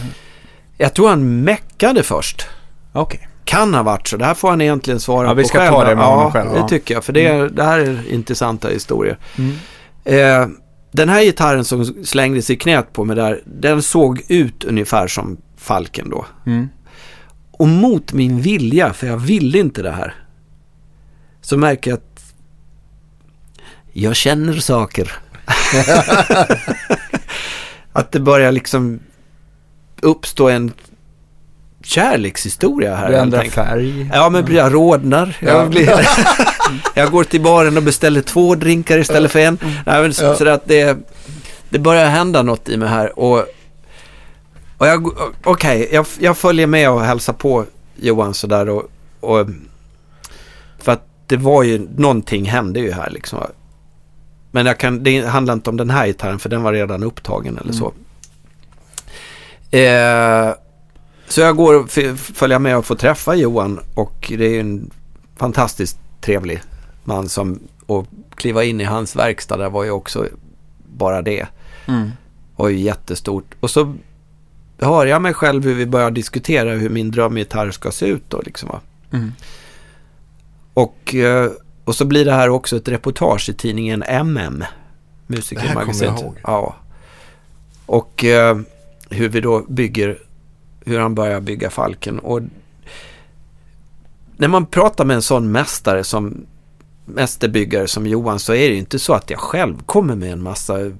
Jag 0.77 0.93
tror 0.93 1.09
han 1.09 1.43
meckade 1.43 2.03
först. 2.03 2.47
Okej. 2.91 3.17
Okay. 3.17 3.27
Kan 3.43 3.73
ha 3.73 3.83
varit 3.83 4.07
så. 4.07 4.17
Det 4.17 4.25
här 4.25 4.33
får 4.33 4.49
han 4.49 4.61
egentligen 4.61 4.99
svara 4.99 5.27
ja, 5.27 5.29
på 5.29 5.35
själv. 5.35 5.37
Vi 5.37 5.45
ska 5.45 5.57
själv. 5.59 5.71
ta 5.71 5.83
det 5.83 5.95
med 5.95 6.03
ja, 6.03 6.15
honom 6.15 6.31
själv. 6.31 6.49
Ja, 6.55 6.61
det 6.61 6.69
tycker 6.69 6.93
jag. 6.93 7.03
För 7.03 7.13
det, 7.13 7.25
är, 7.25 7.49
det 7.49 7.63
här 7.63 7.79
är 7.79 8.11
intressanta 8.11 8.67
historier. 8.67 9.17
Mm. 9.37 9.55
Eh, 10.03 10.47
den 10.91 11.09
här 11.09 11.23
gitarren 11.23 11.65
som 11.65 11.85
slängdes 11.85 12.49
i 12.49 12.55
knät 12.55 12.93
på 12.93 13.05
mig 13.05 13.15
där, 13.15 13.41
den 13.45 13.81
såg 13.81 14.21
ut 14.27 14.63
ungefär 14.63 15.07
som 15.07 15.37
Falken 15.57 16.09
då. 16.09 16.25
Mm. 16.45 16.69
Och 17.51 17.67
mot 17.67 18.13
min 18.13 18.41
vilja, 18.41 18.93
för 18.93 19.07
jag 19.07 19.17
ville 19.17 19.59
inte 19.59 19.81
det 19.81 19.91
här, 19.91 20.15
så 21.49 21.57
märker 21.57 21.91
jag 21.91 21.97
att 21.97 22.33
jag 23.93 24.15
känner 24.15 24.53
saker. 24.53 25.11
att 27.93 28.11
det 28.11 28.19
börjar 28.19 28.51
liksom 28.51 28.99
uppstå 30.01 30.49
en 30.49 30.73
kärlekshistoria 31.83 32.95
här. 32.95 33.09
Du 33.09 33.15
ändrar 33.15 33.43
färg. 33.43 34.09
Ja, 34.13 34.29
men 34.29 34.55
jag 34.55 34.73
rodnar. 34.73 35.37
Ja. 35.39 35.47
Jag, 35.47 35.69
blir, 35.69 35.91
jag 36.93 37.11
går 37.11 37.23
till 37.23 37.41
baren 37.41 37.77
och 37.77 37.83
beställer 37.83 38.21
två 38.21 38.55
drinkar 38.55 38.97
istället 38.97 39.31
för 39.31 39.39
en. 39.39 39.57
Mm. 39.61 39.73
Nej, 39.85 40.01
men 40.01 40.13
så, 40.13 40.35
så 40.35 40.49
att 40.49 40.65
det, 40.65 40.97
det 41.69 41.79
börjar 41.79 42.05
hända 42.05 42.43
något 42.43 42.69
i 42.69 42.77
mig 42.77 42.89
här. 42.89 43.19
Och, 43.19 43.39
och 44.77 44.87
jag, 44.87 45.07
okej, 45.07 45.33
okay, 45.43 45.87
jag, 45.91 46.05
jag 46.19 46.37
följer 46.37 46.67
med 46.67 46.89
och 46.89 47.01
hälsar 47.01 47.33
på 47.33 47.65
Johan 47.95 48.33
sådär. 48.33 48.69
Och, 48.69 48.91
och, 49.19 49.47
det 51.29 51.37
var 51.37 51.63
ju, 51.63 51.87
någonting 51.97 52.45
hände 52.45 52.79
ju 52.79 52.91
här 52.91 53.09
liksom. 53.09 53.39
Men 54.51 54.65
jag 54.65 54.77
kan, 54.77 55.03
det 55.03 55.25
handlar 55.25 55.53
inte 55.53 55.69
om 55.69 55.77
den 55.77 55.89
här 55.89 56.07
gitarren 56.07 56.39
för 56.39 56.49
den 56.49 56.63
var 56.63 56.73
redan 56.73 57.03
upptagen 57.03 57.57
eller 57.57 57.73
så. 57.73 57.93
Mm. 59.71 60.49
Eh, 60.49 60.55
så 61.27 61.41
jag 61.41 61.55
går 61.55 61.79
och 61.79 61.89
följer 62.17 62.59
med 62.59 62.77
och 62.77 62.85
får 62.85 62.95
träffa 62.95 63.35
Johan 63.35 63.79
och 63.93 64.33
det 64.37 64.45
är 64.45 64.59
en 64.59 64.91
fantastiskt 65.37 65.99
trevlig 66.21 66.61
man 67.03 67.29
som, 67.29 67.59
och 67.85 68.07
kliva 68.35 68.63
in 68.63 68.81
i 68.81 68.83
hans 68.83 69.15
verkstad 69.15 69.57
där 69.57 69.69
var 69.69 69.83
ju 69.83 69.91
också 69.91 70.27
bara 70.87 71.21
det. 71.21 71.47
Mm. 71.85 72.11
Och 72.55 72.71
jättestort. 72.71 73.55
Och 73.59 73.69
så 73.69 73.95
hör 74.79 75.05
jag 75.05 75.21
mig 75.21 75.33
själv 75.33 75.63
hur 75.63 75.75
vi 75.75 75.85
börjar 75.85 76.11
diskutera 76.11 76.71
hur 76.71 76.89
min 76.89 77.11
drömgitarr 77.11 77.71
ska 77.71 77.91
se 77.91 78.05
ut 78.05 78.23
då 78.27 78.41
liksom. 78.41 78.69
Mm. 79.11 79.33
Och, 80.81 81.15
eh, 81.15 81.51
och 81.85 81.95
så 81.95 82.05
blir 82.05 82.25
det 82.25 82.33
här 82.33 82.49
också 82.49 82.77
ett 82.77 82.87
reportage 82.87 83.49
i 83.49 83.53
tidningen 83.53 84.03
MM. 84.03 84.63
Musikermagasinet. 85.27 85.99
Det 85.99 86.05
här 86.05 86.17
kommer 86.17 86.23
jag 86.23 86.25
ihåg. 86.25 86.39
Ja. 86.43 86.75
Och 87.85 88.23
eh, 88.23 88.59
hur 89.09 89.29
vi 89.29 89.41
då 89.41 89.65
bygger 89.69 90.17
hur 90.85 90.99
han 90.99 91.15
börjar 91.15 91.41
bygga 91.41 91.69
Falken. 91.69 92.19
Och 92.19 92.41
när 94.37 94.47
man 94.47 94.65
pratar 94.65 95.05
med 95.05 95.15
en 95.15 95.21
sån 95.21 95.51
mästare 95.51 96.03
som 96.03 96.45
mästerbyggare 97.05 97.87
som 97.87 98.07
Johan 98.07 98.39
så 98.39 98.53
är 98.53 98.69
det 98.69 98.73
ju 98.73 98.79
inte 98.79 98.99
så 98.99 99.13
att 99.13 99.29
jag 99.29 99.39
själv 99.39 99.83
kommer 99.85 100.15
med 100.15 100.33
en 100.33 100.43
massa 100.43 100.91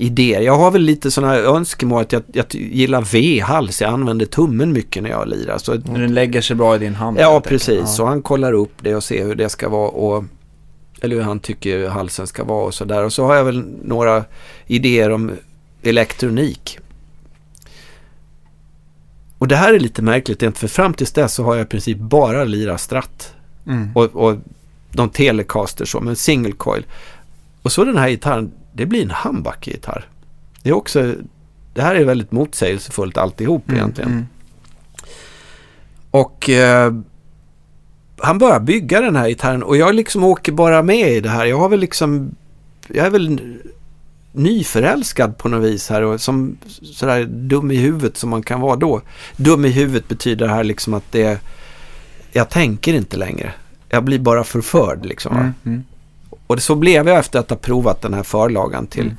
idéer. 0.00 0.40
Jag 0.40 0.56
har 0.56 0.70
väl 0.70 0.82
lite 0.82 1.10
sådana 1.10 1.36
önskemål 1.36 2.02
att 2.02 2.12
jag, 2.12 2.22
jag 2.32 2.46
gillar 2.54 3.02
V-hals. 3.12 3.80
Jag 3.80 3.92
använder 3.92 4.26
tummen 4.26 4.72
mycket 4.72 5.02
när 5.02 5.10
jag 5.10 5.28
lirar. 5.28 5.58
Så, 5.58 5.74
den 5.74 6.14
lägger 6.14 6.40
sig 6.40 6.56
bra 6.56 6.76
i 6.76 6.78
din 6.78 6.94
hand? 6.94 7.18
Ja, 7.20 7.40
precis. 7.40 7.96
Så 7.96 8.06
han 8.06 8.22
kollar 8.22 8.52
upp 8.52 8.72
det 8.80 8.94
och 8.94 9.04
ser 9.04 9.24
hur 9.24 9.34
det 9.34 9.48
ska 9.48 9.68
vara. 9.68 9.88
Och, 9.88 10.24
eller 11.00 11.16
hur 11.16 11.22
han 11.22 11.40
tycker 11.40 11.88
halsen 11.88 12.26
ska 12.26 12.44
vara 12.44 12.66
och 12.66 12.74
sådär. 12.74 13.04
Och 13.04 13.12
så 13.12 13.24
har 13.24 13.34
jag 13.34 13.44
väl 13.44 13.64
några 13.84 14.24
idéer 14.66 15.10
om 15.10 15.30
elektronik. 15.82 16.78
Och 19.38 19.48
det 19.48 19.56
här 19.56 19.74
är 19.74 19.78
lite 19.78 20.02
märkligt, 20.02 20.58
för 20.58 20.68
fram 20.68 20.94
tills 20.94 21.12
dess 21.12 21.34
så 21.34 21.44
har 21.44 21.54
jag 21.54 21.64
i 21.64 21.68
princip 21.68 21.98
bara 21.98 22.44
lirat 22.44 22.80
stratt. 22.80 23.34
Mm. 23.66 23.90
Och, 23.94 24.04
och 24.04 24.36
de 24.92 25.08
telecaster 25.08 25.84
så, 25.84 26.00
men 26.00 26.16
single 26.16 26.52
coil. 26.52 26.84
Och 27.62 27.72
så 27.72 27.84
den 27.84 27.96
här 27.96 28.08
gitarren, 28.08 28.52
det 28.80 28.86
blir 28.86 29.02
en 29.02 29.10
humbucker-gitarr. 29.10 30.08
Det 30.62 30.70
är 30.70 30.74
också, 30.74 31.14
det 31.74 31.82
här 31.82 31.94
är 31.94 32.04
väldigt 32.04 32.32
motsägelsefullt 32.32 33.16
alltihop 33.16 33.68
mm, 33.68 33.80
egentligen. 33.80 34.10
Mm. 34.10 34.26
Och 36.10 36.50
eh, 36.50 36.92
han 38.18 38.38
börjar 38.38 38.60
bygga 38.60 39.00
den 39.00 39.16
här 39.16 39.28
gitarren 39.28 39.62
och 39.62 39.76
jag 39.76 39.94
liksom 39.94 40.24
åker 40.24 40.52
bara 40.52 40.82
med 40.82 41.12
i 41.12 41.20
det 41.20 41.28
här. 41.28 41.46
Jag 41.46 41.58
har 41.58 41.68
väl 41.68 41.80
liksom, 41.80 42.34
jag 42.88 43.06
är 43.06 43.10
väl 43.10 43.58
nyförälskad 44.32 45.38
på 45.38 45.48
något 45.48 45.64
vis 45.64 45.90
här 45.90 46.02
och 46.02 46.20
som 46.20 46.56
sådär 46.82 47.24
dum 47.24 47.70
i 47.70 47.76
huvudet 47.76 48.16
som 48.16 48.30
man 48.30 48.42
kan 48.42 48.60
vara 48.60 48.76
då. 48.76 49.00
Dum 49.36 49.64
i 49.64 49.68
huvudet 49.68 50.08
betyder 50.08 50.48
här 50.48 50.64
liksom 50.64 50.94
att 50.94 51.12
det 51.12 51.40
jag 52.32 52.48
tänker 52.48 52.94
inte 52.94 53.16
längre. 53.16 53.52
Jag 53.88 54.04
blir 54.04 54.18
bara 54.18 54.44
förförd 54.44 55.06
liksom. 55.06 55.36
Mm, 55.36 55.54
mm. 55.64 55.84
Och 56.50 56.62
så 56.62 56.74
blev 56.74 57.08
jag 57.08 57.18
efter 57.18 57.38
att 57.38 57.50
ha 57.50 57.56
provat 57.56 58.02
den 58.02 58.14
här 58.14 58.22
förlagan 58.22 58.86
till. 58.86 59.04
Mm. 59.04 59.16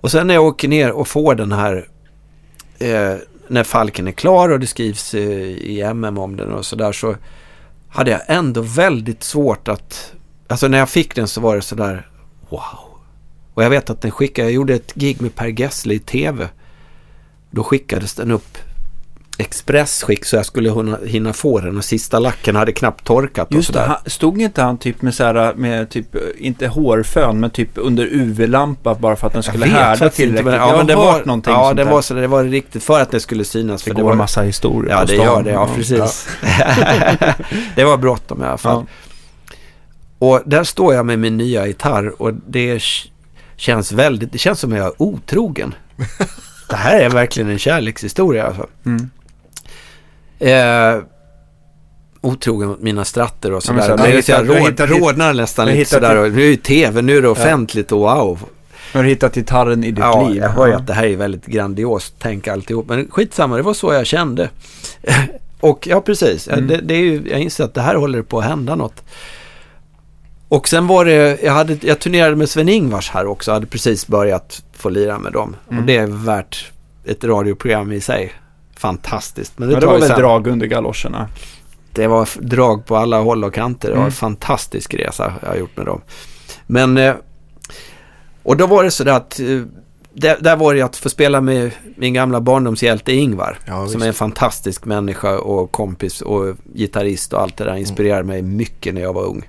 Och 0.00 0.10
sen 0.10 0.26
när 0.26 0.34
jag 0.34 0.44
åker 0.44 0.68
ner 0.68 0.90
och 0.90 1.08
får 1.08 1.34
den 1.34 1.52
här 1.52 1.88
eh, 2.78 3.14
när 3.48 3.64
Falken 3.64 4.08
är 4.08 4.12
klar 4.12 4.48
och 4.48 4.60
det 4.60 4.66
skrivs 4.66 5.14
eh, 5.14 5.22
i 5.48 5.80
MM 5.80 6.18
om 6.18 6.36
den 6.36 6.52
och 6.52 6.66
sådär 6.66 6.92
så 6.92 7.16
hade 7.88 8.10
jag 8.10 8.20
ändå 8.26 8.60
väldigt 8.60 9.22
svårt 9.22 9.68
att, 9.68 10.12
alltså 10.48 10.68
när 10.68 10.78
jag 10.78 10.88
fick 10.88 11.14
den 11.14 11.28
så 11.28 11.40
var 11.40 11.56
det 11.56 11.62
sådär 11.62 12.10
wow. 12.48 13.00
Och 13.54 13.64
jag 13.64 13.70
vet 13.70 13.90
att 13.90 14.00
den 14.00 14.10
skickade, 14.10 14.48
jag 14.48 14.54
gjorde 14.54 14.74
ett 14.74 14.94
gig 14.94 15.20
med 15.20 15.34
Per 15.34 15.60
Gessle 15.60 15.94
i 15.94 15.98
tv. 15.98 16.48
Då 17.50 17.64
skickades 17.64 18.14
den 18.14 18.30
upp 18.30 18.58
expressskick 19.38 20.24
så 20.24 20.36
jag 20.36 20.46
skulle 20.46 20.96
hinna 21.06 21.32
få 21.32 21.60
den 21.60 21.76
och 21.76 21.84
sista 21.84 22.18
lacken 22.18 22.56
hade 22.56 22.72
knappt 22.72 23.04
torkat. 23.04 23.48
Just 23.50 23.72
det, 23.72 23.98
stod 24.06 24.40
inte 24.40 24.62
han 24.62 24.78
typ 24.78 25.02
med 25.02 25.14
så 25.14 25.24
här, 25.24 25.54
med 25.54 25.90
typ, 25.90 26.16
inte 26.38 26.68
hårfön, 26.68 27.40
men 27.40 27.50
typ 27.50 27.70
under 27.74 28.06
UV-lampa 28.06 28.94
bara 28.94 29.16
för 29.16 29.26
att 29.26 29.32
den 29.32 29.42
skulle 29.42 29.66
härda 29.66 30.10
tillräckligt? 30.10 30.46
Inte, 30.46 30.50
ja, 30.50 30.76
men 30.76 30.86
det 30.86 30.94
var, 30.94 31.24
någonting 31.24 31.52
Ja, 31.52 31.74
det 31.74 31.84
var 31.84 32.02
så 32.02 32.14
det 32.14 32.26
var 32.26 32.44
riktigt 32.44 32.82
för 32.82 33.00
att 33.00 33.10
det 33.10 33.20
skulle 33.20 33.44
synas. 33.44 33.82
Det 33.82 33.90
för 33.90 33.94
går 33.94 34.00
det 34.00 34.04
var 34.04 34.12
en 34.12 34.18
massa 34.18 34.42
historier 34.42 34.92
Ja, 34.92 35.04
det 35.04 35.14
gör 35.14 35.42
det, 35.42 35.50
ja 35.50 35.68
precis. 35.74 36.28
Ja. 36.42 36.74
det 37.74 37.84
var 37.84 37.96
bråttom 37.96 38.42
i 38.42 38.46
alla 38.46 38.58
fall. 38.58 38.86
Ja. 38.88 38.92
Och 40.18 40.42
där 40.44 40.64
står 40.64 40.94
jag 40.94 41.06
med 41.06 41.18
min 41.18 41.36
nya 41.36 41.66
gitarr 41.66 42.22
och 42.22 42.34
det 42.34 42.82
känns 43.56 43.92
väldigt, 43.92 44.32
det 44.32 44.38
känns 44.38 44.60
som 44.60 44.72
jag 44.72 44.86
är 44.86 44.92
otrogen. 45.02 45.74
det 46.70 46.76
här 46.76 47.00
är 47.00 47.10
verkligen 47.10 47.50
en 47.50 47.58
kärlekshistoria 47.58 48.46
alltså. 48.46 48.66
Mm. 48.86 49.10
Eh, 50.38 51.02
otrogen 52.20 52.68
mot 52.68 52.80
mina 52.80 53.04
stratter 53.04 53.52
och 53.52 53.62
sådär. 53.62 54.12
Ja, 54.14 54.22
så, 54.22 54.32
jag 54.32 54.48
råd, 54.48 54.80
rodnar 54.80 55.34
nästan 55.34 55.66
lite 55.68 55.90
sådär. 55.90 56.16
Och, 56.16 56.32
nu 56.32 56.42
är 56.42 56.46
ju 56.46 56.56
tv, 56.56 57.02
nu 57.02 57.16
är 57.16 57.22
det 57.22 57.28
offentligt 57.28 57.92
och 57.92 57.98
wow. 57.98 58.38
Har 58.92 59.02
du 59.02 59.08
hittat 59.08 59.34
gitarren 59.34 59.84
i 59.84 59.90
ditt 59.90 59.98
ja, 59.98 60.28
liv? 60.28 60.42
jag 60.42 60.48
hör 60.48 60.66
ju 60.66 60.72
att 60.72 60.86
det 60.86 60.92
här 60.92 61.04
är 61.04 61.16
väldigt 61.16 61.46
grandiost 61.46 62.14
tänk 62.18 62.48
alltihop. 62.48 62.88
Men 62.88 63.10
skitsamma, 63.10 63.56
det 63.56 63.62
var 63.62 63.74
så 63.74 63.92
jag 63.92 64.06
kände. 64.06 64.50
och 65.60 65.86
ja, 65.86 66.00
precis. 66.00 66.48
Mm. 66.48 66.66
Det, 66.66 66.76
det, 66.76 66.94
är 66.94 66.98
ju, 66.98 67.22
jag 67.30 67.40
inser 67.40 67.64
att 67.64 67.74
det 67.74 67.80
här 67.80 67.94
håller 67.94 68.22
på 68.22 68.38
att 68.38 68.44
hända 68.44 68.74
något. 68.74 69.02
Och 70.48 70.68
sen 70.68 70.86
var 70.86 71.04
det, 71.04 71.42
jag, 71.42 71.52
hade, 71.52 71.78
jag 71.80 71.98
turnerade 71.98 72.36
med 72.36 72.48
Sven-Ingvars 72.48 73.10
här 73.10 73.26
också. 73.26 73.50
Jag 73.50 73.54
hade 73.54 73.66
precis 73.66 74.06
börjat 74.06 74.62
få 74.72 74.88
lira 74.88 75.18
med 75.18 75.32
dem. 75.32 75.56
Mm. 75.70 75.80
Och 75.80 75.86
det 75.86 75.96
är 75.96 76.06
värt 76.06 76.72
ett 77.04 77.24
radioprogram 77.24 77.92
i 77.92 78.00
sig. 78.00 78.32
Fantastiskt. 78.78 79.58
Men 79.58 79.68
det, 79.68 79.74
Men 79.74 79.80
det 79.80 79.86
var 79.86 79.98
väl 79.98 80.08
sen. 80.08 80.20
drag 80.20 80.46
under 80.46 80.66
galoscherna? 80.66 81.28
Det 81.92 82.06
var 82.06 82.28
drag 82.40 82.86
på 82.86 82.96
alla 82.96 83.20
håll 83.20 83.44
och 83.44 83.54
kanter. 83.54 83.88
Det 83.88 83.94
var 83.94 84.00
mm. 84.00 84.06
en 84.06 84.12
fantastisk 84.12 84.94
resa 84.94 85.32
jag 85.42 85.48
har 85.48 85.56
gjort 85.56 85.76
med 85.76 85.86
dem. 85.86 86.00
Men, 86.66 86.98
eh, 86.98 87.14
och 88.42 88.56
då 88.56 88.66
var 88.66 88.84
det 88.84 88.90
så 88.90 89.10
att 89.10 89.40
eh, 89.40 89.46
där, 90.12 90.36
där 90.40 90.56
var 90.56 90.74
det 90.74 90.82
att 90.82 90.96
få 90.96 91.08
spela 91.08 91.40
med 91.40 91.70
min 91.96 92.14
gamla 92.14 92.40
barndomshjälte 92.40 93.12
Ingvar. 93.12 93.58
Ja, 93.66 93.88
som 93.88 94.02
är 94.02 94.06
en 94.06 94.14
fantastisk 94.14 94.84
människa 94.84 95.38
och 95.38 95.72
kompis 95.72 96.20
och 96.20 96.56
gitarrist 96.74 97.32
och 97.32 97.42
allt 97.42 97.56
det 97.56 97.64
där. 97.64 97.76
Inspirerade 97.76 98.20
mm. 98.20 98.26
mig 98.26 98.42
mycket 98.42 98.94
när 98.94 99.00
jag 99.00 99.12
var 99.12 99.24
ung. 99.24 99.48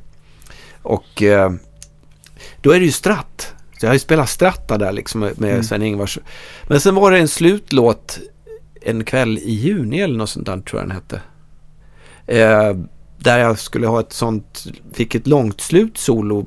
Och 0.82 1.24
eh, 1.24 1.52
då 2.62 2.72
är 2.72 2.80
det 2.80 2.86
ju 2.86 2.92
stratt. 2.92 3.54
Så 3.80 3.86
jag 3.86 3.90
har 3.90 3.96
ju 3.96 4.00
spelat 4.00 4.30
stratta 4.30 4.78
där 4.78 4.92
liksom 4.92 5.22
med 5.22 5.44
mm. 5.44 5.64
Sven-Ingvars. 5.64 6.20
Men 6.68 6.82
sen 6.82 6.96
var 6.96 7.12
det 7.12 7.18
en 7.18 7.28
slutlåt 7.28 8.20
en 8.82 9.04
kväll 9.04 9.38
i 9.38 9.52
juni 9.52 10.00
eller 10.00 10.18
något 10.18 10.30
sånt 10.30 10.46
där 10.46 10.60
tror 10.60 10.82
jag 10.82 10.90
den 10.90 10.96
hette. 10.96 11.22
Eh, 12.28 12.78
där 13.18 13.40
jag 13.40 13.60
skulle 13.60 13.88
ha 13.88 14.00
ett 14.00 14.14
sånt, 14.14 14.66
fick 14.94 15.16
ett 15.16 15.28
långt 15.28 15.62
slutsolo. 15.62 16.46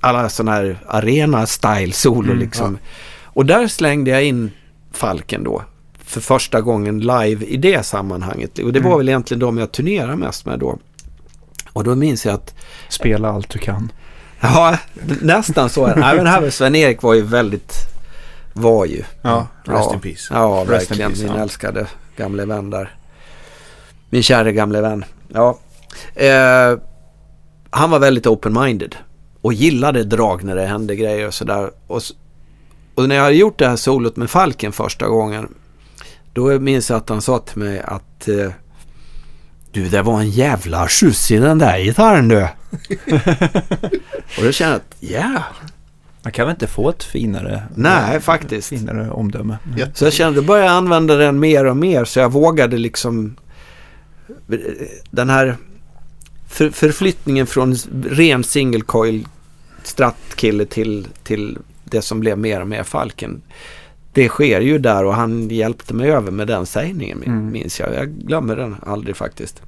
Alla 0.00 0.28
sådana 0.28 0.52
här 0.52 0.78
arena 0.86 1.46
style 1.46 1.92
solo 1.92 2.30
mm, 2.30 2.38
liksom. 2.38 2.78
Ja. 2.82 2.88
Och 3.24 3.46
där 3.46 3.68
slängde 3.68 4.10
jag 4.10 4.24
in 4.24 4.50
Falken 4.92 5.44
då. 5.44 5.62
för 5.98 6.20
första 6.20 6.60
gången 6.60 7.00
live 7.00 7.46
i 7.46 7.56
det 7.56 7.86
sammanhanget. 7.86 8.58
Och 8.58 8.72
det 8.72 8.80
var 8.80 8.86
mm. 8.86 8.98
väl 8.98 9.08
egentligen 9.08 9.40
de 9.40 9.58
jag 9.58 9.72
turnerade 9.72 10.16
mest 10.16 10.46
med 10.46 10.58
då. 10.58 10.78
Och 11.72 11.84
då 11.84 11.94
minns 11.94 12.26
jag 12.26 12.34
att... 12.34 12.54
Spela 12.88 13.28
allt 13.28 13.50
du 13.50 13.58
kan. 13.58 13.92
Ja, 14.40 14.78
nästan 15.20 15.70
så. 15.70 15.86
Nej, 15.86 16.16
men 16.16 16.26
här 16.26 16.40
med 16.40 16.54
Sven-Erik 16.54 17.02
var 17.02 17.14
ju 17.14 17.22
väldigt... 17.22 17.72
Var 18.58 18.84
ju. 18.84 19.04
Ja, 19.22 19.46
rest 19.64 19.88
ja, 19.88 19.94
in 19.94 20.00
peace. 20.00 20.34
Ja, 20.34 20.64
verkligen. 20.64 21.10
Peace, 21.10 21.24
min 21.24 21.36
ja. 21.36 21.42
älskade 21.42 21.86
gamle 22.16 22.44
vän 22.44 22.70
där. 22.70 22.94
Min 24.10 24.22
kära 24.22 24.52
gamle 24.52 24.80
vän. 24.80 25.04
Ja. 25.28 25.58
Eh, 26.14 26.78
han 27.70 27.90
var 27.90 27.98
väldigt 27.98 28.26
open-minded. 28.26 28.94
Och 29.40 29.52
gillade 29.52 30.04
drag 30.04 30.44
när 30.44 30.56
det 30.56 30.66
hände 30.66 30.96
grejer 30.96 31.26
och 31.26 31.34
sådär. 31.34 31.70
Och, 31.86 32.02
och 32.94 33.08
när 33.08 33.16
jag 33.16 33.22
hade 33.22 33.36
gjort 33.36 33.58
det 33.58 33.68
här 33.68 33.76
solot 33.76 34.16
med 34.16 34.30
Falken 34.30 34.72
första 34.72 35.08
gången. 35.08 35.54
Då 36.32 36.58
minns 36.58 36.90
jag 36.90 36.96
att 36.96 37.08
han 37.08 37.22
sa 37.22 37.38
till 37.38 37.58
mig 37.58 37.80
att 37.80 38.28
eh, 38.28 38.50
du, 39.72 39.88
det 39.88 40.02
var 40.02 40.20
en 40.20 40.30
jävla 40.30 40.88
skjuts 40.88 41.30
i 41.30 41.36
den 41.36 41.58
där 41.58 41.78
gitarren 41.78 42.28
du. 42.28 42.42
och 44.38 44.44
då 44.44 44.52
kände 44.52 44.72
jag 44.72 44.76
att, 44.76 44.96
ja. 45.00 45.08
Yeah. 45.08 45.42
Man 46.26 46.32
kan 46.32 46.46
väl 46.46 46.54
inte 46.54 46.66
få 46.66 46.88
ett 46.88 47.04
finare, 47.04 47.62
Nej, 47.74 48.20
faktiskt. 48.20 48.68
finare 48.68 49.10
omdöme. 49.10 49.58
Mm. 49.66 49.88
Så 49.94 50.04
jag 50.04 50.12
kände, 50.12 50.40
då 50.40 50.46
började 50.46 50.66
jag 50.66 50.76
använda 50.76 51.16
den 51.16 51.40
mer 51.40 51.64
och 51.64 51.76
mer 51.76 52.04
så 52.04 52.18
jag 52.18 52.32
vågade 52.32 52.76
liksom 52.76 53.36
den 55.10 55.30
här 55.30 55.56
för, 56.48 56.70
förflyttningen 56.70 57.46
från 57.46 57.74
ren 58.04 58.44
single 58.44 58.80
coil 58.80 59.28
strattkille 59.82 60.64
till, 60.66 61.06
till 61.22 61.58
det 61.84 62.02
som 62.02 62.20
blev 62.20 62.38
mer 62.38 62.60
och 62.60 62.68
mer 62.68 62.82
Falken. 62.82 63.42
Det 64.12 64.28
sker 64.28 64.60
ju 64.60 64.78
där 64.78 65.04
och 65.04 65.14
han 65.14 65.48
hjälpte 65.48 65.94
mig 65.94 66.10
över 66.10 66.30
med 66.30 66.46
den 66.46 66.66
sägningen 66.66 67.22
mm. 67.22 67.50
minns 67.52 67.80
jag. 67.80 67.94
Jag 67.94 68.08
glömmer 68.08 68.56
den 68.56 68.76
aldrig 68.86 69.16
faktiskt. 69.16 69.62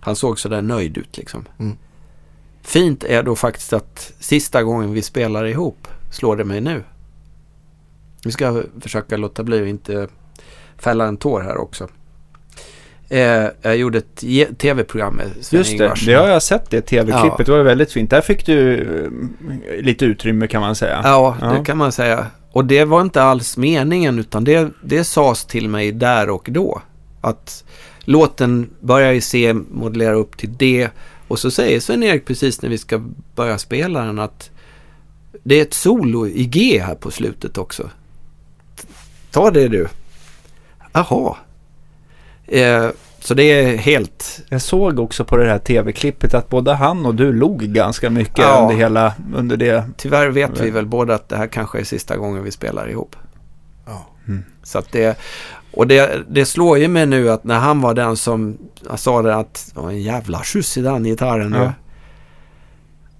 Han 0.00 0.16
såg 0.16 0.38
så 0.38 0.48
där 0.48 0.62
nöjd 0.62 0.98
ut 0.98 1.16
liksom. 1.16 1.44
Mm. 1.58 1.76
Fint 2.62 3.04
är 3.04 3.22
då 3.22 3.36
faktiskt 3.36 3.72
att 3.72 4.12
sista 4.18 4.62
gången 4.62 4.92
vi 4.92 5.02
spelar 5.02 5.44
ihop 5.44 5.88
slår 6.10 6.36
det 6.36 6.44
mig 6.44 6.60
nu. 6.60 6.82
Vi 8.24 8.32
ska 8.32 8.62
försöka 8.80 9.16
låta 9.16 9.42
bli 9.42 9.62
att 9.62 9.68
inte 9.68 10.08
fälla 10.78 11.06
en 11.06 11.16
tår 11.16 11.40
här 11.40 11.56
också. 11.56 11.88
Eh, 13.08 13.46
jag 13.62 13.76
gjorde 13.76 13.98
ett 13.98 14.58
tv-program 14.58 15.14
med 15.14 15.26
Sven 15.40 15.58
Just 15.58 15.78
det, 15.78 15.94
det 16.06 16.14
har 16.14 16.28
jag 16.28 16.42
sett 16.42 16.70
det 16.70 16.80
tv-klippet. 16.80 17.38
Ja. 17.38 17.44
Det 17.44 17.50
var 17.50 17.62
väldigt 17.62 17.92
fint. 17.92 18.10
Där 18.10 18.20
fick 18.20 18.46
du 18.46 18.80
eh, 18.80 19.82
lite 19.82 20.04
utrymme 20.04 20.46
kan 20.46 20.60
man 20.60 20.74
säga. 20.74 21.00
Ja, 21.04 21.36
ja, 21.40 21.46
det 21.46 21.64
kan 21.64 21.76
man 21.78 21.92
säga. 21.92 22.26
Och 22.52 22.64
det 22.64 22.84
var 22.84 23.00
inte 23.00 23.22
alls 23.22 23.56
meningen 23.56 24.18
utan 24.18 24.44
det, 24.44 24.68
det 24.82 25.04
sades 25.04 25.44
till 25.44 25.68
mig 25.68 25.92
där 25.92 26.30
och 26.30 26.48
då. 26.50 26.82
Att 27.20 27.64
låten 28.00 28.70
börjar 28.80 29.12
i 29.12 29.20
C 29.20 29.54
modellera 29.54 30.14
upp 30.14 30.36
till 30.36 30.56
D 30.56 30.88
och 31.28 31.38
så 31.38 31.50
säger 31.50 31.80
Sven-Erik 31.80 32.24
precis 32.24 32.62
när 32.62 32.70
vi 32.70 32.78
ska 32.78 33.02
börja 33.34 33.58
spela 33.58 34.04
den 34.04 34.18
att 34.18 34.50
det 35.42 35.54
är 35.54 35.62
ett 35.62 35.74
solo 35.74 36.26
i 36.26 36.44
G 36.44 36.82
här 36.86 36.94
på 36.94 37.10
slutet 37.10 37.58
också. 37.58 37.90
Ta 39.30 39.50
det 39.50 39.68
du. 39.68 39.88
Jaha. 40.92 41.36
Eh, 42.46 42.88
så 43.20 43.34
det 43.34 43.42
är 43.42 43.76
helt... 43.76 44.40
Jag 44.48 44.62
såg 44.62 45.00
också 45.00 45.24
på 45.24 45.36
det 45.36 45.48
här 45.48 45.58
tv-klippet 45.58 46.34
att 46.34 46.48
både 46.48 46.72
han 46.72 47.06
och 47.06 47.14
du 47.14 47.32
log 47.32 47.60
ganska 47.60 48.10
mycket 48.10 48.38
ja. 48.38 48.62
under 48.62 48.76
hela, 48.76 49.14
under 49.34 49.56
det. 49.56 49.84
Tyvärr 49.96 50.28
vet 50.28 50.60
vi 50.60 50.70
väl 50.70 50.86
båda 50.86 51.14
att 51.14 51.28
det 51.28 51.36
här 51.36 51.46
kanske 51.46 51.80
är 51.80 51.84
sista 51.84 52.16
gången 52.16 52.44
vi 52.44 52.50
spelar 52.50 52.90
ihop. 52.90 53.16
Ja. 53.86 54.06
Mm. 54.28 54.44
Så 54.62 54.78
att 54.78 54.92
det, 54.92 55.18
och 55.72 55.86
det, 55.86 56.22
det 56.28 56.44
slår 56.44 56.78
ju 56.78 56.88
mig 56.88 57.06
nu 57.06 57.30
att 57.30 57.44
när 57.44 57.58
han 57.58 57.80
var 57.80 57.94
den 57.94 58.16
som 58.16 58.58
sa 58.96 59.22
det 59.22 59.34
att 59.34 59.70
det 59.74 59.80
var 59.80 59.90
en 59.90 60.02
jävla 60.02 60.38
skjuts 60.38 60.78
i 60.78 60.82
den 60.82 61.04
gitarren. 61.04 61.52
Ja. 61.52 61.72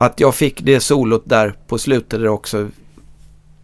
Att 0.03 0.21
jag 0.21 0.35
fick 0.35 0.61
det 0.61 0.81
solot 0.81 1.23
där 1.25 1.55
på 1.67 1.79
slutet 1.79 2.21
där 2.21 2.29
också. 2.29 2.69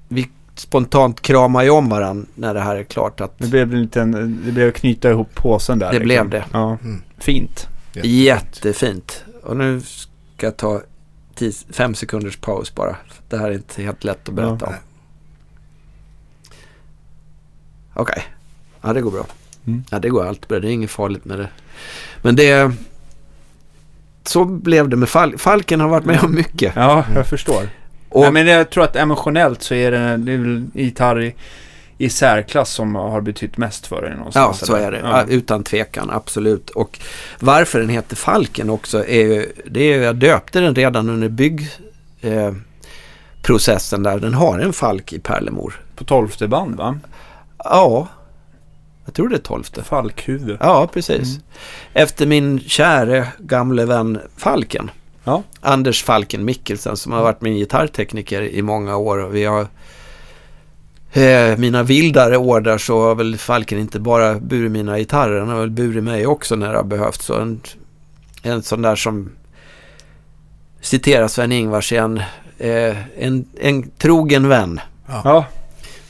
Vi 0.09 0.29
spontant 0.55 1.21
kramar 1.21 1.63
ju 1.63 1.71
om 1.71 1.89
varandra 1.89 2.27
när 2.35 2.55
det 2.55 2.61
här 2.61 2.77
är 2.77 2.85
klart. 2.85 3.21
Att 3.21 3.39
det 3.39 3.47
blev 3.47 3.73
en 3.73 3.83
liten, 3.83 4.41
det 4.45 4.53
blev 4.53 4.73
knyta 4.73 5.11
ihop 5.11 5.35
påsen 5.35 5.79
där. 5.79 5.87
Det 5.87 5.93
liksom. 5.93 6.07
blev 6.07 6.29
det. 6.29 6.45
Ja. 6.53 6.79
Mm. 6.85 7.03
Fint. 7.19 7.69
Jättefint. 7.93 8.15
Jättefint. 8.15 9.25
Och 9.43 9.57
nu 9.57 9.81
ska 9.81 10.47
jag 10.47 10.57
ta 10.57 10.83
tio, 11.35 11.53
fem 11.71 11.95
sekunders 11.95 12.37
paus 12.37 12.75
bara. 12.75 12.97
Det 13.29 13.39
här 13.39 13.51
är 13.51 13.55
inte 13.55 13.83
helt 13.83 14.05
lätt 14.05 14.29
att 14.29 14.35
berätta 14.35 14.59
ja. 14.61 14.67
om. 14.67 14.75
Okej. 17.95 18.03
Okay. 18.03 18.23
Ja, 18.83 18.93
det 18.93 19.01
går 19.01 19.11
bra. 19.11 19.27
Mm. 19.67 19.85
Ja, 19.91 19.99
det 19.99 20.09
går 20.09 20.27
allt 20.27 20.49
bra. 20.49 20.61
Det 20.61 20.69
är 20.69 20.73
inget 20.73 20.91
farligt 20.91 21.25
med 21.25 21.39
det. 21.39 21.49
Men 22.23 22.37
det... 22.37 22.73
Så 24.27 24.45
blev 24.45 24.89
det 24.89 24.97
med 24.97 25.09
Fal 25.09 25.39
Falken 25.39 25.81
har 25.81 25.89
varit 25.89 26.05
med 26.05 26.25
om 26.25 26.35
mycket. 26.35 26.73
Ja, 26.77 27.05
jag 27.15 27.27
förstår. 27.27 27.69
Och, 28.09 28.23
Nej, 28.23 28.33
men 28.33 28.47
jag 28.47 28.71
tror 28.71 28.85
att 28.85 28.97
emotionellt 28.97 29.63
så 29.63 29.75
är 29.75 29.91
det, 29.91 30.17
det 30.17 30.33
är 30.33 30.65
gitarr 30.75 31.23
i, 31.23 31.35
i 31.99 32.09
särklass 32.09 32.71
som 32.71 32.95
har 32.95 33.21
betytt 33.21 33.57
mest 33.57 33.87
för 33.87 34.03
dig 34.03 34.17
någonstans. 34.17 34.59
Ja, 34.61 34.67
så 34.67 34.75
är 34.75 34.93
det. 34.93 34.99
Ja. 34.99 35.25
Utan 35.29 35.65
tvekan, 35.65 36.11
absolut. 36.11 36.71
Och 36.71 36.99
varför 37.41 37.81
den 37.81 37.89
heter 37.89 38.17
Falken 38.17 38.71
också 38.71 39.07
är 39.07 39.23
ju, 39.23 39.53
det 39.67 39.81
är, 39.81 40.03
jag 40.03 40.17
döpte 40.17 40.61
den 40.61 40.75
redan 40.75 41.11
under 41.11 41.29
byggprocessen 41.29 44.07
eh, 44.07 44.13
där. 44.13 44.21
Den 44.21 44.35
har 44.35 44.59
en 44.59 44.73
falk 44.73 45.13
i 45.13 45.19
pärlemor. 45.19 45.81
På 45.97 46.05
tolfte 46.05 46.49
band 46.49 46.77
va? 46.77 46.99
Ja, 47.59 48.09
jag 49.07 49.15
tror 49.15 49.29
det 49.29 49.37
är 49.37 49.41
tolfte. 49.41 49.83
Falkhuvud. 49.83 50.57
Ja, 50.61 50.89
precis. 50.93 51.29
Mm. 51.29 51.43
Efter 51.93 52.27
min 52.27 52.61
käre 52.61 53.29
gamle 53.39 53.85
vän 53.85 54.21
Falken. 54.37 54.91
Ja. 55.25 55.43
Anders 55.61 56.05
Falken 56.05 56.45
Mikkelsen 56.45 56.97
som 56.97 57.13
har 57.13 57.23
varit 57.23 57.41
min 57.41 57.57
gitarrtekniker 57.57 58.43
i 58.43 58.63
många 58.63 58.97
år. 58.97 59.29
Vi 59.29 59.45
har 59.45 59.67
eh, 61.13 61.59
mina 61.59 61.83
vildare 61.83 62.37
år 62.37 62.61
där 62.61 62.79
så 62.79 63.01
har 63.01 63.15
väl 63.15 63.37
Falken 63.37 63.79
inte 63.79 64.01
bara 64.01 64.35
burit 64.35 64.73
mina 64.73 64.99
gitarrer, 64.99 65.41
han 65.41 65.49
har 65.49 65.61
väl 65.61 65.71
burit 65.71 66.05
mig 66.05 66.27
också 66.27 66.57
när 66.57 66.73
det 66.73 66.77
har 66.77 66.85
behövts. 66.85 67.25
Så 67.25 67.35
en, 67.35 67.61
en 68.43 68.63
sån 68.63 68.83
där 68.83 68.97
som 68.97 69.31
citerar 70.81 71.29
Sven-Ingvars 71.29 71.93
igen, 71.93 72.21
eh, 72.59 72.97
en, 73.19 73.45
en 73.61 73.91
trogen 73.91 74.49
vän. 74.49 74.81
Ja. 75.07 75.45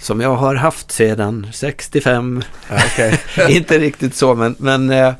Som 0.07 0.20
jag 0.20 0.34
har 0.34 0.54
haft 0.54 0.90
sedan 0.90 1.46
65. 1.52 2.42
Ja, 2.70 2.76
okay. 2.76 3.12
inte 3.57 3.78
riktigt 3.78 4.14
så 4.14 4.34
men, 4.34 4.54
men 4.59 4.90
eh, 4.90 5.14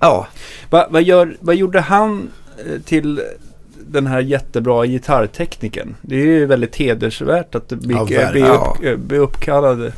ja. 0.00 0.26
Va, 0.70 0.86
vad, 0.90 1.02
gör, 1.02 1.36
vad 1.40 1.54
gjorde 1.54 1.80
han 1.80 2.30
Eh, 2.66 2.80
till 2.80 3.20
den 3.86 4.06
här 4.06 4.20
jättebra 4.20 4.86
gitarrtekniken. 4.86 5.96
Det 6.02 6.16
är 6.16 6.24
ju 6.24 6.46
väldigt 6.46 6.76
hedersvärt 6.76 7.54
att 7.54 7.68
bli, 7.68 7.94
ja, 7.94 8.30
bli, 8.32 8.42
upp, 8.42 8.84
eh, 8.84 8.96
bli 8.96 9.18
uppkallad. 9.18 9.92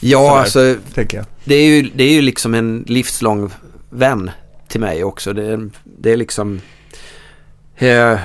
Ja, 0.00 0.44
sådär, 0.46 0.70
alltså. 0.70 1.24
Det 1.44 1.54
är, 1.54 1.66
ju, 1.66 1.90
det 1.94 2.04
är 2.04 2.12
ju 2.12 2.22
liksom 2.22 2.54
en 2.54 2.84
livslång 2.86 3.50
vän 3.90 4.30
till 4.68 4.80
mig 4.80 5.04
också. 5.04 5.32
Det, 5.32 5.68
det 5.84 6.12
är 6.12 6.16
liksom... 6.16 6.60
Eh, 7.76 8.18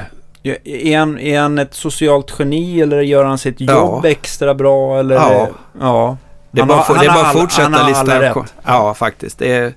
är, 0.44 0.98
han, 0.98 1.20
är 1.20 1.42
han 1.42 1.60
ett 1.60 1.74
socialt 1.74 2.36
geni 2.40 2.82
eller 2.82 3.02
gör 3.02 3.26
han 3.26 3.38
sitt 3.38 3.62
jobb 3.62 4.02
ja. 4.04 4.10
extra 4.10 4.54
bra? 4.54 5.00
Eller, 5.00 5.16
ja. 5.16 5.50
ja. 5.80 6.18
Det 6.52 6.62
är 6.62 6.66
bara, 6.66 6.82
han, 6.82 6.98
det 6.98 7.06
är 7.06 7.14
bara 7.14 7.28
att 7.28 7.40
fortsätta 7.40 7.88
lista. 7.88 8.46
Ja, 8.64 8.94
faktiskt. 8.94 9.40
Det 9.40 9.52
är, 9.52 9.74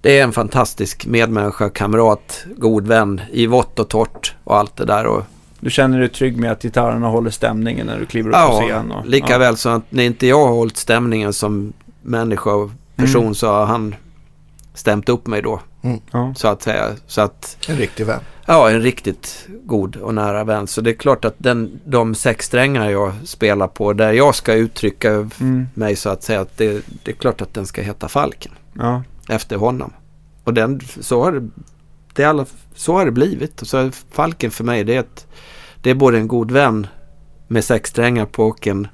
det 0.00 0.18
är 0.18 0.24
en 0.24 0.32
fantastisk 0.32 1.06
medmänniska, 1.06 1.68
kamrat, 1.68 2.44
god 2.56 2.86
vän 2.86 3.20
i 3.32 3.46
vått 3.46 3.78
och 3.78 3.88
torrt 3.88 4.34
och 4.44 4.56
allt 4.56 4.76
det 4.76 4.84
där. 4.84 5.06
Och, 5.06 5.22
du 5.60 5.70
känner 5.70 5.98
dig 5.98 6.08
trygg 6.08 6.36
med 6.36 6.52
att 6.52 6.62
gitarrerna 6.62 7.08
håller 7.08 7.30
stämningen 7.30 7.86
när 7.86 7.98
du 7.98 8.06
kliver 8.06 8.30
upp 8.30 8.36
ja, 8.36 8.60
på 8.60 8.66
scen? 8.66 8.92
Och, 8.92 9.06
lika 9.06 9.32
ja, 9.32 9.38
väl 9.38 9.56
som 9.56 9.72
att 9.72 9.82
när 9.88 10.04
inte 10.04 10.26
jag 10.26 10.46
har 10.46 10.54
hållit 10.54 10.76
stämningen 10.76 11.32
som 11.32 11.72
människa 12.02 12.50
och 12.50 12.70
person 12.96 13.22
mm. 13.22 13.34
så 13.34 13.48
har 13.48 13.66
han 13.66 13.94
stämt 14.74 15.08
upp 15.08 15.26
mig 15.26 15.42
då. 15.42 15.60
Mm. 15.82 16.34
Så 16.34 16.48
att 16.48 16.62
säga. 16.62 16.86
Så 17.06 17.20
att, 17.20 17.56
en 17.68 17.76
riktig 17.76 18.06
vän. 18.06 18.20
Ja, 18.52 18.70
en 18.70 18.82
riktigt 18.82 19.48
god 19.64 19.96
och 19.96 20.14
nära 20.14 20.44
vän. 20.44 20.66
Så 20.66 20.80
det 20.80 20.90
är 20.90 20.94
klart 20.94 21.24
att 21.24 21.34
den, 21.38 21.80
de 21.84 22.14
sex 22.14 22.46
strängar 22.46 22.90
jag 22.90 23.12
spelar 23.24 23.68
på 23.68 23.92
där 23.92 24.12
jag 24.12 24.34
ska 24.34 24.54
uttrycka 24.54 25.10
mm. 25.40 25.66
mig 25.74 25.96
så 25.96 26.08
att 26.10 26.22
säga. 26.22 26.40
Att 26.40 26.56
det, 26.56 26.84
det 27.02 27.10
är 27.10 27.14
klart 27.16 27.40
att 27.40 27.54
den 27.54 27.66
ska 27.66 27.82
heta 27.82 28.08
Falken. 28.08 28.52
Ja 28.72 29.02
efter 29.30 29.56
honom. 29.56 29.92
Och 30.44 30.54
den, 30.54 30.80
så, 31.00 31.24
har 31.24 31.32
det, 31.32 31.48
det 32.14 32.24
alla, 32.24 32.46
så 32.74 32.92
har 32.92 33.04
det 33.04 33.10
blivit. 33.10 33.60
Så 33.62 33.90
Falken 34.10 34.50
för 34.50 34.64
mig 34.64 34.84
det 34.84 34.94
är, 34.94 35.00
ett, 35.00 35.26
det 35.82 35.90
är 35.90 35.94
både 35.94 36.18
en 36.18 36.28
god 36.28 36.50
vän 36.50 36.86
med 37.48 37.64
sex 37.64 37.90
strängar 37.90 38.26
på 38.26 38.46
och 38.46 38.66
en 38.66 38.88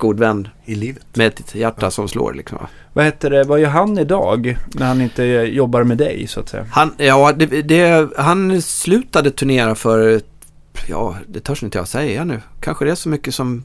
god 0.00 0.18
vän 0.18 0.48
i 0.64 0.74
livet. 0.74 1.16
med 1.16 1.26
ett 1.26 1.54
hjärta 1.54 1.86
ja. 1.86 1.90
som 1.90 2.08
slår. 2.08 2.34
Liksom. 2.34 2.58
Vad 2.92 3.04
heter 3.04 3.30
det, 3.30 3.44
vad 3.44 3.60
gör 3.60 3.68
han 3.68 3.98
idag 3.98 4.58
när 4.74 4.86
han 4.86 5.00
inte 5.00 5.24
jobbar 5.24 5.84
med 5.84 5.98
dig 5.98 6.26
så 6.26 6.40
att 6.40 6.48
säga? 6.48 6.66
Han, 6.70 6.94
ja, 6.96 7.32
det, 7.32 7.62
det, 7.62 8.10
han 8.16 8.62
slutade 8.62 9.30
turnera 9.30 9.74
för, 9.74 10.20
ja, 10.88 11.16
det 11.26 11.40
törs 11.40 11.62
inte 11.62 11.78
jag 11.78 11.88
säga 11.88 12.24
nu. 12.24 12.40
Kanske 12.60 12.84
det 12.84 12.90
är 12.90 12.94
så 12.94 13.08
mycket 13.08 13.34
som 13.34 13.64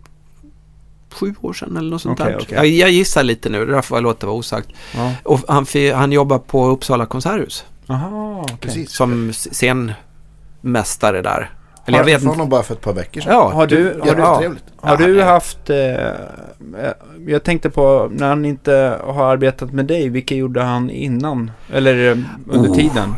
sju 1.11 1.35
år 1.41 1.53
sedan 1.53 1.77
eller 1.77 1.89
något 1.89 2.01
sånt 2.01 2.19
okay, 2.19 2.33
där. 2.33 2.41
Okay. 2.41 2.57
Jag, 2.57 2.67
jag, 2.67 2.91
gissar 2.91 3.23
lite 3.23 3.49
nu, 3.49 3.65
det 3.65 3.81
får 3.81 3.97
jag 3.97 4.03
låta 4.03 4.27
vara 4.27 4.37
osagt. 4.37 4.69
Ja. 4.95 5.13
Och 5.23 5.39
han, 5.47 5.65
han 5.93 6.11
jobbar 6.11 6.39
på 6.39 6.67
Uppsala 6.67 7.05
konserthus. 7.05 7.65
Aha, 7.87 8.45
okay. 8.53 8.85
Som 8.85 9.33
scenmästare 9.33 11.21
där. 11.21 11.51
Eller 11.85 11.97
jag 11.97 12.05
vet 12.05 12.21
inte. 12.21 12.27
honom 12.27 12.49
bara 12.49 12.63
för 12.63 12.73
ett 12.73 12.81
par 12.81 12.93
veckor 12.93 13.21
sedan. 13.21 13.33
Ja, 13.33 13.49
har 13.49 13.67
du, 13.67 13.99
har, 13.99 14.07
ja, 14.07 14.13
du, 14.15 14.21
har 14.81 14.97
du 14.97 15.21
haft... 15.21 15.69
Eh, 15.69 15.77
jag 17.27 17.43
tänkte 17.43 17.69
på 17.69 18.09
när 18.11 18.27
han 18.27 18.45
inte 18.45 18.99
har 19.03 19.25
arbetat 19.25 19.73
med 19.73 19.85
dig, 19.85 20.09
vilka 20.09 20.35
gjorde 20.35 20.61
han 20.61 20.89
innan? 20.89 21.51
Eller 21.73 22.11
eh, 22.11 22.17
under 22.47 22.69
oh. 22.69 22.75
tiden? 22.75 23.13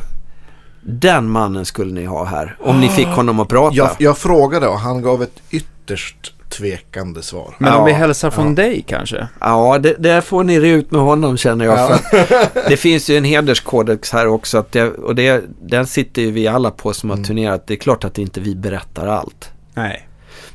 Den 0.81 1.30
mannen 1.30 1.65
skulle 1.65 1.94
ni 1.94 2.06
ha 2.06 2.23
här. 2.23 2.56
Om 2.60 2.80
ni 2.80 2.89
fick 2.89 3.07
honom 3.07 3.39
att 3.39 3.48
prata. 3.48 3.76
Jag, 3.76 3.89
jag 3.98 4.18
frågade 4.18 4.68
och 4.68 4.80
han 4.80 5.02
gav 5.02 5.23
ett 5.23 5.41
ytterst 5.49 6.34
tvekande 6.49 7.21
svar. 7.21 7.55
Men 7.57 7.71
ja, 7.71 7.77
om 7.77 7.85
vi 7.85 7.91
hälsar 7.91 8.31
från 8.31 8.47
ja. 8.47 8.53
dig 8.53 8.85
kanske? 8.87 9.27
Ja, 9.39 9.79
det, 9.79 9.95
det 9.99 10.21
får 10.21 10.43
ni 10.43 10.59
re 10.59 10.69
ut 10.69 10.91
med 10.91 11.01
honom 11.01 11.37
känner 11.37 11.65
jag. 11.65 11.99
Ja. 12.11 12.27
det 12.69 12.77
finns 12.77 13.09
ju 13.09 13.17
en 13.17 13.23
hederskodex 13.23 14.11
här 14.11 14.27
också. 14.27 14.57
Att 14.57 14.71
det, 14.71 14.83
och 14.83 15.15
det, 15.15 15.43
den 15.61 15.87
sitter 15.87 16.21
ju 16.21 16.31
vi 16.31 16.47
alla 16.47 16.71
på 16.71 16.93
som 16.93 17.09
har 17.09 17.17
mm. 17.17 17.27
turnerat. 17.27 17.67
Det 17.67 17.73
är 17.73 17.77
klart 17.77 18.03
att 18.03 18.17
inte 18.17 18.39
vi 18.39 18.55
berättar 18.55 19.07
allt. 19.07 19.51
Nej. 19.73 20.07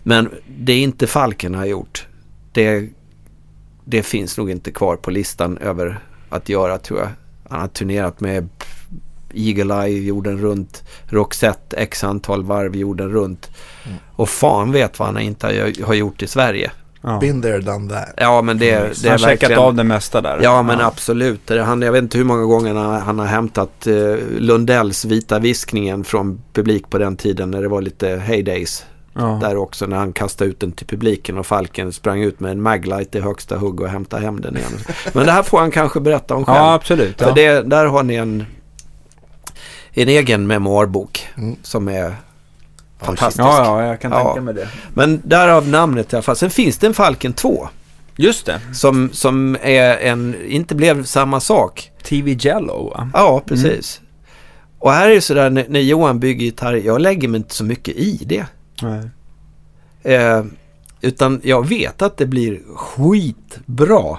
Men 0.03 0.31
det 0.59 0.73
är 0.73 0.83
inte 0.83 1.07
Falken 1.07 1.55
har 1.55 1.65
gjort. 1.65 2.07
Det, 2.53 2.89
det 3.85 4.03
finns 4.03 4.39
nog 4.39 4.51
inte 4.51 4.71
kvar 4.71 4.97
på 4.97 5.11
listan 5.11 5.59
över 5.59 6.01
att 6.29 6.49
göra 6.49 6.79
tror 6.79 7.01
jag. 7.01 7.09
Han 7.49 7.61
har 7.61 7.69
turnerat 7.69 8.21
med 8.21 8.49
Eagle 9.35 9.85
Eye 9.85 10.03
jorden 10.03 10.39
runt. 10.39 10.83
Roxette 11.09 11.77
x 11.77 12.05
antal 12.05 12.45
varv 12.45 12.77
jorden 12.77 13.11
runt. 13.11 13.51
Mm. 13.87 13.99
Och 14.13 14.29
fan 14.29 14.73
vet 14.73 14.99
vad 14.99 15.09
han 15.09 15.19
inte 15.19 15.73
har 15.85 15.95
gjort 15.95 16.23
i 16.23 16.27
Sverige. 16.27 16.71
Ja. 17.03 17.19
Been 17.19 17.43
there, 17.43 17.59
done 17.59 17.95
that. 17.95 18.15
Ja, 18.17 18.43
men 18.43 18.59
det, 18.59 18.67
det 18.67 18.75
är 18.75 19.11
han 19.11 19.21
har 19.21 19.29
checkat 19.29 19.59
av 19.59 19.75
det 19.75 19.85
mesta 19.85 20.21
där. 20.21 20.41
Ja, 20.43 20.63
men 20.63 20.79
ja. 20.79 20.87
absolut. 20.87 21.51
Han, 21.51 21.83
jag 21.83 21.93
vet 21.93 22.03
inte 22.03 22.19
hur 22.19 22.25
många 22.25 22.45
gånger 22.45 22.75
han, 22.75 23.03
han 23.03 23.19
har 23.19 23.27
hämtat 23.27 23.87
eh, 23.87 24.17
Lundells 24.39 25.05
Vita 25.05 25.39
viskningen 25.39 26.05
från 26.05 26.43
publik 26.53 26.91
på 26.91 26.99
den 26.99 27.17
tiden 27.17 27.51
när 27.51 27.63
det 27.63 27.69
var 27.69 27.83
lite 27.83 28.09
heydays. 28.09 28.85
Ja. 29.15 29.39
Där 29.41 29.57
också 29.57 29.87
när 29.87 29.97
han 29.97 30.13
kastade 30.13 30.51
ut 30.51 30.61
den 30.61 30.73
till 30.73 30.87
publiken 30.87 31.39
och 31.39 31.47
Falken 31.47 31.93
sprang 31.93 32.23
ut 32.23 32.41
med 32.41 32.53
en 32.53 32.63
maglight 32.63 33.15
i 33.15 33.21
högsta 33.21 33.57
hugg 33.57 33.81
och 33.81 33.89
hämtade 33.89 34.23
hem 34.23 34.41
den 34.41 34.57
igen. 34.57 34.73
Men 35.13 35.27
det 35.27 35.33
här 35.33 35.43
får 35.43 35.59
han 35.59 35.71
kanske 35.71 36.01
berätta 36.01 36.35
om 36.35 36.45
själv. 36.45 36.57
Ja, 36.57 36.75
absolut. 36.75 37.23
För 37.23 37.33
det, 37.35 37.63
där 37.63 37.87
har 37.87 38.03
ni 38.03 38.15
en 38.15 38.47
en 39.95 40.09
egen 40.09 40.47
memoarbok 40.47 41.29
mm. 41.37 41.57
som 41.63 41.89
är 41.89 42.17
fantastisk. 42.99 43.41
Ja, 43.41 43.65
ja, 43.65 43.87
jag 43.87 44.01
kan 44.01 44.13
ja. 44.13 44.25
tänka 44.25 44.41
mig 44.41 44.55
det. 44.55 44.69
Men 44.95 45.23
därav 45.25 45.69
namnet 45.69 46.13
i 46.13 46.17
alla 46.17 46.23
fall. 46.23 46.37
Sen 46.37 46.51
finns 46.51 46.79
det 46.79 46.87
en 46.87 46.95
Falken 46.95 47.33
2. 47.33 47.69
Just 48.17 48.47
det. 48.47 48.61
Som, 48.73 49.11
som 49.13 49.57
är 49.63 49.97
en, 49.97 50.37
inte 50.47 50.75
blev 50.75 51.05
samma 51.05 51.41
sak. 51.41 51.91
TV 52.05 52.37
Jello 52.41 52.91
va? 52.91 53.11
Ja, 53.15 53.43
precis. 53.47 53.99
Mm. 53.99 54.13
Och 54.79 54.93
här 54.93 55.11
är 55.11 55.15
det 55.15 55.21
sådär 55.21 55.51
när, 55.51 55.67
när 55.69 55.81
Johan 55.81 56.21
bygger 56.21 56.45
gitarr, 56.45 56.75
jag 56.75 57.01
lägger 57.01 57.29
mig 57.29 57.39
inte 57.39 57.55
så 57.55 57.65
mycket 57.65 57.97
i 57.97 58.25
det. 58.27 58.47
Nej. 58.83 59.11
Eh, 60.15 60.45
utan 61.01 61.41
jag 61.45 61.69
vet 61.69 62.03
att 62.03 62.17
det 62.17 62.27
blir 62.27 62.61
skitbra. 62.77 64.19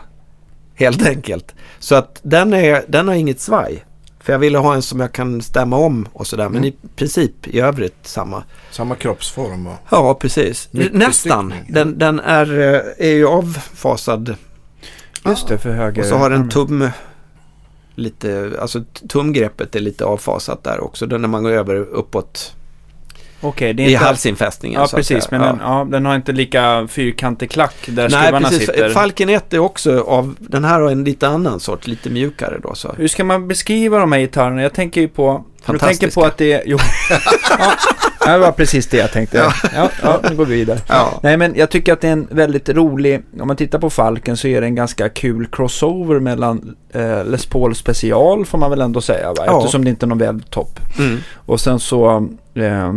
Helt 0.76 1.08
enkelt. 1.08 1.56
Så 1.80 1.96
att 1.96 2.20
den, 2.24 2.54
är, 2.54 2.86
den 2.88 3.08
har 3.08 3.16
inget 3.16 3.42
svaj. 3.42 3.86
För 4.24 4.34
jag 4.34 4.40
ville 4.40 4.58
ha 4.58 4.74
en 4.76 4.82
som 4.82 5.00
jag 5.00 5.12
kan 5.12 5.42
stämma 5.42 5.78
om 5.78 6.08
och 6.14 6.28
sådär. 6.28 6.50
Men 6.50 6.58
mm. 6.58 6.70
i 6.70 6.88
princip 6.96 7.48
i 7.48 7.60
övrigt 7.60 7.98
samma. 8.02 8.44
Samma 8.72 8.96
kroppsform 8.96 9.68
och... 9.68 9.76
Ja, 9.90 10.14
precis. 10.14 10.70
Nästan. 10.72 11.54
Den, 11.70 11.98
den 11.98 12.20
är, 12.20 12.60
eh, 12.60 13.08
är 13.08 13.14
ju 13.14 13.28
avfasad. 13.28 14.36
Just 15.26 15.48
det, 15.48 15.58
för 15.58 15.72
höger. 15.72 16.02
Och 16.02 16.08
så 16.08 16.16
har 16.16 16.30
den 16.30 16.50
tum... 16.50 16.90
Lite, 17.96 18.52
alltså 18.62 18.84
tumgreppet 19.10 19.76
är 19.76 19.80
lite 19.80 20.06
avfasat 20.06 20.64
där 20.64 20.80
också. 20.80 21.06
Den 21.06 21.22
när 21.22 21.28
man 21.28 21.44
går 21.44 21.52
över 21.52 21.76
uppåt 21.76 22.56
Okej, 23.44 23.74
det 23.74 23.84
är 23.84 23.88
I 23.88 23.94
inte... 23.94 24.06
halsinfästningen. 24.06 24.82
Ja, 24.82 24.88
precis. 24.96 25.32
Men 25.32 25.42
ja. 25.42 25.48
Den, 25.48 25.60
ja, 25.62 25.88
den 25.92 26.06
har 26.06 26.16
inte 26.16 26.32
lika 26.32 26.88
fyrkantig 26.88 27.52
klack 27.52 27.76
där 27.86 28.10
Nej, 28.10 28.22
skruvarna 28.22 28.50
precis. 28.50 28.68
sitter. 28.68 28.90
Falken 28.90 29.30
1 29.30 29.54
är 29.54 29.60
också 29.60 30.02
av... 30.02 30.36
Den 30.40 30.64
här 30.64 30.82
har 30.82 30.92
en 30.92 31.04
lite 31.04 31.28
annan 31.28 31.60
sort, 31.60 31.88
lite 31.88 32.10
mjukare 32.10 32.60
då. 32.64 32.76
Så. 32.76 32.94
Hur 32.98 33.08
ska 33.08 33.24
man 33.24 33.48
beskriva 33.48 34.00
de 34.00 34.12
här 34.12 34.20
gitarrerna? 34.20 34.62
Jag 34.62 34.74
tänker 34.74 35.02
ju 35.02 35.08
på... 35.08 35.46
Jag 35.66 35.80
tänker 35.80 36.12
på 36.12 36.24
att 36.24 36.38
det 36.38 36.54
är... 36.54 36.64
Jo. 36.66 36.78
ja, 38.26 38.32
det 38.32 38.38
var 38.38 38.52
precis 38.52 38.88
det 38.88 38.98
jag 38.98 39.12
tänkte. 39.12 39.38
Ja, 39.38 39.54
ja, 39.76 39.90
ja 40.02 40.20
nu 40.30 40.36
går 40.36 40.46
vi 40.46 40.56
vidare. 40.56 40.80
Ja. 40.88 41.20
Nej, 41.24 41.38
men 41.38 41.56
jag 41.56 41.70
tycker 41.70 41.94
att 41.94 42.02
det 42.02 42.08
är 42.08 42.12
en 42.12 42.28
väldigt 42.32 42.70
rolig... 42.70 43.24
Om 43.40 43.48
man 43.48 43.58
tittar 43.58 43.80
på 43.80 43.90
Falken 43.90 44.38
så 44.38 44.48
är 44.48 44.62
det 44.62 44.68
en 44.68 44.76
ganska 44.76 45.10
kul 45.10 45.48
crossover 45.52 46.20
mellan 46.20 46.76
eh, 46.94 47.26
Les 47.26 47.46
Paul 47.46 47.76
special 47.76 48.46
får 48.46 48.58
man 48.58 48.70
väl 48.70 48.82
ändå 48.82 49.02
säga. 49.02 49.34
Va? 49.34 49.58
Eftersom 49.58 49.84
det 49.84 49.90
inte 49.90 50.06
är 50.06 50.08
någon 50.08 50.18
webbtopp. 50.18 50.80
Mm. 51.00 51.18
Och 51.36 51.60
sen 51.60 51.80
så... 51.80 52.28
Eh, 52.56 52.94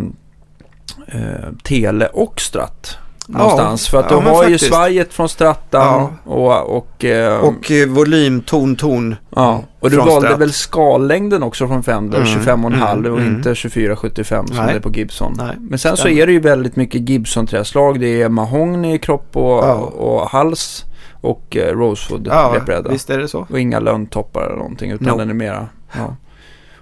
eh, 1.07 1.53
Tele 1.63 2.07
och 2.07 2.41
Stratt. 2.41 2.99
Någonstans. 3.29 3.87
Ja, 3.87 3.91
för 3.91 4.07
att 4.07 4.11
ja, 4.11 4.17
de 4.17 4.27
har 4.27 4.43
faktiskt. 4.43 4.65
ju 4.65 4.69
svajet 4.69 5.13
från 5.13 5.29
Strattan 5.29 6.11
ja. 6.25 6.33
och... 6.33 6.77
Och, 6.77 7.05
eh, 7.05 7.45
och 7.45 7.71
eh, 7.71 7.89
volym, 7.89 8.41
ton, 8.41 8.77
ton. 8.77 9.17
Ja, 9.35 9.65
och 9.81 9.91
du 9.91 9.97
valde 9.97 10.21
stratt. 10.21 10.41
väl 10.41 10.53
skallängden 10.53 11.43
också 11.43 11.69
från 11.69 11.83
Fender, 11.83 12.19
mm, 12.19 12.29
25,5 12.29 12.93
mm, 12.93 13.13
och 13.13 13.21
mm. 13.21 13.37
inte 13.37 13.55
24,75 13.55 14.47
som 14.47 14.57
Nej. 14.57 14.67
det 14.67 14.73
är 14.73 14.81
på 14.81 14.91
Gibson. 14.91 15.35
Nej, 15.39 15.57
Men 15.61 15.79
sen 15.79 15.97
så 15.97 16.09
är 16.09 16.27
det 16.27 16.33
ju 16.33 16.41
väldigt 16.41 16.77
mycket 16.77 17.09
Gibson-träslag. 17.09 18.01
Det 18.01 18.23
är 18.23 18.29
mahogny 18.29 18.95
i 18.95 18.99
kropp 18.99 19.37
och, 19.37 19.65
ja. 19.65 19.75
och 19.75 20.29
hals 20.31 20.85
och 21.21 21.57
eh, 21.57 21.77
rosewood 21.77 22.27
ja, 22.31 22.53
repbräda. 22.57 22.91
visst 22.91 23.11
är 23.11 23.19
det 23.19 23.29
så. 23.29 23.47
Och 23.51 23.61
inga 23.61 23.81
lönntoppar 23.81 24.47
eller 24.47 24.57
någonting 24.57 24.91
utan 24.91 25.09
no. 25.09 25.19
den 25.19 25.31
är 25.31 25.35
mera... 25.35 25.69
Ja. 25.93 26.17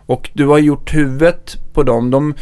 Och 0.07 0.31
du 0.33 0.47
har 0.47 0.59
gjort 0.59 0.95
huvudet 0.95 1.57
på 1.73 1.83
dem. 1.83 2.11
De 2.11 2.35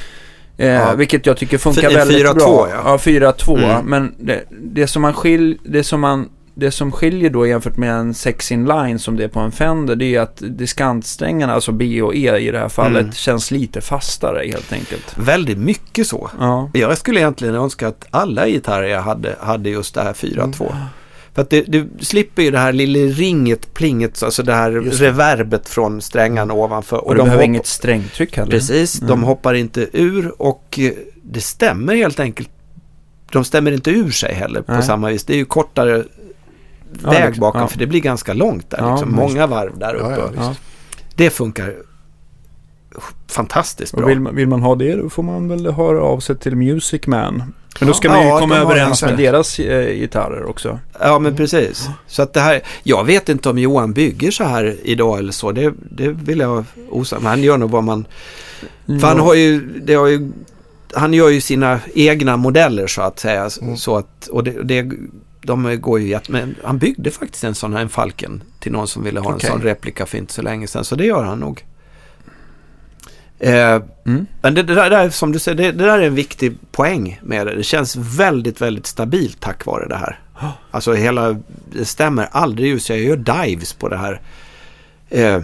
Eh, 0.63 0.69
ja. 0.69 0.95
Vilket 0.95 1.27
jag 1.27 1.37
tycker 1.37 1.59
funkar 1.59 1.91
F 1.91 1.97
väldigt 1.97 2.19
4, 2.19 2.35
bra. 2.35 2.45
2, 2.45 2.67
ja. 2.71 2.83
ja 2.85 2.97
4-2. 2.97 3.59
Mm. 3.59 3.87
Men 3.87 4.15
det, 4.19 4.45
det, 4.51 4.87
som 4.87 5.03
man 5.03 5.13
skil, 5.13 5.59
det, 5.65 5.85
som 5.85 6.01
man, 6.01 6.29
det 6.55 6.71
som 6.71 6.93
skiljer 6.93 7.31
då 7.31 7.47
jämfört 7.47 7.77
med 7.77 7.95
en 7.95 8.15
6 8.15 8.53
in 8.53 8.65
line 8.65 8.99
som 8.99 9.17
det 9.17 9.25
är 9.25 9.29
på 9.29 9.41
en 9.41 9.53
Fender 9.53 9.97
det 9.97 10.15
är 10.15 10.21
att 10.21 10.37
diskantsträngarna, 10.41 11.53
alltså 11.53 11.73
B 11.73 12.03
och 12.03 12.15
E 12.15 12.39
i 12.39 12.51
det 12.51 12.59
här 12.59 12.69
fallet, 12.69 13.03
mm. 13.03 13.13
känns 13.13 13.51
lite 13.51 13.81
fastare 13.81 14.47
helt 14.47 14.73
enkelt. 14.73 15.15
Väldigt 15.17 15.59
mycket 15.59 16.07
så. 16.07 16.31
Ja. 16.39 16.71
Jag 16.73 16.99
skulle 16.99 17.21
egentligen 17.21 17.55
önska 17.55 17.89
att 17.89 18.07
alla 18.11 18.49
gitarrer 18.49 18.89
jag 18.89 19.03
hade, 19.03 19.37
hade 19.41 19.71
just 19.71 19.95
det 19.95 20.03
här 20.03 20.13
4-2. 20.13 20.71
Mm. 20.73 20.85
För 21.35 21.43
att 21.43 21.51
det, 21.51 21.63
du 21.63 21.89
slipper 22.01 22.43
ju 22.43 22.51
det 22.51 22.59
här 22.59 22.73
lilla 22.73 22.99
ringet, 22.99 23.75
plinget, 23.75 24.23
alltså 24.23 24.43
det 24.43 24.55
här 24.55 24.71
det. 24.71 24.91
reverbet 24.91 25.69
från 25.69 26.01
strängarna 26.01 26.55
ovanför. 26.55 26.97
Och, 26.97 27.07
och 27.07 27.15
de 27.15 27.25
behöver 27.25 27.45
inget 27.45 27.67
strängtryck 27.67 28.37
heller. 28.37 28.51
Precis, 28.51 29.01
mm. 29.01 29.09
de 29.09 29.23
hoppar 29.23 29.55
inte 29.55 29.89
ur 29.93 30.43
och 30.43 30.79
eh, 30.79 30.93
det 31.23 31.41
stämmer 31.41 31.97
helt 31.97 32.21
enkelt. 32.21 32.51
De 33.33 33.45
stämmer 33.45 33.73
inte 33.73 33.91
ur 33.91 34.11
sig 34.11 34.35
heller 34.35 34.63
på 34.63 34.73
Nej. 34.73 34.83
samma 34.83 35.09
vis. 35.09 35.25
Det 35.25 35.33
är 35.33 35.37
ju 35.37 35.45
kortare 35.45 36.05
ja, 37.03 37.11
väg 37.11 37.27
liksom, 37.27 37.41
bakom 37.41 37.61
ja. 37.61 37.69
för 37.69 37.79
det 37.79 37.87
blir 37.87 38.01
ganska 38.01 38.33
långt 38.33 38.71
där. 38.71 38.79
Ja, 38.79 38.91
liksom. 38.91 39.13
Många 39.13 39.47
varv 39.47 39.79
där 39.79 39.95
uppe. 39.95 40.55
det 41.17 41.31
funkar 41.31 41.75
fantastiskt 43.29 43.93
bra. 43.93 44.05
Och 44.05 44.11
vill, 44.11 44.21
man, 44.21 44.37
vill 44.37 44.49
man 44.49 44.63
ha 44.63 44.75
det 44.75 44.97
då 44.97 45.11
får 45.11 45.23
man 45.23 45.49
väl 45.49 45.73
höra 45.73 46.03
av 46.03 46.21
sig 46.21 46.37
till 46.37 46.57
Music 46.57 47.07
Man. 47.07 47.53
Men 47.81 47.89
då 47.89 47.95
ska 47.95 48.09
man 48.09 48.23
ju 48.23 48.29
ja, 48.29 48.39
komma 48.39 48.57
överens 48.57 49.03
med 49.03 49.17
deras 49.17 49.59
eh, 49.59 49.95
gitarrer 49.95 50.45
också. 50.45 50.79
Ja, 51.01 51.19
men 51.19 51.37
precis. 51.37 51.89
Så 52.07 52.23
att 52.23 52.33
det 52.33 52.41
här, 52.41 52.63
jag 52.83 53.05
vet 53.05 53.29
inte 53.29 53.51
om 53.51 53.59
Johan 53.59 53.93
bygger 53.93 54.31
så 54.31 54.45
här 54.45 54.77
idag 54.83 55.19
eller 55.19 55.33
så. 55.33 55.53
Det, 55.53 55.75
det 55.91 56.09
vill 56.09 56.39
jag 56.39 56.65
osa. 56.91 57.17
Men 57.17 57.27
han 57.27 57.43
gör 57.43 57.59
nog 57.59 57.71
vad 57.71 57.85
man... 57.85 58.07
För 58.87 59.07
han 59.07 59.21
har 59.21 59.35
ju, 59.35 59.61
det 59.61 59.95
har 59.95 60.07
ju, 60.07 60.33
han 60.95 61.15
gör 61.15 61.29
ju 61.29 61.41
sina 61.41 61.81
egna 61.95 62.37
modeller 62.37 62.87
så 62.87 63.03
att 63.03 63.19
säga. 63.19 63.51
Mm. 63.61 63.77
Så 63.77 63.97
att, 63.97 64.29
och 64.29 64.45
det, 64.45 64.63
det, 64.63 64.91
de 65.43 65.81
går 65.81 66.01
ju 66.01 66.09
jätte... 66.09 66.33
Men 66.33 66.55
han 66.65 66.79
byggde 66.79 67.11
faktiskt 67.11 67.45
en 67.45 67.55
sån 67.55 67.73
här, 67.73 67.81
en 67.81 67.89
Falken, 67.89 68.43
till 68.61 68.73
någon 68.73 68.89
som 68.89 69.05
ville 69.05 69.21
ha 69.21 69.35
okay. 69.35 69.51
en 69.51 69.53
sån 69.53 69.63
replika 69.63 70.07
för 70.07 70.19
inte 70.19 70.33
så 70.33 70.43
länge 70.43 70.67
sedan. 70.67 70.85
Så 70.85 70.97
det 70.97 71.05
gör 71.05 71.23
han 71.25 71.39
nog. 71.39 71.65
Eh, 73.43 73.83
mm. 74.07 74.27
Men 74.43 74.55
det, 74.55 74.63
det, 74.63 74.75
där, 74.75 75.11
som 75.11 75.33
du 75.33 75.39
säger, 75.39 75.57
det, 75.57 75.73
det, 75.73 75.85
där 75.85 75.99
är 75.99 76.07
en 76.07 76.15
viktig 76.15 76.57
poäng 76.73 77.21
med 77.23 77.47
det. 77.47 77.57
Det 77.57 77.63
känns 77.63 77.97
väldigt, 77.97 78.61
väldigt 78.61 78.87
stabilt 78.87 79.41
tack 79.41 79.67
vare 79.67 79.89
det 79.89 79.97
här. 79.97 80.19
Alltså 80.71 80.93
hela, 80.93 81.37
det 81.73 81.85
stämmer 81.85 82.29
aldrig 82.33 82.71
ut. 82.71 82.89
Jag 82.89 82.99
gör 82.99 83.17
dives 83.17 83.73
på 83.73 83.89
det 83.89 83.97
här. 83.97 84.21
Eh, 85.11 85.43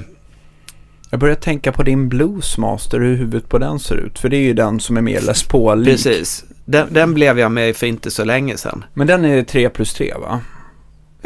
jag 1.11 1.20
börjar 1.20 1.35
tänka 1.35 1.73
på 1.73 1.83
din 1.83 2.09
Bluesmaster, 2.09 3.01
hur 3.01 3.16
huvudet 3.16 3.49
på 3.49 3.59
den 3.59 3.79
ser 3.79 3.97
ut. 3.97 4.19
För 4.19 4.29
det 4.29 4.37
är 4.37 4.43
ju 4.43 4.55
den 4.55 4.81
som 4.81 4.97
är 4.97 5.01
mer 5.01 5.20
Les 5.20 5.43
paul 5.43 5.83
-lik. 5.83 5.85
Precis. 5.85 6.45
Den, 6.65 6.87
den, 6.91 7.15
blev 7.15 7.39
jag 7.39 7.53
med 7.53 7.77
för 7.77 7.87
inte 7.87 8.11
så 8.11 8.25
länge 8.25 8.57
sedan. 8.57 8.85
Men 8.95 9.07
den 9.07 9.25
är 9.25 9.43
3 9.43 9.69
plus 9.69 9.95
3 9.95 10.15
va? 10.20 10.41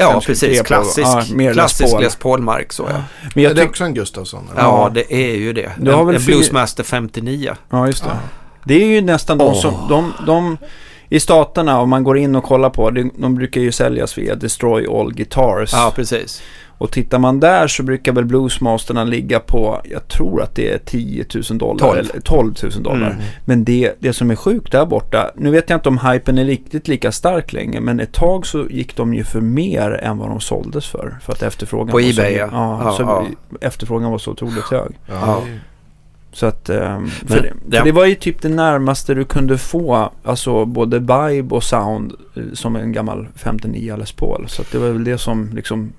Ja, 0.03 0.21
precis. 0.27 0.63
Klassisk, 0.63 1.09
ja, 1.39 1.53
klassisk 1.53 2.01
Les 2.01 2.17
Paul-mark 2.17 2.73
så 2.73 2.87
ja. 2.91 3.03
Men 3.35 3.45
jag 3.45 3.51
är 3.51 3.55
det 3.57 3.65
också 3.65 3.85
en 3.85 3.95
Gustafsson? 3.95 4.49
Eller? 4.53 4.63
Ja, 4.63 4.91
det 4.95 5.15
är 5.15 5.37
ju 5.37 5.53
det. 5.53 5.73
Du 5.79 5.93
har 5.93 6.05
väl 6.05 6.17
en 6.17 6.25
Bluesmaster 6.25 6.85
59. 6.85 7.53
Ja, 7.71 7.87
just 7.87 8.03
det. 8.05 8.11
Ja. 8.11 8.19
Det 8.65 8.75
är 8.75 8.87
ju 8.87 9.01
nästan 9.01 9.39
de 9.39 9.49
oh. 9.49 9.61
som... 9.61 9.75
De, 9.89 10.13
de, 10.27 10.59
I 11.09 11.21
staterna, 11.21 11.81
om 11.81 11.91
man 11.91 12.05
går 12.05 12.19
in 12.19 12.37
och 12.37 12.45
kollar 12.45 12.71
på, 12.71 12.91
de 12.91 13.35
brukar 13.35 13.61
ju 13.61 13.73
säljas 13.73 14.19
via 14.19 14.35
Destroy 14.35 14.87
All 14.87 15.13
Guitars. 15.13 15.73
Ja, 15.73 15.93
precis. 15.97 16.43
Och 16.83 16.91
tittar 16.91 17.19
man 17.19 17.41
där 17.41 17.67
så 17.67 17.83
brukar 17.83 18.13
väl 18.13 18.25
bluesmasterna 18.25 19.05
ligga 19.05 19.41
på, 19.41 19.81
jag 19.85 20.09
tror 20.09 20.43
att 20.43 20.55
det 20.55 20.73
är 20.73 20.79
10 20.79 21.25
000 21.51 21.59
dollar 21.59 21.79
12. 21.79 21.99
eller 21.99 22.21
12 22.21 22.55
000 22.63 22.83
dollar. 22.83 23.11
Mm. 23.11 23.23
Men 23.45 23.65
det, 23.65 23.93
det 23.99 24.13
som 24.13 24.31
är 24.31 24.37
sjukt 24.37 24.73
där 24.73 24.87
borta, 24.87 25.31
nu 25.37 25.51
vet 25.51 25.71
jag 25.71 25.77
inte 25.77 25.89
om 25.89 25.99
hypen 25.99 26.39
är 26.39 26.45
riktigt 26.45 26.89
lika 26.89 27.13
stark 27.13 27.53
längre, 27.53 27.81
men 27.81 28.01
ett 28.01 28.13
tag 28.13 28.47
så 28.47 28.67
gick 28.71 28.97
de 28.97 29.15
ju 29.15 29.25
för 29.25 29.41
mer 29.41 29.91
än 29.91 30.19
vad 30.19 30.29
de 30.29 30.41
såldes 30.41 30.87
för. 30.87 31.19
För 31.23 31.33
att 31.33 31.43
efterfrågan 31.43 31.87
på 31.87 31.93
var 31.93 32.01
Ebay 32.01 32.15
så, 32.15 32.23
ja. 32.23 32.49
ja, 32.53 32.81
ja, 32.85 32.93
så 32.93 33.03
ja. 33.03 33.27
efterfrågan 33.61 34.11
var 34.11 34.19
så 34.19 34.31
otroligt 34.31 34.65
hög. 34.65 34.91
Ja. 35.07 35.43
Så 36.33 36.47
att, 36.47 36.71
um, 36.71 36.77
för, 36.77 37.43
Men, 37.43 37.61
det, 37.67 37.77
för 37.77 37.85
det 37.85 37.93
var 37.93 38.07
ju 38.07 38.15
typ 38.15 38.43
det 38.43 38.49
närmaste 38.49 39.15
du 39.15 39.25
kunde 39.25 39.59
få, 39.59 40.13
alltså 40.25 40.65
både 40.65 40.99
vibe 40.99 41.55
och 41.55 41.65
sound 41.65 42.13
eh, 42.37 42.43
som 42.53 42.77
en 42.77 42.93
gammal 42.93 43.29
59 43.35 43.97
Les 43.97 44.13
Paul. 44.13 44.45
Så 44.49 44.63
att 44.63 44.73
det 44.73 44.79
var 44.79 44.89
väl 44.89 45.05
det 45.05 45.19
som 45.19 45.51
liksom... 45.53 45.93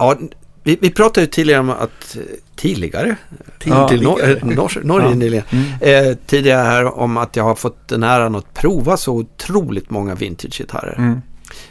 Ja, 0.00 0.16
vi, 0.62 0.78
vi 0.80 0.90
pratade 0.90 1.20
ju 1.20 1.26
tidigare 1.26 1.60
om 1.60 1.70
att, 1.70 2.16
tidigare, 2.56 3.16
ja, 3.64 3.88
till 3.88 4.02
nor 4.02 4.44
nor 4.54 4.80
Norge 4.84 5.08
ja. 5.08 5.14
nyligen, 5.14 5.44
mm. 5.50 5.64
eh, 6.10 6.16
tidigare 6.26 6.62
här 6.62 6.98
om 6.98 7.16
att 7.16 7.36
jag 7.36 7.44
har 7.44 7.54
fått 7.54 7.88
den 7.88 8.02
äran 8.02 8.34
att 8.34 8.54
prova 8.54 8.96
så 8.96 9.14
otroligt 9.14 9.90
många 9.90 10.14
vintage-gitarrer. 10.14 10.94
Mm. 10.98 11.20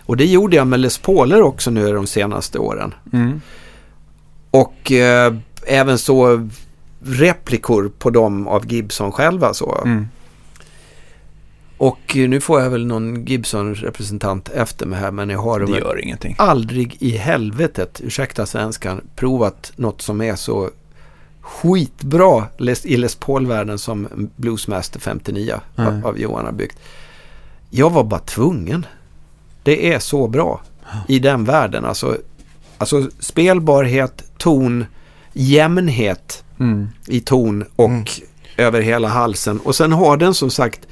Och 0.05 0.17
det 0.17 0.25
gjorde 0.25 0.55
jag 0.55 0.67
med 0.67 0.79
Les 0.79 0.97
Pauler 0.97 1.41
också 1.41 1.71
nu 1.71 1.93
de 1.93 2.07
senaste 2.07 2.59
åren. 2.59 2.93
Mm. 3.13 3.41
Och 4.51 4.91
eh, 4.91 5.33
även 5.67 5.97
så 5.97 6.49
replikor 7.01 7.91
på 7.99 8.09
dem 8.09 8.47
av 8.47 8.71
Gibson 8.71 9.11
själva. 9.11 9.53
Så. 9.53 9.81
Mm. 9.85 10.07
Och 11.79 12.15
nu 12.15 12.39
får 12.39 12.61
jag 12.61 12.69
väl 12.69 12.85
någon 12.85 13.25
Gibson-representant 13.25 14.49
efter 14.49 14.85
mig 14.85 14.99
här, 14.99 15.11
men 15.11 15.29
jag 15.29 15.39
har 15.39 15.59
det 15.59 15.77
gör 15.77 16.03
ingenting. 16.03 16.35
aldrig 16.37 16.97
i 16.99 17.09
helvetet, 17.17 18.01
ursäkta 18.03 18.45
svenskan, 18.45 19.01
provat 19.15 19.71
något 19.75 20.01
som 20.01 20.21
är 20.21 20.35
så 20.35 20.69
skitbra 21.41 22.47
i 22.83 22.97
Les 22.97 23.15
Paul-världen 23.15 23.79
som 23.79 24.29
Bluesmaster 24.35 24.99
59 24.99 25.59
mm. 25.77 26.05
av 26.05 26.19
Johan 26.19 26.45
har 26.45 26.51
byggt. 26.51 26.79
Jag 27.69 27.89
var 27.89 28.03
bara 28.03 28.19
tvungen. 28.19 28.85
Det 29.63 29.93
är 29.93 29.99
så 29.99 30.27
bra 30.27 30.61
i 31.07 31.19
den 31.19 31.43
världen. 31.43 31.85
Alltså, 31.85 32.17
alltså 32.77 33.09
spelbarhet, 33.19 34.23
ton, 34.37 34.85
jämnhet 35.33 36.43
mm. 36.59 36.89
i 37.07 37.19
ton 37.19 37.65
och 37.75 37.89
mm. 37.89 38.05
över 38.57 38.81
hela 38.81 39.07
halsen. 39.07 39.59
Och 39.59 39.75
sen 39.75 39.91
har 39.91 40.17
den 40.17 40.33
som 40.33 40.49
sagt 40.49 40.87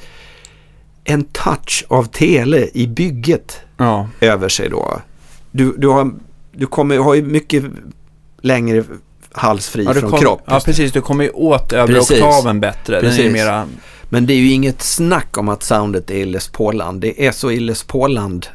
en 1.10 1.24
touch 1.24 1.86
av 1.88 2.04
tele 2.04 2.70
i 2.74 2.88
bygget 2.88 3.60
ja. 3.78 4.10
över 4.22 4.50
sig 4.50 4.70
då. 4.70 5.02
Du, 5.52 5.76
du, 5.78 5.88
har, 5.88 6.12
du 6.52 6.66
kommer, 6.66 6.98
har 6.98 7.14
ju 7.14 7.22
mycket 7.22 7.64
längre 8.42 8.84
halsfri 9.32 9.84
ja, 9.84 9.94
från 9.94 10.12
kom, 10.12 10.20
kropp. 10.20 10.42
Ja, 10.46 10.62
precis. 10.66 10.92
Du 10.92 11.02
kommer 11.02 11.24
ju 11.24 11.30
åt 11.30 11.74
övre 11.74 12.00
oktaven 12.00 12.60
bättre. 12.60 13.02
Precis. 13.02 13.18
Den 13.18 13.28
är 13.28 13.32
mera... 13.32 13.68
Men 14.10 14.26
det 14.26 14.34
är 14.34 14.38
ju 14.38 14.52
inget 14.52 14.82
snack 14.82 15.38
om 15.38 15.50
att 15.50 15.64
soundet 15.64 16.12
är 16.12 16.26
Les 16.26 16.48
Pauland. 16.48 17.02
Det 17.02 17.26
är 17.28 17.32
så 17.32 17.52
i 17.52 17.60
Les 17.60 17.84
Pauland. 17.84 18.48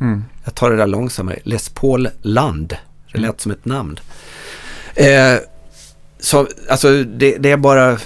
Mm. 0.00 0.24
Jag 0.44 0.54
tar 0.54 0.70
det 0.70 0.76
där 0.76 0.86
långsammare. 0.86 1.38
Les 1.42 1.68
Pauland. 1.68 2.76
Det 3.12 3.18
lät 3.20 3.40
som 3.40 3.52
ett 3.52 3.64
namn. 3.64 4.00
Eh, 4.94 5.38
så, 6.20 6.46
alltså 6.70 7.04
det, 7.04 7.36
det, 7.38 7.50
är 7.50 7.56
bara 7.56 7.98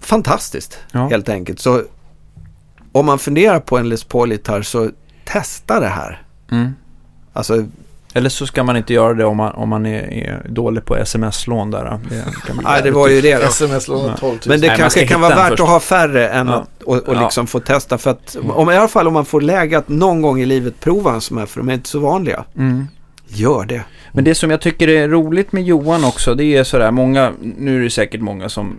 fantastiskt 0.00 0.78
ja. 0.92 1.08
helt 1.08 1.28
enkelt. 1.28 1.60
Så 1.60 1.82
om 2.92 3.06
man 3.06 3.18
funderar 3.18 3.60
på 3.60 3.78
en 3.78 3.88
Les 3.88 4.04
Paul-gitarr 4.04 4.62
så 4.62 4.90
testa 5.24 5.80
det 5.80 5.86
här. 5.86 6.22
Mm. 6.50 6.74
Alltså, 7.32 7.64
Eller 8.14 8.28
så 8.28 8.46
ska 8.46 8.64
man 8.64 8.76
inte 8.76 8.94
göra 8.94 9.14
det 9.14 9.24
om 9.24 9.36
man, 9.36 9.52
om 9.52 9.68
man 9.68 9.86
är, 9.86 10.02
är 10.02 10.46
dålig 10.48 10.84
på 10.84 10.96
sms-lån 10.96 11.70
där. 11.70 11.98
Det 12.08 12.24
Nej, 12.62 12.82
det 12.82 12.90
var 12.90 13.08
ju 13.08 13.20
det. 13.20 13.32
Sms-lån 13.32 14.14
12 14.16 14.32
000. 14.32 14.40
Men 14.46 14.60
det 14.60 14.66
Nej, 14.66 14.76
kanske 14.76 15.06
kan 15.06 15.20
vara 15.20 15.34
värt 15.34 15.48
först. 15.48 15.60
att 15.60 15.68
ha 15.68 15.80
färre 15.80 16.28
än 16.28 16.48
ja. 16.48 16.54
att 16.54 16.82
och, 16.82 17.08
och 17.08 17.16
liksom 17.16 17.46
få 17.46 17.60
testa. 17.60 17.98
För 17.98 18.10
att, 18.10 18.36
om, 18.42 18.70
i 18.70 18.76
alla 18.76 18.88
fall 18.88 19.06
om 19.06 19.12
man 19.12 19.24
får 19.24 19.40
läge 19.40 19.78
att 19.78 19.88
någon 19.88 20.22
gång 20.22 20.40
i 20.40 20.46
livet 20.46 20.80
prova 20.80 21.14
en 21.14 21.20
sån 21.20 21.38
här, 21.38 21.46
för 21.46 21.60
de 21.60 21.68
är 21.68 21.74
inte 21.74 21.88
så 21.88 21.98
vanliga. 21.98 22.44
Mm. 22.56 22.86
Gör 23.26 23.64
det. 23.64 23.82
Men 24.12 24.24
det 24.24 24.34
som 24.34 24.50
jag 24.50 24.60
tycker 24.60 24.88
är 24.88 25.08
roligt 25.08 25.52
med 25.52 25.62
Johan 25.62 26.04
också, 26.04 26.34
det 26.34 26.44
är 26.44 26.64
sådär, 26.64 26.90
många, 26.90 27.32
nu 27.40 27.78
är 27.78 27.84
det 27.84 27.90
säkert 27.90 28.20
många 28.20 28.48
som 28.48 28.78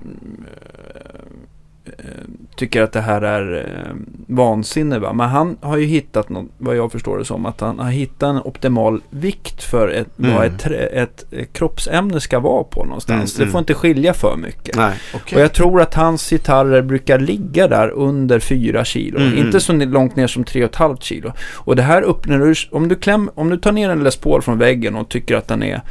tycker 2.55 2.81
att 2.81 2.91
det 2.91 3.01
här 3.01 3.21
är 3.21 3.57
eh, 3.57 3.95
vansinne. 4.27 4.99
Va? 4.99 5.13
Men 5.13 5.29
han 5.29 5.57
har 5.61 5.77
ju 5.77 5.85
hittat 5.85 6.29
något, 6.29 6.45
vad 6.57 6.75
jag 6.75 6.91
förstår 6.91 7.17
det 7.17 7.25
som, 7.25 7.45
att 7.45 7.61
han 7.61 7.79
har 7.79 7.91
hittat 7.91 8.29
en 8.29 8.41
optimal 8.41 9.01
vikt 9.09 9.63
för 9.63 9.87
ett, 9.87 10.19
mm. 10.19 10.35
vad 10.35 10.45
ett, 10.45 10.65
ett, 10.65 11.33
ett 11.33 11.53
kroppsämne 11.53 12.19
ska 12.19 12.39
vara 12.39 12.63
på 12.63 12.85
någonstans. 12.85 13.35
Mm, 13.35 13.45
det 13.45 13.51
får 13.51 13.59
inte 13.59 13.73
skilja 13.73 14.13
för 14.13 14.37
mycket. 14.37 14.75
Nej, 14.75 14.93
okay. 15.15 15.37
Och 15.37 15.43
jag 15.43 15.53
tror 15.53 15.81
att 15.81 15.93
hans 15.93 16.29
gitarrer 16.29 16.81
brukar 16.81 17.19
ligga 17.19 17.67
där 17.67 17.89
under 17.89 18.39
4 18.39 18.85
kilo. 18.85 19.19
Mm, 19.19 19.37
inte 19.37 19.59
så 19.59 19.73
långt 19.73 20.15
ner 20.15 20.27
som 20.27 20.43
3,5 20.43 20.97
kilo. 21.01 21.33
Och 21.55 21.75
det 21.75 21.83
här 21.83 22.01
öppnar 22.01 22.39
du, 22.39 22.53
om 22.71 22.87
du, 22.87 22.95
kläm, 22.95 23.29
om 23.35 23.49
du 23.49 23.57
tar 23.57 23.71
ner 23.71 23.89
en 23.89 24.03
Les 24.03 24.17
Paul 24.17 24.41
från 24.41 24.57
väggen 24.57 24.95
och 24.95 25.09
tycker 25.09 25.35
att 25.35 25.47
den 25.47 25.63
är 25.63 25.81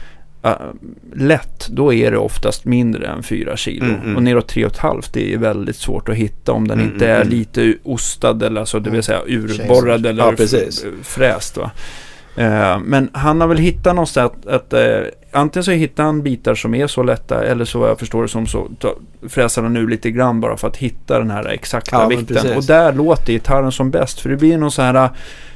uh, 0.47 0.53
lätt, 1.15 1.69
då 1.69 1.93
är 1.93 2.11
det 2.11 2.19
oftast 2.19 2.65
mindre 2.65 3.07
än 3.07 3.23
4 3.23 3.57
kilo. 3.57 3.85
Mm, 3.85 4.01
mm. 4.01 4.17
Och 4.17 4.23
neråt 4.23 4.55
3,5 4.55 5.09
det 5.13 5.35
är 5.35 5.39
väldigt 5.39 5.77
svårt 5.77 6.09
att 6.09 6.15
hitta 6.15 6.53
om 6.53 6.69
den 6.69 6.81
mm, 6.81 6.93
inte 6.93 7.07
är 7.07 7.17
mm, 7.17 7.27
mm. 7.27 7.39
lite 7.39 7.75
ostad 7.83 8.43
eller 8.43 8.61
alltså, 8.61 8.79
det 8.79 8.91
vill 8.91 8.95
mm. 8.95 9.03
säga 9.03 9.23
urborrad 9.27 10.07
eller 10.07 10.25
ja, 10.25 10.47
fräst. 11.03 11.57
Va? 11.57 11.71
Uh, 12.39 12.79
men 12.85 13.11
han 13.13 13.41
har 13.41 13.49
väl 13.49 13.59
hittat 13.59 13.95
någonstans 13.95 14.33
att, 14.33 14.47
att 14.47 14.73
uh, 14.73 15.07
antingen 15.33 15.65
så 15.65 15.71
hittar 15.71 16.05
han 16.05 16.23
bitar 16.23 16.55
som 16.55 16.75
är 16.75 16.87
så 16.87 17.03
lätta 17.03 17.45
eller 17.45 17.65
så 17.65 17.79
vad 17.79 17.91
jag 17.91 17.99
förstår 17.99 18.23
det 18.23 18.29
som 18.29 18.47
så 18.47 18.69
ta, 18.79 18.95
fräsar 19.29 19.63
han 19.63 19.73
nu 19.73 19.87
lite 19.87 20.11
grann 20.11 20.41
bara 20.41 20.57
för 20.57 20.69
att 20.69 20.77
hitta 20.77 21.19
den 21.19 21.31
här 21.31 21.49
exakta 21.49 21.97
ja, 21.97 22.09
vikten. 22.09 22.57
Och 22.57 22.65
där 22.65 22.93
låter 22.93 23.33
gitarren 23.33 23.73
som 23.73 23.91
bäst 23.91 24.21
för 24.21 24.29
det 24.29 24.37
blir 24.37 24.59
någon 24.59 24.71
så 24.71 24.83
här 24.83 25.11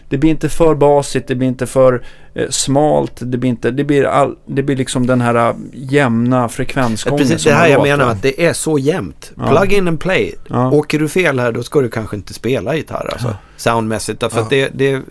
det 0.09 0.19
blir 0.19 0.31
inte 0.31 0.49
för 0.49 0.75
basigt, 0.75 1.29
det 1.29 1.35
blir 1.35 1.49
inte 1.49 1.67
för 1.67 2.05
eh, 2.35 2.49
smalt, 2.51 3.13
det 3.17 3.39
blir, 3.39 3.51
inte, 3.51 3.71
det, 3.71 3.85
blir 3.85 4.05
all, 4.05 4.37
det 4.47 4.63
blir 4.63 4.77
liksom 4.77 5.07
den 5.07 5.21
här 5.21 5.51
uh, 5.51 5.57
jämna 5.73 6.49
frekvensgången. 6.49 7.19
Precis 7.19 7.45
det 7.45 7.55
här 7.55 7.69
jag 7.69 7.79
låter. 7.79 7.97
menar, 7.97 8.11
att 8.11 8.23
det 8.23 8.47
är 8.47 8.53
så 8.53 8.79
jämnt. 8.79 9.33
Ja. 9.37 9.49
Plug 9.49 9.73
in 9.73 9.89
and 9.89 10.01
play. 10.01 10.35
Ja. 10.49 10.71
Åker 10.71 10.99
du 10.99 11.09
fel 11.09 11.41
här 11.41 11.53
då 11.53 11.63
ska 11.63 11.81
du 11.81 11.91
kanske 11.91 12.17
inte 12.17 12.35
spela 12.35 12.77
gitarr 12.77 13.11
alltså, 13.13 13.29
ja. 13.29 13.37
soundmässigt. 13.57 14.21
För 14.21 14.41
ja. 14.41 14.47
det, 14.51 14.71
det, 14.75 15.03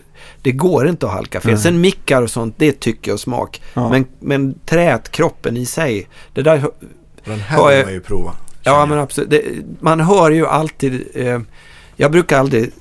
det 0.42 0.52
går 0.52 0.88
inte 0.88 1.06
att 1.06 1.12
halka 1.12 1.40
fel. 1.40 1.58
Sen 1.58 1.80
mickar 1.80 2.22
och 2.22 2.30
sånt, 2.30 2.54
det 2.58 2.80
tycker 2.80 3.10
jag 3.10 3.20
smak. 3.20 3.62
Men, 3.74 4.06
men 4.18 4.54
trät, 4.64 5.10
kroppen 5.10 5.56
i 5.56 5.66
sig, 5.66 6.08
det 6.32 6.42
där... 6.42 6.64
Den 7.24 7.40
här 7.40 7.76
vill 7.76 7.84
man 7.84 7.92
ju 7.92 8.00
prova. 8.00 8.32
Ja, 8.62 8.86
men 8.86 8.98
absolut. 8.98 9.30
Det, 9.30 9.42
man 9.80 10.00
hör 10.00 10.30
ju 10.30 10.46
alltid... 10.46 11.06
Eh, 11.14 11.40
jag 11.96 12.12
brukar 12.12 12.38
aldrig... 12.38 12.72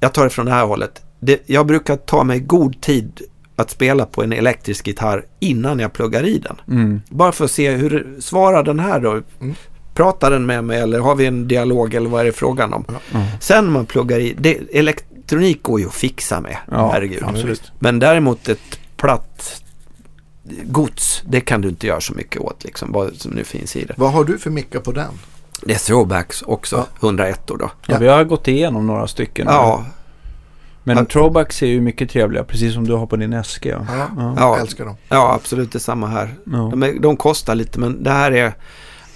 Jag 0.00 0.12
tar 0.12 0.24
det 0.24 0.30
från 0.30 0.46
det 0.46 0.52
här 0.52 0.66
hållet 0.66 1.03
det, 1.24 1.42
jag 1.46 1.66
brukar 1.66 1.96
ta 1.96 2.24
mig 2.24 2.40
god 2.40 2.80
tid 2.80 3.20
att 3.56 3.70
spela 3.70 4.06
på 4.06 4.22
en 4.22 4.32
elektrisk 4.32 4.86
gitarr 4.86 5.24
innan 5.40 5.78
jag 5.78 5.92
pluggar 5.92 6.26
i 6.26 6.38
den. 6.38 6.60
Mm. 6.68 7.00
Bara 7.10 7.32
för 7.32 7.44
att 7.44 7.50
se 7.50 7.70
hur 7.70 8.16
svarar 8.20 8.62
den 8.62 8.80
här 8.80 9.00
då? 9.00 9.10
Mm. 9.10 9.54
Pratar 9.94 10.30
den 10.30 10.46
med 10.46 10.64
mig 10.64 10.80
eller 10.80 11.00
har 11.00 11.14
vi 11.14 11.26
en 11.26 11.48
dialog 11.48 11.94
eller 11.94 12.10
vad 12.10 12.20
är 12.20 12.24
det 12.24 12.32
frågan 12.32 12.72
om? 12.72 12.84
Mm. 13.14 13.26
Sen 13.40 13.72
man 13.72 13.86
pluggar 13.86 14.18
i, 14.18 14.34
det, 14.38 14.58
elektronik 14.72 15.62
går 15.62 15.80
ju 15.80 15.86
att 15.86 15.94
fixa 15.94 16.40
med, 16.40 16.56
ja, 16.70 16.90
herregud. 16.92 17.22
Absolut. 17.22 17.72
Men 17.78 17.98
däremot 17.98 18.48
ett 18.48 18.78
platt 18.96 19.62
gods, 20.64 21.22
det 21.26 21.40
kan 21.40 21.60
du 21.60 21.68
inte 21.68 21.86
göra 21.86 22.00
så 22.00 22.14
mycket 22.14 22.40
åt 22.40 22.64
liksom, 22.64 22.92
vad 22.92 23.14
som 23.14 23.32
nu 23.32 23.44
finns 23.44 23.76
i 23.76 23.84
det. 23.84 23.94
Vad 23.96 24.12
har 24.12 24.24
du 24.24 24.38
för 24.38 24.50
mickar 24.50 24.80
på 24.80 24.92
den? 24.92 25.10
Det 25.62 25.74
är 25.74 25.78
throwbacks 25.78 26.42
också, 26.42 26.76
ja. 26.76 27.06
101 27.08 27.40
då. 27.46 27.56
Ja, 27.60 27.70
ja, 27.86 27.98
vi 27.98 28.08
har 28.08 28.24
gått 28.24 28.48
igenom 28.48 28.86
några 28.86 29.06
stycken. 29.06 29.46
Ja, 29.50 29.84
men 30.84 30.98
att, 30.98 31.10
throwbacks 31.10 31.62
är 31.62 31.66
ju 31.66 31.80
mycket 31.80 32.10
trevliga, 32.10 32.44
precis 32.44 32.74
som 32.74 32.86
du 32.86 32.94
har 32.94 33.06
på 33.06 33.16
din 33.16 33.44
SG. 33.44 33.66
Ja, 33.66 33.86
ja, 33.88 34.08
ja. 34.16 34.34
jag 34.36 34.60
älskar 34.60 34.84
dem. 34.84 34.96
Ja, 35.08 35.34
absolut 35.34 35.72
detsamma 35.72 36.06
här. 36.06 36.34
Ja. 36.44 36.68
De, 36.70 36.82
är, 36.82 36.98
de 37.00 37.16
kostar 37.16 37.54
lite, 37.54 37.80
men 37.80 38.02
det 38.02 38.10
här 38.10 38.32
är... 38.32 38.52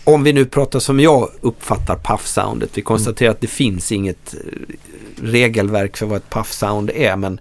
Om 0.04 0.22
vi 0.22 0.32
nu 0.32 0.44
pratar 0.44 0.78
som 0.80 1.00
jag 1.00 1.28
uppfattar 1.40 1.96
puff-soundet. 1.96 2.70
Vi 2.74 2.82
konstaterar 2.82 3.28
mm. 3.28 3.34
att 3.34 3.40
det 3.40 3.46
finns 3.46 3.92
inget 3.92 4.34
eh, 4.34 4.74
regelverk 5.22 5.96
för 5.96 6.06
vad 6.06 6.16
ett 6.16 6.30
puff-sound 6.30 6.90
är, 6.94 7.16
men 7.16 7.40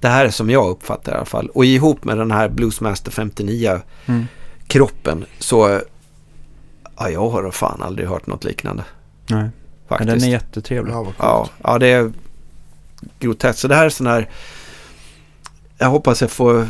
det 0.00 0.08
här 0.08 0.24
är 0.24 0.30
som 0.30 0.50
jag 0.50 0.70
uppfattar 0.70 1.12
i 1.12 1.14
alla 1.14 1.24
fall. 1.24 1.48
Och 1.48 1.64
ihop 1.64 2.04
med 2.04 2.18
den 2.18 2.30
här 2.30 2.48
Bluesmaster 2.48 3.10
59 3.10 3.80
mm. 4.06 4.26
kroppen 4.66 5.24
så... 5.38 5.80
Ja, 6.98 7.10
jag 7.10 7.28
har 7.28 7.50
fan 7.50 7.82
aldrig 7.82 8.08
hört 8.08 8.26
något 8.26 8.44
liknande. 8.44 8.84
Nej, 9.26 9.48
Faktiskt. 9.88 10.10
men 10.10 10.18
den 10.18 10.28
är 10.28 10.32
jättetrevlig. 10.32 10.92
Ja, 10.92 11.06
ja, 11.18 11.48
ja, 11.62 11.78
det 11.78 11.86
är 11.86 12.12
groteskt. 13.18 13.58
Så 13.58 13.68
det 13.68 13.74
här 13.74 13.84
är 13.84 13.88
sån 13.88 14.06
här... 14.06 14.28
Jag 15.78 15.88
hoppas 15.88 16.20
jag 16.20 16.30
får 16.30 16.66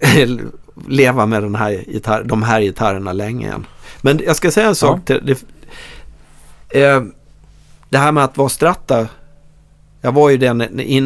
leva 0.88 1.26
med 1.26 1.42
den 1.42 1.54
här 1.54 1.70
gitarr, 1.70 2.24
de 2.24 2.42
här 2.42 2.60
gitarrerna 2.60 3.12
länge 3.12 3.46
igen. 3.46 3.66
Men 4.00 4.20
jag 4.26 4.36
ska 4.36 4.50
säga 4.50 4.66
en 4.66 4.74
sak. 4.74 5.00
Ja. 5.00 5.02
Till, 5.04 5.36
det, 6.68 6.82
eh, 6.82 7.02
det 7.88 7.98
här 7.98 8.12
med 8.12 8.24
att 8.24 8.36
vara 8.36 8.48
stratta 8.48 9.08
Jag 10.00 10.12
var 10.12 10.30
ju 10.30 10.36
den 10.36 10.58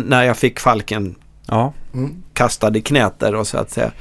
när 0.06 0.22
jag 0.22 0.36
fick 0.36 0.60
Falken 0.60 1.14
ja. 1.46 1.72
mm. 1.94 2.22
kastad 2.32 2.76
i 2.76 2.80
knät 2.80 3.18
där 3.18 3.34
och 3.34 3.46
så 3.46 3.58
att 3.58 3.70
säga. 3.70 3.92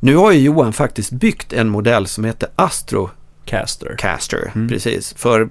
Nu 0.00 0.16
har 0.16 0.32
ju 0.32 0.38
Johan 0.38 0.72
faktiskt 0.72 1.12
byggt 1.12 1.52
en 1.52 1.68
modell 1.68 2.06
som 2.06 2.24
heter 2.24 2.48
Astro 2.56 3.10
Caster. 3.44 3.94
Caster, 3.98 4.52
mm. 4.54 4.68
precis. 4.68 5.14
För 5.16 5.50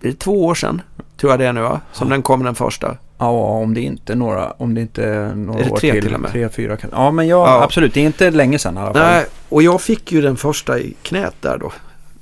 det 0.00 0.18
två 0.18 0.44
år 0.46 0.54
sedan, 0.54 0.82
tror 1.16 1.32
jag 1.32 1.40
det 1.40 1.46
är 1.46 1.52
nu 1.52 1.60
va? 1.60 1.80
Som 1.92 2.08
ja. 2.08 2.14
den 2.14 2.22
kom 2.22 2.44
den 2.44 2.54
första. 2.54 2.96
Ja, 3.20 3.28
om 3.28 3.74
det 3.74 3.80
inte 3.80 4.12
är 4.12 4.16
några, 4.16 4.50
om 4.50 4.74
det 4.74 4.80
inte 4.80 5.32
några 5.36 5.60
är 5.60 5.64
det 5.64 5.70
år 5.70 5.76
tre 5.76 5.92
till. 5.92 6.02
till? 6.02 6.24
Tre, 6.30 6.48
fyra 6.48 6.76
kanske. 6.76 6.98
Ja, 6.98 7.10
men 7.10 7.28
jag, 7.28 7.48
ja. 7.48 7.62
absolut. 7.62 7.94
Det 7.94 8.00
är 8.00 8.06
inte 8.06 8.30
länge 8.30 8.58
sedan 8.58 8.76
i 8.76 8.80
alla 8.80 8.94
fall. 8.94 9.02
Nej, 9.02 9.24
och 9.48 9.62
jag 9.62 9.80
fick 9.80 10.12
ju 10.12 10.20
den 10.20 10.36
första 10.36 10.78
i 10.78 10.94
knät 11.02 11.34
där 11.40 11.58
då. 11.58 11.72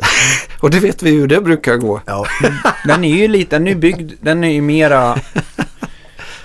och 0.61 0.70
det 0.70 0.81
vet 0.81 1.03
vi 1.03 1.11
hur 1.11 1.27
det 1.27 1.41
brukar 1.41 1.77
gå. 1.77 2.01
Ja. 2.07 2.27
den 2.87 3.05
är 3.05 3.16
ju 3.16 3.29
lite, 3.29 3.59
den 3.59 3.69
är 3.69 3.75
byggd, 3.75 4.12
den 4.20 4.45
är 4.45 4.53
ju 4.53 4.61
mera... 4.61 5.19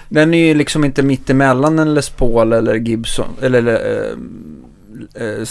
den 0.09 0.33
är 0.33 0.47
ju 0.47 0.53
liksom 0.53 0.83
inte 0.83 1.03
mittemellan 1.03 1.79
en 1.79 1.93
Les 1.93 2.09
Paul 2.09 2.53
eller 2.53 2.75
Gibson, 2.75 3.29
eller... 3.41 3.59
eller 3.59 4.15
äh, 5.15 5.27
äh, 5.27 5.47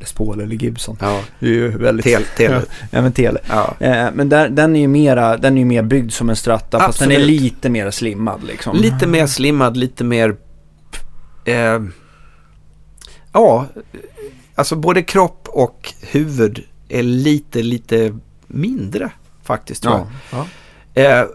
Les 0.00 0.12
Paul 0.12 0.40
eller 0.40 0.56
Gibson. 0.56 0.96
Ja. 1.00 1.20
Det 1.38 1.46
är 1.46 1.50
ju 1.50 1.78
väldigt... 1.78 2.04
Tele. 2.04 2.24
tele. 2.36 2.62
ja, 2.90 3.02
men 3.02 3.12
tele. 3.12 3.40
Ja. 3.48 3.76
Eh, 3.80 4.08
men 4.14 4.28
där, 4.28 4.48
den 4.48 4.76
är 4.76 4.80
ju 4.80 4.88
mera, 4.88 5.36
den 5.36 5.58
är 5.58 5.64
mer 5.64 5.82
byggd 5.82 6.12
som 6.12 6.30
en 6.30 6.36
stratta. 6.36 6.76
Absolut. 6.76 6.86
Fast 6.86 6.98
den 6.98 7.12
är 7.12 7.18
lite 7.18 7.70
mer 7.70 7.90
slimmad 7.90 8.44
liksom. 8.44 8.76
Lite 8.76 9.06
mer 9.06 9.26
slimmad, 9.26 9.76
lite 9.76 10.04
mer... 10.04 10.36
Eh, 11.44 11.80
ja, 13.32 13.66
alltså 14.54 14.76
både 14.76 15.02
kropp 15.02 15.48
och 15.48 15.92
huvud 16.00 16.64
är 16.88 17.02
lite, 17.02 17.62
lite 17.62 18.18
mindre 18.46 19.10
faktiskt 19.42 19.82
tror 19.82 19.94
jag. 19.94 20.06
Ja. 20.30 20.46
Eh, 21.02 21.26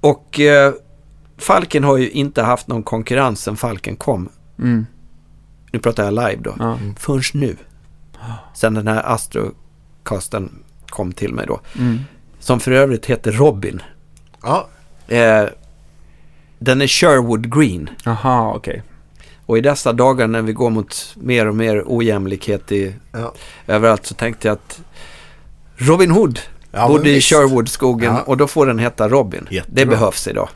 och 0.00 0.40
eh, 0.40 0.72
Falken 1.38 1.84
har 1.84 1.96
ju 1.96 2.10
inte 2.10 2.42
haft 2.42 2.66
någon 2.66 2.82
konkurrens 2.82 3.40
sen 3.40 3.56
Falken 3.56 3.96
kom. 3.96 4.28
Mm 4.58 4.86
nu 5.72 5.78
pratar 5.78 6.04
jag 6.04 6.14
live 6.14 6.38
då, 6.42 6.54
ja. 6.58 6.78
först 6.98 7.34
nu. 7.34 7.56
Sen 8.54 8.74
den 8.74 8.88
här 8.88 9.02
Astrocasten 9.14 10.62
kom 10.88 11.12
till 11.12 11.34
mig 11.34 11.46
då. 11.46 11.60
Mm. 11.78 11.98
Som 12.38 12.60
för 12.60 12.70
övrigt 12.70 13.06
heter 13.06 13.32
Robin. 13.32 13.82
Ja. 14.42 14.68
Eh, 15.08 15.44
den 16.58 16.82
är 16.82 16.86
Sherwood 16.86 17.54
Green. 17.54 17.90
Aha, 18.06 18.54
okej. 18.56 18.70
Okay. 18.70 18.82
Och 19.46 19.58
i 19.58 19.60
dessa 19.60 19.92
dagar 19.92 20.26
när 20.26 20.42
vi 20.42 20.52
går 20.52 20.70
mot 20.70 21.14
mer 21.16 21.46
och 21.46 21.56
mer 21.56 21.82
ojämlikhet 21.86 22.72
i, 22.72 22.94
ja. 23.12 23.34
överallt 23.66 24.06
så 24.06 24.14
tänkte 24.14 24.48
jag 24.48 24.52
att 24.52 24.80
Robin 25.76 26.10
Hood 26.10 26.40
ja, 26.70 26.88
bodde 26.88 27.10
i 27.10 27.20
Sherwoodskogen 27.20 28.14
ja. 28.14 28.22
och 28.22 28.36
då 28.36 28.46
får 28.46 28.66
den 28.66 28.78
heta 28.78 29.08
Robin. 29.08 29.48
Jättebra. 29.50 29.84
Det 29.84 29.86
behövs 29.86 30.28
idag. 30.28 30.48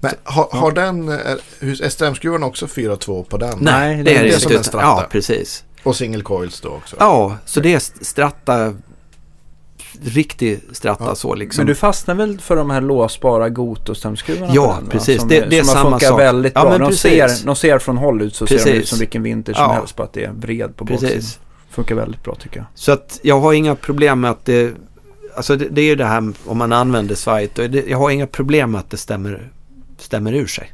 Men 0.00 0.14
har, 0.24 0.48
har 0.50 0.72
den, 0.72 1.08
är 1.08 1.88
strömskruvarna 1.88 2.46
också 2.46 2.66
4-2 2.66 3.24
på 3.24 3.36
den? 3.36 3.58
Nej, 3.60 3.96
det, 3.96 4.02
det 4.02 4.16
är 4.16 4.24
det. 4.24 4.40
Som 4.40 4.52
en 4.52 4.64
stratta. 4.64 4.86
Ja, 4.86 5.06
precis. 5.10 5.64
Och 5.82 5.96
single 5.96 6.22
coils 6.22 6.60
då 6.60 6.68
också? 6.68 6.96
Ja, 6.98 7.36
så 7.44 7.60
det 7.60 7.74
är 7.74 8.04
stratta, 8.04 8.74
riktig 10.02 10.60
stratta 10.72 11.04
ja. 11.04 11.14
så 11.14 11.34
liksom. 11.34 11.60
Men 11.60 11.66
du 11.66 11.74
fastnar 11.74 12.14
väl 12.14 12.40
för 12.40 12.56
de 12.56 12.70
här 12.70 12.80
låsbara 12.80 13.48
Goto-strömskruvarna? 13.48 14.52
Ja, 14.54 14.76
den, 14.80 14.90
precis. 14.90 15.20
Som, 15.20 15.28
det, 15.28 15.40
det 15.50 15.58
är 15.58 15.62
som 15.62 15.74
samma 15.74 16.00
sak. 16.00 16.20
väldigt 16.20 16.54
bra. 16.54 16.72
Ja, 16.72 16.78
de, 16.78 16.92
ser, 16.92 17.46
de 17.46 17.56
ser 17.56 17.78
från 17.78 17.96
håll 17.96 18.22
ut 18.22 18.34
så 18.34 18.46
precis. 18.46 18.62
ser 18.62 18.72
de 18.72 18.78
ut 18.78 18.88
som 18.88 18.98
vilken 18.98 19.22
vinter 19.22 19.52
som 19.54 19.62
ja. 19.62 19.72
helst. 19.72 19.96
På 19.96 20.02
att 20.02 20.12
det 20.12 20.24
är 20.24 20.32
bred 20.32 20.76
på 20.76 20.84
baksidan. 20.84 21.22
Funkar 21.70 21.94
väldigt 21.94 22.24
bra 22.24 22.34
tycker 22.34 22.56
jag. 22.56 22.66
Så 22.74 22.92
att 22.92 23.20
jag 23.22 23.40
har 23.40 23.52
inga 23.52 23.74
problem 23.74 24.20
med 24.20 24.30
att 24.30 24.44
det... 24.44 24.74
Alltså 25.36 25.56
det, 25.56 25.68
det 25.70 25.80
är 25.80 25.84
ju 25.84 25.96
det 25.96 26.04
här 26.04 26.32
om 26.46 26.58
man 26.58 26.72
använder 26.72 27.14
svajet. 27.14 27.58
Jag 27.88 27.98
har 27.98 28.10
inga 28.10 28.26
problem 28.26 28.70
med 28.70 28.78
att 28.78 28.90
det 28.90 28.96
stämmer 28.96 29.50
stämmer 30.00 30.32
ur 30.32 30.46
sig. 30.46 30.72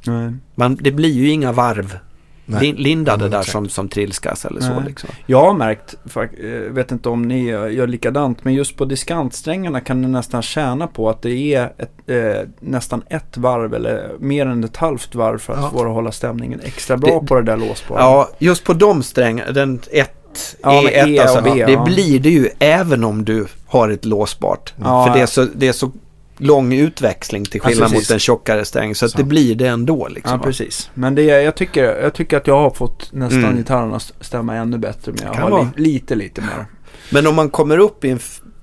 Man, 0.55 0.79
det 0.81 0.93
blir 0.93 1.13
ju 1.13 1.31
inga 1.31 1.53
varv 1.53 1.99
Nej. 2.47 2.73
lindade 2.73 3.29
där 3.29 3.43
som, 3.43 3.69
som 3.69 3.89
trilskas 3.89 4.45
eller 4.45 4.61
så. 4.61 4.83
Liksom. 4.87 5.11
Jag 5.27 5.41
har 5.41 5.55
märkt, 5.55 5.95
jag 6.15 6.25
eh, 6.25 6.73
vet 6.73 6.93
inte 6.93 7.09
om 7.09 7.23
ni 7.23 7.45
gör 7.49 7.87
likadant, 7.87 8.45
men 8.45 8.55
just 8.55 8.77
på 8.77 8.85
diskantsträngarna 8.85 9.81
kan 9.81 10.03
du 10.03 10.09
nästan 10.09 10.43
tjäna 10.43 10.87
på 10.87 11.11
att 11.11 11.23
det 11.23 11.55
är 11.55 11.73
ett, 11.79 11.91
eh, 12.07 12.49
nästan 12.61 13.03
ett 13.09 13.37
varv 13.37 13.75
eller 13.75 14.13
mer 14.19 14.47
än 14.47 14.65
ett 14.65 14.77
halvt 14.77 15.15
varv 15.15 15.39
för 15.39 15.53
att 15.53 15.63
ja. 15.63 15.71
få 15.71 15.87
att 15.87 15.95
hålla 15.95 16.13
stämningen 16.13 16.61
extra 16.65 16.97
bra 16.97 17.21
det, 17.21 17.27
på 17.27 17.35
det 17.35 17.43
där 17.43 17.57
låsbara. 17.57 18.01
Ja, 18.01 18.31
just 18.39 18.65
på 18.65 18.73
de 18.73 19.03
strängarna, 19.03 19.53
den 19.53 19.81
ett 19.91 20.57
ja, 20.63 20.83
E1 20.83 21.09
e 21.09 21.19
alltså, 21.19 21.43
B, 21.43 21.65
det 21.67 21.73
ja. 21.73 21.85
blir 21.85 22.21
det 22.21 22.31
ju 22.31 22.49
även 22.59 23.05
om 23.05 23.25
du 23.25 23.47
har 23.67 23.89
ett 23.89 24.05
låsbart. 24.05 24.75
Ja, 24.77 25.07
för 25.07 25.15
det 25.15 25.21
är 25.21 25.27
så, 25.27 25.47
det 25.55 25.69
är 25.69 25.73
så 25.73 25.91
lång 26.36 26.73
utväxling 26.73 27.44
till 27.44 27.61
skillnad 27.61 27.82
alltså, 27.82 27.97
mot 27.97 28.11
en 28.11 28.19
tjockare 28.19 28.65
sträng. 28.65 28.94
Så, 28.94 29.09
så. 29.09 29.19
det 29.19 29.24
blir 29.24 29.55
det 29.55 29.66
ändå. 29.66 30.09
Liksom, 30.09 30.39
ja, 30.40 30.47
precis. 30.47 30.90
Men 30.94 31.15
det, 31.15 31.23
jag, 31.23 31.55
tycker, 31.55 31.85
jag 31.85 32.15
tycker 32.15 32.36
att 32.36 32.47
jag 32.47 32.59
har 32.59 32.70
fått 32.70 33.12
nästan 33.12 33.44
mm. 33.44 33.56
gitarrerna 33.56 34.01
stämma 34.01 34.55
ännu 34.55 34.78
bättre. 34.78 35.12
Men 35.12 35.23
jag 35.24 35.35
kan 35.35 35.52
har 35.52 35.69
li, 35.77 35.93
lite, 35.93 36.15
lite 36.15 36.40
mer. 36.40 36.66
Men 37.11 37.27
om 37.27 37.35
man 37.35 37.51
kommer 37.51 37.78
upp 37.78 38.05
i 38.05 38.11
en 38.11 38.20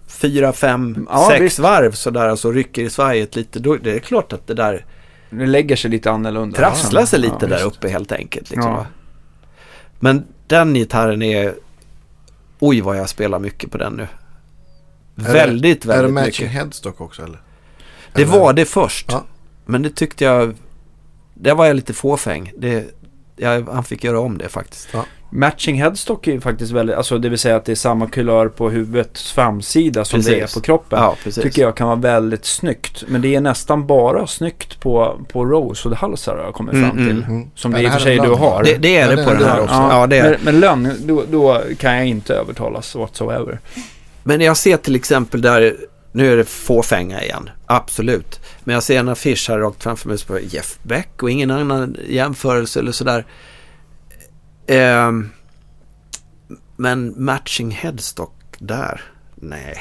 fyra, 0.08 0.54
fem, 0.54 1.08
ja, 1.10 1.28
sex 1.30 1.42
visst. 1.42 1.60
varv 1.60 1.92
sådär, 1.92 2.28
alltså 2.28 2.52
rycker 2.52 2.82
i 2.82 2.90
svajet 2.90 3.36
lite, 3.36 3.60
då 3.60 3.76
det 3.76 3.96
är 3.96 4.00
klart 4.00 4.34
att 4.34 4.48
det 4.48 4.54
där... 4.54 4.86
Det 5.30 5.46
lägger 5.46 5.76
sig 5.76 5.92
lite 5.92 6.12
annorlunda. 6.12 6.58
Trasslar 6.58 7.06
sig 7.06 7.20
lite 7.20 7.36
ja, 7.42 7.48
där 7.48 7.66
uppe 7.66 7.90
helt 7.90 8.12
enkelt. 8.12 8.50
Liksom, 8.50 8.72
ja. 8.72 8.86
Men 10.00 10.24
den 10.48 10.74
gitarren 10.74 11.22
är... 11.22 11.54
Oj 12.60 12.82
vad 12.82 12.98
jag 12.98 13.10
spelar 13.10 13.40
mycket 13.40 13.72
på 13.72 13.78
den 13.78 13.94
nu. 13.94 14.08
Är 15.16 15.34
väldigt, 15.34 15.82
det, 15.82 15.88
väldigt 15.88 15.88
mycket. 15.88 15.88
Är 15.88 16.02
det 16.04 16.12
matching 16.28 16.46
mycket. 16.46 16.62
headstock 16.62 17.02
också 17.02 17.24
eller? 17.24 17.42
Det 18.14 18.26
var 18.26 18.54
det 18.54 18.66
först. 18.66 19.06
Ja. 19.12 19.24
Men 19.66 19.82
det 19.82 19.90
tyckte 19.90 20.24
jag, 20.24 20.56
där 21.34 21.56
var 21.56 21.66
jag 21.66 21.76
lite 21.76 21.94
fåfäng. 21.94 22.52
Det, 22.58 22.86
jag, 23.36 23.70
han 23.70 23.84
fick 23.84 24.04
göra 24.04 24.20
om 24.20 24.38
det 24.38 24.50
faktiskt. 24.50 24.90
Ja. 24.94 25.06
Matching 25.34 25.82
headstock 25.82 26.28
är 26.28 26.32
ju 26.32 26.42
faktiskt 26.42 26.72
väldigt, 26.72 26.96
alltså 26.96 27.18
det 27.18 27.30
vill 27.30 27.40
säga 27.40 27.56
att 27.56 27.66
det 27.66 27.72
är 27.72 27.76
samma 27.76 28.08
kulör 28.08 28.48
på 28.48 28.70
huvudets 28.70 29.32
framsida 29.32 30.06
som 30.06 30.18
precis. 30.18 30.32
det 30.32 30.42
är 30.42 30.54
på 30.54 30.62
kroppen. 30.62 31.00
Ja, 31.00 31.16
tycker 31.32 31.62
jag 31.62 31.76
kan 31.76 31.88
vara 31.88 32.00
väldigt 32.00 32.46
snyggt. 32.46 33.04
Men 33.08 33.22
det 33.22 33.36
är 33.36 33.42
nästan 33.42 33.88
bara 33.88 34.28
snyggt 34.28 34.80
på, 34.80 35.20
på 35.32 35.46
Rose 35.46 35.90
och 35.90 35.96
halsar 35.96 36.38
har 36.38 36.44
jag 36.44 36.54
kommit 36.54 36.72
fram 36.72 36.84
mm, 36.84 37.08
till. 37.08 37.18
Mm, 37.18 37.30
mm. 37.30 37.48
Som 37.56 37.72
det 37.72 37.82
i 37.82 37.88
och 37.88 37.92
för 37.92 38.00
sig 38.00 38.18
du 38.18 38.30
har. 38.30 38.64
Det, 38.64 38.78
det 38.78 38.98
är 38.98 39.10
det, 39.10 39.16
det 39.16 39.24
på 39.24 39.34
den 39.34 39.44
här 39.44 39.62
också. 39.62 39.76
Ja, 39.76 40.08
det 40.08 40.18
är. 40.18 40.30
Men, 40.30 40.40
men 40.42 40.60
lönn, 40.60 40.94
då, 41.04 41.24
då, 41.32 41.62
kan 41.78 41.96
jag 41.96 42.08
inte 42.08 42.34
övertalas 42.34 42.96
whatsoever. 42.96 43.60
Men 44.24 44.42
jag 44.42 44.58
ser 44.58 44.78
till 44.78 44.96
exempel 44.96 45.42
där 45.42 45.76
nu 46.12 46.34
är 46.34 46.38
det 46.38 46.46
fåfänga 46.46 47.24
igen, 47.24 47.50
absolut. 47.66 48.40
Men 48.64 48.74
jag 48.74 48.84
ser 48.84 49.00
en 49.00 49.10
affisch 49.10 49.50
här 49.50 49.60
rakt 49.60 49.84
framför 49.84 50.10
mig 50.10 50.18
på 50.28 50.40
Jeff 50.40 50.80
Beck 50.84 51.24
och 51.24 51.32
ingen 51.32 51.52
annan 51.52 51.98
jämförelse 52.08 52.80
eller 52.80 52.92
sådär. 52.92 53.26
Eh, 54.68 55.12
men 56.76 57.24
matching 57.24 57.72
headstock 57.72 58.34
där? 58.60 59.02
Nej. 59.36 59.78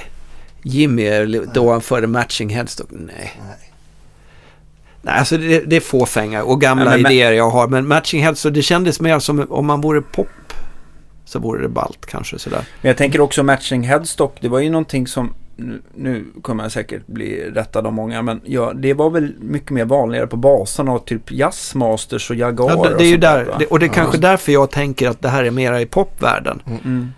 Jimmy 0.62 1.26
då 1.54 1.72
han 1.72 1.80
förde 1.80 2.06
matching 2.06 2.48
headstock? 2.48 2.88
Nej. 2.90 3.40
Nej. 3.46 3.72
Nej, 5.02 5.18
alltså 5.18 5.38
det, 5.38 5.60
det 5.60 5.76
är 5.76 5.80
fåfänga 5.80 6.42
och 6.42 6.60
gamla 6.60 6.90
Nej, 6.90 7.00
idéer 7.00 7.32
jag 7.32 7.50
har. 7.50 7.68
Men 7.68 7.88
matching 7.88 8.22
headstock, 8.22 8.54
det 8.54 8.62
kändes 8.62 9.00
mer 9.00 9.18
som 9.18 9.46
om 9.50 9.66
man 9.66 9.80
vore 9.80 10.02
pop 10.02 10.28
så 11.24 11.38
vore 11.38 11.62
det 11.62 11.68
balt 11.68 12.06
kanske 12.06 12.38
sådär. 12.38 12.64
Men 12.80 12.88
jag 12.88 12.96
tänker 12.96 13.20
också 13.20 13.42
matching 13.42 13.82
headstock, 13.82 14.36
det 14.40 14.48
var 14.48 14.58
ju 14.58 14.70
någonting 14.70 15.06
som 15.06 15.34
nu, 15.60 15.82
nu 15.94 16.24
kommer 16.42 16.64
jag 16.64 16.72
säkert 16.72 17.06
bli 17.06 17.50
rättad 17.50 17.86
av 17.86 17.92
många, 17.92 18.22
men 18.22 18.40
ja, 18.44 18.72
det 18.72 18.94
var 18.94 19.10
väl 19.10 19.34
mycket 19.40 19.70
mer 19.70 19.84
vanligare 19.84 20.26
på 20.26 20.36
baserna 20.36 20.92
och 20.92 21.04
typ 21.04 21.32
jazzmasters 21.32 22.30
och 22.30 22.36
Jaguar. 22.36 22.70
Ja, 22.70 22.88
det, 22.88 22.96
det 22.98 23.04
är 23.04 23.08
ju 23.08 23.16
där, 23.16 23.44
där 23.44 23.56
det, 23.58 23.66
och 23.66 23.78
det 23.78 23.84
är 23.84 23.88
ja. 23.88 23.94
kanske 23.94 24.18
därför 24.18 24.52
jag 24.52 24.70
tänker 24.70 25.08
att 25.08 25.22
det 25.22 25.28
här 25.28 25.44
är 25.44 25.50
mera 25.50 25.80
i 25.80 25.86
popvärlden. 25.86 26.62
Mm. 26.66 26.80
mm. 26.84 27.08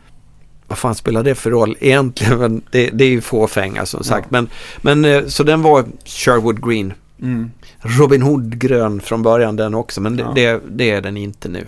Vad 0.67 0.79
fan 0.79 0.95
spelar 0.95 1.23
det 1.23 1.35
för 1.35 1.51
roll 1.51 1.77
egentligen? 1.81 2.39
Men 2.39 2.63
det, 2.71 2.91
det 2.93 3.05
är 3.05 3.09
ju 3.09 3.21
fåfänga 3.21 3.87
som 3.87 4.05
sagt. 4.05 4.27
Ja. 4.31 4.41
Men, 4.41 4.49
men 4.81 5.05
eh, 5.05 5.27
så 5.27 5.43
den 5.43 5.63
var 5.63 5.85
Sherwood 6.05 6.69
Green. 6.69 6.93
Mm. 7.23 7.51
Robin 7.81 8.23
Hood 8.23 8.59
grön 8.59 9.01
från 9.01 9.23
början 9.23 9.57
den 9.57 9.75
också, 9.75 10.01
men 10.01 10.17
det, 10.17 10.27
det, 10.35 10.61
det, 10.69 10.91
är 10.91 11.01
den 11.01 11.17
inte 11.17 11.49
nu. 11.49 11.67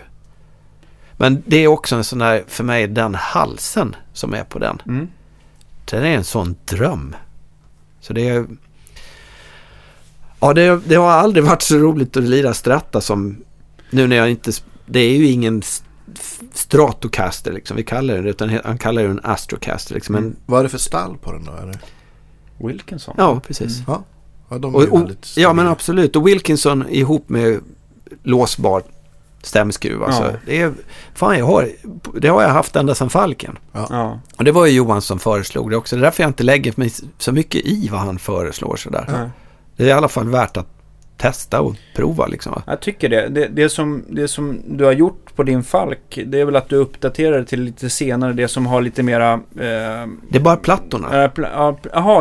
Men 1.16 1.42
det 1.46 1.56
är 1.56 1.66
också 1.66 1.96
en 1.96 2.04
sån 2.04 2.18
där, 2.18 2.44
för 2.46 2.64
mig, 2.64 2.86
den 2.86 3.14
halsen 3.14 3.96
som 4.12 4.34
är 4.34 4.44
på 4.44 4.58
den. 4.58 4.82
Mm. 4.86 5.08
Den 5.84 6.04
är 6.04 6.16
en 6.16 6.24
sån 6.24 6.56
dröm. 6.64 7.16
Så 8.00 8.12
det 8.12 8.28
är... 8.28 8.46
Ja, 10.40 10.52
det, 10.52 10.80
det 10.86 10.94
har 10.94 11.10
aldrig 11.10 11.44
varit 11.44 11.62
så 11.62 11.78
roligt 11.78 12.16
att 12.16 12.22
lira 12.22 12.54
stratta 12.54 13.00
som 13.00 13.36
nu 13.90 14.06
när 14.06 14.16
jag 14.16 14.30
inte... 14.30 14.52
Det 14.86 15.00
är 15.00 15.16
ju 15.16 15.26
ingen 15.26 15.62
Stratocaster 16.52 17.52
liksom, 17.52 17.76
vi 17.76 17.82
kallar 17.82 18.14
den 18.14 18.26
utan 18.26 18.58
han 18.64 18.78
kallar 18.78 19.02
den 19.02 19.20
Astrocaster. 19.22 19.94
Liksom. 19.94 20.12
Men, 20.14 20.24
mm. 20.24 20.36
Vad 20.46 20.58
är 20.58 20.62
det 20.62 20.68
för 20.68 20.78
stall 20.78 21.16
på 21.16 21.32
den 21.32 21.44
då? 21.44 21.52
Är 21.52 21.66
det? 21.66 21.78
Wilkinson? 22.66 23.14
Ja, 23.18 23.40
precis. 23.46 23.78
Mm. 23.78 23.84
Ja. 23.86 24.04
Ja, 24.48 24.58
de 24.58 24.74
är 24.74 24.92
och, 24.92 25.02
och, 25.02 25.10
ja, 25.36 25.52
men 25.52 25.66
absolut. 25.66 26.16
Och 26.16 26.26
Wilkinson 26.26 26.88
ihop 26.88 27.28
med 27.28 27.60
låsbar 28.22 28.82
stämskruv. 29.44 30.02
Alltså. 30.02 30.22
Ja. 30.22 30.38
Det, 30.46 30.60
är, 30.60 30.72
fan, 31.14 31.38
jag 31.38 31.46
har, 31.46 31.68
det 32.20 32.28
har 32.28 32.42
jag 32.42 32.48
haft 32.48 32.76
ända 32.76 32.94
sedan 32.94 33.10
Falken. 33.10 33.58
Ja. 33.72 34.20
Och 34.36 34.44
det 34.44 34.52
var 34.52 34.66
ju 34.66 34.72
Johan 34.72 35.02
som 35.02 35.18
föreslog 35.18 35.70
det 35.70 35.76
också. 35.76 35.96
Det 35.96 36.00
är 36.00 36.04
därför 36.04 36.22
jag 36.22 36.30
inte 36.30 36.42
lägger 36.42 36.72
mig 36.76 36.92
så 37.18 37.32
mycket 37.32 37.66
i 37.66 37.88
vad 37.88 38.00
han 38.00 38.18
föreslår. 38.18 38.76
Sådär. 38.76 39.04
Ja. 39.08 39.30
Det 39.76 39.82
är 39.82 39.88
i 39.88 39.92
alla 39.92 40.08
fall 40.08 40.28
värt 40.28 40.56
att 40.56 40.74
testa 41.16 41.60
och 41.60 41.74
prova 41.96 42.26
liksom. 42.26 42.62
Jag 42.66 42.80
tycker 42.80 43.08
det. 43.08 43.28
Det, 43.28 43.48
det, 43.48 43.68
som, 43.68 44.04
det 44.08 44.28
som 44.28 44.60
du 44.66 44.84
har 44.84 44.92
gjort 44.92 45.36
på 45.36 45.42
din 45.42 45.64
Falk, 45.64 46.18
det 46.26 46.40
är 46.40 46.44
väl 46.44 46.56
att 46.56 46.68
du 46.68 46.76
uppdaterar 46.76 47.38
det 47.38 47.44
till 47.44 47.62
lite 47.62 47.90
senare, 47.90 48.32
det 48.32 48.48
som 48.48 48.66
har 48.66 48.82
lite 48.82 49.02
mera... 49.02 49.32
Eh, 49.32 49.40
det 50.28 50.38
är 50.38 50.40
bara 50.40 50.56
plattorna. 50.56 51.08
Jaha, 51.12 51.24
äh, 51.24 51.30
pl 51.30 51.42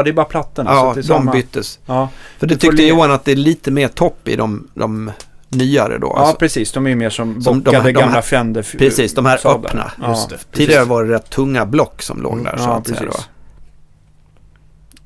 det 0.03 0.09
är 0.09 0.13
bara 0.13 0.25
plattorna. 0.25 0.71
Ja, 0.71 0.93
de 0.95 1.03
samma. 1.03 1.31
byttes. 1.31 1.79
Ja. 1.85 2.09
För 2.37 2.47
det 2.47 2.57
tyckte 2.57 2.83
Johan 2.83 3.11
att 3.11 3.25
det 3.25 3.31
är 3.31 3.35
lite 3.35 3.71
mer 3.71 3.87
topp 3.87 4.27
i 4.27 4.35
de, 4.35 4.67
de 4.73 5.11
nyare 5.55 5.97
då. 5.97 6.07
Ja, 6.15 6.19
alltså. 6.19 6.35
precis. 6.35 6.71
De 6.71 6.85
är 6.85 6.89
ju 6.89 6.95
mer 6.95 7.09
som, 7.09 7.41
som 7.41 7.61
bockade 7.61 7.83
de, 7.83 7.93
de 7.93 7.99
gamla 7.99 8.21
Fender. 8.21 8.77
Precis, 8.77 9.13
de 9.13 9.25
här 9.25 9.37
sablar. 9.37 9.69
öppna. 9.69 9.91
Ja, 10.01 10.27
Tidigare 10.51 10.85
var 10.85 11.03
det 11.03 11.13
rätt 11.13 11.29
tunga 11.29 11.65
block 11.65 12.01
som 12.01 12.21
låg 12.21 12.33
mm, 12.33 12.43
där. 12.43 12.57
Så 12.57 12.63
ja, 12.63 12.73
att 12.75 12.83
precis. 12.83 12.99
Säga, 12.99 13.11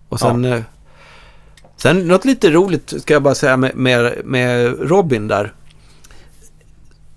och 0.09 0.19
sen... 0.19 0.43
Ja. 0.43 0.55
Eh, 0.55 0.61
sen 1.77 2.07
något 2.07 2.25
lite 2.25 2.49
roligt 2.49 2.93
ska 3.01 3.13
jag 3.13 3.23
bara 3.23 3.35
säga 3.35 3.57
med, 3.57 3.75
med, 3.75 4.25
med 4.25 4.75
Robin 4.89 5.27
där. 5.27 5.53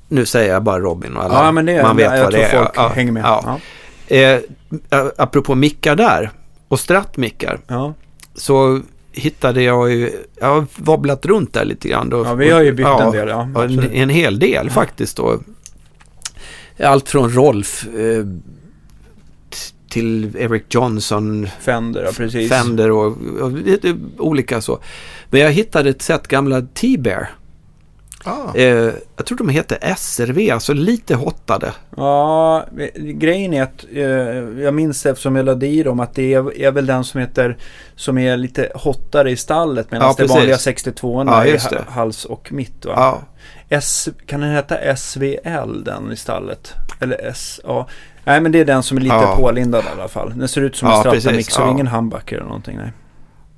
Nu 0.09 0.27
säger 0.27 0.53
jag 0.53 0.63
bara 0.63 0.79
Robin 0.79 1.17
och 1.17 1.25
alla, 1.25 1.35
ja, 1.35 1.53
men 1.53 1.67
det, 1.67 1.83
man 1.83 1.97
vet 1.97 2.13
jag 2.13 2.25
vad 2.25 2.33
det 2.33 2.43
är. 2.43 2.59
folk 2.59 2.71
ja, 2.75 2.89
hänger 2.89 3.13
med. 3.13 3.23
Ja. 3.23 3.61
Ja. 4.09 4.17
Eh, 4.17 4.41
apropå 5.17 5.55
mickar 5.55 5.97
där 5.97 6.31
och 6.69 6.81
strattmickar. 6.81 7.61
Ja. 7.67 7.95
Så 8.35 8.81
hittade 9.13 9.63
jag 9.63 9.93
ju, 9.93 10.11
jag 10.41 10.47
har 10.47 10.67
wobblat 10.77 11.27
runt 11.27 11.53
där 11.53 11.65
lite 11.65 11.89
grann. 11.89 12.11
Då, 12.11 12.25
ja, 12.25 12.35
vi 12.35 12.51
har 12.51 12.63
ju 12.63 12.73
bytt 12.73 12.87
ja, 12.87 13.03
en 13.03 13.13
del. 13.13 13.29
Ja, 13.29 13.65
en, 13.65 13.91
en 13.93 14.09
hel 14.09 14.39
del 14.39 14.67
ja. 14.67 14.73
faktiskt 14.73 15.17
då. 15.17 15.41
Allt 16.79 17.09
från 17.09 17.31
Rolf 17.31 17.87
eh, 17.99 18.25
till 19.91 20.37
Eric 20.37 20.63
Johnson. 20.69 21.49
Fender, 21.61 22.05
ja, 22.05 22.11
precis. 22.17 22.51
Fender 22.51 22.91
och, 22.91 23.07
och, 23.41 23.43
och, 23.43 23.53
olika 24.19 24.61
så. 24.61 24.79
Men 25.31 25.41
jag 25.41 25.53
hittade 25.53 25.91
ett 25.91 26.03
set 26.03 26.29
gamla 26.29 26.63
T-Bear. 26.63 27.31
Ah. 28.25 28.55
Eh, 28.55 28.93
jag 29.17 29.27
tror 29.27 29.39
de 29.39 29.49
heter 29.49 29.95
SRV, 29.97 30.51
alltså 30.51 30.73
lite 30.73 31.15
hottade. 31.15 31.73
Ja, 31.97 32.65
grejen 32.97 33.55
är 33.55 33.63
att 33.63 33.85
eh, 33.93 34.03
jag 34.63 34.75
minns 34.75 35.07
eftersom 35.07 35.37
jag 35.37 35.47
lade 35.47 35.67
i 35.67 35.83
dem 35.83 36.01
att 36.01 36.15
det 36.15 36.35
är, 36.35 36.61
är, 36.61 36.71
väl 36.71 36.87
den 36.87 37.05
som 37.05 37.21
heter 37.21 37.57
som 37.97 38.19
är 38.19 38.37
lite 38.37 38.73
hottare 38.75 39.31
i 39.31 39.37
stallet 39.37 39.91
medan 39.91 40.09
ja, 40.09 40.25
det 40.25 40.33
vanliga 40.33 40.59
62 40.59 41.25
ja, 41.27 41.45
är 41.45 41.91
hals 41.91 42.25
och 42.25 42.53
mitt. 42.53 42.85
Ja. 42.85 43.21
S, 43.69 44.09
kan 44.27 44.41
den 44.41 44.51
heta 44.51 44.97
SVL 44.97 45.85
den 45.85 46.13
i 46.13 46.17
stallet? 46.17 46.73
Eller 47.01 47.21
S, 47.31 47.61
ja. 47.65 47.89
Nej 48.25 48.41
men 48.41 48.53
det 48.53 48.61
är 48.61 48.65
den 48.65 48.83
som 48.83 48.97
är 48.97 49.01
lite 49.01 49.15
ja. 49.15 49.37
pålindad 49.37 49.85
i 49.85 49.89
alla 49.99 50.09
fall. 50.09 50.33
Den 50.39 50.49
ser 50.49 50.61
ut 50.61 50.77
som 50.77 50.89
en 50.89 51.01
Stratamix 51.01 51.59
och 51.59 51.71
ingen 51.71 51.87
humbucker 51.87 52.37
eller 52.37 52.47
någonting. 52.47 52.77
Nej. 52.77 52.93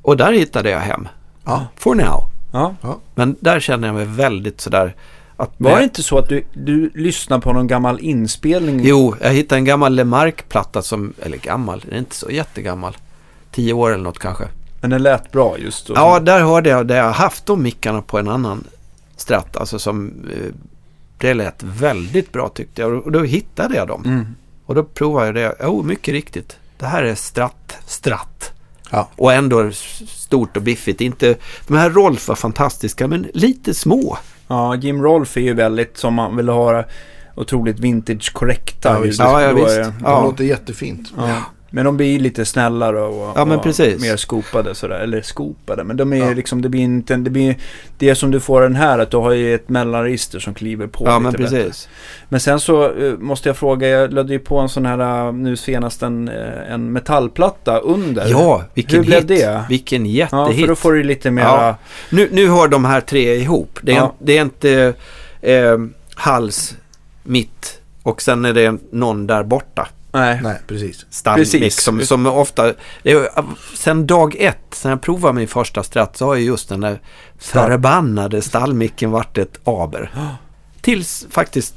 Och 0.02 0.16
där 0.16 0.32
hittade 0.32 0.70
jag 0.70 0.80
hem. 0.80 1.08
Ja. 1.44 1.66
For 1.76 1.94
now. 1.94 2.31
Ja. 2.52 2.74
Men 3.14 3.36
där 3.40 3.60
känner 3.60 3.88
jag 3.88 3.94
mig 3.94 4.06
väldigt 4.06 4.60
sådär. 4.60 4.94
Att 5.36 5.50
Var 5.56 5.76
det 5.76 5.84
inte 5.84 6.02
så 6.02 6.18
att 6.18 6.28
du, 6.28 6.44
du 6.52 6.90
lyssnade 6.94 7.42
på 7.42 7.52
någon 7.52 7.66
gammal 7.66 8.00
inspelning? 8.00 8.80
Jo, 8.84 9.14
jag 9.20 9.30
hittade 9.30 9.58
en 9.58 9.64
gammal 9.64 9.94
Lemark-platta 9.94 10.82
som, 10.82 11.12
eller 11.22 11.36
gammal, 11.36 11.80
den 11.80 11.94
är 11.94 11.98
inte 11.98 12.14
så 12.16 12.30
jättegammal. 12.30 12.96
Tio 13.50 13.72
år 13.72 13.92
eller 13.92 14.04
något 14.04 14.18
kanske. 14.18 14.48
Men 14.80 14.90
den 14.90 15.02
lät 15.02 15.32
bra 15.32 15.58
just 15.58 15.86
då? 15.86 15.94
Ja, 15.96 16.20
där 16.20 16.42
hörde 16.42 16.70
jag, 16.70 16.86
där 16.86 16.96
jag 16.96 17.12
haft 17.12 17.46
de 17.46 17.62
mickarna 17.62 18.02
på 18.02 18.18
en 18.18 18.28
annan 18.28 18.64
stratt. 19.16 19.56
Alltså 19.56 19.78
som, 19.78 20.12
eh, 20.32 20.54
det 21.18 21.34
lät 21.34 21.62
väldigt 21.62 22.32
bra 22.32 22.48
tyckte 22.48 22.82
jag. 22.82 22.92
Och 22.92 23.12
då 23.12 23.22
hittade 23.22 23.76
jag 23.76 23.88
dem. 23.88 24.02
Mm. 24.04 24.26
Och 24.66 24.74
då 24.74 24.84
provade 24.84 25.26
jag 25.26 25.34
det. 25.34 25.56
Jo, 25.62 25.78
oh, 25.78 25.84
mycket 25.84 26.12
riktigt. 26.12 26.56
Det 26.78 26.86
här 26.86 27.02
är 27.02 27.14
stratt, 27.14 27.78
stratt. 27.86 28.52
Ja. 28.92 29.08
Och 29.16 29.32
ändå 29.32 29.70
stort 30.08 30.56
och 30.56 30.62
biffigt. 30.62 31.00
Inte, 31.00 31.36
de 31.66 31.76
här 31.76 31.90
Rolf 31.90 32.28
var 32.28 32.34
fantastiska 32.34 33.08
men 33.08 33.26
lite 33.34 33.74
små. 33.74 34.18
Ja, 34.48 34.74
Jim 34.74 35.02
Rolf 35.02 35.36
är 35.36 35.40
ju 35.40 35.54
väldigt 35.54 35.96
som 35.98 36.14
man 36.14 36.36
vill 36.36 36.48
ha 36.48 36.84
otroligt 37.34 37.78
vintage 37.78 38.32
korrekta. 38.32 38.88
Ja, 38.88 38.98
visst. 38.98 39.18
Ja, 39.18 39.42
ja, 39.42 39.52
visst. 39.52 39.76
Det 39.76 39.94
ja. 40.02 40.24
låter 40.24 40.44
jättefint. 40.44 41.12
Ja. 41.16 41.36
Men 41.74 41.84
de 41.84 41.96
blir 41.96 42.18
lite 42.18 42.44
snällare 42.44 43.00
och, 43.00 43.32
ja, 43.36 43.42
och 43.42 43.48
mer 43.48 44.16
skopade 44.16 44.74
sådär. 44.74 45.00
Eller 45.00 45.22
skopade. 45.22 45.84
Men 45.84 45.96
de 45.96 46.12
är 46.12 46.16
ja. 46.16 46.34
liksom, 46.34 46.62
det 46.62 46.68
blir 46.68 46.80
inte, 46.80 47.16
det 47.16 47.30
blir 47.30 47.56
det 47.98 48.14
som 48.14 48.30
du 48.30 48.40
får 48.40 48.62
den 48.62 48.74
här 48.74 48.98
att 48.98 49.10
du 49.10 49.16
har 49.16 49.32
ju 49.32 49.54
ett 49.54 49.68
mellanregister 49.68 50.38
som 50.38 50.54
kliver 50.54 50.86
på 50.86 51.04
Ja, 51.06 51.18
men 51.18 51.32
precis. 51.32 51.52
Bättre. 51.52 51.72
Men 52.28 52.40
sen 52.40 52.60
så 52.60 52.88
uh, 52.92 53.18
måste 53.18 53.48
jag 53.48 53.56
fråga, 53.56 53.88
jag 53.88 54.12
lade 54.12 54.32
ju 54.32 54.38
på 54.38 54.58
en 54.58 54.68
sån 54.68 54.86
här 54.86 55.26
uh, 55.28 55.34
nu 55.34 55.56
senast 55.56 56.02
en, 56.02 56.28
uh, 56.28 56.72
en 56.72 56.92
metallplatta 56.92 57.78
under. 57.78 58.26
Ja, 58.28 58.64
vilken 58.74 58.96
Hur 58.96 59.02
hit. 59.04 59.26
blev 59.26 59.26
det? 59.26 59.64
Vilken 59.68 60.06
jättehit. 60.06 60.58
Ja, 60.58 60.60
för 60.60 60.66
då 60.66 60.74
får 60.74 60.92
du 60.92 61.02
lite 61.02 61.30
mera... 61.30 61.46
Ja. 61.46 61.76
Nu, 62.10 62.28
nu 62.32 62.48
hör 62.48 62.68
de 62.68 62.84
här 62.84 63.00
tre 63.00 63.34
ihop. 63.34 63.78
Det 63.82 63.92
är, 63.92 63.96
ja. 63.96 64.14
det 64.18 64.38
är 64.38 64.42
inte 64.42 64.94
eh, 65.40 65.78
hals, 66.14 66.76
mitt 67.22 67.78
och 68.02 68.22
sen 68.22 68.44
är 68.44 68.52
det 68.52 68.78
någon 68.90 69.26
där 69.26 69.42
borta. 69.42 69.88
Nej, 70.12 70.40
Nej 70.42 70.60
precis. 70.66 71.06
Stallmick 71.10 71.72
som, 71.72 72.00
som 72.00 72.26
ofta... 72.26 72.72
Det 73.02 73.28
sen 73.76 74.06
dag 74.06 74.36
ett, 74.38 74.58
sen 74.70 74.90
jag 74.90 75.02
provade 75.02 75.34
min 75.34 75.48
första 75.48 75.82
stratt 75.82 76.16
så 76.16 76.26
har 76.26 76.34
ju 76.34 76.44
just 76.44 76.68
den 76.68 76.80
där 76.80 77.00
förbannade 77.38 78.42
stallmicken 78.42 79.10
varit 79.10 79.38
ett 79.38 79.60
aber. 79.64 80.10
Tills 80.80 81.26
faktiskt 81.30 81.74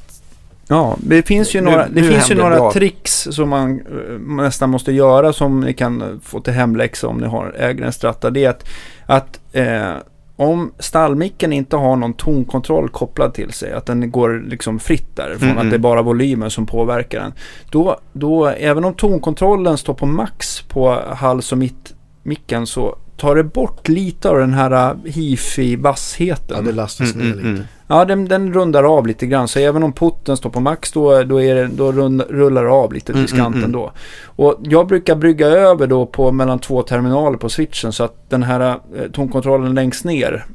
Ja, 0.67 0.97
det 0.99 1.23
finns 1.23 1.55
ju 1.55 1.61
nu, 1.61 1.71
några, 1.71 1.87
det 1.87 2.01
nu 2.01 2.11
finns 2.11 2.31
ju 2.31 2.35
några 2.35 2.55
bra. 2.55 2.71
tricks 2.71 3.27
som 3.31 3.49
man 3.49 3.81
uh, 3.81 4.19
nästan 4.19 4.69
måste 4.69 4.91
göra 4.91 5.33
som 5.33 5.59
ni 5.59 5.73
kan 5.73 6.21
få 6.23 6.39
till 6.39 6.53
hemläxa 6.53 7.07
om 7.07 7.17
ni 7.17 7.27
har, 7.27 7.55
äger 7.57 7.85
en 7.85 7.93
stratta. 7.93 8.29
Det 8.29 8.45
är 8.45 8.49
att, 8.49 8.65
att 9.05 9.39
uh, 9.55 9.95
om 10.35 10.71
stallmicken 10.79 11.53
inte 11.53 11.75
har 11.75 11.95
någon 11.95 12.13
tonkontroll 12.13 12.89
kopplad 12.89 13.33
till 13.33 13.53
sig, 13.53 13.73
att 13.73 13.85
den 13.85 14.11
går 14.11 14.43
liksom 14.47 14.79
fritt 14.79 15.15
därifrån, 15.15 15.49
mm. 15.49 15.57
att 15.57 15.69
det 15.69 15.75
är 15.75 15.79
bara 15.79 16.01
volymen 16.01 16.51
som 16.51 16.65
påverkar 16.65 17.19
den. 17.19 17.33
Då, 17.69 17.99
då, 18.13 18.45
även 18.47 18.85
om 18.85 18.93
tonkontrollen 18.93 19.77
står 19.77 19.93
på 19.93 20.05
max 20.05 20.61
på 20.61 21.01
hals 21.15 21.51
och 21.51 21.57
mitt 21.57 21.93
micken 22.23 22.67
så 22.67 22.95
tar 23.17 23.35
det 23.35 23.43
bort 23.43 23.87
lite 23.87 24.29
av 24.29 24.37
den 24.37 24.53
här 24.53 24.71
äh, 24.71 24.95
hifi-vassheten. 25.05 26.57
Ja, 26.57 26.61
det 26.61 26.71
lastas 26.71 27.13
mm, 27.13 27.27
ner 27.27 27.33
mm, 27.33 27.37
lite. 27.37 27.49
Mm. 27.49 27.63
Ja, 27.87 28.05
den, 28.05 28.27
den, 28.27 28.53
rundar 28.53 28.83
av 28.83 29.07
lite 29.07 29.25
grann. 29.25 29.47
Så 29.47 29.59
även 29.59 29.83
om 29.83 29.93
putten 29.93 30.37
står 30.37 30.49
på 30.49 30.59
max 30.59 30.91
då, 30.91 31.23
då, 31.23 31.41
är 31.41 31.55
det, 31.55 31.67
då 31.67 31.91
rund, 31.91 32.23
rullar 32.29 32.63
det 32.63 32.71
av 32.71 32.93
lite 32.93 33.13
till 33.13 33.27
skanten 33.27 33.63
mm, 33.63 33.63
mm, 33.63 33.71
då. 33.71 33.91
Och 34.25 34.57
jag 34.63 34.87
brukar 34.87 35.15
brygga 35.15 35.47
över 35.47 35.87
då 35.87 36.05
på 36.05 36.31
mellan 36.31 36.59
två 36.59 36.81
terminaler 36.81 37.37
på 37.37 37.49
switchen 37.49 37.93
så 37.93 38.03
att 38.03 38.29
den 38.29 38.43
här 38.43 38.61
eh, 38.69 39.11
tonkontrollen 39.11 39.75
längst 39.75 40.05
ner 40.05 40.45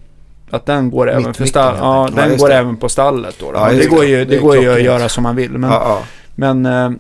att 0.51 0.67
den 0.67 0.91
går 0.91 1.11
även 1.11 1.35
för 1.35 1.45
stall, 1.45 1.77
ja, 1.79 2.09
den 2.15 2.31
ja, 2.31 2.37
går 2.37 2.49
det. 2.49 2.55
även 2.55 2.77
på 2.77 2.89
stallet 2.89 3.37
då. 3.41 3.53
då. 3.53 3.59
Ja, 3.59 3.73
det, 3.73 3.87
går 3.87 4.05
ju, 4.05 4.17
det, 4.17 4.25
det 4.25 4.37
går 4.37 4.57
ju 4.57 4.73
att 4.73 4.83
göra 4.83 5.09
som 5.09 5.23
man 5.23 5.37
vill. 5.37 5.51
Men, 5.51 5.71
ja, 5.71 6.03
men 6.35 6.67
eh, 6.67 6.91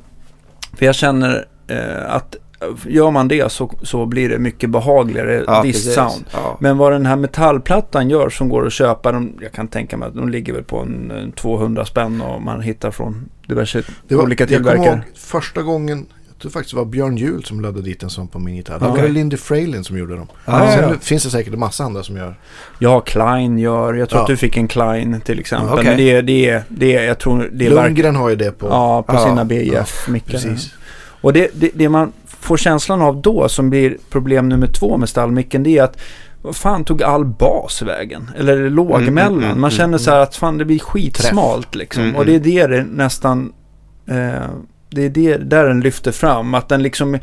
för 0.73 0.87
jag 0.87 0.95
känner 0.95 1.47
eh, 1.66 2.15
att 2.15 2.37
gör 2.87 3.11
man 3.11 3.28
det 3.28 3.53
så, 3.53 3.73
så 3.82 4.07
blir 4.07 4.28
det 4.28 4.39
mycket 4.39 4.70
behagligare 4.70 5.45
ja, 5.47 5.62
visst 5.62 5.93
sound. 5.93 6.24
Ja. 6.32 6.57
Men 6.61 6.78
vad 6.78 6.93
den 6.93 7.07
här 7.07 7.16
metallplattan 7.16 8.11
gör 8.11 8.31
som 8.31 8.49
går 8.49 8.66
att 8.66 8.73
köpa, 8.73 9.12
de, 9.12 9.32
jag 9.41 9.53
kan 9.53 9.69
tänka 9.69 9.97
mig 9.97 10.09
att 10.09 10.15
de 10.15 10.28
ligger 10.28 10.53
väl 10.53 10.65
på 10.65 10.78
en, 10.78 11.11
en 11.11 11.32
200 11.32 11.85
spänn 11.85 12.20
och 12.20 12.43
man 12.43 12.61
hittar 12.61 12.91
från 12.91 13.28
diverse 13.47 13.82
det 14.09 14.15
var, 14.15 14.23
olika 14.23 14.47
tillverkare. 14.47 14.85
Jag 14.87 14.95
ihåg 14.95 15.05
första 15.15 15.62
gången 15.62 16.07
jag 16.41 16.43
tror 16.43 16.51
faktiskt 16.51 16.74
det 16.74 16.78
var 16.78 16.85
Björn 16.85 17.16
Juhl 17.16 17.45
som 17.45 17.61
laddade 17.61 17.82
dit 17.82 18.03
en 18.03 18.11
sån 18.11 18.28
på 18.28 18.39
min 18.39 18.57
gitarr. 18.57 18.78
Det 18.78 19.03
var 19.03 19.09
Lindy 19.09 19.37
Fraylin 19.37 19.85
som 19.85 19.99
gjorde 19.99 20.16
dem. 20.16 20.27
Ja, 20.45 20.70
Sen 20.70 20.91
ja. 20.91 20.95
finns 21.01 21.24
det 21.24 21.31
säkert 21.31 21.53
en 21.53 21.61
massa 21.61 21.85
andra 21.85 22.03
som 22.03 22.16
gör. 22.16 22.35
Ja, 22.78 23.01
Klein 23.01 23.59
gör. 23.59 23.95
Jag 23.95 24.09
tror 24.09 24.20
att 24.20 24.27
du 24.27 24.37
fick 24.37 24.57
en 24.57 24.69
Klein 24.69 25.20
till 25.20 25.41
exempel. 25.41 25.73
Okay. 25.73 25.85
Men 25.85 25.97
det 25.97 26.20
det 26.23 26.62
det 26.69 26.93
jag 26.93 27.19
tror 27.19 27.51
det 27.53 27.66
är 27.66 27.70
Lundgren 27.70 28.16
har 28.16 28.28
ju 28.28 28.37
det 28.37 28.51
på. 28.51 28.69
Ja, 28.69 29.03
på 29.03 29.19
sina 29.19 29.45
BF-mickar. 29.45 30.31
precis. 30.31 30.74
Och 31.20 31.32
det, 31.32 31.51
det, 31.55 31.70
det, 31.74 31.88
man 31.88 32.12
får 32.26 32.56
känslan 32.56 33.02
av 33.02 33.22
då, 33.22 33.48
som 33.48 33.70
blir 33.70 33.97
problem 34.10 34.48
nummer 34.48 34.66
två 34.66 34.97
med 34.97 35.09
stallmicken, 35.09 35.62
det 35.62 35.78
är 35.78 35.82
att 35.82 36.01
vad 36.42 36.56
fan 36.56 36.84
tog 36.84 37.02
all 37.02 37.24
bas 37.24 37.82
vägen? 37.82 38.30
Eller? 38.36 38.56
Mm, 38.56 38.78
mm, 38.78 39.18
mm, 39.18 39.60
Man 39.60 39.70
känner 39.70 39.98
så 39.98 40.10
här 40.10 40.20
att 40.20 40.36
fan 40.36 40.59
det 40.59 40.64
blir 40.64 40.78
skitsmalt 40.78 41.74
liksom. 41.74 42.02
Mm, 42.02 42.16
och 42.16 42.26
det 42.26 42.34
är 42.34 42.40
det 42.40 42.66
det 42.66 42.84
nästan... 42.84 43.52
Eh, 44.06 44.51
det 44.90 45.02
är 45.02 45.09
det 45.09 45.36
där 45.36 45.66
den 45.66 45.80
lyfter 45.80 46.12
fram. 46.12 46.55
Att 46.55 46.68
den 46.68 46.82
liksom... 46.82 47.18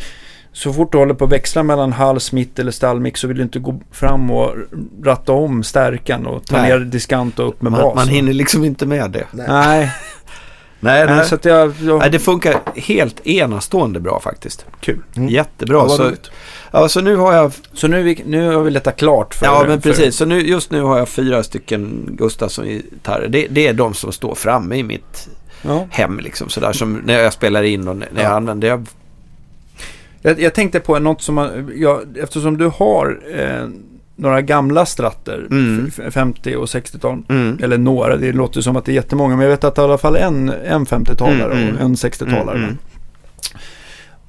Så 0.51 0.73
fort 0.73 0.91
du 0.91 0.97
håller 0.97 1.13
på 1.13 1.25
att 1.25 1.31
växla 1.31 1.63
mellan 1.63 1.93
hals, 1.93 2.31
mitt 2.31 2.59
eller 2.59 2.71
stallmick 2.71 3.17
så 3.17 3.27
vill 3.27 3.37
du 3.37 3.43
inte 3.43 3.59
gå 3.59 3.81
fram 3.91 4.31
och 4.31 4.55
ratta 5.03 5.31
om 5.31 5.63
stärkan 5.63 6.25
och 6.25 6.45
ta 6.45 6.57
Nej. 6.57 6.69
ner 6.69 6.79
diskant 6.79 7.39
och 7.39 7.47
upp 7.47 7.61
med 7.61 7.71
man, 7.71 7.81
bas. 7.81 7.95
Man 7.95 8.07
hinner 8.07 8.33
liksom 8.33 8.63
inte 8.63 8.85
med 8.85 9.11
det. 9.11 9.27
Nej. 9.31 9.47
Nej, 9.49 9.91
nej. 10.79 11.25
Så 11.25 11.35
att 11.35 11.45
jag, 11.45 11.73
jag... 11.81 11.99
nej, 11.99 12.09
det 12.09 12.19
funkar 12.19 12.59
helt 12.75 13.27
enastående 13.27 13.99
bra 13.99 14.19
faktiskt. 14.19 14.65
Kul. 14.79 15.01
Mm. 15.15 15.29
Jättebra. 15.29 15.77
Ja, 15.77 15.89
så, 15.89 16.11
ja, 16.71 16.89
så 16.89 17.01
nu 17.01 17.15
har 17.15 17.33
jag... 17.33 17.51
Så 17.73 17.87
nu, 17.87 18.03
vi, 18.03 18.23
nu 18.25 18.55
har 18.55 18.63
vi 18.63 18.71
letat 18.71 18.97
klart 18.97 19.33
för... 19.33 19.45
Ja, 19.45 19.65
men 19.67 19.81
precis. 19.81 20.15
Så 20.15 20.25
nu, 20.25 20.47
just 20.47 20.71
nu 20.71 20.81
har 20.81 20.97
jag 20.97 21.09
fyra 21.09 21.43
stycken 21.43 22.09
Gustafsson-gitarrer. 22.11 23.27
Det, 23.27 23.47
det 23.49 23.67
är 23.67 23.73
de 23.73 23.93
som 23.93 24.11
står 24.11 24.35
framme 24.35 24.75
i 24.75 24.83
mitt 24.83 25.29
ja. 25.61 25.87
hem 25.89 26.19
liksom. 26.19 26.49
Sådär 26.49 26.73
som 26.73 26.93
när 26.93 27.19
jag 27.19 27.33
spelar 27.33 27.63
in 27.63 27.87
och 27.87 27.95
när 27.95 28.23
jag 28.23 28.31
använder. 28.31 28.67
Jag... 28.67 28.87
jag... 30.21 30.41
Jag, 30.41 30.53
tänkte 30.53 30.79
på 30.79 30.99
något 30.99 31.21
som 31.21 31.35
man... 31.35 31.71
Ja, 31.75 32.01
eftersom 32.21 32.57
du 32.57 32.65
har... 32.65 33.19
Eh, 33.35 33.67
några 34.17 34.41
gamla 34.41 34.85
stratter, 34.85 35.47
mm. 35.51 35.91
50 35.91 36.55
och 36.55 36.65
60-tal. 36.65 37.23
Mm. 37.29 37.59
Eller 37.63 37.77
några, 37.77 38.15
det 38.15 38.31
låter 38.31 38.61
som 38.61 38.75
att 38.75 38.85
det 38.85 38.91
är 38.91 38.93
jättemånga. 38.93 39.35
Men 39.35 39.43
jag 39.43 39.51
vet 39.51 39.63
att 39.63 39.77
i 39.77 39.81
alla 39.81 39.97
fall 39.97 40.15
en, 40.15 40.49
en 40.49 40.85
50-talare 40.85 41.51
mm, 41.51 41.51
och 41.51 41.57
mm. 41.57 41.77
en 41.77 41.95
60-talare. 41.95 42.57
Mm, 42.57 42.77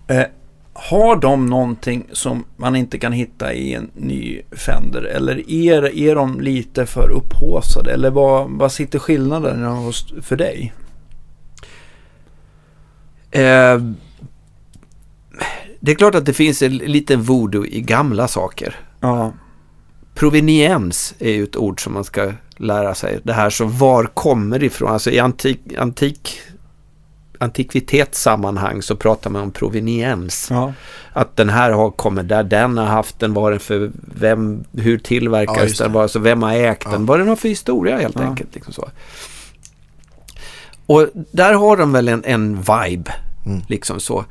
eh, 0.07 0.27
har 0.73 1.17
de 1.17 1.47
någonting 1.47 2.07
som 2.13 2.45
man 2.57 2.77
inte 2.77 2.99
kan 2.99 3.13
hitta 3.13 3.53
i 3.53 3.75
en 3.75 3.91
ny 3.95 4.43
Fender? 4.53 5.03
Eller 5.03 5.51
är, 5.51 5.99
är 5.99 6.15
de 6.15 6.41
lite 6.41 6.87
för 6.87 7.11
upphåsade? 7.11 7.93
Eller 7.93 8.11
vad, 8.11 8.51
vad 8.51 8.73
sitter 8.73 8.99
skillnaden 8.99 9.93
för 10.23 10.37
dig? 10.37 10.73
Eh, 13.31 13.81
det 15.81 15.93
är 15.93 15.95
klart 15.95 16.15
att 16.15 16.27
det 16.27 16.33
finns 16.33 16.63
en 16.63 16.77
liten 16.77 17.23
voodoo 17.23 17.67
i 17.67 17.81
gamla 17.81 18.29
saker. 18.29 18.77
Ja. 19.01 19.33
Proveniens 20.19 21.15
är 21.19 21.33
ju 21.33 21.45
ett 21.45 21.57
ord 21.57 21.85
som 21.85 21.93
man 21.93 22.05
ska 22.05 22.33
lära 22.57 22.95
sig. 22.95 23.21
Det 23.23 23.33
här 23.33 23.51
som 23.51 23.79
var 23.79 24.05
kommer 24.05 24.63
ifrån. 24.63 24.93
Alltså 24.93 25.11
i 25.11 25.19
antik, 25.19 25.61
antik 25.79 26.41
antikvitetssammanhang 27.39 28.83
så 28.83 28.97
pratar 28.97 29.31
man 29.31 29.43
om 29.43 29.51
proveniens. 29.51 30.49
Ja. 30.51 30.73
Att 31.13 31.37
den 31.37 31.49
här 31.49 31.71
har 31.71 31.91
kommit 31.91 32.29
där, 32.29 32.43
den 32.43 32.79
har 32.79 32.87
haft 32.87 33.19
den, 33.19 33.35
vad 33.35 33.53
den 33.53 33.61
för, 33.61 33.91
vem, 34.15 34.65
hur 34.73 34.99
tillverkades 34.99 35.81
ja, 35.81 35.89
den, 35.89 35.97
alltså 35.97 36.19
vem 36.19 36.43
har 36.43 36.53
ägt 36.53 36.83
ja. 36.85 36.91
den, 36.91 37.07
vad 37.07 37.19
den 37.19 37.29
har 37.29 37.37
för 37.37 37.49
historia 37.49 37.97
helt 37.97 38.21
enkelt. 38.21 38.55
Liksom 38.55 38.73
så. 38.73 38.89
Och 40.87 41.09
där 41.15 41.55
har 41.55 41.77
de 41.77 41.93
väl 41.93 42.09
en, 42.09 42.25
en 42.25 42.57
vibe, 42.57 43.13
mm. 43.47 43.63
liksom 43.69 44.01
så. 44.01 44.25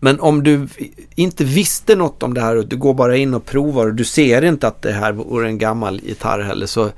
Men 0.00 0.20
om 0.20 0.42
du 0.42 0.68
inte 1.14 1.44
visste 1.44 1.96
något 1.96 2.22
om 2.22 2.34
det 2.34 2.40
här 2.40 2.56
och 2.56 2.66
du 2.66 2.76
går 2.76 2.94
bara 2.94 3.16
in 3.16 3.34
och 3.34 3.44
provar 3.44 3.86
och 3.86 3.94
du 3.94 4.04
ser 4.04 4.44
inte 4.44 4.68
att 4.68 4.82
det 4.82 4.92
här 4.92 5.12
vore 5.12 5.48
en 5.48 5.58
gammal 5.58 6.00
gitarr 6.00 6.40
heller 6.40 6.66
så... 6.66 6.90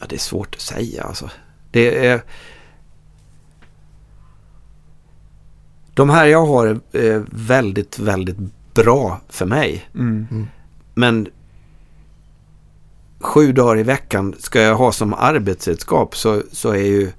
Ja, 0.00 0.06
det 0.08 0.14
är 0.14 0.20
svårt 0.20 0.54
att 0.54 0.60
säga 0.60 1.02
alltså. 1.02 1.30
Det 1.70 2.06
är... 2.06 2.22
De 5.94 6.10
här 6.10 6.26
jag 6.26 6.46
har 6.46 6.66
är 6.92 7.24
väldigt, 7.30 7.98
väldigt 7.98 8.36
bra 8.74 9.20
för 9.28 9.46
mig. 9.46 9.88
Mm. 9.94 10.26
mm. 10.30 10.46
Men 10.94 11.28
sju 13.20 13.52
dagar 13.52 13.78
i 13.78 13.82
veckan 13.82 14.34
ska 14.38 14.60
jag 14.60 14.76
ha 14.76 14.92
som 14.92 15.14
arbetsredskap 15.14 16.16
så, 16.16 16.42
så 16.52 16.70
är 16.70 16.82
ju, 16.82 17.12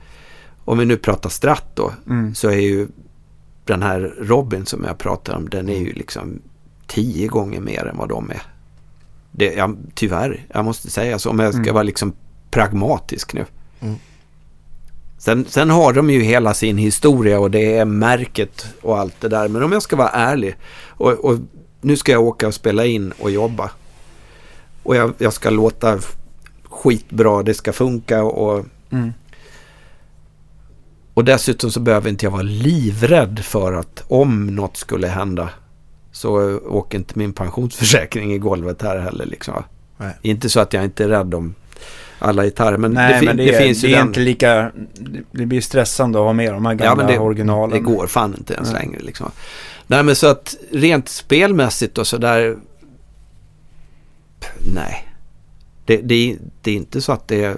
om 0.66 0.78
vi 0.78 0.86
nu 0.86 0.98
pratar 0.98 1.30
stratt 1.30 1.72
då, 1.76 1.94
mm. 2.08 2.36
så 2.36 2.50
är 2.50 2.60
ju 2.60 2.88
den 3.70 3.84
här 3.84 4.16
Robin 4.20 4.66
som 4.66 4.84
jag 4.84 4.98
pratar 4.98 5.36
om, 5.36 5.50
den 5.50 5.70
är 5.70 5.80
ju 5.80 5.94
liksom 5.94 6.42
tio 6.88 7.28
gånger 7.28 7.60
mer 7.60 7.86
än 7.86 7.98
vad 7.98 8.10
de 8.10 8.30
är. 8.30 8.42
Det, 9.32 9.54
jag, 9.54 9.78
tyvärr, 9.94 10.46
jag 10.54 10.66
måste 10.66 10.90
säga 10.90 11.20
så 11.20 11.30
om 11.30 11.40
jag 11.40 11.54
ska 11.54 11.62
mm. 11.62 11.74
vara 11.74 11.84
liksom 11.84 12.14
pragmatisk 12.52 13.34
nu. 13.34 13.46
Mm. 13.80 13.96
Sen, 15.18 15.46
sen, 15.50 15.70
har 15.70 15.94
de 15.94 16.10
ju 16.10 16.22
hela 16.22 16.54
sin 16.54 16.78
historia 16.78 17.40
och 17.40 17.52
det 17.52 17.78
är 17.78 17.86
märket 17.86 18.66
och 18.82 19.00
allt 19.00 19.22
det 19.22 19.28
där. 19.28 19.48
Men 19.48 19.64
om 19.64 19.72
jag 19.72 19.82
ska 19.82 19.96
vara 19.96 20.10
ärlig 20.10 20.56
och, 20.88 21.12
och 21.12 21.40
nu 21.82 21.98
ska 21.98 22.12
jag 22.12 22.24
åka 22.24 22.48
och 22.48 22.54
spela 22.54 22.86
in 22.86 23.14
och 23.20 23.32
jobba. 23.32 23.72
Och 24.84 24.96
jag, 24.96 25.14
jag 25.18 25.34
ska 25.34 25.50
låta 25.50 26.00
skitbra, 26.64 27.44
det 27.44 27.54
ska 27.54 27.74
funka 27.74 28.24
och 28.24 28.66
mm. 28.90 29.14
Och 31.14 31.26
dessutom 31.26 31.72
så 31.72 31.80
behöver 31.80 32.10
inte 32.10 32.26
jag 32.26 32.32
vara 32.32 32.42
livrädd 32.42 33.40
för 33.40 33.74
att 33.74 34.04
om 34.08 34.48
något 34.56 34.78
skulle 34.78 35.08
hända 35.08 35.50
så 36.12 36.58
åker 36.58 36.98
inte 36.98 37.20
min 37.20 37.34
pensionsförsäkring 37.34 38.34
i 38.34 38.38
golvet 38.38 38.82
här 38.82 38.98
heller. 38.98 39.26
Liksom. 39.26 39.64
Inte 40.22 40.50
så 40.50 40.60
att 40.60 40.74
jag 40.74 40.84
inte 40.84 41.04
är 41.04 41.08
rädd 41.08 41.34
om 41.34 41.56
alla 42.20 42.44
gitarrer. 42.44 42.78
Men, 42.78 42.92
Nej, 42.92 43.20
det, 43.20 43.26
men 43.26 43.38
det, 43.38 43.44
det 43.44 43.56
är, 43.56 43.62
finns 43.62 43.82
det 43.82 43.94
är 43.94 43.98
den... 43.98 44.08
inte 44.08 44.20
lika... 44.20 44.72
Det 45.32 45.46
blir 45.46 45.62
stressande 45.62 46.20
att 46.20 46.26
ha 46.26 46.34
med 46.34 46.54
de 46.54 46.66
här 46.66 46.74
gamla 46.74 47.04
ja, 47.04 47.10
det, 47.10 47.20
originalen. 47.20 47.78
Det 47.78 47.92
går 47.92 48.08
fan 48.08 48.36
inte 48.38 48.54
ens 48.54 48.72
Nej. 48.72 48.82
längre. 48.82 49.00
Liksom. 49.00 49.32
Nej, 49.88 50.04
men 50.04 50.16
så 50.16 50.28
att 50.28 50.56
rent 50.72 51.10
spelmässigt 51.10 51.98
och 51.98 52.08
sådär... 52.08 52.58
Nej. 54.74 55.08
Det, 55.86 55.98
det, 55.98 56.38
det 56.62 56.72
är 56.72 56.76
inte 56.76 57.02
så 57.02 57.12
att 57.12 57.28
det 57.28 57.58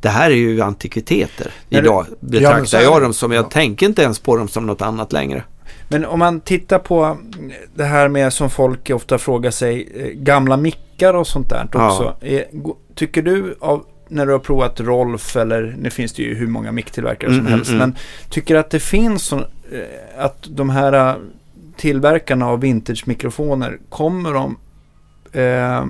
det 0.00 0.08
här 0.08 0.30
är 0.30 0.34
ju 0.34 0.60
antikviteter. 0.60 1.50
Idag 1.68 2.06
betraktar 2.20 2.80
jag 2.80 3.02
dem 3.02 3.14
som, 3.14 3.32
jag 3.32 3.44
ja. 3.44 3.48
tänker 3.48 3.86
inte 3.86 4.02
ens 4.02 4.18
på 4.18 4.36
dem 4.36 4.48
som 4.48 4.66
något 4.66 4.82
annat 4.82 5.12
längre. 5.12 5.44
Men 5.88 6.04
om 6.04 6.18
man 6.18 6.40
tittar 6.40 6.78
på 6.78 7.16
det 7.74 7.84
här 7.84 8.08
med 8.08 8.32
som 8.32 8.50
folk 8.50 8.90
ofta 8.90 9.18
frågar 9.18 9.50
sig, 9.50 9.88
eh, 9.94 10.06
gamla 10.06 10.56
mickar 10.56 11.14
och 11.14 11.26
sånt 11.26 11.50
där 11.50 11.68
också. 11.72 12.16
Ja. 12.20 12.42
tycker 12.94 13.22
du 13.22 13.56
av 13.60 13.84
när 14.08 14.26
du 14.26 14.32
har 14.32 14.38
provat 14.38 14.80
Rolf 14.80 15.36
eller 15.36 15.76
nu 15.78 15.90
finns 15.90 16.12
det 16.12 16.22
ju 16.22 16.34
hur 16.34 16.46
många 16.46 16.72
micktillverkare 16.72 17.30
mm, 17.30 17.44
som 17.44 17.52
helst. 17.52 17.70
Mm, 17.70 17.78
men 17.78 17.96
tycker 18.30 18.54
att 18.54 18.70
det 18.70 18.80
finns 18.80 19.22
så, 19.22 19.36
eh, 19.38 19.44
att 20.18 20.46
de 20.50 20.70
här 20.70 20.92
eh, 20.92 21.14
tillverkarna 21.76 22.46
av 22.46 22.60
vintage-mikrofoner 22.60 23.78
kommer 23.88 24.32
de 24.34 24.56
eh, 25.32 25.84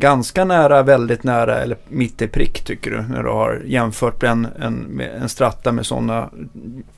ganska 0.00 0.44
nära, 0.44 0.82
väldigt 0.82 1.24
nära 1.24 1.58
eller 1.58 1.76
mitt 1.88 2.22
i 2.22 2.28
prick 2.28 2.64
tycker 2.64 2.90
du? 2.90 3.02
När 3.02 3.22
du 3.22 3.28
har 3.28 3.62
jämfört 3.66 4.22
en, 4.22 4.48
en, 4.60 5.00
en 5.00 5.28
stratta 5.28 5.72
med 5.72 5.86
sådana 5.86 6.30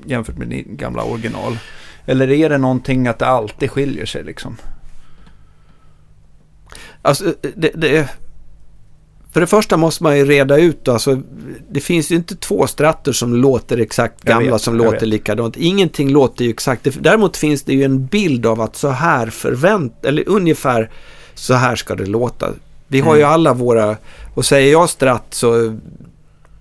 jämfört 0.04 0.38
med 0.38 0.48
din 0.48 0.76
gamla 0.76 1.02
original. 1.02 1.58
Eller 2.06 2.30
är 2.30 2.48
det 2.48 2.58
någonting 2.58 3.06
att 3.06 3.18
det 3.18 3.26
alltid 3.26 3.70
skiljer 3.70 4.06
sig 4.06 4.24
liksom? 4.24 4.56
Alltså, 7.02 7.34
det, 7.54 7.70
det, 7.74 8.08
för 9.32 9.40
det 9.40 9.46
första 9.46 9.76
måste 9.76 10.02
man 10.02 10.18
ju 10.18 10.24
reda 10.24 10.58
ut, 10.58 10.88
alltså, 10.88 11.22
det 11.70 11.80
finns 11.80 12.12
ju 12.12 12.16
inte 12.16 12.36
två 12.36 12.66
stratter 12.66 13.12
som 13.12 13.34
låter 13.34 13.78
exakt 13.78 14.22
gamla 14.22 14.52
vet, 14.52 14.62
som 14.62 14.76
låter 14.76 14.92
vet. 14.92 15.08
likadant. 15.08 15.56
Ingenting 15.56 16.10
låter 16.10 16.44
ju 16.44 16.50
exakt. 16.50 16.86
Däremot 17.00 17.36
finns 17.36 17.62
det 17.62 17.72
ju 17.72 17.84
en 17.84 18.06
bild 18.06 18.46
av 18.46 18.60
att 18.60 18.76
så 18.76 18.88
här 18.88 19.26
förvänt, 19.26 20.04
eller 20.04 20.28
ungefär 20.28 20.90
så 21.34 21.54
här 21.54 21.76
ska 21.76 21.94
det 21.94 22.06
låta. 22.06 22.52
Vi 22.90 23.00
har 23.00 23.10
mm. 23.10 23.18
ju 23.18 23.24
alla 23.24 23.54
våra, 23.54 23.96
och 24.34 24.44
säger 24.44 24.72
jag 24.72 24.90
Stratt 24.90 25.26
så 25.30 25.78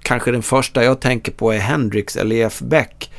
kanske 0.03 0.31
den 0.31 0.43
första 0.43 0.83
jag 0.83 0.99
tänker 0.99 1.31
på 1.31 1.53
är 1.53 1.57
Hendrix 1.57 2.15
eller 2.15 2.35
E.F. 2.35 2.59
Beck. 2.59 3.11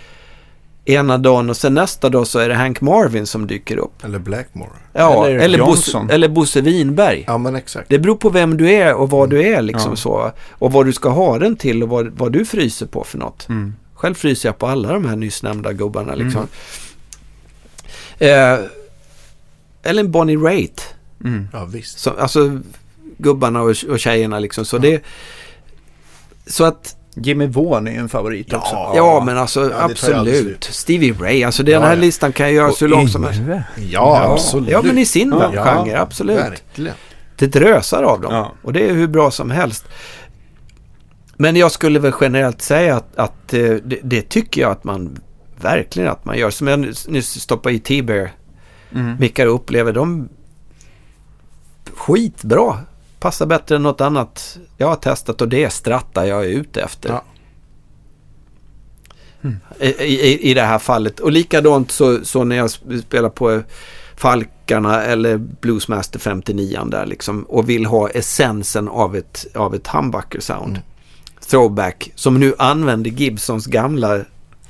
Ena 0.84 1.18
dagen 1.18 1.50
och 1.50 1.56
sen 1.56 1.74
nästa 1.74 2.08
dag 2.08 2.26
så 2.26 2.38
är 2.38 2.48
det 2.48 2.54
Hank 2.54 2.80
Marvin 2.80 3.26
som 3.26 3.46
dyker 3.46 3.76
upp. 3.76 4.04
Eller 4.04 4.18
Blackmore. 4.18 4.70
Ja, 4.92 5.26
eller, 5.26 5.38
eller, 5.38 5.58
Bosse, 5.58 6.06
eller 6.10 6.28
Bosse 6.28 6.60
Winberg. 6.60 7.24
Ja, 7.26 7.38
men 7.38 7.56
exakt. 7.56 7.88
Det 7.88 7.98
beror 7.98 8.16
på 8.16 8.30
vem 8.30 8.56
du 8.56 8.70
är 8.70 8.94
och 8.94 9.10
vad 9.10 9.32
mm. 9.32 9.42
du 9.42 9.54
är 9.54 9.62
liksom 9.62 9.92
ja. 9.92 9.96
så. 9.96 10.32
Och 10.50 10.72
vad 10.72 10.86
du 10.86 10.92
ska 10.92 11.08
ha 11.08 11.38
den 11.38 11.56
till 11.56 11.82
och 11.82 11.88
vad, 11.88 12.06
vad 12.06 12.32
du 12.32 12.44
fryser 12.44 12.86
på 12.86 13.04
för 13.04 13.18
något. 13.18 13.48
Mm. 13.48 13.74
Själv 13.94 14.14
fryser 14.14 14.48
jag 14.48 14.58
på 14.58 14.66
alla 14.66 14.92
de 14.92 15.04
här 15.04 15.16
nyss 15.16 15.42
nämnda 15.42 15.72
gubbarna 15.72 16.14
liksom. 16.14 16.46
Mm. 18.18 18.60
Eh, 18.60 18.66
eller 19.82 20.02
en 20.02 20.10
Bonnie 20.10 20.36
Raitt. 20.36 20.94
Mm. 21.24 21.48
Ja, 21.52 21.64
visst. 21.64 21.98
Så, 21.98 22.10
alltså, 22.10 22.60
gubbarna 23.22 23.62
och, 23.62 23.74
och 23.88 24.00
tjejerna 24.00 24.38
liksom. 24.38 24.64
Så, 24.64 24.76
ja. 24.76 24.80
det, 24.80 25.02
så 26.46 26.64
att... 26.64 26.96
Jimmy 27.14 27.46
Vaughan 27.46 27.88
är 27.88 27.98
en 27.98 28.08
favorit 28.08 28.46
ja, 28.50 28.58
också. 28.58 28.74
Ja, 28.74 29.22
men 29.26 29.38
alltså 29.38 29.70
ja, 29.70 29.82
absolut. 29.82 30.64
Stevie 30.64 31.14
Ray, 31.20 31.44
alltså 31.44 31.62
den 31.62 31.82
här 31.82 31.96
listan 31.96 32.32
kan 32.32 32.46
jag 32.46 32.54
göra 32.54 32.72
så 32.72 32.86
långt 32.86 33.12
som 33.12 33.24
helst. 33.24 33.40
Ja, 33.76 34.32
absolut. 34.32 34.68
Ja, 34.68 34.82
men 34.82 34.98
i 34.98 35.06
sin 35.06 35.30
ja, 35.30 35.64
genre, 35.64 35.98
absolut. 35.98 36.38
Verkligen. 36.38 36.94
Det 37.36 37.46
drösar 37.46 38.02
av 38.02 38.20
dem. 38.20 38.46
Och 38.62 38.72
det 38.72 38.88
är 38.88 38.94
hur 38.94 39.06
bra 39.06 39.30
som 39.30 39.50
helst. 39.50 39.84
Men 41.36 41.56
jag 41.56 41.72
skulle 41.72 41.98
väl 41.98 42.12
generellt 42.20 42.62
säga 42.62 42.96
att, 42.96 43.16
att 43.16 43.54
eh, 43.54 43.60
det, 43.60 43.98
det, 44.02 44.28
tycker 44.28 44.60
jag 44.60 44.70
att 44.70 44.84
man 44.84 45.18
verkligen 45.60 46.08
att 46.08 46.24
man 46.24 46.38
gör. 46.38 46.50
Som 46.50 46.66
jag 46.66 46.80
nyss 47.08 47.40
stoppade 47.40 47.74
i 47.74 47.78
T-Bear. 47.78 48.30
Mm. 48.94 49.16
Mickar 49.20 49.46
upplever 49.46 49.92
de 49.92 50.28
skitbra 51.94 52.78
passar 53.20 53.46
bättre 53.46 53.76
än 53.76 53.82
något 53.82 54.00
annat 54.00 54.58
jag 54.76 54.86
har 54.86 54.96
testat 54.96 55.40
och 55.40 55.48
det 55.48 55.64
är 55.64 55.68
stratta 55.68 56.26
jag 56.26 56.44
är 56.44 56.48
ute 56.48 56.82
efter. 56.82 57.08
Ja. 57.08 57.24
Mm. 59.42 59.56
I, 59.80 59.86
i, 59.88 60.50
I 60.50 60.54
det 60.54 60.62
här 60.62 60.78
fallet. 60.78 61.20
Och 61.20 61.32
likadant 61.32 61.90
så, 61.90 62.24
så 62.24 62.44
när 62.44 62.56
jag 62.56 62.70
spelar 62.70 63.28
på 63.28 63.62
Falkarna 64.16 65.02
eller 65.02 65.36
Bluesmaster 65.36 66.18
59 66.18 66.80
där 66.86 67.06
liksom 67.06 67.42
och 67.42 67.68
vill 67.68 67.86
ha 67.86 68.08
essensen 68.08 68.88
av 68.88 69.16
ett, 69.16 69.46
av 69.54 69.74
ett 69.74 69.86
humbucker 69.86 70.40
sound. 70.40 70.70
Mm. 70.70 70.82
Throwback 71.50 72.12
som 72.14 72.40
nu 72.40 72.54
använder 72.58 73.10
Gibsons 73.10 73.66
gamla 73.66 74.20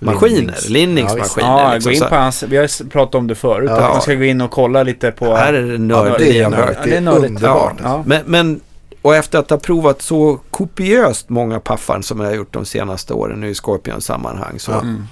maskiner, 0.01 0.56
linningsmaskiner. 0.68 1.48
Ja, 1.48 1.74
liksom, 1.74 1.93
gå 1.93 1.97
in 1.97 2.09
på 2.09 2.14
hans, 2.14 2.43
vi 2.43 2.56
har 2.56 2.89
pratat 2.89 3.14
om 3.14 3.27
det 3.27 3.35
förut, 3.35 3.70
ja. 3.70 3.77
att 3.77 3.93
man 3.93 4.02
ska 4.02 4.14
gå 4.14 4.24
in 4.24 4.40
och 4.40 4.51
kolla 4.51 4.82
lite 4.82 5.10
på... 5.10 5.36
Här 5.36 5.52
är 5.52 5.62
det 5.62 5.78
nördigt. 5.78 6.35
Ja, 6.35 6.51
det 6.85 6.97
är 6.97 7.01
nördigt. 7.01 7.31
Underbart. 7.31 7.74
Ja. 7.82 8.02
Men, 8.06 8.22
men, 8.27 8.60
och 9.02 9.16
efter 9.16 9.39
att 9.39 9.51
ha 9.51 9.59
provat 9.59 10.02
så 10.02 10.40
kopiöst 10.51 11.28
många 11.28 11.60
paffar 11.60 12.01
som 12.01 12.20
jag 12.20 12.27
har 12.27 12.35
gjort 12.35 12.52
de 12.52 12.64
senaste 12.64 13.14
åren 13.14 13.40
nu 13.40 13.48
i 13.48 13.55
Scorpions 13.55 14.05
sammanhang 14.05 14.59
så 14.59 14.72
mm. 14.72 15.06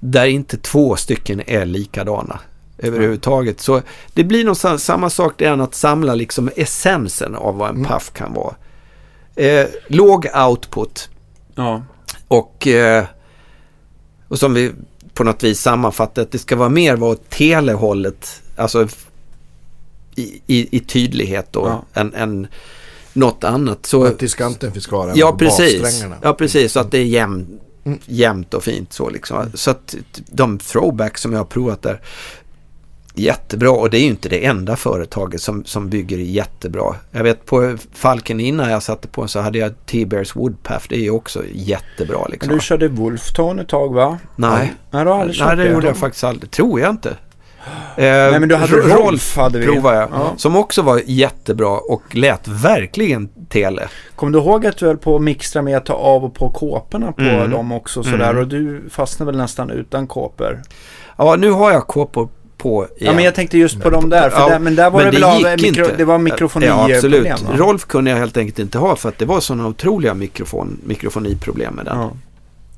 där 0.00 0.26
inte 0.26 0.56
två 0.56 0.96
stycken 0.96 1.42
är 1.46 1.66
likadana. 1.66 2.38
överhuvudtaget. 2.78 3.60
Så 3.60 3.82
det 4.14 4.24
blir 4.24 4.44
nog 4.44 4.56
samma 4.80 5.10
sak 5.10 5.34
det 5.36 5.44
än 5.44 5.60
att 5.60 5.74
samla 5.74 6.14
liksom 6.14 6.50
essensen 6.56 7.34
av 7.34 7.56
vad 7.56 7.68
en 7.70 7.76
mm. 7.76 7.88
puff 7.88 8.12
kan 8.12 8.34
vara. 8.34 8.54
Eh, 9.36 9.66
låg 9.86 10.26
output. 10.48 11.08
Ja. 11.54 11.82
Och, 12.28 12.66
eh, 12.66 13.04
och 14.32 14.38
som 14.38 14.54
vi 14.54 14.72
på 15.14 15.24
något 15.24 15.42
vis 15.42 15.60
sammanfattar 15.60 16.22
att 16.22 16.30
det 16.30 16.38
ska 16.38 16.56
vara 16.56 16.68
mer 16.68 16.96
vara 16.96 17.16
telehållet. 17.28 18.42
Alltså 18.56 18.88
i, 20.14 20.40
i, 20.46 20.76
i 20.76 20.80
tydlighet 20.80 21.46
då 21.50 21.66
ja. 21.94 22.00
än, 22.00 22.14
än 22.14 22.46
något 23.12 23.44
annat. 23.44 23.86
Så, 23.86 24.04
att 24.04 24.18
diskanten 24.18 24.72
finns 24.72 24.86
kvar 24.86 25.12
ja, 25.14 25.36
precis. 25.38 26.04
Ja, 26.22 26.32
precis. 26.32 26.72
Så 26.72 26.80
att 26.80 26.90
det 26.90 26.98
är 26.98 27.04
jämnt, 27.04 27.48
mm. 27.84 27.98
jämnt 28.06 28.54
och 28.54 28.64
fint 28.64 28.92
så 28.92 29.10
liksom. 29.10 29.50
Så 29.54 29.70
att 29.70 29.94
de 30.14 30.58
throwbacks 30.58 31.22
som 31.22 31.32
jag 31.32 31.40
har 31.40 31.44
provat 31.44 31.82
där 31.82 32.00
jättebra 33.14 33.70
och 33.70 33.90
det 33.90 33.98
är 33.98 34.00
ju 34.00 34.06
inte 34.06 34.28
det 34.28 34.44
enda 34.44 34.76
företaget 34.76 35.40
som, 35.40 35.64
som 35.64 35.88
bygger 35.88 36.18
jättebra. 36.18 36.94
Jag 37.10 37.22
vet 37.22 37.46
på 37.46 37.76
Falken 37.92 38.40
innan 38.40 38.70
jag 38.70 38.82
satte 38.82 39.08
på 39.08 39.28
så 39.28 39.40
hade 39.40 39.58
jag 39.58 39.86
T-Bears 39.86 40.36
Woodpath. 40.36 40.86
Det 40.88 40.94
är 40.94 41.00
ju 41.00 41.10
också 41.10 41.42
jättebra. 41.52 42.26
Liksom. 42.28 42.54
Du 42.54 42.60
körde 42.60 42.88
Wolftone 42.88 43.62
ett 43.62 43.68
tag 43.68 43.94
va? 43.94 44.18
Nej. 44.36 44.74
Nej, 44.90 45.04
du 45.04 45.10
aldrig 45.10 45.40
Nej 45.40 45.56
det 45.56 45.70
gjorde 45.70 45.86
jag 45.86 45.96
faktiskt 45.96 46.24
aldrig. 46.24 46.50
Tror 46.50 46.80
jag 46.80 46.90
inte. 46.90 47.16
Nej 47.96 48.40
men 48.40 48.48
du 48.48 48.56
hade 48.56 48.76
Rolf, 48.76 48.98
Rolf 48.98 49.36
hade 49.36 49.58
vi. 49.58 49.66
provade 49.66 49.96
jag. 49.96 50.08
Ja. 50.12 50.32
Som 50.36 50.56
också 50.56 50.82
var 50.82 51.00
jättebra 51.06 51.78
och 51.78 52.02
lät 52.14 52.48
verkligen 52.48 53.28
tele. 53.48 53.88
Kommer 54.16 54.32
du 54.32 54.38
ihåg 54.38 54.66
att 54.66 54.76
du 54.76 54.86
höll 54.86 54.98
på 54.98 55.16
att 55.16 55.22
mixtra 55.22 55.62
med 55.62 55.76
att 55.76 55.86
ta 55.86 55.94
av 55.94 56.24
och 56.24 56.34
på 56.34 56.50
kåporna 56.50 57.12
på 57.12 57.22
mm. 57.22 57.50
dem 57.50 57.72
också 57.72 58.02
sådär. 58.02 58.30
Mm. 58.30 58.42
Och 58.42 58.48
du 58.48 58.82
fastnade 58.90 59.32
väl 59.32 59.40
nästan 59.40 59.70
utan 59.70 60.06
kåpor? 60.06 60.62
Ja 61.16 61.36
nu 61.36 61.50
har 61.50 61.72
jag 61.72 61.86
kåpor 61.86 62.28
på 62.62 62.84
igen. 62.84 62.96
Ja 62.98 63.12
men 63.12 63.24
jag 63.24 63.34
tänkte 63.34 63.58
just 63.58 63.80
på 63.80 63.90
dem 63.90 64.10
där. 64.10 64.30
För 64.30 64.40
ja, 64.40 64.48
där, 64.48 64.58
men 64.58 64.74
där 64.74 64.90
var 64.90 65.02
men 65.02 65.14
det, 65.14 65.18
det 65.20 65.26
väl 65.26 65.44
av 65.44 65.60
mikro, 65.62 65.86
det 65.96 66.04
var 66.04 66.18
mikrofoniproblem? 66.18 66.90
Ja 66.90 66.96
absolut. 66.96 67.36
Problem, 67.36 67.58
Rolf 67.58 67.86
kunde 67.86 68.10
jag 68.10 68.18
helt 68.18 68.36
enkelt 68.36 68.58
inte 68.58 68.78
ha 68.78 68.96
för 68.96 69.08
att 69.08 69.18
det 69.18 69.24
var 69.24 69.40
sådana 69.40 69.66
otroliga 69.66 70.14
mikrofon, 70.14 70.78
mikrofoniproblem 70.84 71.74
med 71.74 71.84
den. 71.84 71.98
Ja. 71.98 72.12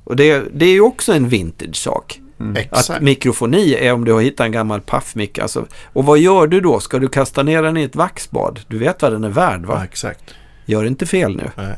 Och 0.05 0.16
det, 0.16 0.43
det 0.52 0.66
är 0.66 0.73
ju 0.73 0.81
också 0.81 1.12
en 1.12 1.28
vintage-sak. 1.28 2.20
Mm. 2.40 2.65
Att 2.70 3.01
mikrofoni 3.01 3.74
är 3.74 3.93
om 3.93 4.05
du 4.05 4.12
har 4.12 4.20
hittat 4.20 4.44
en 4.44 4.52
gammal 4.52 4.81
paffmick. 4.81 5.39
Alltså, 5.39 5.66
och 5.93 6.05
vad 6.05 6.19
gör 6.19 6.47
du 6.47 6.61
då? 6.61 6.81
Ska 6.81 6.98
du 6.98 7.09
kasta 7.09 7.43
ner 7.43 7.62
den 7.62 7.77
i 7.77 7.82
ett 7.82 7.97
vaxbad? 7.97 8.61
Du 8.69 8.78
vet 8.78 9.02
vad 9.02 9.12
den 9.12 9.24
är 9.24 9.28
värd 9.28 9.65
va? 9.65 9.74
Ja, 9.78 9.85
exakt. 9.85 10.35
Gör 10.65 10.85
inte 10.85 11.06
fel 11.06 11.36
nu. 11.36 11.51
Nej. 11.56 11.74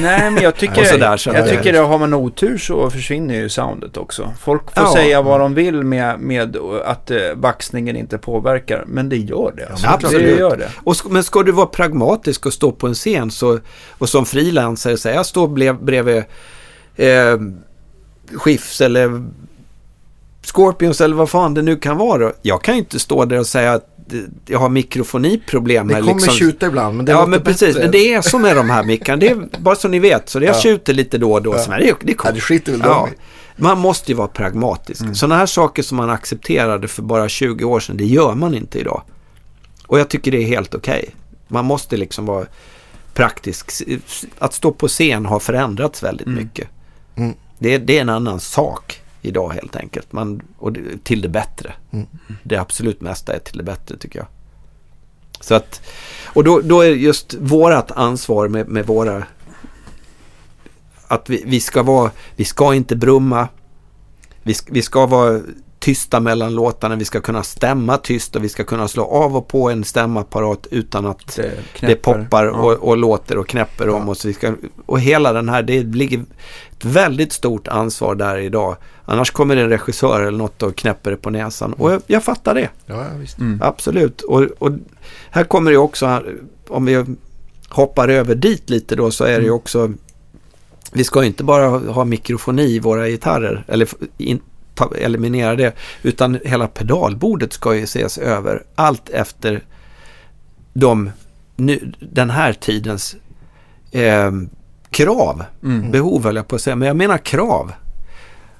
Nej, 0.00 0.30
men 0.30 0.42
jag 0.42 0.56
tycker, 0.58 0.84
sådär, 0.84 1.16
så 1.16 1.30
jag 1.30 1.48
tycker 1.48 1.82
att 1.82 1.88
har 1.88 1.98
man 1.98 2.14
otur 2.14 2.58
så 2.58 2.90
försvinner 2.90 3.34
ju 3.34 3.48
soundet 3.48 3.96
också. 3.96 4.32
Folk 4.40 4.62
får 4.74 4.82
ja. 4.82 4.92
säga 4.92 5.22
vad 5.22 5.40
de 5.40 5.54
vill 5.54 5.82
med, 5.82 6.20
med 6.20 6.56
att 6.84 7.10
uh, 7.10 7.18
vaxningen 7.34 7.96
inte 7.96 8.18
påverkar, 8.18 8.84
men 8.86 9.08
det 9.08 9.16
gör 9.16 9.52
det. 9.56 9.66
Alltså. 9.70 9.86
Absolut. 9.86 10.36
Det 10.36 10.40
gör 10.40 10.56
det. 10.56 10.70
Och, 10.84 10.96
men 11.10 11.24
ska 11.24 11.42
du 11.42 11.52
vara 11.52 11.66
pragmatisk 11.66 12.46
och 12.46 12.52
stå 12.52 12.72
på 12.72 12.86
en 12.86 12.94
scen 12.94 13.30
så, 13.30 13.58
och 13.98 14.08
som 14.08 14.26
frilansare 14.26 14.96
säga, 14.96 15.14
jag 15.14 15.26
står 15.26 15.74
bredvid 15.84 16.24
eh, 16.96 17.36
Skifs 18.32 18.80
eller 18.80 19.24
Scorpions 20.46 21.00
eller 21.00 21.16
vad 21.16 21.30
fan 21.30 21.54
det 21.54 21.62
nu 21.62 21.76
kan 21.76 21.96
vara. 21.96 22.32
Jag 22.42 22.62
kan 22.62 22.74
ju 22.74 22.78
inte 22.78 22.98
stå 22.98 23.24
där 23.24 23.38
och 23.38 23.46
säga 23.46 23.72
att 23.72 23.92
jag 24.46 24.58
har 24.58 24.68
mikrofoniproblem. 24.68 25.88
Det 25.88 25.94
kommer 25.94 26.14
liksom. 26.14 26.34
tjuta 26.34 26.66
ibland. 26.66 26.96
Men 26.96 27.06
det 27.06 27.12
ja, 27.12 27.26
men 27.26 27.42
precis. 27.42 27.68
Bättre. 27.68 27.80
Men 27.80 27.90
det 27.90 28.14
är 28.14 28.22
som 28.22 28.42
med 28.42 28.56
de 28.56 28.70
här 28.70 28.84
mickarna. 28.84 29.16
Det 29.16 29.28
är 29.28 29.48
bara 29.58 29.74
så 29.74 29.88
ni 29.88 29.98
vet. 29.98 30.28
Så 30.28 30.38
jag 30.38 30.54
ja. 30.56 30.60
tjuter 30.60 30.94
lite 30.94 31.18
då 31.18 31.32
och 31.32 31.42
då. 31.42 31.54
Ja. 31.54 31.58
Så, 31.58 31.70
det, 31.70 31.94
det, 32.00 32.16
ja, 32.24 32.32
det 32.32 32.40
skiter 32.40 32.72
väl 32.72 32.80
ja. 32.84 33.08
Man 33.56 33.78
måste 33.78 34.12
ju 34.12 34.16
vara 34.16 34.28
pragmatisk. 34.28 35.00
Mm. 35.00 35.14
Sådana 35.14 35.36
här 35.36 35.46
saker 35.46 35.82
som 35.82 35.96
man 35.96 36.10
accepterade 36.10 36.88
för 36.88 37.02
bara 37.02 37.28
20 37.28 37.64
år 37.64 37.80
sedan, 37.80 37.96
det 37.96 38.04
gör 38.04 38.34
man 38.34 38.54
inte 38.54 38.78
idag. 38.78 39.02
Och 39.86 39.98
jag 39.98 40.08
tycker 40.08 40.32
det 40.32 40.38
är 40.38 40.46
helt 40.46 40.74
okej. 40.74 40.98
Okay. 40.98 41.14
Man 41.48 41.64
måste 41.64 41.96
liksom 41.96 42.26
vara 42.26 42.46
praktisk. 43.14 43.70
Att 44.38 44.54
stå 44.54 44.72
på 44.72 44.88
scen 44.88 45.26
har 45.26 45.40
förändrats 45.40 46.02
väldigt 46.02 46.26
mm. 46.26 46.38
mycket. 46.38 46.68
Mm. 47.16 47.34
Det, 47.58 47.78
det 47.78 47.96
är 47.96 48.00
en 48.00 48.08
annan 48.08 48.40
sak 48.40 49.02
idag 49.26 49.50
helt 49.50 49.76
enkelt. 49.76 50.12
Man, 50.12 50.42
och 50.58 50.72
det, 50.72 51.04
till 51.04 51.20
det 51.20 51.28
bättre. 51.28 51.72
Mm. 51.90 52.06
Det 52.42 52.56
absolut 52.56 53.00
mesta 53.00 53.34
är 53.34 53.38
till 53.38 53.58
det 53.58 53.64
bättre 53.64 53.96
tycker 53.96 54.18
jag. 54.18 54.28
Så 55.40 55.54
att, 55.54 55.82
och 56.24 56.44
då, 56.44 56.60
då 56.60 56.80
är 56.80 56.90
just 56.90 57.34
vårat 57.34 57.90
ansvar 57.90 58.48
med, 58.48 58.68
med 58.68 58.86
våra... 58.86 59.24
Att 61.08 61.30
vi, 61.30 61.42
vi, 61.46 61.60
ska 61.60 61.82
vara, 61.82 62.10
vi 62.36 62.44
ska 62.44 62.74
inte 62.74 62.96
brumma. 62.96 63.48
Vi, 64.42 64.54
vi 64.66 64.82
ska 64.82 65.06
vara 65.06 65.40
tysta 65.78 66.20
mellan 66.20 66.54
låtarna. 66.54 66.96
Vi 66.96 67.04
ska 67.04 67.20
kunna 67.20 67.42
stämma 67.42 67.98
tyst 67.98 68.36
och 68.36 68.44
vi 68.44 68.48
ska 68.48 68.64
kunna 68.64 68.88
slå 68.88 69.04
av 69.04 69.36
och 69.36 69.48
på 69.48 69.70
en 69.70 69.84
stämapparat 69.84 70.66
utan 70.70 71.06
att 71.06 71.36
det, 71.36 71.86
det 71.86 71.94
poppar 71.96 72.46
och, 72.46 72.72
och, 72.72 72.96
låter 72.96 73.38
och 73.38 73.48
knäpper 73.48 73.86
ja. 73.86 73.92
om 73.92 74.08
oss. 74.08 74.24
Vi 74.24 74.32
ska, 74.32 74.54
och 74.86 75.00
hela 75.00 75.32
den 75.32 75.48
här, 75.48 75.62
det 75.62 75.82
ligger 75.82 76.24
ett 76.78 76.84
väldigt 76.84 77.32
stort 77.32 77.68
ansvar 77.68 78.14
där 78.14 78.38
idag. 78.38 78.76
Annars 79.04 79.30
kommer 79.30 79.56
det 79.56 79.62
en 79.62 79.68
regissör 79.68 80.20
eller 80.20 80.38
något 80.38 80.62
och 80.62 80.76
knäpper 80.76 81.10
det 81.10 81.16
på 81.16 81.30
näsan. 81.30 81.72
Och 81.72 81.92
jag, 81.92 82.02
jag 82.06 82.24
fattar 82.24 82.54
det. 82.54 82.68
Ja, 82.86 83.04
visst. 83.20 83.38
Mm. 83.38 83.60
Absolut. 83.62 84.20
Och, 84.20 84.42
och, 84.58 84.70
här 85.30 85.44
kommer 85.44 85.70
det 85.70 85.76
också, 85.76 86.22
om 86.68 86.84
vi 86.84 87.04
hoppar 87.68 88.08
över 88.08 88.34
dit 88.34 88.70
lite 88.70 88.96
då, 88.96 89.10
så 89.10 89.24
är 89.24 89.28
det 89.36 89.44
ju 89.44 89.48
mm. 89.48 89.56
också 89.56 89.92
vi 90.92 91.04
ska 91.04 91.24
inte 91.24 91.44
bara 91.44 91.68
ha 91.68 92.04
mikrofoni 92.04 92.62
i 92.62 92.78
våra 92.78 93.08
gitarrer, 93.08 93.64
eller 93.68 93.88
in, 94.18 94.40
ta, 94.74 94.92
eliminera 94.96 95.56
det. 95.56 95.72
Utan 96.02 96.38
hela 96.44 96.68
pedalbordet 96.68 97.52
ska 97.52 97.74
ju 97.74 97.82
ses 97.82 98.18
över 98.18 98.62
allt 98.74 99.08
efter 99.08 99.64
de, 100.72 101.10
nu, 101.56 101.92
den 102.00 102.30
här 102.30 102.52
tidens 102.52 103.16
eh, 103.90 104.30
krav. 104.96 105.44
Mm. 105.62 105.90
Behov 105.90 106.24
höll 106.24 106.36
jag 106.36 106.48
på 106.48 106.56
att 106.56 106.62
säga, 106.62 106.76
men 106.76 106.88
jag 106.88 106.96
menar 106.96 107.18
krav. 107.18 107.72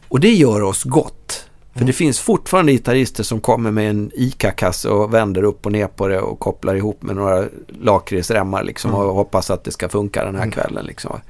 Och 0.08 0.20
det 0.20 0.32
gör 0.32 0.62
oss 0.62 0.84
gott. 0.84 1.48
För 1.72 1.80
mm. 1.80 1.86
det 1.86 1.92
finns 1.92 2.20
fortfarande 2.20 2.72
gitarrister 2.72 3.22
som 3.22 3.40
kommer 3.40 3.70
med 3.70 3.90
en 3.90 4.10
ICA-kasse 4.14 4.88
och 4.88 5.14
vänder 5.14 5.42
upp 5.42 5.66
och 5.66 5.72
ner 5.72 5.86
på 5.86 6.08
det 6.08 6.20
och 6.20 6.38
kopplar 6.38 6.74
ihop 6.74 7.02
med 7.02 7.16
några 7.16 7.44
lakritsremmar 7.80 8.64
liksom 8.64 8.90
mm. 8.90 9.02
och 9.02 9.14
hoppas 9.14 9.50
att 9.50 9.64
det 9.64 9.70
ska 9.70 9.88
funka 9.88 10.24
den 10.24 10.34
här 10.34 10.42
mm. 10.42 10.52
kvällen. 10.52 10.86
Liksom. 10.86 11.20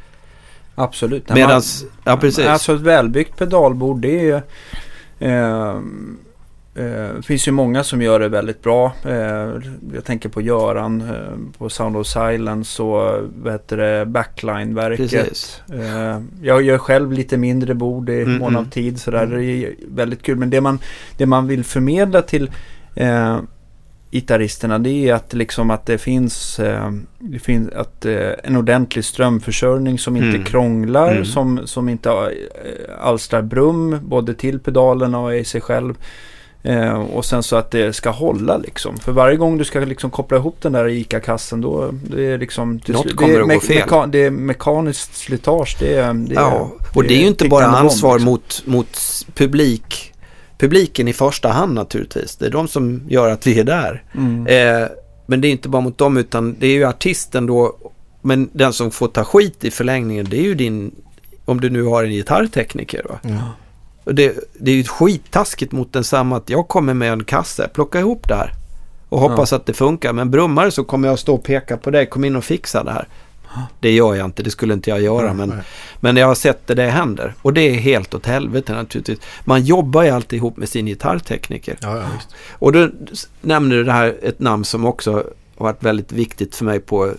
Absolut. 0.74 1.28
Medans, 1.28 1.82
man, 1.82 1.92
ja 2.04 2.16
precis. 2.16 2.46
Alltså 2.46 2.74
ett 2.74 2.80
välbyggt 2.80 3.36
pedalbord 3.36 4.00
det 4.00 4.20
är 4.20 4.24
ju... 4.24 4.40
Eh, 5.28 5.80
det 6.76 7.12
eh, 7.16 7.22
finns 7.22 7.48
ju 7.48 7.52
många 7.52 7.84
som 7.84 8.02
gör 8.02 8.20
det 8.20 8.28
väldigt 8.28 8.62
bra. 8.62 8.92
Eh, 9.04 9.12
jag 9.94 10.04
tänker 10.04 10.28
på 10.28 10.40
Göran 10.40 11.00
eh, 11.00 11.58
på 11.58 11.68
Sound 11.68 11.96
of 11.96 12.06
Silence 12.06 12.82
och 12.82 13.30
vad 13.42 13.52
heter 13.52 13.76
det, 13.76 14.06
Backline-verket. 14.06 15.62
jag 16.42 16.62
gör 16.62 16.78
själv 16.78 17.12
lite 17.12 17.36
mindre 17.36 17.74
bord 17.74 18.10
i 18.10 18.22
mm, 18.22 18.38
mån 18.38 18.56
av 18.56 18.62
mm. 18.62 18.70
tid. 18.70 19.00
Så 19.00 19.10
där. 19.10 19.22
Mm. 19.22 19.38
Det 19.38 19.44
är 19.44 19.74
väldigt 19.88 20.22
kul. 20.22 20.36
Men 20.38 20.50
det 20.50 20.60
man, 20.60 20.78
det 21.16 21.26
man 21.26 21.46
vill 21.46 21.64
förmedla 21.64 22.22
till 22.22 22.50
gitarristerna 24.10 24.78
det 24.78 25.08
är 25.08 25.14
att, 25.14 25.34
liksom 25.34 25.70
att 25.70 25.86
det 25.86 25.98
finns, 25.98 26.58
eh, 26.58 26.90
det 27.18 27.38
finns 27.38 27.72
att, 27.72 28.04
eh, 28.04 28.30
en 28.44 28.56
ordentlig 28.56 29.04
strömförsörjning 29.04 29.98
som 29.98 30.16
inte 30.16 30.28
mm. 30.28 30.44
krånglar, 30.44 31.12
mm. 31.12 31.24
Som, 31.24 31.66
som 31.66 31.88
inte 31.88 32.10
alstrar 33.00 33.42
brum 33.42 33.98
både 34.02 34.34
till 34.34 34.58
pedalerna 34.58 35.18
och 35.18 35.36
i 35.36 35.44
sig 35.44 35.60
själv. 35.60 35.94
Eh, 36.66 36.94
och 36.94 37.24
sen 37.24 37.42
så 37.42 37.56
att 37.56 37.70
det 37.70 37.92
ska 37.92 38.10
hålla 38.10 38.56
liksom. 38.56 38.98
För 38.98 39.12
varje 39.12 39.36
gång 39.36 39.58
du 39.58 39.64
ska 39.64 39.80
liksom 39.80 40.10
koppla 40.10 40.36
ihop 40.36 40.56
den 40.60 40.72
där 40.72 40.88
ICA-kassen 40.88 41.60
då 41.60 41.90
det 42.10 42.26
är 42.26 42.38
liksom... 42.38 42.80
Det, 42.86 42.92
Något 42.92 43.16
kommer 43.16 43.34
det, 43.34 43.42
att 43.42 43.48
gå 43.48 43.60
fel. 43.60 43.76
Meka, 43.76 44.06
det 44.06 44.18
är 44.18 44.30
mekaniskt 44.30 45.16
slitage. 45.16 45.76
Det, 45.80 46.12
det, 46.12 46.34
ja, 46.34 46.70
och 46.94 47.02
det, 47.02 47.08
det 47.08 47.14
är 47.14 47.20
ju 47.20 47.26
inte 47.26 47.48
bara 47.48 47.66
ansvar 47.66 48.14
liksom. 48.14 48.30
mot, 48.30 48.62
mot 48.66 48.98
publik 49.34 50.12
publiken 50.58 51.08
i 51.08 51.12
första 51.12 51.48
hand 51.48 51.74
naturligtvis. 51.74 52.36
Det 52.36 52.46
är 52.46 52.50
de 52.50 52.68
som 52.68 53.02
gör 53.08 53.30
att 53.30 53.46
vi 53.46 53.60
är 53.60 53.64
där. 53.64 54.04
Mm. 54.14 54.46
Eh, 54.46 54.88
men 55.26 55.40
det 55.40 55.48
är 55.48 55.52
inte 55.52 55.68
bara 55.68 55.82
mot 55.82 55.98
dem 55.98 56.16
utan 56.16 56.56
det 56.58 56.66
är 56.66 56.72
ju 56.72 56.84
artisten 56.84 57.46
då. 57.46 57.76
Men 58.22 58.50
den 58.52 58.72
som 58.72 58.90
får 58.90 59.08
ta 59.08 59.24
skit 59.24 59.64
i 59.64 59.70
förlängningen 59.70 60.26
det 60.30 60.38
är 60.38 60.42
ju 60.42 60.54
din, 60.54 60.94
om 61.44 61.60
du 61.60 61.70
nu 61.70 61.82
har 61.82 62.04
en 62.04 62.10
gitarrtekniker. 62.10 63.04
Va? 63.08 63.18
Ja. 63.22 63.52
Det, 64.12 64.34
det 64.60 64.70
är 64.70 64.74
ju 64.74 64.84
skittaskigt 64.84 65.72
mot 65.72 65.92
densamma 65.92 66.36
att 66.36 66.50
jag 66.50 66.68
kommer 66.68 66.94
med 66.94 67.12
en 67.12 67.24
kasse, 67.24 67.68
plocka 67.68 68.00
ihop 68.00 68.28
det 68.28 68.34
här. 68.34 68.52
Och 69.08 69.20
hoppas 69.20 69.52
ja. 69.52 69.56
att 69.56 69.66
det 69.66 69.72
funkar. 69.72 70.12
Men 70.12 70.30
brummar 70.30 70.70
så 70.70 70.84
kommer 70.84 71.08
jag 71.08 71.18
stå 71.18 71.34
och 71.34 71.44
peka 71.44 71.76
på 71.76 71.90
dig, 71.90 72.06
kom 72.06 72.24
in 72.24 72.36
och 72.36 72.44
fixa 72.44 72.84
det 72.84 72.90
här. 72.90 73.08
Det 73.80 73.90
gör 73.92 74.14
jag 74.14 74.24
inte, 74.24 74.42
det 74.42 74.50
skulle 74.50 74.74
inte 74.74 74.90
jag 74.90 75.00
göra. 75.00 75.30
Mm, 75.30 75.48
men, 75.48 75.60
men 76.00 76.16
jag 76.16 76.26
har 76.26 76.34
sett 76.34 76.66
det, 76.66 76.74
det 76.74 76.90
händer. 76.90 77.34
Och 77.42 77.52
det 77.52 77.60
är 77.60 77.74
helt 77.74 78.14
åt 78.14 78.26
helvete 78.26 78.72
naturligtvis. 78.72 79.18
Man 79.44 79.64
jobbar 79.64 80.02
ju 80.02 80.10
alltid 80.10 80.36
ihop 80.36 80.56
med 80.56 80.68
sin 80.68 80.86
gitarrtekniker. 80.86 81.76
Ja, 81.80 81.96
ja, 81.96 82.06
och 82.52 82.72
då 82.72 82.88
nämner 83.40 83.76
du 83.76 83.84
det 83.84 83.92
här 83.92 84.16
ett 84.22 84.40
namn 84.40 84.64
som 84.64 84.84
också 84.84 85.12
har 85.12 85.24
varit 85.64 85.82
väldigt 85.82 86.12
viktigt 86.12 86.54
för 86.54 86.64
mig 86.64 86.80
på, 86.80 87.12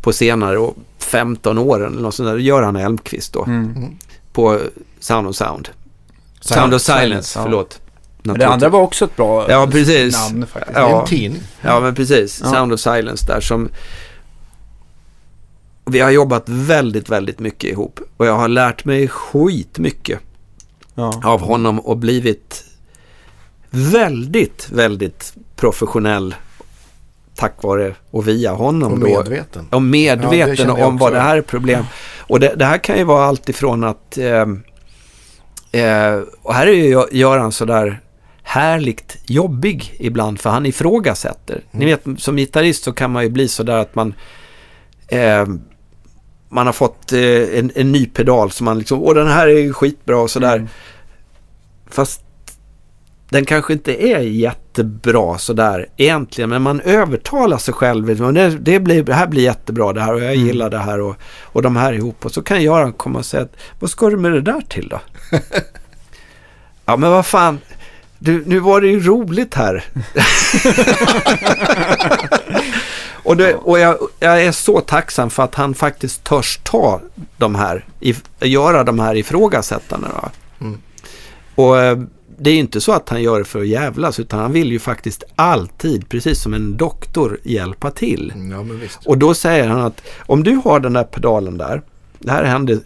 på 0.00 0.12
senare 0.12 0.58
och 0.58 0.76
15 0.98 1.58
åren. 1.58 1.92
Eller 1.92 2.02
något 2.02 2.14
sånt 2.14 2.28
där. 2.28 2.36
Göran 2.36 2.76
Elmqvist 2.76 3.32
då. 3.32 3.44
Mm. 3.44 3.98
På 4.32 4.60
Sound 5.00 5.28
of 5.28 5.36
Sound. 5.36 5.68
Sound, 6.48 6.60
Sound 6.60 6.74
of 6.74 6.82
Silence, 6.82 7.02
silence 7.02 7.40
förlåt. 7.42 7.80
Men 8.22 8.38
det 8.38 8.48
andra 8.48 8.68
var 8.68 8.80
också 8.80 9.04
ett 9.04 9.16
bra 9.16 9.50
ja, 9.50 9.68
precis. 9.72 10.14
namn 10.14 10.46
faktiskt. 10.46 10.78
Ja, 10.78 11.00
en 11.00 11.06
tidning. 11.06 11.42
Ja, 11.60 11.80
men 11.80 11.94
precis. 11.94 12.40
Ja. 12.44 12.50
Sound 12.50 12.72
of 12.72 12.80
Silence 12.80 13.26
där 13.26 13.40
som... 13.40 13.68
Vi 15.84 16.00
har 16.00 16.10
jobbat 16.10 16.42
väldigt, 16.46 17.08
väldigt 17.08 17.38
mycket 17.38 17.70
ihop. 17.70 18.00
Och 18.16 18.26
jag 18.26 18.36
har 18.36 18.48
lärt 18.48 18.84
mig 18.84 19.08
skitmycket 19.08 20.20
ja. 20.94 21.20
av 21.24 21.40
honom 21.40 21.80
och 21.80 21.96
blivit 21.96 22.64
väldigt, 23.70 24.68
väldigt 24.70 25.34
professionell 25.56 26.34
tack 27.34 27.62
vare 27.62 27.94
och 28.10 28.28
via 28.28 28.52
honom. 28.52 28.92
Och 28.92 28.98
medveten. 28.98 29.66
Då, 29.70 29.76
och 29.76 29.82
medveten 29.82 30.74
ja, 30.78 30.86
om 30.86 30.98
vad 30.98 31.12
det 31.12 31.20
här 31.20 31.36
är 31.36 31.42
problem. 31.42 31.84
Och 32.18 32.40
det, 32.40 32.54
det, 32.56 32.64
här 32.64 32.78
kan 32.78 32.98
ju 32.98 33.04
vara 33.04 33.24
allt 33.24 33.48
ifrån 33.48 33.84
att... 33.84 34.18
Eh, 34.18 34.46
eh, 35.72 36.20
och 36.42 36.54
här 36.54 36.66
är 36.66 36.72
ju 36.72 37.04
Göran 37.12 37.52
sådär 37.52 38.00
härligt 38.42 39.18
jobbig 39.26 39.96
ibland 39.98 40.40
för 40.40 40.50
han 40.50 40.66
ifrågasätter. 40.66 41.54
Mm. 41.54 41.66
Ni 41.70 41.84
vet 41.84 42.20
som 42.20 42.36
gitarrist 42.36 42.84
så 42.84 42.92
kan 42.92 43.10
man 43.10 43.22
ju 43.22 43.28
bli 43.28 43.48
sådär 43.48 43.78
att 43.78 43.94
man 43.94 44.14
eh, 45.08 45.46
man 46.48 46.66
har 46.66 46.72
fått 46.72 47.12
eh, 47.12 47.58
en, 47.58 47.72
en, 47.74 47.92
ny 47.92 48.06
pedal 48.06 48.50
som 48.50 48.64
man 48.64 48.78
liksom, 48.78 49.02
åh 49.02 49.14
den 49.14 49.28
här 49.28 49.48
är 49.48 49.72
skitbra 49.72 50.18
och 50.18 50.30
sådär. 50.30 50.56
Mm. 50.56 50.68
Fast 51.86 52.22
den 53.30 53.44
kanske 53.44 53.72
inte 53.72 54.06
är 54.06 54.18
jättebra 54.18 55.38
sådär 55.38 55.86
egentligen, 55.96 56.50
men 56.50 56.62
man 56.62 56.80
övertalar 56.80 57.58
sig 57.58 57.74
själv. 57.74 58.34
Det, 58.34 58.50
det, 58.50 58.80
blir, 58.80 59.02
det 59.02 59.14
här 59.14 59.26
blir 59.26 59.42
jättebra 59.42 59.92
det 59.92 60.00
här 60.00 60.14
och 60.14 60.20
jag 60.20 60.32
mm. 60.32 60.46
gillar 60.46 60.70
det 60.70 60.78
här 60.78 61.00
och, 61.00 61.16
och 61.42 61.62
de 61.62 61.76
här 61.76 61.92
ihop. 61.92 62.24
Och 62.24 62.32
så 62.32 62.42
kan 62.42 62.62
Göran 62.62 62.92
komma 62.92 63.18
och 63.18 63.26
säga 63.26 63.42
att, 63.42 63.56
vad 63.78 63.90
ska 63.90 64.10
du 64.10 64.16
med 64.16 64.32
det 64.32 64.40
där 64.40 64.60
till 64.60 64.88
då? 64.88 65.00
ja, 66.84 66.96
men 66.96 67.10
vad 67.10 67.26
fan, 67.26 67.58
du, 68.18 68.44
nu 68.46 68.58
var 68.58 68.80
det 68.80 68.88
ju 68.88 69.00
roligt 69.00 69.54
här. 69.54 69.84
och 73.12 73.36
det, 73.36 73.54
och 73.54 73.78
jag, 73.78 73.98
jag, 74.18 74.42
är 74.42 74.52
så 74.52 74.80
tacksam 74.80 75.30
för 75.30 75.42
att 75.42 75.54
han 75.54 75.74
faktiskt 75.74 76.24
törs 76.24 76.58
ta 76.62 77.00
de 77.36 77.54
här, 77.54 77.84
i, 78.00 78.14
göra 78.40 78.84
de 78.84 78.98
här 78.98 79.14
ifrågasättandena. 79.14 80.30
Mm. 80.60 80.80
Och 81.54 81.80
eh, 81.80 81.98
det 82.38 82.50
är 82.50 82.54
inte 82.58 82.80
så 82.80 82.92
att 82.92 83.08
han 83.08 83.22
gör 83.22 83.38
det 83.38 83.44
för 83.44 83.60
att 83.60 83.68
jävlas 83.68 84.20
utan 84.20 84.40
han 84.40 84.52
vill 84.52 84.72
ju 84.72 84.78
faktiskt 84.78 85.24
alltid, 85.36 86.08
precis 86.08 86.42
som 86.42 86.54
en 86.54 86.76
doktor, 86.76 87.40
hjälpa 87.42 87.90
till. 87.90 88.32
Ja, 88.50 88.64
och 89.06 89.18
då 89.18 89.34
säger 89.34 89.68
han 89.68 89.80
att 89.80 90.02
om 90.18 90.44
du 90.44 90.54
har 90.54 90.80
den 90.80 90.92
där 90.92 91.04
pedalen 91.04 91.58
där, 91.58 91.82
det 92.18 92.30
här 92.30 92.44
hände 92.44 92.80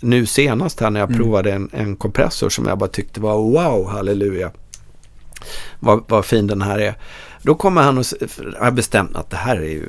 nu 0.00 0.26
senast 0.26 0.80
här 0.80 0.90
när 0.90 1.00
jag 1.00 1.10
mm. 1.10 1.22
provade 1.22 1.52
en, 1.52 1.70
en 1.72 1.96
kompressor 1.96 2.48
som 2.48 2.66
jag 2.66 2.78
bara 2.78 2.90
tyckte 2.90 3.20
var 3.20 3.34
wow, 3.36 3.88
halleluja. 3.88 4.50
Vad, 5.80 6.04
vad 6.08 6.24
fin 6.24 6.46
den 6.46 6.62
här 6.62 6.78
är. 6.78 6.94
Då 7.42 7.54
kommer 7.54 7.82
han 7.82 7.98
och 7.98 8.04
har 8.58 8.70
bestämt 8.70 9.16
att 9.16 9.30
det 9.30 9.36
här 9.36 9.56
är 9.56 9.70
ju 9.70 9.88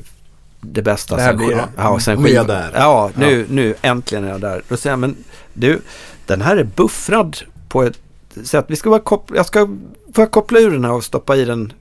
det 0.62 0.82
bästa. 0.82 1.16
Det 1.16 1.22
här 1.22 1.34
blir 1.34 1.56
det. 1.56 1.68
Ja, 1.78 2.00
sen 2.00 2.22
nu 2.22 2.30
är 2.30 2.34
jag 2.34 2.48
där. 2.48 2.72
Ja, 2.74 3.12
nu, 3.16 3.40
ja. 3.40 3.46
nu 3.50 3.76
äntligen 3.82 4.24
är 4.24 4.30
jag 4.30 4.42
där. 4.42 4.62
Då 4.68 4.78
säger 4.78 4.92
jag, 4.92 5.00
men 5.00 5.16
du, 5.54 5.82
den 6.26 6.42
här 6.42 6.58
är 6.58 6.64
buffrad 6.64 7.38
på 7.70 7.84
ett 7.84 8.00
sätt. 8.46 8.66
Vi 8.68 8.76
ska 8.76 8.90
bara 8.90 9.00
koppla, 9.00 9.38
jag 9.38 9.46
ska 9.46 9.70
få 10.14 10.26
koppla 10.26 10.60
ur 10.60 10.72
den 10.72 10.86
här 10.86 10.92
och 10.92 11.04
stoppa 11.04 11.36
i 11.36 11.46
den 11.46 11.74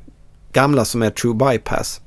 gamla 0.52 0.84
som 0.84 1.02
är 1.02 1.10
True 1.10 1.34
Bypass. 1.34 2.00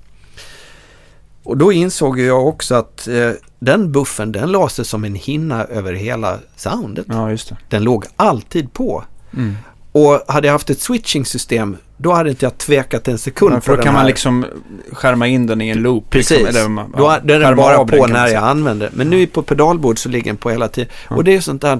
Och 1.43 1.57
då 1.57 1.71
insåg 1.71 2.19
jag 2.19 2.47
också 2.47 2.75
att 2.75 3.07
eh, 3.07 3.31
den 3.59 3.91
buffen 3.91 4.31
den 4.31 4.51
la 4.51 4.69
sig 4.69 4.85
som 4.85 5.03
en 5.03 5.15
hinna 5.15 5.65
över 5.65 5.93
hela 5.93 6.39
soundet. 6.55 7.05
Ja, 7.09 7.31
just 7.31 7.49
det. 7.49 7.57
Den 7.69 7.83
låg 7.83 8.05
alltid 8.15 8.73
på. 8.73 9.03
Mm. 9.33 9.55
Och 9.91 10.21
hade 10.27 10.47
jag 10.47 10.53
haft 10.53 10.69
ett 10.69 10.79
switching-system 10.79 11.77
då 12.01 12.13
hade 12.13 12.29
inte 12.29 12.45
jag 12.45 12.57
tvekat 12.57 13.07
en 13.07 13.17
sekund 13.17 13.55
ja, 13.55 13.61
för 13.61 13.77
då 13.77 13.83
kan 13.83 13.93
man 13.93 14.05
liksom 14.05 14.45
skärma 14.91 15.27
in 15.27 15.47
den 15.47 15.61
i 15.61 15.69
en 15.69 15.77
loop. 15.77 16.13
Liksom, 16.13 16.37
Precis. 16.37 16.55
Liksom, 16.55 16.77
eller, 16.77 16.89
ja, 16.97 17.19
då 17.23 17.33
är 17.33 17.39
den 17.39 17.55
bara 17.55 17.85
på 17.85 18.07
när 18.07 18.27
jag 18.27 18.43
använder 18.43 18.89
Men 18.93 19.09
nu 19.09 19.27
på 19.27 19.43
pedalbord 19.43 19.99
så 19.99 20.09
ligger 20.09 20.25
den 20.25 20.37
på 20.37 20.49
hela 20.49 20.67
tiden. 20.67 20.89
Ja. 21.09 21.15
Och 21.15 21.23
det 21.23 21.35
är 21.35 21.41
sånt 21.41 21.61
där 21.61 21.79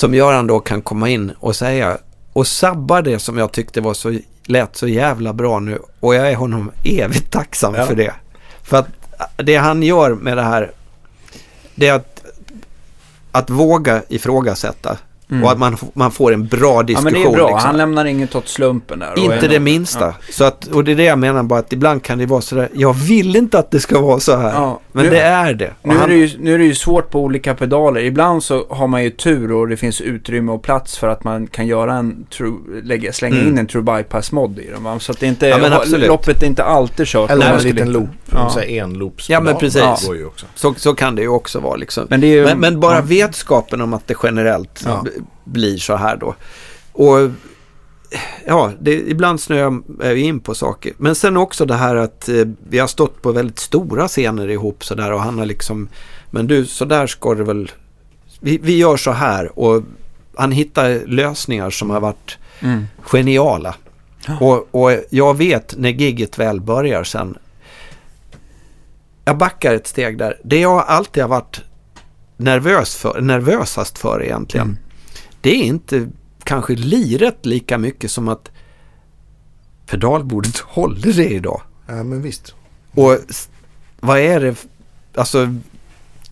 som 0.00 0.14
Göran 0.14 0.46
då 0.46 0.60
kan 0.60 0.82
komma 0.82 1.08
in 1.08 1.32
och 1.40 1.56
säga 1.56 1.98
och 2.32 2.46
sabba 2.46 3.02
det 3.02 3.18
som 3.18 3.38
jag 3.38 3.52
tyckte 3.52 3.80
var 3.80 3.94
så, 3.94 4.18
lät 4.44 4.76
så 4.76 4.88
jävla 4.88 5.32
bra 5.32 5.58
nu. 5.58 5.78
Och 6.00 6.14
jag 6.14 6.30
är 6.30 6.36
honom 6.36 6.70
evigt 6.84 7.32
tacksam 7.32 7.74
ja. 7.74 7.86
för 7.86 7.94
det. 7.94 8.14
För 8.62 8.76
att 8.76 8.86
det 9.36 9.56
han 9.56 9.82
gör 9.82 10.14
med 10.14 10.36
det 10.36 10.42
här, 10.42 10.72
det 11.74 11.88
är 11.88 11.94
att, 11.94 12.22
att 13.32 13.50
våga 13.50 14.02
ifrågasätta. 14.08 14.98
Mm. 15.30 15.44
Och 15.44 15.50
att 15.50 15.58
man, 15.58 15.76
man 15.94 16.10
får 16.10 16.32
en 16.32 16.46
bra 16.46 16.82
diskussion. 16.82 17.12
Ja, 17.12 17.20
men 17.20 17.32
det 17.32 17.36
är 17.36 17.38
bra. 17.38 17.48
Liksom. 17.48 17.66
Han 17.66 17.76
lämnar 17.76 18.04
inget 18.04 18.34
åt 18.34 18.48
slumpen 18.48 18.98
där. 18.98 19.18
Inte 19.18 19.48
det 19.48 19.60
minsta. 19.60 20.04
Ja. 20.04 20.14
Så 20.30 20.44
att, 20.44 20.66
och 20.66 20.84
det 20.84 20.92
är 20.92 20.96
det 20.96 21.04
jag 21.04 21.18
menar 21.18 21.42
bara 21.42 21.60
att 21.60 21.72
ibland 21.72 22.02
kan 22.02 22.18
det 22.18 22.26
vara 22.26 22.40
sådär. 22.40 22.68
Jag 22.72 22.94
vill 22.94 23.36
inte 23.36 23.58
att 23.58 23.70
det 23.70 23.80
ska 23.80 24.00
vara 24.00 24.20
så 24.20 24.36
här. 24.36 24.52
Ja. 24.52 24.80
Men 24.92 25.04
nu, 25.04 25.10
det 25.10 25.20
är 25.20 25.54
det. 25.54 25.72
Nu, 25.82 25.94
han, 25.94 26.02
är 26.02 26.08
det 26.08 26.14
ju, 26.14 26.38
nu 26.38 26.54
är 26.54 26.58
det 26.58 26.64
ju 26.64 26.74
svårt 26.74 27.10
på 27.10 27.20
olika 27.20 27.54
pedaler. 27.54 28.00
Ibland 28.00 28.42
så 28.42 28.66
har 28.70 28.86
man 28.86 29.04
ju 29.04 29.10
tur 29.10 29.52
och 29.52 29.68
det 29.68 29.76
finns 29.76 30.00
utrymme 30.00 30.52
och 30.52 30.62
plats 30.62 30.98
för 30.98 31.08
att 31.08 31.24
man 31.24 31.46
kan 31.46 31.66
göra 31.66 31.94
en 31.94 32.24
true, 32.24 32.82
lägga, 32.82 33.12
slänga 33.12 33.36
mm. 33.36 33.48
in 33.48 33.58
en 33.58 33.66
true 33.66 33.82
bypass 33.82 34.32
mod 34.32 34.58
i 34.58 34.70
dem. 34.70 35.00
Så 35.00 35.12
att 35.12 35.20
det 35.20 35.26
inte, 35.26 35.46
ja, 35.46 35.58
men 35.58 36.00
loppet 36.00 36.42
är 36.42 36.46
inte 36.46 36.64
alltid 36.64 37.06
kört. 37.06 37.30
Eller 37.30 37.54
en 37.54 37.62
liten 37.62 37.92
loop. 37.92 38.08
Ja. 38.32 38.62
En 38.62 38.94
loops 38.94 39.30
Ja 39.30 39.40
men 39.40 39.56
precis. 39.56 39.82
Ja. 39.82 39.98
Så, 40.54 40.74
så 40.76 40.94
kan 40.94 41.14
det 41.14 41.22
ju 41.22 41.28
också 41.28 41.60
vara 41.60 41.76
liksom. 41.76 42.06
Men, 42.10 42.22
ju, 42.22 42.44
men, 42.44 42.58
men 42.58 42.80
bara 42.80 43.00
vetskapen 43.00 43.80
om 43.80 43.94
att 43.94 44.06
det 44.06 44.14
generellt 44.22 44.84
blir 45.44 45.76
så 45.76 45.96
här 45.96 46.16
då. 46.16 46.34
Och 46.92 47.30
ja, 48.46 48.72
det, 48.80 48.92
ibland 48.92 49.40
snöar 49.40 49.82
jag 49.98 50.18
in 50.18 50.40
på 50.40 50.54
saker. 50.54 50.92
Men 50.96 51.14
sen 51.14 51.36
också 51.36 51.66
det 51.66 51.74
här 51.74 51.96
att 51.96 52.28
eh, 52.28 52.44
vi 52.68 52.78
har 52.78 52.86
stått 52.86 53.22
på 53.22 53.32
väldigt 53.32 53.58
stora 53.58 54.08
scener 54.08 54.48
ihop 54.48 54.84
sådär 54.84 55.12
och 55.12 55.20
han 55.20 55.38
har 55.38 55.46
liksom, 55.46 55.88
men 56.30 56.46
du, 56.46 56.66
så 56.66 56.84
där 56.84 57.06
ska 57.06 57.34
det 57.34 57.44
väl, 57.44 57.70
vi, 58.40 58.58
vi 58.58 58.76
gör 58.78 58.96
så 58.96 59.10
här 59.10 59.58
och 59.58 59.82
han 60.36 60.52
hittar 60.52 61.06
lösningar 61.06 61.70
som 61.70 61.90
har 61.90 62.00
varit 62.00 62.38
mm. 62.60 62.86
geniala. 63.02 63.74
Ja. 64.26 64.38
Och, 64.40 64.68
och 64.70 64.98
jag 65.10 65.36
vet 65.36 65.74
när 65.76 65.90
gigget 65.90 66.38
väl 66.38 66.60
börjar 66.60 67.04
sen, 67.04 67.38
jag 69.24 69.38
backar 69.38 69.74
ett 69.74 69.86
steg 69.86 70.18
där. 70.18 70.38
Det 70.44 70.60
jag 70.60 70.84
alltid 70.86 71.22
har 71.22 71.28
varit 71.28 71.60
nervös 72.36 72.96
för, 72.96 73.20
nervösast 73.20 73.98
för 73.98 74.22
egentligen, 74.22 74.66
mm 74.66 74.78
det 75.40 75.50
är 75.50 75.62
inte 75.64 76.08
kanske 76.44 76.74
liret 76.74 77.46
lika 77.46 77.78
mycket 77.78 78.10
som 78.10 78.28
att 78.28 78.50
pedalbordet 79.86 80.58
håller 80.58 81.12
det 81.12 81.28
idag. 81.28 81.62
Ja, 81.86 82.02
men 82.02 82.22
visst. 82.22 82.54
Och 82.94 83.18
vad 84.00 84.18
är 84.18 84.40
det, 84.40 84.66
alltså 85.14 85.54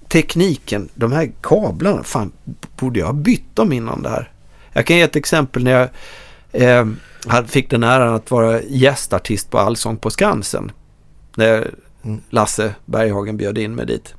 tekniken, 0.08 0.88
de 0.94 1.12
här 1.12 1.32
kablarna, 1.40 2.02
fan, 2.02 2.32
borde 2.76 3.00
jag 3.00 3.06
ha 3.06 3.12
bytt 3.12 3.56
dem 3.56 3.72
innan 3.72 4.02
det 4.02 4.08
här? 4.08 4.32
Jag 4.72 4.86
kan 4.86 4.96
ge 4.96 5.02
ett 5.02 5.16
exempel 5.16 5.64
när 5.64 5.70
jag 5.70 5.88
eh, 6.52 6.86
fick 7.46 7.70
den 7.70 7.84
äran 7.84 8.14
att 8.14 8.30
vara 8.30 8.62
gästartist 8.62 9.50
på 9.50 9.58
Allsång 9.58 9.96
på 9.96 10.10
Skansen. 10.10 10.72
När 11.36 11.70
mm. 12.02 12.20
Lasse 12.30 12.74
Berghagen 12.84 13.36
bjöd 13.36 13.58
in 13.58 13.74
mig 13.74 13.86
dit. 13.86 14.14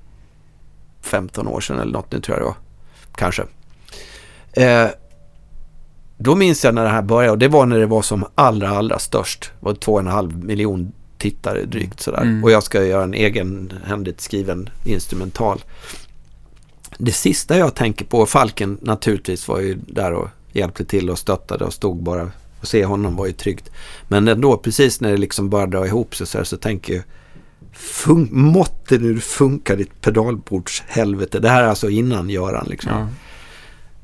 15 1.01 1.47
år 1.47 1.61
sedan 1.61 1.79
eller 1.79 1.91
något, 1.93 2.11
nu 2.11 2.19
tror 2.19 2.37
jag 2.37 2.41
det 2.41 2.45
var. 2.45 2.57
Kanske. 3.15 3.43
Eh, 4.53 4.87
då 6.17 6.35
minns 6.35 6.63
jag 6.63 6.75
när 6.75 6.83
det 6.83 6.89
här 6.89 7.01
började 7.01 7.31
och 7.31 7.37
det 7.37 7.47
var 7.47 7.65
när 7.65 7.79
det 7.79 7.85
var 7.85 8.01
som 8.01 8.25
allra, 8.35 8.69
allra 8.69 8.99
störst. 8.99 9.51
Det 9.59 9.65
var 9.65 9.73
två 9.73 9.93
och 9.93 9.99
en 9.99 10.07
halv 10.07 10.43
miljon 10.45 10.91
tittare 11.17 11.65
drygt 11.65 11.99
sådär. 11.99 12.21
Mm. 12.21 12.43
Och 12.43 12.51
jag 12.51 12.63
ska 12.63 12.85
göra 12.85 13.03
en 13.03 13.13
egenhändigt 13.13 14.21
skriven 14.21 14.69
instrumental. 14.85 15.63
Det 16.97 17.11
sista 17.11 17.57
jag 17.57 17.75
tänker 17.75 18.05
på, 18.05 18.25
Falken 18.25 18.77
naturligtvis 18.81 19.47
var 19.47 19.59
ju 19.59 19.77
där 19.87 20.13
och 20.13 20.27
hjälpte 20.51 20.85
till 20.85 21.09
och 21.09 21.19
stöttade 21.19 21.65
och 21.65 21.73
stod 21.73 22.03
bara 22.03 22.31
och 22.59 22.67
se 22.67 22.85
honom 22.85 23.15
var 23.15 23.25
ju 23.25 23.31
tryggt. 23.33 23.71
Men 24.07 24.27
ändå 24.27 24.57
precis 24.57 25.01
när 25.01 25.11
det 25.11 25.17
liksom 25.17 25.49
började 25.49 25.77
dra 25.77 25.87
ihop 25.87 26.15
sig 26.15 26.27
så, 26.27 26.37
här, 26.37 26.45
så 26.45 26.57
tänker 26.57 26.93
jag 26.93 27.03
fun- 27.75 28.31
måtte 28.31 28.97
nu 28.97 29.19
funka 29.19 29.75
ditt 29.75 30.01
pedalbordshelvete. 30.01 31.39
Det 31.39 31.49
här 31.49 31.63
är 31.63 31.67
alltså 31.67 31.89
innan 31.89 32.29
Göran 32.29 32.67
liksom. 32.69 32.91
Ja. 32.91 33.07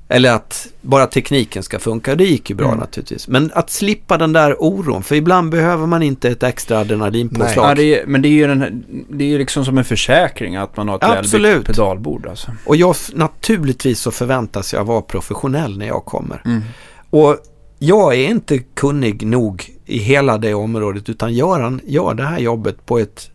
Eller 0.07 0.31
att 0.31 0.67
bara 0.81 1.07
tekniken 1.07 1.63
ska 1.63 1.79
funka. 1.79 2.15
Det 2.15 2.23
gick 2.23 2.49
ju 2.49 2.55
bra 2.55 2.67
mm. 2.67 2.79
naturligtvis. 2.79 3.27
Men 3.27 3.51
att 3.53 3.69
slippa 3.69 4.17
den 4.17 4.33
där 4.33 4.63
oron. 4.63 5.03
För 5.03 5.15
ibland 5.15 5.51
behöver 5.51 5.85
man 5.85 6.03
inte 6.03 6.29
ett 6.29 6.43
extra 6.43 6.79
adrenalinpåslag. 6.79 7.71
Ja, 7.71 7.75
det 7.75 7.99
är, 7.99 8.05
men 8.05 8.21
det 8.21 8.27
är 8.27 8.31
ju 8.31 8.47
den 8.47 8.61
här, 8.61 8.81
det 9.09 9.33
är 9.33 9.37
liksom 9.37 9.65
som 9.65 9.77
en 9.77 9.85
försäkring 9.85 10.55
att 10.55 10.77
man 10.77 10.89
har 10.89 10.95
ett 10.95 11.03
Absolut. 11.03 11.51
välbyggt 11.51 11.67
pedalbord. 11.67 12.27
Alltså. 12.27 12.51
Och 12.65 12.75
jag, 12.75 12.95
naturligtvis 13.13 13.99
så 13.99 14.11
förväntas 14.11 14.73
jag 14.73 14.85
vara 14.85 15.01
professionell 15.01 15.77
när 15.77 15.87
jag 15.87 16.05
kommer. 16.05 16.41
Mm. 16.45 16.61
Och 17.09 17.37
jag 17.79 18.15
är 18.15 18.27
inte 18.27 18.57
kunnig 18.57 19.25
nog 19.27 19.69
i 19.85 19.97
hela 19.97 20.37
det 20.37 20.53
området. 20.53 21.09
Utan 21.09 21.33
Göran 21.33 21.81
gör 21.85 22.13
det 22.13 22.23
här 22.23 22.39
jobbet 22.39 22.85
på 22.85 22.99
ett 22.99 23.31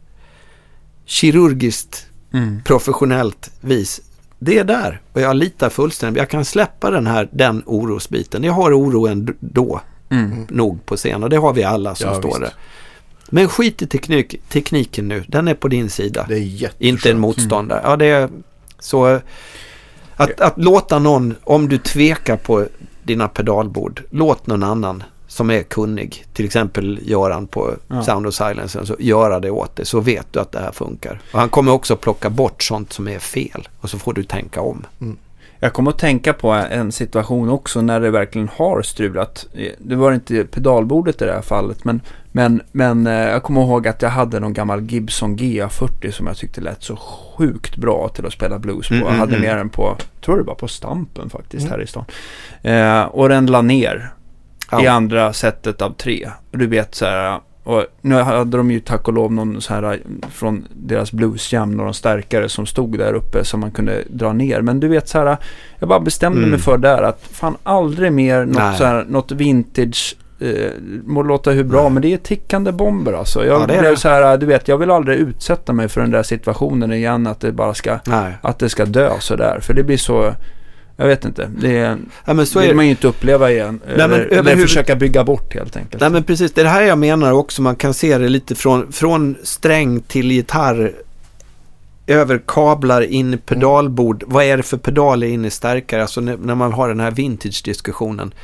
kirurgiskt 1.05 2.06
mm. 2.32 2.62
professionellt 2.64 3.51
vis 3.60 4.01
det 4.42 4.58
är 4.58 4.64
där 4.64 5.00
och 5.12 5.20
jag 5.20 5.36
litar 5.36 5.68
fullständigt. 5.70 6.18
Jag 6.18 6.28
kan 6.28 6.44
släppa 6.44 6.90
den 6.90 7.06
här, 7.06 7.28
den 7.32 7.62
orosbiten. 7.66 8.44
Jag 8.44 8.52
har 8.52 8.78
oro 8.80 9.06
ändå. 9.06 9.80
mm. 10.08 10.46
nog 10.50 10.86
på 10.86 10.96
scen. 10.96 11.22
Och 11.22 11.30
det 11.30 11.36
har 11.36 11.52
vi 11.52 11.64
alla 11.64 11.94
som 11.94 12.08
ja, 12.08 12.14
står 12.14 12.28
visst. 12.28 12.40
där. 12.40 12.52
Men 13.30 13.48
skit 13.48 13.82
i 13.82 13.86
teknik, 13.86 14.34
tekniken 14.48 15.08
nu. 15.08 15.24
Den 15.28 15.48
är 15.48 15.54
på 15.54 15.68
din 15.68 15.90
sida. 15.90 16.24
Det 16.28 16.34
är 16.34 16.38
jätteskönt. 16.38 16.82
Inte 16.82 17.10
en 17.10 17.18
motståndare. 17.18 17.78
Mm. 17.78 17.90
Ja, 17.90 17.96
det 17.96 18.06
är 18.06 18.28
så... 18.78 19.20
Att, 20.16 20.40
att 20.40 20.58
låta 20.58 20.98
någon, 20.98 21.34
om 21.44 21.68
du 21.68 21.78
tvekar 21.78 22.36
på 22.36 22.66
dina 23.02 23.28
pedalbord, 23.28 24.02
låt 24.10 24.46
någon 24.46 24.62
annan 24.62 25.02
som 25.31 25.51
är 25.51 25.62
kunnig, 25.62 26.24
till 26.32 26.44
exempel 26.44 27.01
Göran 27.02 27.47
på 27.47 27.74
ja. 27.89 28.02
Sound 28.02 28.27
of 28.27 28.35
Silence, 28.35 28.86
så 28.86 28.97
göra 28.98 29.40
det 29.40 29.51
åt 29.51 29.77
dig 29.77 29.86
så 29.86 30.01
vet 30.01 30.27
du 30.32 30.40
att 30.40 30.52
det 30.52 30.59
här 30.59 30.73
funkar. 30.73 31.20
Och 31.32 31.39
han 31.39 31.48
kommer 31.48 31.73
också 31.73 31.97
plocka 31.97 32.31
bort 32.31 32.62
sånt 32.62 32.93
som 32.93 33.09
är 33.09 33.19
fel 33.19 33.69
och 33.81 33.90
så 33.90 33.98
får 33.98 34.12
du 34.12 34.23
tänka 34.23 34.61
om. 34.61 34.86
Mm. 35.01 35.16
Jag 35.61 35.73
kommer 35.73 35.90
att 35.90 35.98
tänka 35.98 36.32
på 36.32 36.51
en 36.51 36.93
situation 36.93 37.48
också 37.48 37.81
när 37.81 38.01
det 38.01 38.11
verkligen 38.11 38.48
har 38.48 38.82
strulat. 38.82 39.47
Det 39.78 39.97
var 39.97 40.12
inte 40.12 40.44
pedalbordet 40.44 41.23
i 41.23 41.24
det 41.24 41.32
här 41.32 41.43
fallet, 41.43 41.85
men, 41.85 42.01
men, 42.32 42.62
men 42.73 43.07
eh, 43.07 43.12
jag 43.12 43.43
kommer 43.43 43.61
ihåg 43.61 43.89
att 43.89 44.02
jag 44.02 44.11
hade 44.11 44.40
någon 44.40 44.52
gammal 44.52 44.81
Gibson 44.81 45.36
GA40 45.36 46.11
som 46.11 46.27
jag 46.27 46.36
tyckte 46.36 46.61
lät 46.61 46.82
så 46.82 46.97
sjukt 46.97 47.77
bra 47.77 48.09
till 48.09 48.27
att 48.27 48.32
spela 48.32 48.59
blues 48.59 48.89
på. 48.89 48.94
Mm, 48.94 49.07
jag 49.07 49.15
hade 49.15 49.36
mm, 49.36 49.40
med 49.40 49.51
mm. 49.51 49.59
den 49.59 49.69
på, 49.69 49.97
tror 50.20 50.36
det 50.36 50.43
var 50.43 50.55
på 50.55 50.69
Stampen 50.69 51.31
faktiskt 51.31 51.66
mm. 51.66 51.70
här 51.70 51.82
i 51.82 51.86
stan. 51.86 52.05
Eh, 52.62 53.02
och 53.02 53.28
den 53.28 53.47
la 53.47 53.62
ner 53.62 54.12
ja. 54.70 54.84
i 54.84 54.86
andra 54.86 55.32
sättet 55.32 55.82
av 55.82 55.90
tre. 55.90 56.30
Du 56.51 56.66
vet 56.66 56.94
så 56.94 57.05
här, 57.05 57.40
och 57.64 57.84
nu 58.01 58.14
hade 58.14 58.56
de 58.56 58.70
ju 58.70 58.80
tack 58.80 59.09
och 59.09 59.14
lov 59.14 59.32
någon 59.32 59.60
så 59.60 59.74
här 59.74 60.01
från 60.30 60.66
deras 60.74 61.12
bluesjam, 61.12 61.70
någon 61.70 61.94
starkare 61.94 62.48
som 62.48 62.66
stod 62.66 62.98
där 62.98 63.12
uppe 63.12 63.44
som 63.44 63.60
man 63.60 63.70
kunde 63.70 64.05
dra 64.09 64.32
ner. 64.32 64.60
Men 64.60 64.80
du 64.80 64.88
vet 64.88 65.09
så 65.09 65.18
här, 65.18 65.36
jag 65.78 65.88
bara 65.88 66.01
bestämde 66.01 66.38
mm. 66.38 66.51
mig 66.51 66.59
för 66.59 66.78
där 66.78 67.02
att 67.02 67.22
fan 67.32 67.56
aldrig 67.62 68.12
mer 68.12 68.44
något, 68.44 68.76
så 68.76 68.84
här, 68.84 69.05
något 69.09 69.32
vintage 69.32 70.16
eh, 70.40 70.70
må 71.05 71.22
låta 71.22 71.51
hur 71.51 71.64
bra, 71.64 71.82
Nej. 71.82 71.90
men 71.90 72.02
det 72.02 72.12
är 72.12 72.16
tickande 72.16 72.72
bomber 72.72 73.12
alltså. 73.12 73.47
Jag, 73.47 73.62
ja, 73.62 73.66
det 73.66 73.74
är 73.74 73.97
så 73.97 74.09
här, 74.09 74.38
du 74.38 74.47
vet, 74.47 74.68
jag 74.68 74.78
vill 74.78 74.90
aldrig 74.90 75.18
utsätta 75.18 75.72
mig 75.72 75.88
för 75.88 76.01
den 76.01 76.10
där 76.10 76.22
situationen 76.22 76.92
igen, 76.92 77.26
att 77.26 77.40
det 77.40 77.52
bara 77.52 77.74
ska, 77.74 77.98
Nej. 78.06 78.32
att 78.42 78.59
det 78.59 78.68
ska 78.68 78.84
dö 78.84 79.10
så 79.20 79.36
där. 79.36 79.60
För 79.60 79.74
det 79.74 79.82
blir 79.82 79.97
så, 79.97 80.34
jag 81.01 81.06
vet 81.06 81.24
inte. 81.24 81.51
Det 81.59 81.78
är, 81.78 81.98
ja, 82.24 82.35
men 82.35 82.47
så 82.47 82.60
vill 82.60 82.70
är 82.70 82.74
man 82.74 82.85
ju 82.85 82.90
inte 82.90 83.09
uppleva 83.09 83.51
igen. 83.51 83.81
Nej, 83.86 83.94
eller, 83.94 84.20
eller 84.20 84.56
försöka 84.56 84.97
bygga 84.97 85.24
bort 85.24 85.55
helt 85.55 85.77
enkelt. 85.77 86.01
Nej 86.01 86.10
men 86.10 86.24
precis, 86.24 86.52
det 86.52 86.60
är 86.60 86.64
det 86.64 86.70
här 86.70 86.82
jag 86.82 86.98
menar 86.98 87.32
också. 87.32 87.62
Man 87.62 87.77
kan 87.77 87.94
se 87.94 88.18
det 88.18 88.28
lite 88.28 88.55
från, 88.55 88.93
från 88.93 89.36
sträng 89.43 90.01
till 90.01 90.31
gitarr. 90.31 90.93
Över 92.06 92.43
kablar 92.47 93.02
in 93.02 93.35
i 93.35 93.36
pedalbord. 93.36 94.22
Mm. 94.22 94.35
Vad 94.35 94.44
är 94.44 94.56
det 94.56 94.62
för 94.62 94.77
pedaler 94.77 95.27
in 95.27 95.44
i 95.44 95.51
stärkare? 95.51 96.02
Alltså 96.02 96.20
när, 96.20 96.36
när 96.36 96.55
man 96.55 96.72
har 96.72 96.89
den 96.89 97.01
här 97.01 97.10
vintage-diskussionen. 97.10 98.35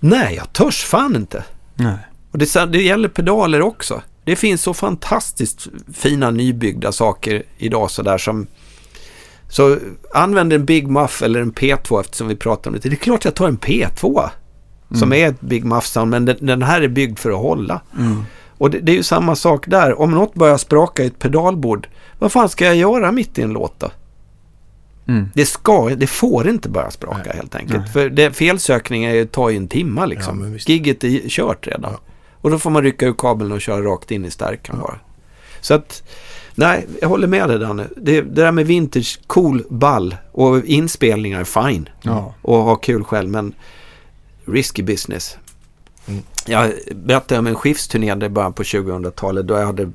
Nej, 0.00 0.34
jag 0.36 0.52
törs 0.52 0.84
fan 0.84 1.16
inte. 1.16 1.44
Nej. 1.74 1.98
Och 2.30 2.38
det, 2.38 2.66
det 2.72 2.82
gäller 2.82 3.08
pedaler 3.08 3.62
också. 3.62 4.02
Det 4.24 4.36
finns 4.36 4.62
så 4.62 4.74
fantastiskt 4.74 5.68
fina 5.94 6.30
nybyggda 6.30 6.92
saker 6.92 7.42
idag 7.58 7.90
sådär 7.90 8.18
som 8.18 8.46
så 9.54 9.78
använd 10.14 10.52
en 10.52 10.64
Big 10.64 10.88
Muff 10.88 11.22
eller 11.22 11.40
en 11.40 11.52
P2 11.52 12.00
eftersom 12.00 12.28
vi 12.28 12.36
pratar 12.36 12.70
om 12.70 12.76
det. 12.76 12.88
Det 12.88 12.94
är 12.94 12.96
klart 12.96 13.24
jag 13.24 13.34
tar 13.34 13.48
en 13.48 13.58
P2 13.58 14.28
som 14.88 15.02
mm. 15.02 15.24
är 15.24 15.28
ett 15.28 15.40
Big 15.40 15.64
Muff 15.64 15.86
sound 15.86 16.10
men 16.10 16.24
den, 16.24 16.36
den, 16.40 16.62
här 16.62 16.80
är 16.80 16.88
byggd 16.88 17.18
för 17.18 17.30
att 17.30 17.38
hålla. 17.38 17.80
Mm. 17.98 18.22
Och 18.58 18.70
det, 18.70 18.78
det, 18.78 18.92
är 18.92 18.96
ju 18.96 19.02
samma 19.02 19.36
sak 19.36 19.66
där. 19.66 20.00
Om 20.00 20.10
något 20.10 20.34
börjar 20.34 20.56
spraka 20.56 21.02
i 21.02 21.06
ett 21.06 21.18
pedalbord, 21.18 21.88
vad 22.18 22.32
fan 22.32 22.48
ska 22.48 22.64
jag 22.64 22.76
göra 22.76 23.12
mitt 23.12 23.38
i 23.38 23.42
en 23.42 23.52
låt 23.52 23.80
då? 23.80 23.90
Mm. 25.08 25.28
Det, 25.34 25.46
ska, 25.46 25.88
det 25.88 26.06
får 26.06 26.48
inte 26.48 26.68
börja 26.68 26.90
spraka 26.90 27.22
Nej. 27.24 27.36
helt 27.36 27.54
enkelt. 27.54 27.78
Nej. 27.78 27.92
För 27.92 28.10
det, 28.10 28.32
felsökningar 28.32 29.24
tar 29.24 29.48
ju 29.50 29.56
en 29.56 29.68
timme 29.68 30.06
liksom. 30.06 30.52
Ja, 30.52 30.58
Gigget 30.66 31.04
är 31.04 31.28
kört 31.28 31.66
redan. 31.66 31.92
Ja. 31.92 32.00
Och 32.32 32.50
då 32.50 32.58
får 32.58 32.70
man 32.70 32.82
rycka 32.82 33.06
ur 33.06 33.14
kabeln 33.18 33.52
och 33.52 33.60
köra 33.60 33.82
rakt 33.82 34.10
in 34.10 34.24
i 34.24 34.30
stärkan 34.30 34.76
ja. 34.78 34.86
bara. 34.86 34.98
Så 35.60 35.74
att 35.74 36.02
Nej, 36.54 36.86
jag 37.00 37.08
håller 37.08 37.26
med 37.26 37.48
dig 37.48 37.58
Danne. 37.58 37.86
Det, 37.96 38.20
det 38.20 38.42
där 38.42 38.52
med 38.52 38.66
vintage, 38.66 39.20
cool, 39.26 39.64
ball 39.68 40.16
och 40.32 40.64
inspelningar, 40.64 41.44
fine. 41.44 41.88
Ja. 42.02 42.34
Och 42.42 42.58
ha 42.58 42.76
kul 42.76 43.04
själv, 43.04 43.30
men 43.30 43.54
risky 44.44 44.82
business. 44.82 45.36
Mm. 46.06 46.22
Jag 46.46 46.72
berättade 46.94 47.38
om 47.38 47.46
en 47.46 47.54
skiftsturné 47.54 48.26
i 48.26 48.28
början 48.28 48.52
på 48.52 48.62
2000-talet 48.62 49.46
då 49.46 49.54
jag 49.54 49.66
hade 49.66 49.92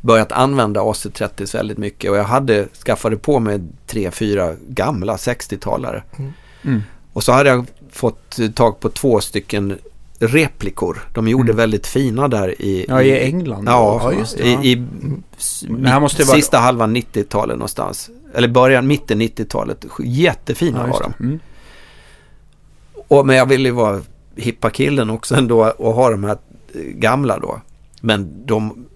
börjat 0.00 0.32
använda 0.32 0.80
AC30 0.80 1.56
väldigt 1.56 1.78
mycket 1.78 2.10
och 2.10 2.16
jag 2.16 2.24
hade 2.24 2.68
skaffade 2.84 3.16
på 3.16 3.38
mig 3.38 3.60
tre, 3.86 4.10
fyra 4.10 4.54
gamla 4.68 5.16
60-talare. 5.16 6.02
Mm. 6.18 6.32
Mm. 6.64 6.82
Och 7.12 7.22
så 7.22 7.32
hade 7.32 7.48
jag 7.50 7.66
fått 7.90 8.38
tag 8.54 8.80
på 8.80 8.88
två 8.88 9.20
stycken 9.20 9.78
replikor. 10.22 11.08
De 11.14 11.28
gjorde 11.28 11.52
mm. 11.52 11.56
väldigt 11.56 11.86
fina 11.86 12.28
där 12.28 12.62
i... 12.62 12.86
Ja, 12.88 13.02
i 13.02 13.20
England. 13.24 13.64
Ja, 13.68 14.12
ja. 14.12 14.44
I, 14.44 14.72
i 14.72 14.72
mm. 14.72 16.08
sista 16.08 16.56
vara... 16.56 16.64
halvan 16.64 16.96
90-talet 16.96 17.56
någonstans. 17.56 18.10
Eller 18.34 18.48
början, 18.48 18.86
mitten 18.86 19.22
90-talet. 19.22 19.84
Jättefina 19.98 20.84
ja, 20.86 20.92
var 20.92 21.00
de. 21.00 21.24
Mm. 21.24 21.40
Och, 23.08 23.26
men 23.26 23.36
jag 23.36 23.46
ville 23.46 23.68
ju 23.68 23.74
vara 23.74 24.00
hippa 24.36 24.70
killen 24.70 25.10
också 25.10 25.34
ändå 25.34 25.64
och 25.64 25.94
ha 25.94 26.10
de 26.10 26.24
här 26.24 26.38
gamla 26.94 27.38
då. 27.38 27.60
Men 28.00 28.46
de 28.46 28.86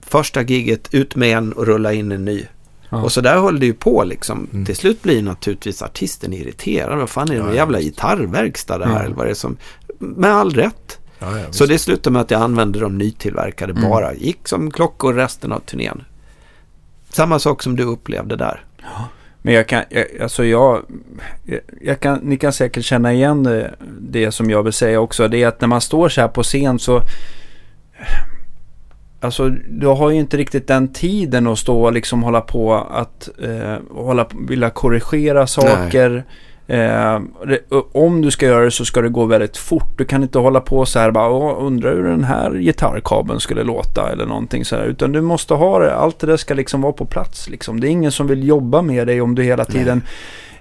första 0.00 0.42
giget 0.42 0.94
ut 0.94 1.16
med 1.16 1.38
en 1.38 1.52
och 1.52 1.66
rulla 1.66 1.92
in 1.92 2.12
en 2.12 2.24
ny. 2.24 2.46
Ja. 2.90 3.02
Och 3.02 3.12
så 3.12 3.20
där 3.20 3.38
höll 3.38 3.60
det 3.60 3.66
ju 3.66 3.74
på 3.74 4.04
liksom. 4.04 4.48
Mm. 4.52 4.66
Till 4.66 4.76
slut 4.76 5.02
blir 5.02 5.22
naturligtvis 5.22 5.82
artisten 5.82 6.32
irriterad. 6.32 6.98
Vad 6.98 7.10
fan 7.10 7.30
är 7.30 7.34
det 7.34 7.40
ja, 7.40 7.54
jävla 7.54 7.80
gitarrverkstad 7.80 8.78
det 8.78 8.86
här? 8.86 9.04
Eller 9.04 9.14
vad 9.14 9.24
är 9.24 9.28
det 9.28 9.34
som 9.34 9.56
med 10.00 10.30
all 10.30 10.50
rätt. 10.50 10.98
Ja, 11.18 11.38
ja, 11.38 11.44
så 11.50 11.66
det 11.66 11.78
slutade 11.78 12.12
med 12.12 12.22
att 12.22 12.30
jag 12.30 12.42
använde 12.42 12.80
de 12.80 12.98
nytillverkade 12.98 13.72
mm. 13.72 13.90
bara. 13.90 14.14
Gick 14.14 14.48
som 14.48 14.70
klockor 14.70 15.14
resten 15.14 15.52
av 15.52 15.58
turnén. 15.58 16.04
Samma 17.10 17.38
sak 17.38 17.62
som 17.62 17.76
du 17.76 17.84
upplevde 17.84 18.36
där. 18.36 18.64
Ja. 18.82 19.08
Men 19.42 19.54
jag 19.54 19.68
kan, 19.68 19.84
jag, 19.88 20.06
alltså 20.22 20.44
jag, 20.44 20.82
jag 21.80 22.00
kan, 22.00 22.18
ni 22.18 22.36
kan 22.36 22.52
säkert 22.52 22.84
känna 22.84 23.12
igen 23.12 23.42
det, 23.42 23.74
det 24.00 24.32
som 24.32 24.50
jag 24.50 24.62
vill 24.62 24.72
säga 24.72 25.00
också. 25.00 25.28
Det 25.28 25.42
är 25.42 25.48
att 25.48 25.60
när 25.60 25.68
man 25.68 25.80
står 25.80 26.08
så 26.08 26.20
här 26.20 26.28
på 26.28 26.42
scen 26.42 26.78
så 26.78 27.02
Alltså 29.22 29.48
du 29.68 29.86
har 29.86 30.10
ju 30.10 30.16
inte 30.16 30.36
riktigt 30.36 30.68
den 30.68 30.92
tiden 30.92 31.46
att 31.46 31.58
stå 31.58 31.82
och 31.84 31.92
liksom 31.92 32.22
hålla 32.22 32.40
på 32.40 32.74
att 32.74 33.28
eh, 33.42 33.76
hålla, 33.90 34.26
vilja 34.48 34.70
korrigera 34.70 35.46
saker. 35.46 36.10
Nej. 36.10 36.22
Eh, 36.70 37.20
om 37.92 38.22
du 38.22 38.30
ska 38.30 38.46
göra 38.46 38.64
det 38.64 38.70
så 38.70 38.84
ska 38.84 39.02
det 39.02 39.08
gå 39.08 39.24
väldigt 39.24 39.56
fort. 39.56 39.98
Du 39.98 40.04
kan 40.04 40.22
inte 40.22 40.38
hålla 40.38 40.60
på 40.60 40.86
så 40.86 40.98
här 40.98 41.10
bara 41.10 41.54
undrar 41.54 41.94
hur 41.94 42.04
den 42.04 42.24
här 42.24 42.50
gitarrkabeln 42.50 43.40
skulle 43.40 43.62
låta 43.62 44.12
eller 44.12 44.26
någonting 44.26 44.64
så 44.64 44.76
här. 44.76 44.84
Utan 44.84 45.12
du 45.12 45.20
måste 45.20 45.54
ha 45.54 45.78
det. 45.78 45.94
Allt 45.94 46.18
det 46.18 46.26
där 46.26 46.36
ska 46.36 46.54
liksom 46.54 46.80
vara 46.80 46.92
på 46.92 47.04
plats 47.04 47.48
liksom. 47.48 47.80
Det 47.80 47.88
är 47.88 47.90
ingen 47.90 48.12
som 48.12 48.26
vill 48.26 48.48
jobba 48.48 48.82
med 48.82 49.06
dig 49.06 49.20
om 49.20 49.34
du 49.34 49.42
hela 49.42 49.64
tiden 49.64 50.02
Nej 50.04 50.12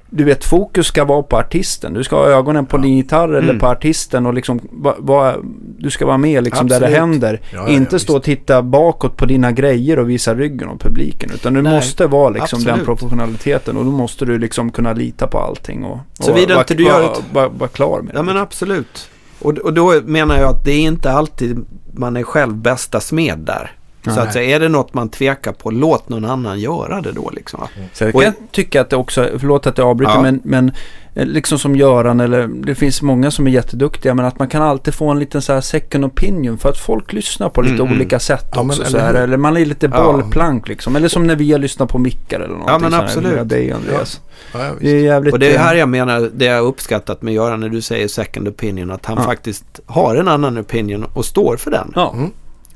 du 0.09 0.23
vet, 0.23 0.43
fokus 0.43 0.87
ska 0.87 1.05
vara 1.05 1.23
på 1.23 1.37
artisten. 1.37 1.93
Du 1.93 2.03
ska 2.03 2.15
ha 2.15 2.25
ögonen 2.25 2.65
på 2.65 2.77
ja. 2.77 2.81
din 2.81 2.97
gitarr 2.97 3.29
eller 3.29 3.49
mm. 3.49 3.59
på 3.59 3.67
artisten 3.67 4.25
och 4.25 4.33
liksom 4.33 4.59
va, 4.71 4.95
va, 4.97 5.35
du 5.77 5.89
ska 5.89 6.05
vara 6.05 6.17
med 6.17 6.43
liksom 6.43 6.67
där 6.67 6.79
det 6.79 6.87
händer. 6.87 7.41
Ja, 7.53 7.63
ja, 7.67 7.69
inte 7.69 7.99
stå 7.99 8.15
och 8.15 8.23
titta 8.23 8.61
bakåt 8.61 9.17
på 9.17 9.25
dina 9.25 9.51
grejer 9.51 9.99
och 9.99 10.09
visa 10.09 10.35
ryggen 10.35 10.69
åt 10.69 10.81
publiken. 10.81 11.31
Utan 11.33 11.53
du 11.53 11.61
Nej, 11.61 11.73
måste 11.73 12.07
vara 12.07 12.29
liksom 12.29 12.57
absolut. 12.57 12.75
den 12.75 12.85
professionaliteten 12.85 13.77
och 13.77 13.85
då 13.85 13.91
måste 13.91 14.25
du 14.25 14.39
liksom 14.39 14.71
kunna 14.71 14.93
lita 14.93 15.27
på 15.27 15.39
allting 15.39 15.83
och, 15.83 15.99
och 16.19 16.29
vara, 16.29 16.63
du 16.67 16.83
gör 16.83 17.11
ett... 17.11 17.23
vara, 17.33 17.47
vara 17.49 17.69
klar 17.69 18.01
med 18.01 18.13
det. 18.13 18.17
Ja 18.17 18.23
men 18.23 18.37
absolut. 18.37 19.09
Och, 19.39 19.57
och 19.57 19.73
då 19.73 20.01
menar 20.05 20.37
jag 20.37 20.49
att 20.49 20.65
det 20.65 20.71
är 20.71 20.81
inte 20.81 21.11
alltid 21.11 21.65
man 21.93 22.17
är 22.17 22.23
själv 22.23 22.53
bästa 22.53 22.99
smed 22.99 23.39
där. 23.39 23.71
Så 24.03 24.19
att 24.19 24.33
säga, 24.33 24.55
är 24.55 24.59
det 24.59 24.69
något 24.69 24.93
man 24.93 25.09
tvekar 25.09 25.51
på, 25.51 25.71
låt 25.71 26.09
någon 26.09 26.25
annan 26.25 26.59
göra 26.59 27.01
det 27.01 27.11
då 27.11 27.29
liksom. 27.33 27.67
Så 27.93 28.03
jag 28.03 28.13
kan 28.13 28.33
tycka 28.51 28.81
att 28.81 28.89
det 28.89 28.95
också, 28.95 29.29
förlåt 29.39 29.67
att 29.67 29.77
jag 29.77 29.87
avbryter, 29.87 30.13
ja. 30.13 30.21
men, 30.21 30.41
men 30.43 30.71
eh, 31.13 31.25
liksom 31.25 31.59
som 31.59 31.75
Göran 31.75 32.19
eller 32.19 32.47
det 32.47 32.75
finns 32.75 33.01
många 33.01 33.31
som 33.31 33.47
är 33.47 33.51
jätteduktiga 33.51 34.13
men 34.13 34.25
att 34.25 34.39
man 34.39 34.47
kan 34.47 34.61
alltid 34.61 34.93
få 34.93 35.09
en 35.09 35.19
liten 35.19 35.41
så 35.41 35.53
här 35.53 35.61
second 35.61 36.05
opinion 36.05 36.57
för 36.57 36.69
att 36.69 36.77
folk 36.77 37.13
lyssnar 37.13 37.49
på 37.49 37.61
lite 37.61 37.75
mm. 37.75 37.85
mm. 37.85 37.97
olika 37.97 38.19
sätt 38.19 38.45
ja, 38.51 38.61
också. 38.61 38.81
Men, 38.81 38.91
så 38.91 38.97
här, 38.97 39.13
eller 39.13 39.37
man 39.37 39.57
är 39.57 39.65
lite 39.65 39.87
bollplank 39.87 40.63
ja. 40.65 40.69
liksom. 40.69 40.95
Eller 40.95 41.07
som 41.07 41.27
när 41.27 41.35
vi 41.35 41.51
har 41.51 41.59
lyssnat 41.59 41.89
på 41.89 41.97
mickar 41.97 42.39
eller 42.39 42.53
någonting. 42.53 42.73
Ja 42.73 42.89
men 42.89 42.93
absolut. 42.93 43.37
Här, 43.37 43.43
dig 43.43 43.71
Andreas. 43.71 44.21
Ja. 44.23 44.29
Ja, 44.53 44.71
det 44.79 44.89
är 44.89 45.03
jävligt, 45.03 45.33
och 45.33 45.39
det 45.39 45.55
är 45.55 45.59
här 45.59 45.75
jag 45.75 45.89
menar, 45.89 46.29
det 46.33 46.45
jag 46.45 46.65
uppskattat 46.65 47.21
med 47.21 47.33
Göran 47.33 47.59
när 47.59 47.69
du 47.69 47.81
säger 47.81 48.07
second 48.07 48.47
opinion, 48.47 48.91
att 48.91 49.05
han 49.05 49.23
faktiskt 49.23 49.79
har 49.85 50.15
en 50.15 50.27
annan 50.27 50.59
opinion 50.59 51.05
och 51.13 51.25
står 51.25 51.57
för 51.57 51.71
den. 51.71 51.91
Ja. 51.95 52.13
Mm. 52.13 52.31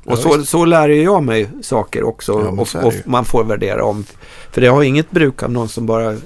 Och 0.06 0.18
så, 0.18 0.46
så 0.46 0.66
lär 0.66 0.90
jag 0.90 1.24
mig 1.24 1.50
saker 1.62 2.04
också 2.04 2.32
ja, 2.32 2.80
och, 2.80 2.86
och, 2.88 2.94
man 3.06 3.26
får 3.26 3.44
värdera 3.44 3.86
om. 3.86 4.06
För 4.52 4.62
det 4.62 4.68
har 4.68 4.84
inget 4.84 5.12
bruk 5.12 5.44
av 5.44 5.52
någon 5.52 5.70
som 5.70 5.86
bara 5.86 6.18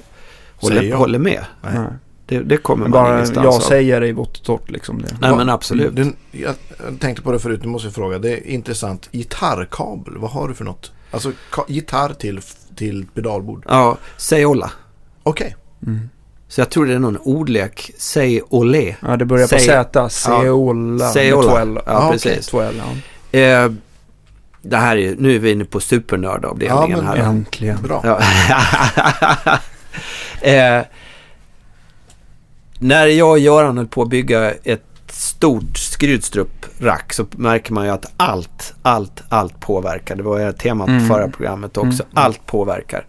håller, 0.56 0.92
håller 0.92 1.18
med. 1.18 1.44
Nej. 1.62 1.86
Det, 2.26 2.40
det 2.40 2.56
kommer 2.56 2.82
man 2.82 2.90
bara 2.90 3.14
ingenstans 3.14 3.44
jag 3.44 3.54
av. 3.54 3.60
säger 3.60 4.04
i 4.04 4.12
vått 4.12 4.36
och 4.36 4.44
torrt 4.44 4.70
liksom. 4.70 5.02
Det. 5.02 5.16
Nej 5.20 5.36
men 5.36 5.48
absolut. 5.48 5.96
Den, 5.96 6.16
jag 6.30 6.54
tänkte 7.00 7.22
på 7.22 7.32
det 7.32 7.38
förut, 7.38 7.60
nu 7.62 7.68
måste 7.68 7.86
jag 7.88 7.94
fråga. 7.94 8.18
Det 8.18 8.30
är 8.30 8.46
intressant. 8.46 9.08
Gitarrkabel, 9.12 10.18
vad 10.18 10.30
har 10.30 10.48
du 10.48 10.54
för 10.54 10.64
något? 10.64 10.92
Alltså 11.10 11.32
gitarr 11.68 12.14
till, 12.14 12.40
till 12.76 13.06
pedalbord? 13.14 13.64
Ja, 13.68 13.96
Seola. 14.16 14.70
Okej. 15.22 15.56
Okay. 15.80 15.92
Mm. 15.94 16.08
Så 16.48 16.60
jag 16.60 16.70
tror 16.70 16.86
det 16.86 16.94
är 16.94 16.98
någon 16.98 17.16
ordlek. 17.16 17.90
Säg 17.98 18.42
olé. 18.48 18.96
Ja, 19.00 19.16
det 19.16 19.24
börjar 19.24 19.48
på 19.48 19.58
Z. 19.58 20.08
Seola. 20.08 21.08
Seola. 21.08 21.82
Ja, 21.86 22.08
precis. 22.12 22.54
Okay. 22.54 22.76
ja. 22.76 22.84
Eh, 23.32 23.70
det 24.62 24.76
här 24.76 24.96
är, 24.96 25.16
nu 25.18 25.34
är 25.34 25.38
vi 25.38 25.50
inne 25.50 25.64
på 25.64 25.80
supernördavdelningen 25.80 26.98
ja, 26.98 27.04
här. 27.04 27.16
Äntligen. 27.16 27.82
Bra. 27.82 28.00
Ja. 28.04 28.20
eh, 30.50 30.84
när 32.78 33.06
jag 33.06 33.30
och 33.30 33.38
Göran 33.38 33.76
höll 33.76 33.86
på 33.86 34.02
att 34.02 34.08
bygga 34.08 34.50
ett 34.50 34.84
stort 35.06 35.78
skrydstrup-rack 35.78 37.12
så 37.12 37.26
märker 37.30 37.72
man 37.72 37.84
ju 37.84 37.90
att 37.90 38.12
allt, 38.16 38.74
allt, 38.82 39.22
allt 39.28 39.60
påverkar. 39.60 40.16
Det 40.16 40.22
var 40.22 40.38
ju 40.38 40.52
temat 40.52 40.88
mm. 40.88 41.00
på 41.00 41.14
förra 41.14 41.28
programmet 41.28 41.76
också. 41.76 42.02
Mm. 42.02 42.12
Allt 42.14 42.46
påverkar. 42.46 43.04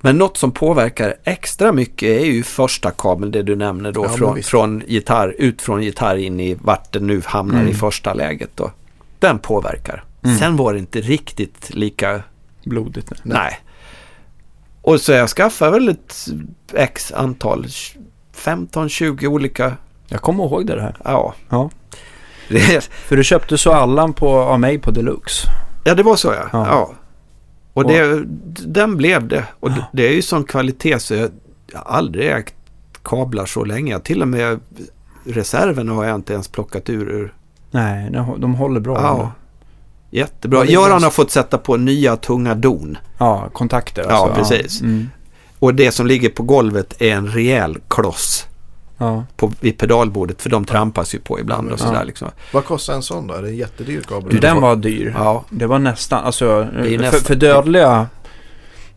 Men 0.00 0.18
något 0.18 0.36
som 0.36 0.52
påverkar 0.52 1.14
extra 1.24 1.72
mycket 1.72 2.08
är 2.08 2.24
ju 2.24 2.42
första 2.42 2.90
kabeln, 2.90 3.32
det 3.32 3.42
du 3.42 3.56
nämner 3.56 3.92
då, 3.92 4.04
ja, 4.04 4.08
från, 4.08 4.42
från 4.42 4.82
gitarr, 4.86 5.34
ut 5.38 5.62
från 5.62 5.82
gitarr 5.82 6.16
in 6.16 6.40
i 6.40 6.54
vart 6.54 6.92
den 6.92 7.06
nu 7.06 7.22
hamnar 7.24 7.60
mm. 7.60 7.68
i 7.68 7.74
första 7.74 8.14
läget. 8.14 8.50
Då. 8.54 8.70
Den 9.18 9.38
påverkar. 9.38 10.04
Mm. 10.24 10.38
Sen 10.38 10.56
var 10.56 10.72
det 10.72 10.78
inte 10.78 11.00
riktigt 11.00 11.74
lika 11.74 12.22
blodigt. 12.64 13.10
Nej. 13.10 13.20
nej. 13.22 13.60
Och 14.82 15.00
så 15.00 15.12
jag 15.12 15.28
skaffade 15.28 15.70
väl 15.70 15.88
ett 15.88 16.26
x 16.72 17.12
antal, 17.12 17.66
15-20 18.34 19.26
olika. 19.26 19.76
Jag 20.08 20.22
kommer 20.22 20.44
ihåg 20.44 20.66
det 20.66 20.82
här. 20.82 20.96
Ja. 21.04 21.34
ja. 21.48 21.70
För 22.90 23.16
du 23.16 23.24
köpte 23.24 23.58
så 23.58 23.72
Allan 23.72 24.12
på, 24.12 24.38
av 24.38 24.60
mig 24.60 24.78
på 24.78 24.90
Deluxe. 24.90 25.48
Ja, 25.84 25.94
det 25.94 26.02
var 26.02 26.16
så 26.16 26.28
ja. 26.28 26.48
ja. 26.52 26.66
ja. 26.66 26.94
Och 27.72 27.86
det, 27.88 28.24
den 28.66 28.96
blev 28.96 29.28
det. 29.28 29.44
Och 29.60 29.70
ja. 29.70 29.84
det 29.92 30.08
är 30.08 30.12
ju 30.12 30.22
sån 30.22 30.44
kvalitet 30.44 30.98
så 30.98 31.14
jag, 31.14 31.30
jag 31.72 31.78
har 31.78 31.96
aldrig 31.96 32.30
ägt 32.30 32.54
kablar 33.02 33.46
så 33.46 33.64
länge. 33.64 34.00
Till 34.00 34.22
och 34.22 34.28
med 34.28 34.60
reserven 35.24 35.88
har 35.88 36.04
jag 36.04 36.14
inte 36.14 36.32
ens 36.32 36.48
plockat 36.48 36.90
ur. 36.90 37.08
ur. 37.08 37.34
Nej, 37.70 38.10
de 38.38 38.54
håller 38.54 38.80
bra. 38.80 39.00
Ja. 39.00 39.32
Jättebra. 40.10 40.64
Göran 40.64 41.02
har 41.02 41.10
fått 41.10 41.30
sätta 41.30 41.58
på 41.58 41.76
nya 41.76 42.16
tunga 42.16 42.54
don. 42.54 42.98
Ja, 43.18 43.48
kontakter 43.52 44.02
alltså. 44.02 44.26
Ja, 44.26 44.34
precis. 44.34 44.80
Mm. 44.80 45.10
Och 45.58 45.74
det 45.74 45.92
som 45.92 46.06
ligger 46.06 46.28
på 46.28 46.42
golvet 46.42 47.02
är 47.02 47.12
en 47.12 47.28
rejäl 47.28 47.78
kloss. 47.88 48.46
Ja. 48.98 49.24
På, 49.36 49.52
vid 49.60 49.78
pedalbordet 49.78 50.42
för 50.42 50.50
de 50.50 50.64
trampas 50.64 51.14
ju 51.14 51.18
på 51.18 51.40
ibland 51.40 51.72
och 51.72 51.78
sådär. 51.78 51.94
Ja. 51.94 52.02
Liksom. 52.02 52.28
Vad 52.52 52.64
kostar 52.64 52.94
en 52.94 53.02
sån 53.02 53.26
då? 53.26 53.34
Är 53.34 53.42
det 53.42 53.48
en 53.48 53.56
jättedyr 53.56 54.00
kabel? 54.00 54.30
Du, 54.30 54.38
den 54.38 54.60
var 54.60 54.76
dyr. 54.76 55.14
Ja. 55.18 55.44
Det 55.50 55.66
var 55.66 55.78
nästan, 55.78 56.24
alltså 56.24 56.64
nästan. 56.74 57.10
För, 57.10 57.18
för 57.18 57.34
dödliga 57.34 58.06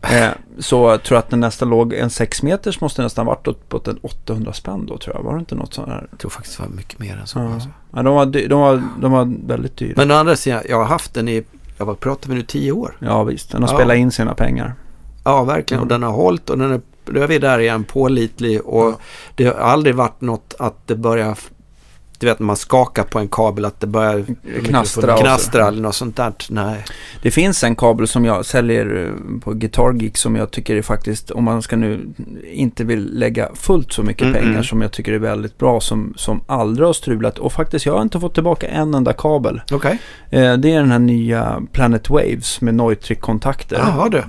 eh, 0.02 0.28
så 0.58 0.98
tror 0.98 1.16
jag 1.16 1.18
att 1.18 1.30
den 1.30 1.40
nästa 1.40 1.64
låg, 1.64 1.92
en 1.92 2.10
6 2.10 2.42
meters 2.42 2.80
måste 2.80 3.02
nästan 3.02 3.26
varit 3.26 3.46
uppåt 3.46 3.88
en 3.88 3.98
800 4.02 4.52
spänn 4.52 4.86
då 4.86 4.98
tror 4.98 5.16
jag. 5.16 5.22
Var 5.22 5.34
det 5.34 5.40
inte 5.40 5.54
något 5.54 5.74
sånt 5.74 5.88
här? 5.88 6.06
Jag 6.10 6.18
tror 6.18 6.30
faktiskt 6.30 6.56
det 6.56 6.62
var 6.62 6.70
mycket 6.70 6.98
mer 6.98 7.16
än 7.16 7.26
så. 7.26 7.38
Ja, 7.38 7.54
alltså. 7.54 7.68
ja 7.92 8.02
de, 8.02 8.14
var, 8.14 8.26
de, 8.26 8.60
var, 8.60 8.82
de 9.00 9.12
var 9.12 9.34
väldigt 9.46 9.76
dyra. 9.76 9.94
Men 9.96 10.10
å 10.10 10.14
andra 10.14 10.36
sidan, 10.36 10.62
jag 10.68 10.76
har 10.76 10.84
haft 10.84 11.14
den 11.14 11.28
i, 11.28 11.44
jag 11.78 11.86
var 11.86 11.94
pratar 11.94 12.28
vi 12.28 12.34
nu, 12.34 12.42
10 12.42 12.72
år? 12.72 12.96
Ja 12.98 13.24
visst, 13.24 13.52
den 13.52 13.62
har 13.62 13.70
ja. 13.70 13.76
spelat 13.76 13.96
in 13.96 14.10
sina 14.10 14.34
pengar. 14.34 14.74
Ja, 15.24 15.44
verkligen. 15.44 15.78
Mm. 15.78 15.82
Och 15.82 15.88
den 15.88 16.02
har 16.02 16.12
hållit 16.12 16.50
och 16.50 16.58
den 16.58 16.72
är 16.72 16.80
då 17.04 17.20
är 17.20 17.26
vi 17.26 17.38
där 17.38 17.58
igen, 17.58 17.84
pålitlig 17.84 18.66
och 18.66 18.84
ja. 18.84 18.98
det 19.34 19.44
har 19.44 19.54
aldrig 19.54 19.94
varit 19.94 20.20
något 20.20 20.54
att 20.58 20.86
det 20.86 20.96
börjar 20.96 21.38
du 22.22 22.26
vet 22.26 22.38
när 22.38 22.46
man 22.46 22.56
skakar 22.56 23.02
på 23.02 23.18
en 23.18 23.28
kabel 23.28 23.64
att 23.64 23.80
det 23.80 23.86
börjar 23.86 24.24
knastra, 24.64 25.16
knastra 25.16 25.68
eller 25.68 25.82
något 25.82 25.94
sånt 25.94 26.16
där. 26.16 26.32
Nej. 26.50 26.84
Det 27.22 27.30
finns 27.30 27.64
en 27.64 27.76
kabel 27.76 28.08
som 28.08 28.24
jag 28.24 28.44
säljer 28.44 29.06
eh, 29.06 29.40
på 29.40 29.52
Guitar 29.52 29.92
Geek 29.92 30.16
som 30.16 30.36
jag 30.36 30.50
tycker 30.50 30.76
är 30.76 30.82
faktiskt, 30.82 31.30
om 31.30 31.44
man 31.44 31.62
ska 31.62 31.76
nu 31.76 32.08
inte 32.52 32.84
vill 32.84 33.18
lägga 33.18 33.48
fullt 33.54 33.92
så 33.92 34.02
mycket 34.02 34.22
mm, 34.22 34.34
pengar 34.34 34.50
mm. 34.50 34.64
som 34.64 34.82
jag 34.82 34.92
tycker 34.92 35.12
är 35.12 35.18
väldigt 35.18 35.58
bra 35.58 35.80
som, 35.80 36.14
som 36.16 36.40
aldrig 36.46 36.86
har 36.86 36.92
strulat. 36.92 37.38
Och 37.38 37.52
faktiskt 37.52 37.86
jag 37.86 37.94
har 37.94 38.02
inte 38.02 38.20
fått 38.20 38.34
tillbaka 38.34 38.66
en 38.66 38.94
enda 38.94 39.12
kabel. 39.12 39.60
Okay. 39.72 39.96
Eh, 40.30 40.56
det 40.56 40.72
är 40.72 40.80
den 40.80 40.90
här 40.90 40.98
nya 40.98 41.62
Planet 41.72 42.10
Waves 42.10 42.60
med 42.60 42.74
Neutrik-kontakter. 42.74 43.76
Jaha 43.78 44.08
du. 44.08 44.22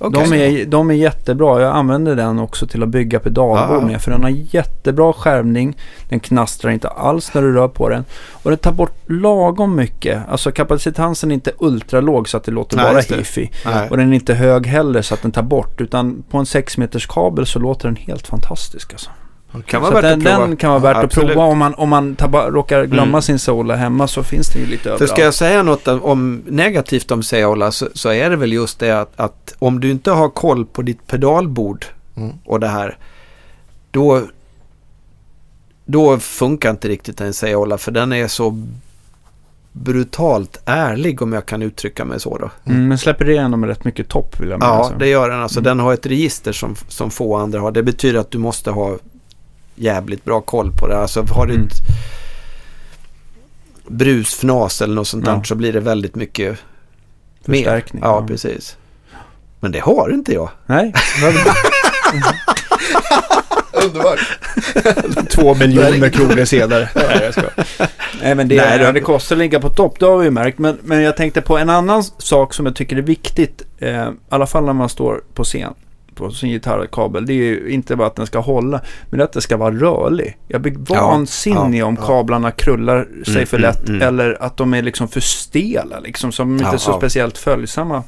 Okay. 0.00 0.24
De, 0.24 0.34
är, 0.34 0.66
de 0.66 0.90
är 0.90 0.94
jättebra. 0.94 1.60
Jag 1.60 1.76
använder 1.76 2.16
den 2.16 2.38
också 2.38 2.66
till 2.66 2.82
att 2.82 2.88
bygga 2.88 3.20
pedalbord 3.20 3.82
med. 3.82 4.02
För 4.02 4.10
den 4.10 4.22
har 4.22 4.30
jättebra 4.30 5.12
skärmning. 5.12 5.76
Den 6.08 6.20
knastrar 6.20 6.70
inte 6.70 6.88
alls 6.88 7.34
när 7.34 7.42
du 7.42 7.52
rör 7.52 7.68
på 7.68 7.88
den. 7.88 8.04
Och 8.42 8.50
den 8.50 8.58
tar 8.58 8.72
bort 8.72 8.96
lagom 9.06 9.76
mycket. 9.76 10.28
Alltså 10.28 10.52
kapacitansen 10.52 11.30
är 11.30 11.34
inte 11.34 11.52
ultralåg 11.58 12.28
så 12.28 12.36
att 12.36 12.44
det 12.44 12.52
låter 12.52 12.76
Nej, 12.76 12.86
bara 12.86 13.16
hifi. 13.18 13.50
Och 13.90 13.96
den 13.96 14.12
är 14.12 14.14
inte 14.14 14.34
hög 14.34 14.66
heller 14.66 15.02
så 15.02 15.14
att 15.14 15.22
den 15.22 15.32
tar 15.32 15.42
bort. 15.42 15.80
Utan 15.80 16.22
på 16.30 16.38
en 16.38 16.46
6 16.46 16.78
meters 16.78 17.06
kabel 17.06 17.46
så 17.46 17.58
låter 17.58 17.88
den 17.88 17.96
helt 17.96 18.26
fantastisk 18.26 18.92
alltså. 18.92 19.10
Kan 19.66 19.82
vara 19.82 20.00
den, 20.00 20.20
den, 20.20 20.56
kan 20.56 20.70
vara 20.70 20.80
värt 20.80 20.96
ja, 20.96 21.02
att 21.02 21.14
prova 21.14 21.42
om 21.42 21.58
man, 21.58 21.74
om 21.74 21.88
man 21.88 22.16
tabba, 22.16 22.50
råkar 22.50 22.84
glömma 22.84 23.08
mm. 23.08 23.22
sin 23.22 23.38
Sola 23.38 23.76
hemma 23.76 24.08
så 24.08 24.22
finns 24.22 24.48
det 24.48 24.58
ju 24.58 24.66
lite 24.66 24.88
överallt. 24.88 24.98
För 24.98 25.06
ska 25.06 25.24
jag 25.24 25.34
säga 25.34 25.62
något 25.62 25.88
om 25.88 26.42
negativt 26.46 27.10
om 27.10 27.22
Sola 27.22 27.70
så, 27.70 27.88
så, 27.94 28.12
är 28.12 28.30
det 28.30 28.36
väl 28.36 28.52
just 28.52 28.78
det 28.78 29.00
att, 29.00 29.20
att, 29.20 29.54
om 29.58 29.80
du 29.80 29.90
inte 29.90 30.10
har 30.10 30.28
koll 30.28 30.66
på 30.66 30.82
ditt 30.82 31.06
pedalbord 31.06 31.86
mm. 32.16 32.32
och 32.44 32.60
det 32.60 32.68
här 32.68 32.98
då, 33.90 34.22
då 35.84 36.18
funkar 36.18 36.70
inte 36.70 36.88
riktigt 36.88 37.20
en 37.20 37.34
Sola 37.34 37.78
för 37.78 37.92
den 37.92 38.12
är 38.12 38.28
så 38.28 38.66
brutalt 39.72 40.62
ärlig 40.64 41.22
om 41.22 41.32
jag 41.32 41.46
kan 41.46 41.62
uttrycka 41.62 42.04
mig 42.04 42.20
så 42.20 42.38
då. 42.38 42.50
Mm, 42.64 42.88
men 42.88 42.98
släpper 42.98 43.24
det 43.24 43.32
igenom 43.32 43.66
rätt 43.66 43.84
mycket 43.84 44.08
topp 44.08 44.40
vill 44.40 44.48
jag 44.48 44.60
mena. 44.60 44.72
Ja, 44.72 44.92
det 44.98 45.08
gör 45.08 45.30
den. 45.30 45.42
Alltså, 45.42 45.58
mm. 45.58 45.64
Den 45.64 45.80
har 45.80 45.92
ett 45.92 46.06
register 46.06 46.52
som, 46.52 46.74
som 46.88 47.10
få 47.10 47.36
andra 47.36 47.60
har. 47.60 47.72
Det 47.72 47.82
betyder 47.82 48.20
att 48.20 48.30
du 48.30 48.38
måste 48.38 48.70
ha 48.70 48.98
jävligt 49.80 50.24
bra 50.24 50.40
koll 50.40 50.72
på 50.72 50.86
det. 50.86 50.98
Alltså 50.98 51.22
har 51.22 51.46
du 51.46 51.54
mm. 51.54 51.66
ett 51.66 51.76
brusfnas 53.86 54.82
eller 54.82 54.94
något 54.94 55.08
sånt 55.08 55.26
ja. 55.26 55.32
där 55.32 55.42
så 55.42 55.54
blir 55.54 55.72
det 55.72 55.80
väldigt 55.80 56.14
mycket 56.14 56.58
Förstärkning. 57.44 58.00
Mer. 58.00 58.08
Ja, 58.08 58.20
ja, 58.20 58.26
precis. 58.26 58.76
Men 59.60 59.72
det 59.72 59.78
har 59.78 60.10
inte 60.14 60.32
jag. 60.32 60.50
Nej. 60.66 60.92
Underbart. 63.84 64.18
Två 65.30 65.54
miljoner 65.54 66.08
kronor 66.08 66.44
senare. 66.44 66.88
Nej, 66.94 67.20
jag 67.22 67.32
ska. 67.32 67.42
Nej, 68.22 68.34
men 68.34 68.48
det, 68.48 68.56
Nej, 68.56 68.92
det 68.92 69.00
kostar 69.00 69.36
att 69.36 69.38
ligga 69.38 69.60
på 69.60 69.68
topp, 69.68 69.98
det 69.98 70.06
har 70.06 70.18
vi 70.18 70.24
ju 70.24 70.30
märkt. 70.30 70.58
Men, 70.58 70.78
men 70.82 71.02
jag 71.02 71.16
tänkte 71.16 71.40
på 71.40 71.58
en 71.58 71.70
annan 71.70 72.02
sak 72.02 72.54
som 72.54 72.66
jag 72.66 72.76
tycker 72.76 72.96
är 72.96 73.02
viktigt. 73.02 73.62
Eh, 73.78 74.08
I 74.08 74.12
alla 74.28 74.46
fall 74.46 74.64
när 74.64 74.72
man 74.72 74.88
står 74.88 75.22
på 75.34 75.44
scen 75.44 75.74
på 76.20 76.30
sin 76.30 76.50
gitarrkabel. 76.50 77.26
Det 77.26 77.32
är 77.32 77.36
ju 77.36 77.70
inte 77.70 77.96
bara 77.96 78.06
att 78.06 78.16
den 78.16 78.26
ska 78.26 78.38
hålla, 78.38 78.80
men 79.10 79.20
att 79.20 79.32
den 79.32 79.42
ska 79.42 79.56
vara 79.56 79.74
rörlig. 79.74 80.38
Jag 80.48 80.60
blir 80.60 80.72
vansinnig 80.78 81.80
ja, 81.80 81.84
om 81.84 81.96
ja, 82.00 82.06
kablarna 82.06 82.50
krullar 82.50 83.08
sig 83.24 83.34
mm, 83.34 83.46
för 83.46 83.56
mm, 83.56 83.70
lätt 83.70 83.88
mm, 83.88 84.02
eller 84.02 84.42
att 84.42 84.56
de 84.56 84.74
är 84.74 84.82
liksom 84.82 85.08
för 85.08 85.20
stela, 85.20 86.00
liksom, 86.00 86.32
som 86.32 86.52
inte 86.52 86.66
är 86.66 86.76
så 86.76 86.98
speciellt 86.98 87.38
följsamma. 87.38 88.02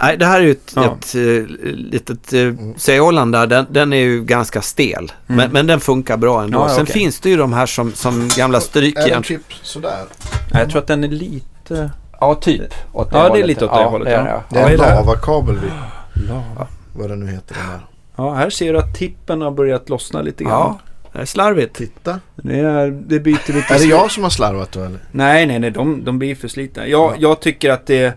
Nej, 0.00 0.16
det 0.16 0.26
här 0.26 0.40
är 0.40 0.44
ju 0.44 0.50
ett, 0.50 0.72
ja. 0.76 0.84
ett, 0.84 1.04
ett 1.04 1.14
eh, 1.14 1.72
litet 1.72 2.32
uh, 2.32 3.30
där. 3.30 3.46
Den, 3.46 3.66
den, 3.70 3.92
är 3.92 3.96
ju 3.96 4.24
ganska 4.24 4.62
stel. 4.62 5.12
Mm. 5.26 5.36
Men, 5.36 5.50
men 5.52 5.66
den 5.66 5.80
funkar 5.80 6.16
bra 6.16 6.42
ändå. 6.42 6.58
Ja, 6.58 6.68
Sen 6.68 6.82
okay. 6.82 6.92
finns 6.92 7.20
det 7.20 7.28
ju 7.28 7.36
de 7.36 7.52
här 7.52 7.66
som, 7.66 7.92
som 7.92 8.30
gamla 8.36 8.60
strykjärn. 8.60 9.06
Är 9.06 9.10
den 9.10 9.22
typ 9.22 9.52
sådär? 9.62 10.04
Nej, 10.52 10.62
jag 10.62 10.70
tror 10.70 10.82
att 10.82 10.86
den 10.86 11.04
är 11.04 11.08
lite... 11.08 11.90
Ja, 12.20 12.34
typ. 12.34 12.74
Åt 12.92 13.10
det 13.10 13.18
ja, 13.18 13.28
det 13.28 13.40
är 13.40 13.46
lite 13.46 13.64
åt 13.64 13.70
det 13.70 13.80
ja, 13.80 13.88
hållet. 13.88 14.08
Det 14.08 14.14
är, 14.14 14.26
ja. 14.26 14.42
det 14.48 14.58
är 14.58 14.70
en 14.70 14.76
lavakabel 14.76 15.58
vi... 15.58 15.68
Lava. 16.14 16.68
Vad 16.92 17.10
det 17.10 17.16
nu 17.16 17.26
heter 17.26 17.54
den 17.54 17.64
här. 17.64 17.80
Ja, 18.16 18.34
här 18.34 18.50
ser 18.50 18.72
du 18.72 18.78
att 18.78 18.94
tippen 18.94 19.40
har 19.40 19.50
börjat 19.50 19.88
lossna 19.88 20.22
lite 20.22 20.44
grann. 20.44 20.52
Ja, 20.52 20.78
det 21.12 21.18
är 21.18 21.24
slarvigt. 21.24 21.76
Titta. 21.76 22.20
Det, 22.36 22.58
är, 22.58 22.90
det 22.90 23.20
byter 23.20 23.52
lite. 23.52 23.74
Är 23.74 23.78
det 23.78 23.84
jag 23.84 24.10
som 24.10 24.22
har 24.22 24.30
slarvat 24.30 24.72
då 24.72 24.80
eller? 24.80 24.98
Nej, 25.10 25.46
nej, 25.46 25.58
nej. 25.58 25.70
De, 25.70 26.04
de 26.04 26.18
blir 26.18 26.34
för 26.34 26.48
slitna. 26.48 26.86
Jag, 26.86 27.12
ja. 27.12 27.16
jag 27.18 27.40
tycker 27.40 27.70
att 27.70 27.86
det... 27.86 28.14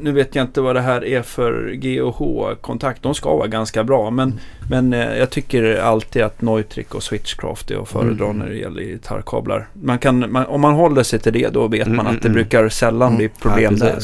Nu 0.00 0.12
vet 0.12 0.34
jag 0.34 0.44
inte 0.44 0.60
vad 0.60 0.76
det 0.76 0.80
här 0.80 1.04
är 1.04 1.22
för 1.22 1.72
GH-kontakt. 1.72 3.02
De 3.02 3.14
ska 3.14 3.36
vara 3.36 3.46
ganska 3.46 3.84
bra. 3.84 4.10
Men, 4.10 4.28
mm. 4.28 4.40
men 4.70 4.92
eh, 4.92 5.18
jag 5.18 5.30
tycker 5.30 5.80
alltid 5.80 6.22
att 6.22 6.40
Neutrik 6.42 6.94
och 6.94 7.02
Switchcraft 7.02 7.70
är 7.70 7.82
att 7.82 7.88
föredra 7.88 8.24
mm. 8.24 8.38
när 8.38 8.48
det 8.48 8.56
gäller 8.56 8.82
gitarrkablar. 8.82 9.68
Man 9.72 9.98
kan, 9.98 10.32
man, 10.32 10.46
om 10.46 10.60
man 10.60 10.74
håller 10.74 11.02
sig 11.02 11.18
till 11.18 11.32
det 11.32 11.48
då 11.48 11.68
vet 11.68 11.86
mm, 11.86 11.96
man 11.96 12.06
att 12.06 12.12
det 12.22 12.28
mm, 12.28 12.32
mm. 12.32 12.32
brukar 12.32 12.68
sällan 12.68 13.08
mm. 13.08 13.18
bli 13.18 13.28
problem 13.28 13.76
ja, 13.80 13.86
där. 13.86 14.02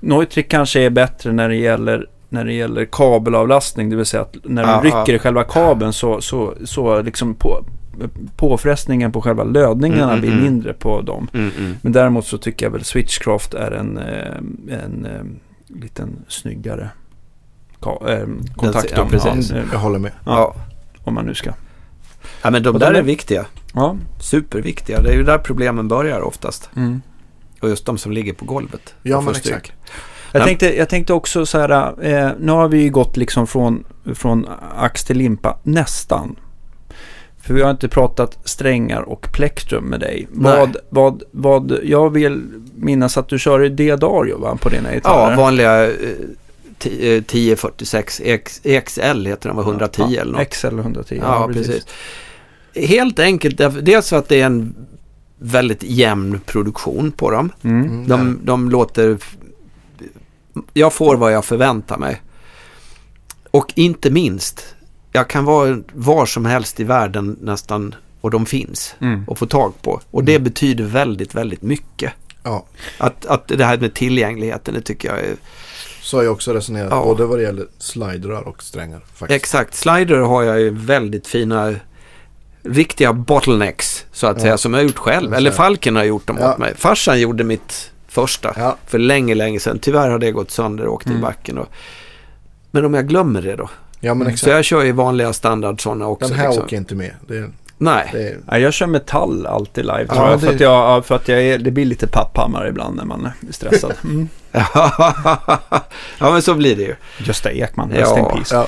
Neutrik 0.00 0.50
kanske 0.50 0.80
är 0.80 0.90
bättre 0.90 1.32
när 1.32 1.48
det 1.48 1.56
gäller 1.56 2.06
när 2.32 2.44
det 2.44 2.52
gäller 2.52 2.84
kabelavlastning, 2.84 3.90
det 3.90 3.96
vill 3.96 4.06
säga 4.06 4.22
att 4.22 4.36
när 4.44 4.82
du 4.82 4.88
rycker 4.88 5.14
i 5.14 5.18
själva 5.18 5.44
kabeln 5.44 5.92
så, 5.92 6.20
så, 6.20 6.54
så 6.64 7.02
liksom 7.02 7.34
på, 7.34 7.64
påfrestningen 8.36 9.12
på 9.12 9.22
själva 9.22 9.44
lödningarna 9.44 10.02
mm, 10.02 10.12
mm, 10.12 10.20
blir 10.20 10.32
mm. 10.32 10.44
mindre 10.44 10.72
på 10.72 11.00
dem. 11.00 11.28
Mm, 11.34 11.50
mm, 11.58 11.76
Men 11.82 11.92
däremot 11.92 12.26
så 12.26 12.38
tycker 12.38 12.66
jag 12.66 12.70
väl 12.70 12.84
Switchcraft 12.84 13.54
är 13.54 13.70
en, 13.70 13.98
eh, 13.98 14.36
en, 14.36 14.68
en 14.68 15.06
eh, 15.06 15.80
liten 15.80 16.16
snyggare 16.28 16.90
äh, 17.82 18.18
kontakt. 18.56 18.92
Ja, 18.96 19.06
precis. 19.10 19.50
Ja, 19.50 19.56
jag 19.72 19.78
håller 19.78 19.98
med. 19.98 20.12
Ja, 20.24 20.54
om 21.04 21.14
man 21.14 21.24
nu 21.24 21.34
ska. 21.34 21.50
Ja, 22.42 22.50
men 22.50 22.62
de 22.62 22.78
där 22.78 22.94
är 22.94 23.02
viktiga. 23.02 23.46
Ja. 23.74 23.96
Superviktiga. 24.20 25.02
Det 25.02 25.10
är 25.10 25.14
ju 25.14 25.22
där 25.22 25.38
problemen 25.38 25.88
börjar 25.88 26.20
oftast. 26.20 26.70
Mm. 26.76 27.02
Och 27.60 27.68
just 27.68 27.86
de 27.86 27.98
som 27.98 28.12
ligger 28.12 28.32
på 28.32 28.44
golvet. 28.44 28.94
Ja, 29.02 29.20
men 29.20 29.34
exakt. 29.34 29.72
Jag 30.32 30.44
tänkte, 30.44 30.76
jag 30.76 30.88
tänkte 30.88 31.12
också 31.12 31.46
så 31.46 31.58
här, 31.58 32.04
eh, 32.04 32.30
nu 32.38 32.52
har 32.52 32.68
vi 32.68 32.82
ju 32.82 32.90
gått 32.90 33.16
liksom 33.16 33.46
från 33.46 33.84
från 34.14 34.46
ax 34.76 35.04
till 35.04 35.16
limpa, 35.16 35.58
nästan. 35.62 36.36
För 37.42 37.54
vi 37.54 37.62
har 37.62 37.70
inte 37.70 37.88
pratat 37.88 38.38
strängar 38.44 39.02
och 39.02 39.28
plektrum 39.32 39.84
med 39.84 40.00
dig. 40.00 40.26
Vad, 40.30 40.76
vad, 40.88 41.22
vad, 41.30 41.78
jag 41.82 42.10
vill 42.10 42.42
minnas 42.74 43.16
att 43.16 43.28
du 43.28 43.38
kör 43.38 43.64
i 43.64 43.68
D-Dario 43.68 44.38
va, 44.38 44.58
på 44.60 44.68
dina 44.68 44.92
gitarrer? 44.92 45.30
Ja, 45.30 45.36
vanliga 45.36 45.84
eh, 45.84 45.92
1046 46.78 48.22
XL 48.86 49.26
heter 49.26 49.48
den, 49.48 49.56
var 49.56 49.62
110 49.62 50.02
ja, 50.08 50.20
eller 50.20 50.32
något. 50.32 50.48
XL 50.48 50.78
110, 50.78 51.14
ja, 51.14 51.22
ja 51.22 51.46
precis. 51.46 51.66
precis. 51.66 52.90
Helt 52.90 53.18
enkelt, 53.18 53.60
dels 53.82 54.08
för 54.08 54.16
att 54.16 54.28
det 54.28 54.40
är 54.40 54.46
en 54.46 54.74
väldigt 55.40 55.82
jämn 55.82 56.40
produktion 56.46 57.12
på 57.12 57.30
dem. 57.30 57.52
Mm. 57.62 57.84
mm. 57.84 58.08
De, 58.08 58.38
de 58.42 58.70
låter... 58.70 59.18
Jag 60.72 60.92
får 60.92 61.16
vad 61.16 61.32
jag 61.32 61.44
förväntar 61.44 61.98
mig. 61.98 62.22
Och 63.50 63.72
inte 63.76 64.10
minst, 64.10 64.74
jag 65.12 65.28
kan 65.28 65.44
vara 65.44 65.78
var 65.92 66.26
som 66.26 66.44
helst 66.44 66.80
i 66.80 66.84
världen 66.84 67.38
nästan 67.40 67.94
och 68.20 68.30
de 68.30 68.46
finns 68.46 68.94
mm. 69.00 69.24
och 69.26 69.38
få 69.38 69.46
tag 69.46 69.72
på. 69.82 70.00
Och 70.10 70.24
det 70.24 70.34
mm. 70.34 70.44
betyder 70.44 70.84
väldigt, 70.84 71.34
väldigt 71.34 71.62
mycket. 71.62 72.12
Ja. 72.42 72.64
Att, 72.98 73.26
att 73.26 73.48
det 73.48 73.64
här 73.64 73.78
med 73.78 73.94
tillgängligheten, 73.94 74.74
det 74.74 74.80
tycker 74.80 75.08
jag 75.08 75.18
är... 75.18 75.36
Så 76.02 76.16
har 76.16 76.24
jag 76.24 76.32
också 76.32 76.54
resonerat, 76.54 76.88
ja. 76.90 77.04
både 77.04 77.24
vad 77.24 77.38
det 77.38 77.42
gäller 77.42 77.66
slidrar 77.78 78.42
och 78.42 78.62
strängar. 78.62 79.00
Faktiskt. 79.14 79.42
Exakt, 79.42 79.74
slidrar 79.74 80.20
har 80.20 80.42
jag 80.42 80.60
ju 80.60 80.70
väldigt 80.70 81.26
fina 81.26 81.74
riktiga 82.62 83.12
bottlenecks 83.12 84.06
så 84.12 84.26
att 84.26 84.36
ja. 84.36 84.42
säga 84.42 84.58
som 84.58 84.74
jag 84.74 84.80
har 84.80 84.84
gjort 84.84 84.98
själv. 84.98 85.34
Eller 85.34 85.50
Falken 85.50 85.96
har 85.96 86.04
gjort 86.04 86.26
dem 86.26 86.36
ja. 86.40 86.52
åt 86.52 86.58
mig. 86.58 86.74
Farsan 86.76 87.20
gjorde 87.20 87.44
mitt 87.44 87.90
första 88.08 88.54
ja. 88.56 88.76
för 88.86 88.98
länge, 88.98 89.34
länge 89.34 89.60
sedan. 89.60 89.78
Tyvärr 89.78 90.10
har 90.10 90.18
det 90.18 90.32
gått 90.32 90.50
sönder 90.50 90.86
och 90.86 90.94
åkt 90.94 91.06
mm. 91.06 91.18
i 91.18 91.22
backen. 91.22 91.58
Och... 91.58 91.68
Men 92.70 92.84
om 92.84 92.94
jag 92.94 93.08
glömmer 93.08 93.42
det 93.42 93.56
då? 93.56 93.70
Ja, 94.00 94.14
men 94.14 94.26
exakt. 94.26 94.42
Så 94.42 94.50
jag 94.50 94.64
kör 94.64 94.82
ju 94.82 94.92
vanliga 94.92 95.32
standard 95.32 95.82
sådana 95.82 96.06
också. 96.06 96.28
Den 96.28 96.38
här 96.38 96.46
liksom. 96.46 96.64
åker 96.64 96.76
inte 96.76 96.94
med. 96.94 97.14
Det 97.28 97.36
är... 97.36 97.50
Nej. 97.78 98.10
Det 98.12 98.28
är... 98.28 98.38
ja, 98.46 98.58
jag 98.58 98.72
kör 98.72 98.86
metall 98.86 99.46
alltid 99.46 99.84
live 99.84 100.06
tror 100.06 100.28
jag. 100.28 100.40
Det... 100.40 100.46
För 100.46 100.54
att, 100.54 100.60
jag, 100.60 101.06
för 101.06 101.14
att 101.14 101.28
jag 101.28 101.42
är, 101.42 101.58
det 101.58 101.70
blir 101.70 101.84
lite 101.84 102.06
papphammar 102.06 102.68
ibland 102.68 102.96
när 102.96 103.04
man 103.04 103.24
är 103.24 103.52
stressad. 103.52 103.92
Mm. 104.04 104.28
Ja, 104.52 106.30
men 106.32 106.42
så 106.42 106.54
blir 106.54 106.76
det 106.76 106.82
ju. 106.82 106.94
Gösta 107.18 107.50
Ekman, 107.50 107.92
ja. 107.94 108.18
in 108.18 108.24
Peace. 108.24 108.54
Ja, 108.54 108.66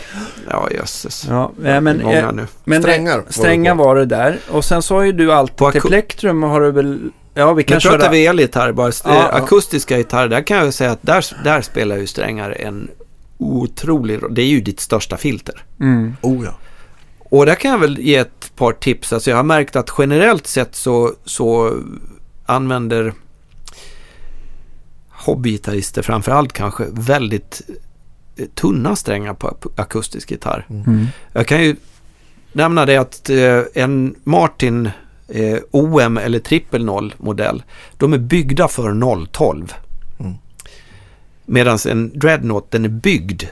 ja 0.50 0.68
jösses. 0.70 1.26
Ja, 1.28 1.52
men, 1.56 2.00
eh, 2.00 2.30
men 2.64 2.82
strängar, 2.82 3.24
strängar 3.28 3.74
var 3.74 3.96
det 3.96 4.06
där. 4.06 4.38
Och 4.50 4.64
sen 4.64 4.82
så 4.82 4.94
har 4.94 5.02
ju 5.02 5.12
du 5.12 5.32
alltid 5.32 5.72
till 5.72 5.80
plektrum 5.80 6.42
har 6.42 6.60
du 6.60 6.70
väl 6.70 7.10
Ja, 7.34 7.52
vi 7.52 7.62
kan 7.62 7.74
nu 7.74 7.80
köra... 7.80 7.92
pratar 7.92 8.10
vi 8.10 8.26
elgitarr 8.26 8.72
bara. 8.72 8.92
Ja, 9.04 9.28
akustiska 9.28 9.98
gitarrer, 9.98 10.28
där 10.28 10.42
kan 10.42 10.56
jag 10.56 10.74
säga 10.74 10.90
att 10.90 11.02
där, 11.02 11.26
där 11.44 11.60
spelar 11.60 11.96
ju 11.96 12.06
strängar 12.06 12.50
en 12.60 12.90
otrolig 13.38 14.22
roll. 14.22 14.34
Det 14.34 14.42
är 14.42 14.46
ju 14.46 14.60
ditt 14.60 14.80
största 14.80 15.16
filter. 15.16 15.64
Mm. 15.80 16.16
Oh 16.20 16.44
ja. 16.44 16.54
Och 17.18 17.46
där 17.46 17.54
kan 17.54 17.70
jag 17.70 17.78
väl 17.78 17.98
ge 17.98 18.16
ett 18.16 18.56
par 18.56 18.72
tips. 18.72 19.12
Alltså 19.12 19.30
jag 19.30 19.36
har 19.36 19.44
märkt 19.44 19.76
att 19.76 19.90
generellt 19.98 20.46
sett 20.46 20.74
så, 20.74 21.12
så 21.24 21.76
använder 22.46 23.12
hobbygitarrister 25.24 26.02
framförallt 26.02 26.52
kanske 26.52 26.84
väldigt 26.90 27.62
eh, 28.36 28.46
tunna 28.54 28.96
strängar 28.96 29.34
på 29.34 29.56
akustisk 29.76 30.30
gitarr. 30.30 30.66
Mm. 30.70 30.82
mm. 30.82 31.06
Jag 31.32 31.46
kan 31.46 31.62
ju 31.62 31.76
nämna 32.52 32.86
det 32.86 32.96
att 32.96 33.30
eh, 33.30 33.60
en 33.74 34.14
Martin 34.24 34.90
eh, 35.28 35.58
OM 35.70 36.18
eller 36.18 36.38
trippel 36.38 36.84
0 36.84 37.14
modell, 37.18 37.62
de 37.96 38.12
är 38.12 38.18
byggda 38.18 38.68
för 38.68 39.26
012. 39.26 39.72
Mm. 40.18 40.34
Medan 41.46 41.78
en 41.88 42.18
Dreadnought 42.18 42.70
den 42.70 42.84
är 42.84 42.88
byggd, 42.88 43.42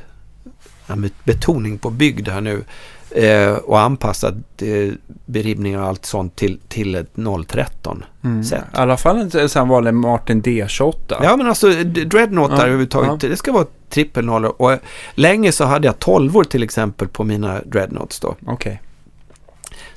med 0.87 1.11
betoning 1.25 1.79
på 1.79 1.91
byggd 1.91 2.29
här 2.29 2.41
nu, 2.41 2.65
Eh, 3.11 3.53
och 3.53 3.81
anpassad 3.81 4.43
eh, 4.59 4.93
beribbning 5.27 5.79
och 5.79 5.87
allt 5.87 6.05
sånt 6.05 6.37
till, 6.37 6.61
till 6.69 6.95
ett 6.95 7.11
013 7.49 8.05
mm. 8.25 8.45
set. 8.45 8.65
I 8.75 8.77
alla 8.77 8.97
fall 8.97 9.35
en 9.35 9.49
sån 9.49 9.69
vanlig 9.69 9.95
Martin 9.95 10.43
D28. 10.43 10.95
Ja 11.23 11.37
men 11.37 11.47
alltså 11.47 11.69
Dreadnought 11.85 12.51
ja, 12.51 12.63
överhuvudtaget, 12.63 13.23
ja. 13.23 13.29
det 13.29 13.37
ska 13.37 13.53
vara 13.53 13.67
trippel 13.89 14.25
noll. 14.25 14.45
Och 14.45 14.73
länge 15.15 15.53
så 15.53 15.65
hade 15.65 15.87
jag 15.87 15.99
12 15.99 16.45
till 16.45 16.63
exempel 16.63 17.09
på 17.09 17.25
mina 17.25 17.61
Dreadnoughts 17.61 18.21
då. 18.21 18.29
Okej. 18.29 18.53
Okay. 18.53 18.77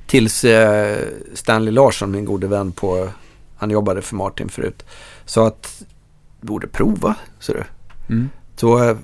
Tills 0.06 0.44
eh, 0.44 0.98
Stanley 1.34 1.74
Larsson, 1.74 2.12
min 2.12 2.26
gode 2.26 2.48
vän 2.48 2.72
på, 2.72 3.10
han 3.56 3.70
jobbade 3.70 4.02
för 4.02 4.16
Martin 4.16 4.50
förut. 4.50 4.86
Så 5.26 5.46
att, 5.46 5.84
borde 6.42 6.68
prova, 6.68 7.16
du. 7.48 7.64
Mm. 8.10 8.30
Så, 8.56 8.84
eh, 8.84 8.98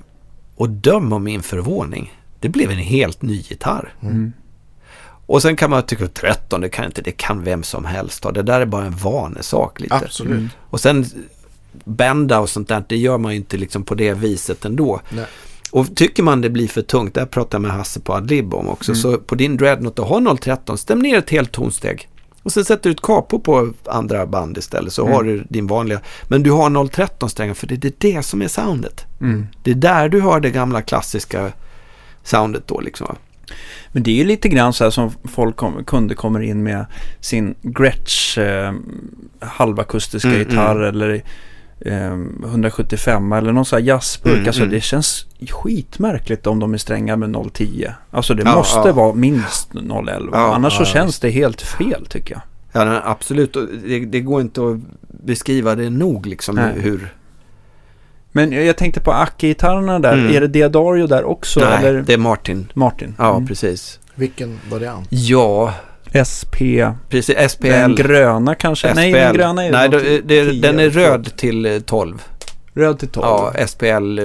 och 0.56 0.68
döm 0.68 1.12
om 1.12 1.24
min 1.24 1.42
förvåning 1.42 2.19
det 2.40 2.48
blev 2.48 2.70
en 2.70 2.78
helt 2.78 3.22
ny 3.22 3.36
gitarr. 3.40 3.94
Mm. 4.02 4.32
Och 5.26 5.42
sen 5.42 5.56
kan 5.56 5.70
man 5.70 5.82
tycka 5.82 6.04
att 6.04 6.14
13, 6.14 6.60
det 6.60 6.68
kan 6.68 6.84
inte, 6.84 7.02
det 7.02 7.12
kan 7.12 7.44
vem 7.44 7.62
som 7.62 7.84
helst 7.84 8.24
ha. 8.24 8.32
Det 8.32 8.42
där 8.42 8.60
är 8.60 8.66
bara 8.66 8.84
en 8.84 8.96
vanesak 8.96 9.80
lite. 9.80 9.94
Absolut. 9.94 10.32
Mm. 10.32 10.48
Och 10.70 10.80
sen 10.80 11.04
bända 11.84 12.40
och 12.40 12.48
sånt 12.48 12.68
där, 12.68 12.84
det 12.88 12.96
gör 12.96 13.18
man 13.18 13.32
ju 13.32 13.38
inte 13.38 13.56
liksom 13.56 13.84
på 13.84 13.94
det 13.94 14.14
viset 14.14 14.64
ändå. 14.64 15.00
Nej. 15.08 15.26
Och 15.70 15.96
tycker 15.96 16.22
man 16.22 16.40
det 16.40 16.50
blir 16.50 16.68
för 16.68 16.82
tungt, 16.82 17.14
där 17.14 17.26
pratar 17.26 17.58
jag 17.58 17.62
med 17.62 17.70
Hasse 17.70 18.00
på 18.00 18.14
Adlib 18.14 18.54
om 18.54 18.68
också, 18.68 18.92
mm. 18.92 19.02
så 19.02 19.18
på 19.18 19.34
din 19.34 19.56
Dreadnought, 19.56 19.96
du 19.96 20.02
har 20.02 20.36
013, 20.36 20.78
stäm 20.78 20.98
ner 20.98 21.18
ett 21.18 21.30
helt 21.30 21.52
tonsteg. 21.52 22.08
Och 22.42 22.52
sen 22.52 22.64
sätter 22.64 22.90
du 22.90 22.94
ett 22.94 23.02
capo 23.02 23.38
på 23.38 23.72
andra 23.84 24.26
band 24.26 24.58
istället 24.58 24.92
så 24.92 25.02
mm. 25.02 25.14
har 25.14 25.22
du 25.22 25.44
din 25.48 25.66
vanliga. 25.66 26.00
Men 26.28 26.42
du 26.42 26.50
har 26.50 26.88
013 26.88 27.30
strängar 27.30 27.54
för 27.54 27.66
det 27.66 27.84
är 27.84 27.92
det 27.98 28.22
som 28.22 28.42
är 28.42 28.48
soundet. 28.48 29.06
Mm. 29.20 29.46
Det 29.62 29.70
är 29.70 29.74
där 29.74 30.08
du 30.08 30.20
har 30.20 30.40
det 30.40 30.50
gamla 30.50 30.82
klassiska 30.82 31.52
soundet 32.22 32.68
då 32.68 32.80
liksom. 32.80 33.16
Men 33.92 34.02
det 34.02 34.10
är 34.10 34.14
ju 34.14 34.24
lite 34.24 34.48
grann 34.48 34.72
så 34.72 34.84
här 34.84 34.90
som 34.90 35.10
folk 35.24 35.56
kom, 35.56 35.84
kunder 35.84 36.14
kommer 36.14 36.40
in 36.40 36.62
med 36.62 36.86
sin 37.20 37.54
Gretsch 37.62 38.38
eh, 38.38 38.74
halvakustiska 39.40 40.28
mm, 40.28 40.38
gitarr 40.38 40.76
mm. 40.76 40.88
eller 40.88 41.22
eh, 41.80 42.12
175 42.44 43.32
eller 43.32 43.52
någon 43.52 43.64
sån 43.64 43.76
här 43.76 43.86
jazzburk. 43.86 44.34
Mm, 44.34 44.46
alltså 44.46 44.62
mm. 44.62 44.74
det 44.74 44.80
känns 44.80 45.26
skitmärkligt 45.50 46.46
om 46.46 46.58
de 46.58 46.74
är 46.74 46.78
stränga 46.78 47.16
med 47.16 47.52
010. 47.54 47.88
Alltså 48.10 48.34
det 48.34 48.42
ja, 48.42 48.54
måste 48.54 48.88
ja. 48.88 48.92
vara 48.92 49.14
minst 49.14 49.74
011. 49.74 50.28
Ja, 50.32 50.54
Annars 50.54 50.76
så 50.76 50.84
känns 50.84 51.18
det 51.18 51.30
helt 51.30 51.62
fel 51.62 52.06
tycker 52.06 52.34
jag. 52.34 52.42
Ja, 52.72 53.02
absolut. 53.04 53.56
Det, 53.84 53.98
det, 53.98 54.20
går 54.20 54.40
inte 54.40 54.60
att 54.68 54.76
beskriva 55.08 55.74
det 55.74 55.90
nog 55.90 56.26
liksom 56.26 56.58
hur 56.58 57.14
men 58.32 58.52
jag 58.52 58.76
tänkte 58.76 59.00
på 59.00 59.12
Acke-gitarrerna 59.12 59.98
där. 59.98 60.12
Mm. 60.12 60.36
Är 60.36 60.40
det 60.40 60.46
Diadario 60.46 61.06
där 61.06 61.24
också? 61.24 61.60
Nej, 61.60 61.88
eller? 61.88 62.02
det 62.02 62.12
är 62.12 62.18
Martin. 62.18 62.72
Martin. 62.74 63.14
Ja, 63.18 63.34
mm. 63.36 63.46
precis. 63.46 64.00
Vilken 64.14 64.60
variant? 64.70 65.06
Ja. 65.10 65.74
SP. 66.32 66.56
Precis, 67.08 67.52
SPL. 67.52 67.66
Den 67.66 67.94
gröna 67.94 68.54
kanske? 68.54 68.88
SPL. 68.88 68.96
Nej, 68.96 69.12
den 69.12 69.34
gröna 69.34 69.64
är 69.64 69.72
Nej, 69.72 69.88
då, 69.88 69.98
det, 70.24 70.62
den 70.62 70.78
är 70.78 70.90
röd 70.90 71.36
till 71.36 71.82
12. 71.86 72.14
Eh, 72.14 72.80
röd 72.80 72.98
till 72.98 73.08
12? 73.08 73.26
Ja, 73.26 73.66
SPL. 73.66 74.20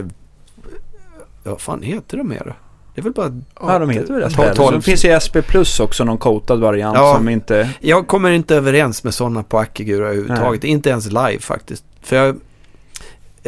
Vad 1.44 1.62
fan 1.62 1.82
heter 1.82 2.18
de 2.18 2.30
mer 2.30 2.42
då? 2.46 2.54
Det 2.96 3.02
är 3.02 3.04
väl 3.04 3.14
bara... 3.14 3.42
Ja, 3.60 3.80
de 3.80 3.90
heter 3.90 4.14
väl 4.14 4.32
SPL. 4.32 4.42
12. 4.56 4.76
Det 4.76 4.82
finns 4.82 5.06
ju 5.06 5.20
SP 5.26 5.36
Plus 5.48 5.80
också, 5.80 6.04
någon 6.04 6.18
coatad 6.18 6.60
variant 6.60 6.98
ja, 6.98 7.16
som 7.16 7.30
inte... 7.30 7.70
Jag 7.80 8.08
kommer 8.08 8.32
inte 8.32 8.56
överens 8.56 9.04
med 9.04 9.14
sådana 9.14 9.44
på 9.44 9.60
Acke-gurar 9.60 10.06
överhuvudtaget. 10.06 10.64
Nej. 10.64 10.72
Inte 10.72 10.90
ens 10.90 11.06
live 11.06 11.40
faktiskt. 11.40 11.86
För 12.02 12.16
jag 12.16 12.36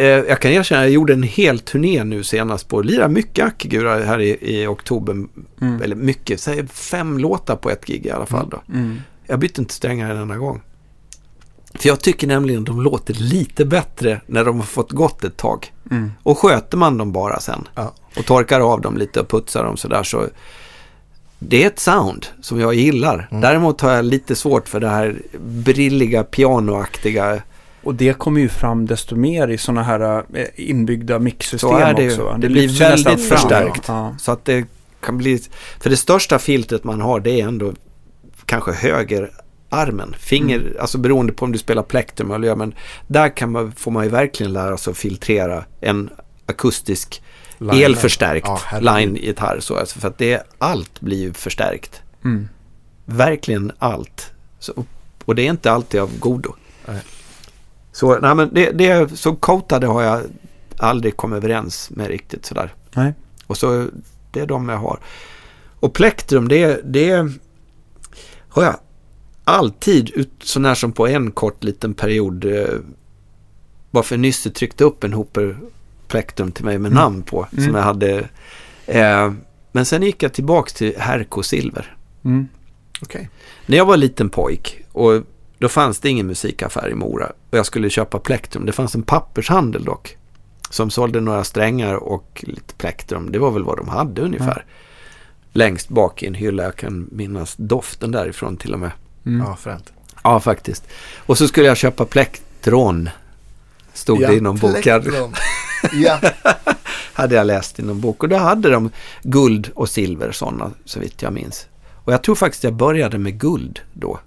jag 0.03 0.41
kan 0.41 0.51
erkänna, 0.51 0.81
jag 0.81 0.91
gjorde 0.91 1.13
en 1.13 1.23
hel 1.23 1.59
turné 1.59 2.03
nu 2.03 2.23
senast 2.23 2.67
på 2.67 2.81
Lira 2.81 3.07
mycket 3.07 3.45
Ackegura 3.45 4.03
här 4.03 4.21
i, 4.21 4.37
i 4.41 4.67
oktober. 4.67 5.13
Mm. 5.61 5.81
Eller 5.81 5.95
mycket, 5.95 6.39
säg 6.39 6.67
fem 6.67 7.17
låtar 7.17 7.55
på 7.55 7.69
ett 7.69 7.85
gig 7.85 8.05
i 8.05 8.11
alla 8.11 8.25
fall 8.25 8.49
då. 8.49 8.61
Mm. 8.73 9.01
Jag 9.25 9.39
bytte 9.39 9.61
inte 9.61 9.73
strängar 9.73 10.09
en 10.09 10.17
enda 10.17 10.37
gång. 10.37 10.61
För 11.73 11.87
jag 11.89 11.99
tycker 11.99 12.27
nämligen 12.27 12.63
de 12.63 12.81
låter 12.81 13.13
lite 13.13 13.65
bättre 13.65 14.21
när 14.27 14.45
de 14.45 14.59
har 14.59 14.65
fått 14.65 14.91
gått 14.91 15.23
ett 15.23 15.37
tag. 15.37 15.73
Mm. 15.91 16.11
Och 16.23 16.37
sköter 16.37 16.77
man 16.77 16.97
dem 16.97 17.11
bara 17.11 17.39
sen 17.39 17.67
ja. 17.75 17.93
och 18.17 18.25
torkar 18.25 18.59
av 18.59 18.81
dem 18.81 18.97
lite 18.97 19.19
och 19.19 19.29
putsar 19.29 19.63
dem 19.63 19.77
sådär 19.77 20.03
så 20.03 20.27
det 21.39 21.63
är 21.63 21.67
ett 21.67 21.79
sound 21.79 22.25
som 22.41 22.59
jag 22.59 22.73
gillar. 22.73 23.27
Mm. 23.31 23.41
Däremot 23.41 23.81
har 23.81 23.91
jag 23.91 24.05
lite 24.05 24.35
svårt 24.35 24.69
för 24.69 24.79
det 24.79 24.89
här 24.89 25.21
brilliga 25.39 26.23
pianoaktiga 26.23 27.41
och 27.87 27.95
det 27.95 28.13
kommer 28.13 28.41
ju 28.41 28.49
fram 28.49 28.85
desto 28.85 29.15
mer 29.15 29.47
i 29.47 29.57
sådana 29.57 29.83
här 29.83 30.23
eh, 30.33 30.45
inbyggda 30.55 31.19
mixsystem 31.19 31.69
så 31.69 31.77
är 31.77 31.93
det 31.93 32.07
också. 32.07 32.31
Det, 32.31 32.47
det 32.47 32.49
blir 32.49 32.79
väldigt 32.79 33.29
förstärkt. 33.29 33.83
Ja. 33.87 34.15
Så 34.19 34.31
att 34.31 34.45
det 34.45 34.65
kan 34.99 35.17
bli... 35.17 35.41
För 35.79 35.89
det 35.89 35.97
största 35.97 36.39
filtret 36.39 36.83
man 36.83 37.01
har 37.01 37.19
det 37.19 37.41
är 37.41 37.47
ändå 37.47 37.73
kanske 38.45 38.71
högerarmen. 38.71 40.15
Finger, 40.19 40.59
mm. 40.59 40.73
alltså 40.79 40.97
beroende 40.97 41.33
på 41.33 41.45
om 41.45 41.51
du 41.51 41.57
spelar 41.57 41.83
plektrum 41.83 42.31
eller 42.31 42.55
men 42.55 42.73
där 43.07 43.29
kan 43.29 43.51
man, 43.51 43.71
får 43.71 43.91
man 43.91 44.03
ju 44.03 44.09
verkligen 44.09 44.53
lära 44.53 44.77
sig 44.77 44.91
att 44.91 44.97
filtrera 44.97 45.63
en 45.81 46.09
akustisk 46.45 47.23
line 47.57 47.83
elförstärkt 47.83 48.47
ja, 48.71 48.79
line-gitarr. 48.79 49.59
Så, 49.59 49.75
alltså, 49.75 49.99
för 49.99 50.07
att 50.07 50.17
det, 50.17 50.43
allt 50.57 51.01
blir 51.01 51.17
ju 51.17 51.33
förstärkt. 51.33 52.01
Mm. 52.23 52.49
Verkligen 53.05 53.71
allt. 53.79 54.31
Så, 54.59 54.85
och 55.25 55.35
det 55.35 55.41
är 55.41 55.49
inte 55.49 55.71
alltid 55.71 56.01
av 56.01 56.19
godo. 56.19 56.55
Nej. 56.85 57.01
Så, 57.97 58.19
nej, 58.19 58.35
men 58.35 58.49
det, 58.53 58.71
det, 58.71 59.17
så 59.17 59.35
coatade 59.35 59.87
har 59.87 60.01
jag 60.01 60.21
aldrig 60.77 61.17
kommit 61.17 61.37
överens 61.37 61.89
med 61.89 62.07
riktigt 62.07 62.45
sådär. 62.45 62.73
Nej. 62.95 63.13
Och 63.47 63.57
så 63.57 63.87
det 64.31 64.39
är 64.39 64.45
de 64.45 64.69
jag 64.69 64.77
har. 64.77 64.99
Och 65.79 65.93
plektrum, 65.93 66.47
det, 66.47 66.81
det 66.83 67.29
har 68.49 68.63
jag 68.63 68.75
alltid, 69.43 70.27
så 70.43 70.59
när 70.59 70.75
som 70.75 70.91
på 70.91 71.07
en 71.07 71.31
kort 71.31 71.63
liten 71.63 71.93
period, 71.93 72.45
eh, 72.45 72.79
varför 73.91 74.17
Nysse 74.17 74.49
tryckte 74.49 74.83
upp 74.83 75.03
en 75.03 75.13
Hooper 75.13 75.57
plektrum 76.07 76.51
till 76.51 76.65
mig 76.65 76.79
med 76.79 76.91
mm. 76.91 77.03
namn 77.03 77.23
på, 77.23 77.47
mm. 77.51 77.65
som 77.65 77.75
jag 77.75 77.83
hade. 77.83 78.29
Eh, 78.85 79.33
men 79.71 79.85
sen 79.85 80.03
gick 80.03 80.23
jag 80.23 80.33
tillbaka 80.33 80.69
till 80.69 80.93
Herko 80.97 81.43
Silver. 81.43 81.95
Mm. 82.25 82.47
Okay. 83.01 83.27
När 83.65 83.77
jag 83.77 83.85
var 83.85 83.97
liten 83.97 84.29
pojk 84.29 84.83
och 84.91 85.23
då 85.59 85.69
fanns 85.69 85.99
det 85.99 86.09
ingen 86.09 86.27
musikaffär 86.27 86.89
i 86.89 86.95
Mora 86.95 87.31
och 87.49 87.57
jag 87.57 87.65
skulle 87.65 87.89
köpa 87.89 88.19
plektrum. 88.19 88.65
Det 88.65 88.71
fanns 88.71 88.95
en 88.95 89.03
pappershandel 89.03 89.85
dock 89.85 90.17
som 90.69 90.89
sålde 90.89 91.21
några 91.21 91.43
strängar 91.43 91.95
och 91.95 92.43
lite 92.47 92.73
plektrum. 92.73 93.31
Det 93.31 93.39
var 93.39 93.51
väl 93.51 93.63
vad 93.63 93.77
de 93.77 93.87
hade 93.87 94.21
ungefär. 94.21 94.51
Mm. 94.51 94.67
Längst 95.51 95.89
bak 95.89 96.23
i 96.23 96.27
en 96.27 96.33
hylla. 96.33 96.63
Jag 96.63 96.75
kan 96.75 97.09
minnas 97.11 97.55
doften 97.57 98.11
därifrån 98.11 98.57
till 98.57 98.73
och 98.73 98.79
med. 98.79 98.91
Mm. 99.25 99.45
Ja, 99.47 99.55
fränt. 99.55 99.93
Ja, 100.23 100.39
faktiskt. 100.39 100.87
Och 101.17 101.37
så 101.37 101.47
skulle 101.47 101.67
jag 101.67 101.77
köpa 101.77 102.05
plektron. 102.05 103.09
Stod 103.93 104.21
ja, 104.21 104.27
det 104.27 104.35
i 104.35 104.41
någon 104.41 104.57
bok. 104.57 104.85
ja. 105.93 106.19
hade 107.13 107.35
jag 107.35 107.47
läst 107.47 107.79
i 107.79 107.83
någon 107.83 108.01
bok. 108.01 108.23
Och 108.23 108.29
då 108.29 108.35
hade 108.35 108.69
de 108.69 108.91
guld 109.23 109.69
och 109.75 109.89
silver 109.89 110.31
sådana, 110.31 110.71
så 110.85 110.99
vitt 110.99 111.21
jag 111.21 111.33
minns. 111.33 111.67
Och 112.03 112.13
jag 112.13 112.23
tror 112.23 112.35
faktiskt 112.35 112.63
jag 112.63 112.73
började 112.73 113.17
med 113.17 113.39
guld 113.39 113.79
då. 113.93 114.19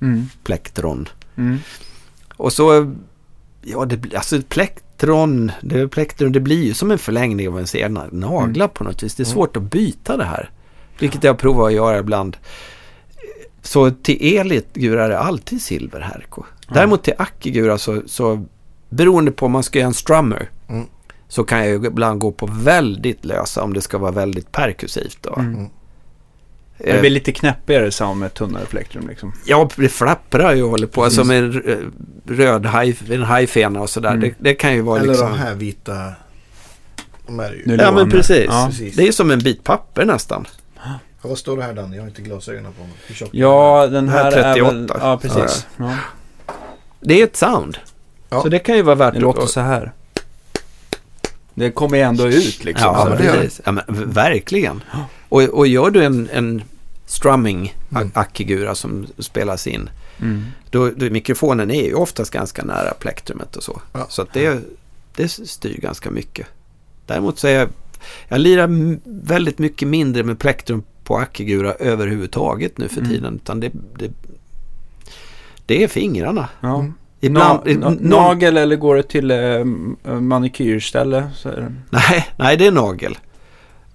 Mm. 0.00 0.26
Plektron. 0.44 1.08
Mm. 1.36 1.58
Och 2.36 2.52
så, 2.52 2.94
ja, 3.62 3.84
det, 3.84 4.14
alltså 4.14 4.42
plektron, 4.48 5.52
det, 5.62 5.88
plektron, 5.88 6.32
det 6.32 6.40
blir 6.40 6.64
ju 6.64 6.74
som 6.74 6.90
en 6.90 6.98
förlängning 6.98 7.48
av 7.48 7.54
ens 7.54 7.74
egna 7.74 8.06
naglar 8.12 8.66
mm. 8.66 8.74
på 8.74 8.84
något 8.84 9.02
vis. 9.02 9.14
Det 9.14 9.22
är 9.22 9.24
mm. 9.24 9.34
svårt 9.34 9.56
att 9.56 9.62
byta 9.62 10.16
det 10.16 10.24
här. 10.24 10.50
Vilket 10.98 11.24
jag 11.24 11.38
provar 11.38 11.66
att 11.66 11.74
göra 11.74 11.98
ibland. 11.98 12.36
Så 13.62 13.90
till 13.90 14.36
Elitgur 14.38 14.96
är 14.96 15.08
det 15.08 15.18
alltid 15.18 15.62
silver 15.62 16.00
Herko. 16.00 16.44
Däremot 16.68 17.02
till 17.02 17.14
Akigura 17.18 17.78
så, 17.78 18.02
så 18.06 18.44
beroende 18.88 19.30
på 19.30 19.46
om 19.46 19.52
man 19.52 19.62
ska 19.62 19.78
göra 19.78 19.86
en 19.86 19.94
strummer 19.94 20.50
mm. 20.68 20.86
så 21.28 21.44
kan 21.44 21.58
jag 21.58 21.84
ibland 21.84 22.20
gå 22.20 22.32
på 22.32 22.46
väldigt 22.46 23.24
lösa 23.24 23.62
om 23.62 23.72
det 23.72 23.80
ska 23.80 23.98
vara 23.98 24.10
väldigt 24.10 24.52
perkussivt. 24.52 25.18
Då. 25.20 25.34
Mm. 25.38 25.68
Det 26.78 27.00
blir 27.00 27.10
lite 27.10 27.32
knäppigare 27.32 27.90
sound 27.90 28.20
med 28.20 28.34
tunnare 28.34 28.64
plektrum 28.64 29.08
liksom. 29.08 29.32
Ja, 29.46 29.70
det 29.76 29.88
flapprar 29.88 30.54
ju 30.54 30.62
och 30.62 30.70
håller 30.70 30.86
på. 30.86 31.04
Alltså 31.04 31.24
med 31.24 31.62
röd 32.28 32.66
haj, 32.66 32.96
en 33.10 33.22
hajfena 33.22 33.80
och 33.80 33.90
sådär. 33.90 34.10
Mm. 34.10 34.20
Det, 34.20 34.34
det, 34.38 34.54
kan 34.54 34.74
ju 34.74 34.80
vara 34.80 34.98
Eller 34.98 35.08
liksom... 35.08 35.30
de 35.30 35.38
här 35.38 35.54
vita. 35.54 36.12
De 37.26 37.40
är 37.40 37.52
ju. 37.52 37.76
Ja, 37.76 37.92
men 37.92 38.10
precis. 38.10 38.46
Ja. 38.48 38.70
Det 38.96 39.08
är 39.08 39.12
som 39.12 39.30
en 39.30 39.38
bit 39.38 39.64
papper 39.64 40.04
nästan. 40.04 40.46
Ja, 40.76 40.98
vad 41.22 41.38
står 41.38 41.56
det 41.56 41.62
här 41.62 41.72
Danny? 41.72 41.96
Jag 41.96 42.02
har 42.02 42.08
inte 42.08 42.22
glasögonen 42.22 42.72
på 42.72 42.82
mig. 42.82 43.30
Ja, 43.32 43.86
den 43.86 44.08
här, 44.08 44.24
här 44.24 44.30
38. 44.30 44.70
är 44.70 44.72
väl... 44.72 44.88
Ja, 45.00 45.18
precis. 45.22 45.66
Ja. 45.76 45.96
Det 47.00 47.20
är 47.20 47.24
ett 47.24 47.36
sound. 47.36 47.78
Ja. 48.28 48.42
Så 48.42 48.48
det 48.48 48.58
kan 48.58 48.76
ju 48.76 48.82
vara 48.82 48.94
värt 48.94 49.14
Det 49.14 49.20
låter 49.20 49.46
så 49.46 49.60
här. 49.60 49.92
Det 51.54 51.70
kommer 51.70 51.96
ju 51.96 52.02
ändå 52.02 52.26
ut 52.26 52.64
liksom. 52.64 52.86
Ja, 52.86 53.06
men 53.08 53.18
precis. 53.18 53.60
Ja, 53.64 53.72
men, 53.72 53.84
verkligen. 54.10 54.82
Och, 55.34 55.42
och 55.42 55.66
gör 55.66 55.90
du 55.90 56.04
en, 56.04 56.28
en 56.32 56.62
strumming 57.06 57.74
mm. 57.90 58.74
som 58.74 59.06
spelas 59.18 59.66
in. 59.66 59.90
Mm. 60.20 60.44
Då, 60.70 60.90
då, 60.90 61.10
mikrofonen 61.10 61.70
är 61.70 61.84
ju 61.84 61.94
oftast 61.94 62.30
ganska 62.30 62.64
nära 62.64 62.94
plektrumet 62.94 63.56
och 63.56 63.62
så. 63.62 63.80
Ja. 63.92 64.06
Så 64.08 64.22
att 64.22 64.32
det, 64.32 64.60
det 65.16 65.28
styr 65.28 65.80
ganska 65.80 66.10
mycket. 66.10 66.46
Däremot 67.06 67.38
så 67.38 67.46
är 67.46 67.58
jag, 67.58 67.68
jag 68.28 68.40
lirar 68.40 68.68
väldigt 69.04 69.58
mycket 69.58 69.88
mindre 69.88 70.22
med 70.22 70.38
plektrum 70.38 70.82
på 71.04 71.16
akigura 71.16 71.72
överhuvudtaget 71.72 72.78
nu 72.78 72.88
för 72.88 73.00
mm. 73.00 73.10
tiden. 73.10 73.34
Utan 73.34 73.60
det, 73.60 73.70
det, 73.98 74.10
det 75.66 75.84
är 75.84 75.88
fingrarna. 75.88 76.48
Ja. 76.60 76.78
Mm. 76.78 76.94
Ibland, 77.20 77.60
na, 77.78 77.90
na, 77.90 77.96
nagel 78.00 78.56
eller 78.56 78.76
går 78.76 78.96
det 78.96 79.02
till 79.02 79.30
eh, 79.30 79.64
manikyrställe? 80.20 81.30
Nej, 81.90 82.28
nej, 82.36 82.56
det 82.56 82.66
är 82.66 82.72
nagel. 82.72 83.18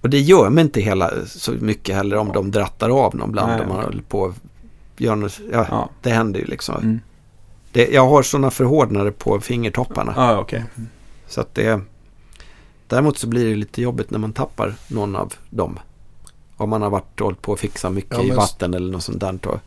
Och 0.00 0.10
det 0.10 0.20
gör 0.20 0.50
mig 0.50 0.64
inte 0.64 0.80
hela, 0.80 1.26
så 1.26 1.52
mycket 1.52 1.94
heller 1.94 2.16
om 2.16 2.32
de 2.32 2.50
drattar 2.50 2.88
av 2.88 3.16
någon 3.16 3.32
bland 3.32 3.52
Nej, 3.52 3.60
om 3.60 3.68
man 3.68 3.84
håller 3.84 4.02
på 4.02 4.34
gör 5.00 5.16
något, 5.16 5.40
ja, 5.52 5.66
ja, 5.70 5.90
Det 6.02 6.10
händer 6.10 6.40
ju 6.40 6.46
liksom. 6.46 6.76
Mm. 6.76 7.00
Det, 7.72 7.88
jag 7.88 8.08
har 8.08 8.22
sådana 8.22 8.50
förhårdnader 8.50 9.10
på 9.10 9.40
fingertopparna. 9.40 10.14
Ah, 10.16 10.40
okay. 10.40 10.62
Så 11.26 11.40
att 11.40 11.54
det... 11.54 11.80
Däremot 12.86 13.18
så 13.18 13.26
blir 13.26 13.50
det 13.50 13.56
lite 13.56 13.82
jobbigt 13.82 14.10
när 14.10 14.18
man 14.18 14.32
tappar 14.32 14.74
någon 14.88 15.16
av 15.16 15.34
dem. 15.50 15.78
Om 16.56 16.70
man 16.70 16.82
har 16.82 16.90
varit 16.90 17.20
hållit 17.20 17.42
på 17.42 17.52
att 17.52 17.60
fixa 17.60 17.90
mycket 17.90 18.18
ja, 18.18 18.22
i 18.22 18.30
vatten 18.30 18.74
eller 18.74 18.92
något 18.92 19.02
sånt 19.02 19.20
där. 19.20 19.60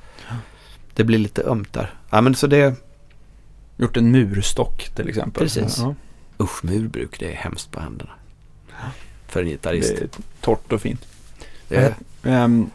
Det 0.94 1.04
blir 1.04 1.18
lite 1.18 1.44
ömt 1.44 1.74
där. 1.74 1.94
Ja, 2.10 2.22
men 2.22 2.36
så 2.36 2.48
det... 2.48 2.76
Gjort 3.78 3.98
en 3.98 4.12
murstock 4.12 4.90
till 4.96 5.10
exempel. 5.10 5.44
Precis. 5.44 5.78
Ja. 5.78 5.96
Usch, 6.40 6.64
murbruk, 6.64 7.20
det 7.20 7.32
är 7.32 7.36
hemskt 7.36 7.72
på 7.72 7.80
händerna 7.80 8.12
för 9.34 9.42
en 9.42 9.48
gitarrist. 9.48 9.96
Det 9.98 10.04
är 10.04 10.10
torrt 10.42 10.74
och 10.74 10.82
fint. 10.82 11.06
Det 11.68 11.76
är... 11.76 12.44
Um, 12.44 12.70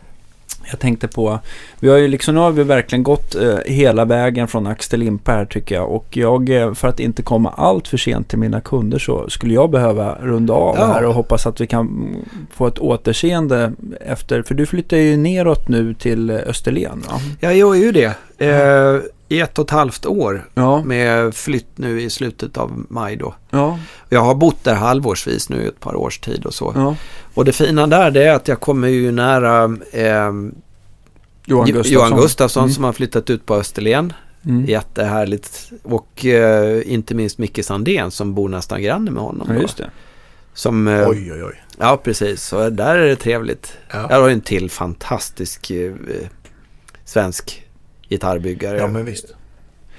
jag 0.70 0.78
tänkte 0.78 1.08
på, 1.08 1.38
vi 1.80 1.88
har 1.88 1.96
ju 1.96 2.08
liksom, 2.08 2.34
nu 2.34 2.40
har 2.40 2.50
vi 2.50 2.62
verkligen 2.62 3.02
gått 3.02 3.34
eh, 3.34 3.58
hela 3.66 4.04
vägen 4.04 4.48
från 4.48 4.66
ax 4.66 4.88
till 4.88 5.00
limpa 5.00 5.32
här 5.32 5.44
tycker 5.44 5.74
jag. 5.74 5.90
Och 5.90 6.16
jag, 6.16 6.50
eh, 6.50 6.74
för 6.74 6.88
att 6.88 7.00
inte 7.00 7.22
komma 7.22 7.50
allt 7.50 7.88
för 7.88 7.96
sent 7.96 8.28
till 8.28 8.38
mina 8.38 8.60
kunder 8.60 8.98
så 8.98 9.30
skulle 9.30 9.54
jag 9.54 9.70
behöva 9.70 10.18
runda 10.20 10.54
av 10.54 10.76
ja. 10.78 10.86
här 10.86 11.04
och 11.04 11.14
hoppas 11.14 11.46
att 11.46 11.60
vi 11.60 11.66
kan 11.66 12.16
få 12.52 12.66
ett 12.66 12.78
återseende 12.78 13.72
efter, 14.00 14.42
för 14.42 14.54
du 14.54 14.66
flyttar 14.66 14.96
ju 14.96 15.16
neråt 15.16 15.68
nu 15.68 15.94
till 15.94 16.30
Österlen 16.30 17.00
va? 17.08 17.20
Ja, 17.40 17.52
jag 17.52 17.56
gör 17.56 17.74
ju 17.74 17.92
det. 17.92 18.14
Eh, 18.38 19.00
i 19.28 19.40
ett 19.40 19.58
och 19.58 19.64
ett 19.64 19.70
halvt 19.70 20.06
år 20.06 20.48
ja. 20.54 20.82
med 20.82 21.34
flytt 21.34 21.78
nu 21.78 22.02
i 22.02 22.10
slutet 22.10 22.56
av 22.56 22.86
maj 22.88 23.16
då. 23.16 23.34
Ja. 23.50 23.78
Jag 24.08 24.20
har 24.20 24.34
bott 24.34 24.64
där 24.64 24.74
halvårsvis 24.74 25.48
nu 25.48 25.68
ett 25.68 25.80
par 25.80 25.94
års 25.94 26.18
tid 26.18 26.46
och 26.46 26.54
så. 26.54 26.72
Ja. 26.76 26.96
Och 27.34 27.44
det 27.44 27.52
fina 27.52 27.86
där 27.86 28.10
det 28.10 28.24
är 28.24 28.32
att 28.32 28.48
jag 28.48 28.60
kommer 28.60 28.88
ju 28.88 29.12
nära 29.12 29.64
eh, 29.92 30.32
Johan 31.44 31.66
Gustafsson, 31.66 31.92
Johan 31.92 32.20
Gustafsson 32.20 32.62
mm. 32.62 32.74
som 32.74 32.84
har 32.84 32.92
flyttat 32.92 33.30
ut 33.30 33.46
på 33.46 33.54
Österlen. 33.54 34.12
Mm. 34.44 34.64
Jättehärligt. 34.64 35.72
Och 35.82 36.24
eh, 36.24 36.92
inte 36.92 37.14
minst 37.14 37.38
Micke 37.38 37.64
Sandén 37.64 38.10
som 38.10 38.34
bor 38.34 38.48
nästan 38.48 38.82
granne 38.82 39.10
med 39.10 39.22
honom. 39.22 39.46
Ja, 39.50 39.60
just 39.60 39.76
det. 39.76 39.90
Som, 40.54 40.88
eh, 40.88 41.08
oj, 41.08 41.32
oj, 41.32 41.44
oj. 41.44 41.62
Ja, 41.78 42.00
precis. 42.04 42.42
Så 42.42 42.70
där 42.70 42.96
är 42.96 43.08
det 43.08 43.16
trevligt. 43.16 43.72
Ja. 43.90 44.06
Jag 44.10 44.20
har 44.20 44.28
en 44.28 44.40
till 44.40 44.70
fantastisk 44.70 45.70
eh, 45.70 45.92
svensk 47.04 47.67
gitarrbyggare. 48.08 48.78
Ja, 48.78 48.86
men 48.86 49.04
visst. 49.04 49.34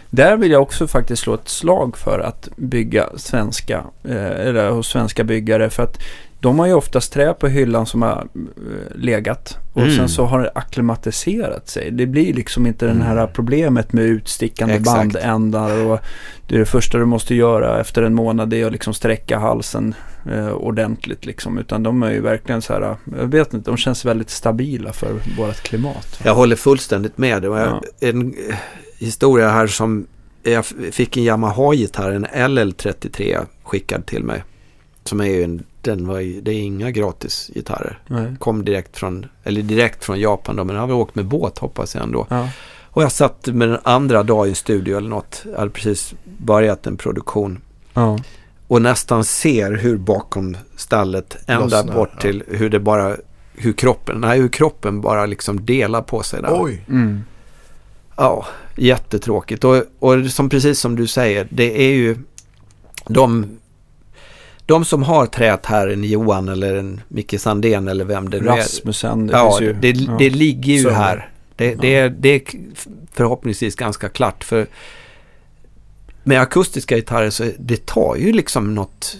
Där 0.10 0.38
vill 0.38 0.52
jag 0.52 0.62
också 0.62 0.88
faktiskt 0.88 1.22
slå 1.22 1.34
ett 1.34 1.50
slag 1.50 1.98
för 1.98 2.20
att 2.20 2.50
bygga 2.56 3.10
svenska, 3.16 3.84
eh, 4.04 4.48
eller 4.48 4.70
hos 4.70 4.88
svenska 4.88 5.24
byggare. 5.24 5.70
För 5.70 5.84
att 5.84 6.00
de 6.40 6.60
har 6.60 6.66
ju 6.66 6.74
oftast 6.74 7.14
trä 7.14 7.34
på 7.34 7.48
hyllan 7.48 7.86
som 7.86 8.02
har 8.02 8.28
eh, 8.36 8.96
legat. 8.96 9.58
Och 9.74 9.82
mm. 9.82 9.96
sen 9.96 10.10
så 10.10 10.26
har 10.26 10.40
det 10.40 10.52
akklimatiserat 10.56 11.70
sig. 11.70 11.92
Det 11.92 12.06
blir 12.06 12.34
liksom 12.34 12.68
inte 12.68 12.86
mm. 12.86 13.00
det 13.00 13.04
här 13.04 13.28
problemet 13.28 13.94
med 13.94 14.06
utstickande 14.06 14.74
Exakt. 14.74 14.98
bandändar. 14.98 15.86
Och 15.86 16.00
det, 16.48 16.56
är 16.56 16.60
det 16.60 16.66
första 16.66 16.98
du 16.98 17.06
måste 17.06 17.36
göra 17.36 17.80
efter 17.80 18.04
en 18.04 18.16
månad 18.16 18.54
är 18.54 18.66
att 18.66 18.72
liksom 18.72 18.94
sträcka 18.94 19.40
halsen 19.40 19.96
eh, 20.26 20.50
ordentligt. 20.50 21.26
Liksom. 21.26 21.58
Utan 21.58 21.84
de 21.84 22.04
är 22.04 22.12
ju 22.12 22.22
verkligen 22.22 22.62
så 22.62 22.74
här, 22.74 22.98
jag 23.18 23.28
vet 23.28 23.54
inte, 23.54 23.72
de 23.72 23.78
känns 23.78 24.06
väldigt 24.06 24.30
stabila 24.30 24.94
för 24.94 25.14
vårt 25.38 25.62
klimat. 25.64 26.20
Jag 26.24 26.36
håller 26.36 26.56
fullständigt 26.56 27.18
med. 27.18 27.44
Ja. 27.44 27.82
En 28.00 28.36
historia 29.00 29.50
här 29.50 29.68
som 29.68 30.08
jag 30.44 30.66
fick 30.66 31.18
en 31.18 31.24
Yamaha-gitarr, 31.24 32.12
en 32.12 32.26
LL33 32.26 33.46
skickad 33.64 34.06
till 34.06 34.24
mig. 34.24 34.44
Som 35.04 35.20
är 35.20 35.26
ju 35.26 35.44
en, 35.44 35.64
den 35.82 36.08
var, 36.08 36.42
det 36.42 36.52
är 36.52 36.62
inga 36.62 36.92
gratis 36.92 37.52
gitarrer. 37.54 38.00
Nej. 38.08 38.36
Kom 38.40 38.66
direkt 38.66 38.98
från, 38.98 39.26
eller 39.44 39.62
direkt 39.62 40.06
från 40.06 40.20
Japan 40.20 40.56
då, 40.56 40.64
men 40.64 40.76
jag 40.76 40.88
har 40.88 40.94
åkt 40.94 41.16
med 41.16 41.26
båt 41.26 41.58
hoppas 41.58 41.96
jag 41.96 42.04
ändå. 42.04 42.28
Ja. 42.30 42.50
Och 42.92 43.04
jag 43.04 43.12
satt 43.12 43.48
med 43.48 43.70
den 43.70 43.80
andra 43.84 44.24
dag 44.24 44.48
i 44.48 44.50
en 44.50 44.56
studio 44.56 44.98
eller 44.98 45.10
något. 45.10 45.42
Jag 45.46 45.60
hade 45.60 45.72
precis 45.72 46.14
börjat 46.38 46.88
en 46.88 46.98
produktion. 46.98 47.62
Ja. 47.94 48.20
Och 48.70 48.82
nästan 48.82 49.24
ser 49.24 49.72
hur 49.72 49.98
bakom 49.98 50.58
stallet 50.76 51.38
ända 51.48 51.84
bort 51.84 52.10
ja. 52.14 52.22
till 52.22 52.44
hur 52.48 52.70
det 52.70 52.80
bara, 52.80 53.16
hur 53.54 53.74
kroppen, 53.74 54.22
nej, 54.22 54.40
hur 54.40 54.48
kroppen 54.50 55.02
bara 55.02 55.26
liksom 55.26 55.66
delar 55.66 56.02
på 56.02 56.24
sig 56.24 56.42
där. 56.42 56.64
Oj! 56.64 56.86
Mm. 56.90 57.24
Ja, 58.18 58.46
jättetråkigt. 58.76 59.64
Och, 59.64 59.84
och 60.00 60.26
som, 60.26 60.50
precis 60.50 60.80
som 60.80 60.96
du 60.96 61.08
säger, 61.08 61.48
det 61.52 61.82
är 61.82 61.94
ju 61.94 62.18
de, 63.08 63.58
de 64.66 64.86
som 64.86 65.04
har 65.04 65.26
trät 65.26 65.66
här, 65.66 65.88
en 65.88 66.04
Johan 66.04 66.50
eller 66.50 66.76
en 66.76 67.02
Micke 67.08 67.40
Sandén 67.40 67.88
eller 67.88 68.06
vem 68.06 68.30
det 68.30 68.42
nu 68.42 68.50
är. 68.50 68.58
Rasmussen. 68.58 69.28
Det 69.28 69.34
ja, 69.34 69.62
ju, 69.62 69.74
det, 69.74 69.90
ja, 69.92 70.16
det 70.20 70.30
ligger 70.30 70.74
ju 70.74 70.84
så. 70.84 70.90
här. 70.90 71.30
Det, 71.56 71.76
det, 71.76 71.96
är, 71.96 72.10
det 72.10 72.30
är 72.30 72.42
förhoppningsvis 73.12 73.76
ganska 73.76 74.10
klart. 74.10 74.44
För 74.44 74.68
med 76.24 76.42
akustiska 76.42 76.96
gitarrer 76.96 77.30
så 77.30 77.52
det 77.60 77.86
tar 77.86 78.16
ju 78.16 78.32
liksom 78.32 78.76
något, 78.76 79.18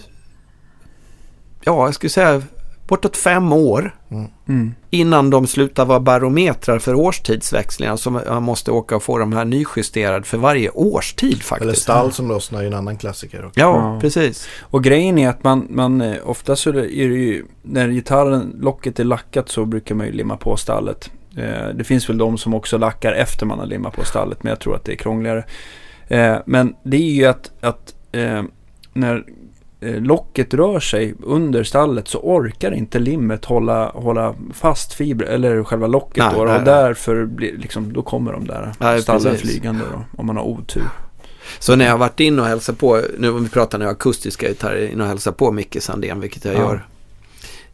ja 1.64 1.86
jag 1.86 1.94
skulle 1.94 2.10
säga 2.10 2.42
bortåt 2.90 3.16
fem 3.16 3.52
år 3.52 3.94
mm. 4.48 4.74
innan 4.90 5.30
de 5.30 5.46
slutar 5.46 5.84
vara 5.84 6.00
barometrar 6.00 6.78
för 6.78 6.94
årstidsväxlingar. 6.94 7.96
Så 7.96 8.10
man 8.10 8.42
måste 8.42 8.70
åka 8.70 8.96
och 8.96 9.02
få 9.02 9.18
de 9.18 9.32
här 9.32 9.44
nyjusterade 9.44 10.24
för 10.24 10.38
varje 10.38 10.70
årstid 10.70 11.42
faktiskt. 11.42 11.62
Eller 11.62 11.74
stall 11.74 12.12
som 12.12 12.28
lossnar 12.28 12.62
är 12.62 12.66
en 12.66 12.74
annan 12.74 12.96
klassiker. 12.96 13.44
Också. 13.44 13.60
Ja, 13.60 13.94
ja, 13.94 14.00
precis. 14.00 14.48
Och 14.60 14.84
grejen 14.84 15.18
är 15.18 15.28
att 15.28 15.44
man, 15.44 15.66
man 15.70 16.00
eh, 16.00 16.16
ofta 16.24 16.56
så 16.56 16.70
är 16.70 16.72
det 16.72 16.86
ju, 16.86 17.44
när 17.62 17.88
gitarren, 17.88 18.56
locket 18.60 19.00
är 19.00 19.04
lackat 19.04 19.48
så 19.48 19.64
brukar 19.64 19.94
man 19.94 20.06
ju 20.06 20.12
limma 20.12 20.36
på 20.36 20.56
stallet. 20.56 21.10
Eh, 21.36 21.68
det 21.74 21.84
finns 21.84 22.08
väl 22.08 22.18
de 22.18 22.38
som 22.38 22.54
också 22.54 22.78
lackar 22.78 23.12
efter 23.12 23.46
man 23.46 23.58
har 23.58 23.66
limmat 23.66 23.96
på 23.96 24.04
stallet, 24.04 24.42
men 24.42 24.50
jag 24.50 24.60
tror 24.60 24.76
att 24.76 24.84
det 24.84 24.92
är 24.92 24.96
krångligare. 24.96 25.44
Eh, 26.10 26.38
men 26.46 26.74
det 26.82 26.96
är 26.96 27.12
ju 27.12 27.24
att, 27.26 27.50
att 27.60 27.94
när 28.92 29.24
Eh, 29.82 30.00
locket 30.00 30.54
rör 30.54 30.80
sig 30.80 31.14
under 31.22 31.64
stallet 31.64 32.08
så 32.08 32.18
orkar 32.18 32.72
inte 32.72 32.98
limmet 32.98 33.44
hålla, 33.44 33.88
hålla 33.88 34.34
fast 34.54 34.92
fiber, 34.92 35.26
eller 35.26 35.64
själva 35.64 35.86
locket 35.86 36.24
nej, 36.24 36.32
då. 36.34 36.44
Nej, 36.44 36.58
och 36.58 36.64
därför 36.64 37.24
blir, 37.24 37.58
liksom, 37.58 37.92
då 37.92 38.02
kommer 38.02 38.32
de 38.32 38.46
där 38.46 38.72
nej, 38.78 39.02
stallen 39.02 39.22
precis. 39.22 39.50
flygande 39.50 39.84
då, 39.92 40.04
om 40.18 40.26
man 40.26 40.36
har 40.36 40.44
otur. 40.44 40.82
Så 41.58 41.76
när 41.76 41.84
jag 41.84 41.92
har 41.92 41.98
varit 41.98 42.20
inne 42.20 42.42
och 42.42 42.48
hälsat 42.48 42.78
på, 42.78 43.02
nu 43.18 43.30
om 43.30 43.44
vi 43.44 43.50
pratar 43.50 43.78
nu 43.78 43.86
akustiska 43.86 44.48
gitarrer, 44.48 44.88
in 44.88 45.00
och 45.00 45.06
hälsat 45.06 45.36
på 45.36 45.52
Micke 45.52 45.82
Sandén, 45.82 46.20
vilket 46.20 46.44
jag 46.44 46.54
ja. 46.54 46.58
gör 46.58 46.86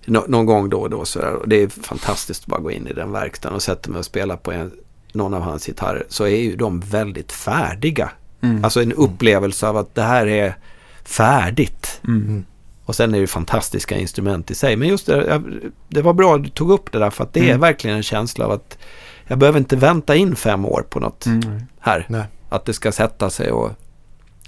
nå, 0.04 0.24
någon 0.28 0.46
gång 0.46 0.68
då 0.68 0.80
och 0.80 0.90
då. 0.90 1.04
Så 1.04 1.20
och 1.20 1.48
det 1.48 1.62
är 1.62 1.68
fantastiskt 1.68 2.42
att 2.42 2.46
bara 2.46 2.60
gå 2.60 2.70
in 2.70 2.86
i 2.86 2.92
den 2.92 3.12
verkstaden 3.12 3.56
och 3.56 3.62
sätta 3.62 3.90
mig 3.90 3.98
och 3.98 4.04
spela 4.04 4.36
på 4.36 4.52
en, 4.52 4.72
någon 5.12 5.34
av 5.34 5.42
hans 5.42 5.66
gitarrer. 5.66 6.04
Så 6.08 6.24
är 6.24 6.36
ju 6.36 6.56
de 6.56 6.80
väldigt 6.80 7.32
färdiga. 7.32 8.10
Mm. 8.40 8.64
Alltså 8.64 8.82
en 8.82 8.92
upplevelse 8.92 9.68
av 9.68 9.76
att 9.76 9.94
det 9.94 10.02
här 10.02 10.26
är 10.26 10.56
färdigt. 11.04 12.00
Mm. 12.08 12.44
Och 12.84 12.94
sen 12.94 13.14
är 13.14 13.20
det 13.20 13.26
fantastiska 13.26 13.98
instrument 13.98 14.50
i 14.50 14.54
sig. 14.54 14.76
Men 14.76 14.88
just 14.88 15.06
det, 15.06 15.42
det 15.88 16.02
var 16.02 16.12
bra 16.12 16.34
att 16.34 16.44
du 16.44 16.48
tog 16.48 16.70
upp 16.70 16.92
det 16.92 16.98
där 16.98 17.10
för 17.10 17.24
att 17.24 17.32
det 17.32 17.40
mm. 17.40 17.54
är 17.54 17.58
verkligen 17.58 17.96
en 17.96 18.02
känsla 18.02 18.44
av 18.44 18.50
att 18.50 18.78
jag 19.26 19.38
behöver 19.38 19.58
inte 19.58 19.76
vänta 19.76 20.16
in 20.16 20.36
fem 20.36 20.64
år 20.66 20.84
på 20.90 21.00
något 21.00 21.26
mm. 21.26 21.62
här. 21.80 22.06
Nej. 22.08 22.24
Att 22.48 22.64
det 22.64 22.72
ska 22.72 22.92
sätta 22.92 23.30
sig 23.30 23.50
och, 23.52 23.70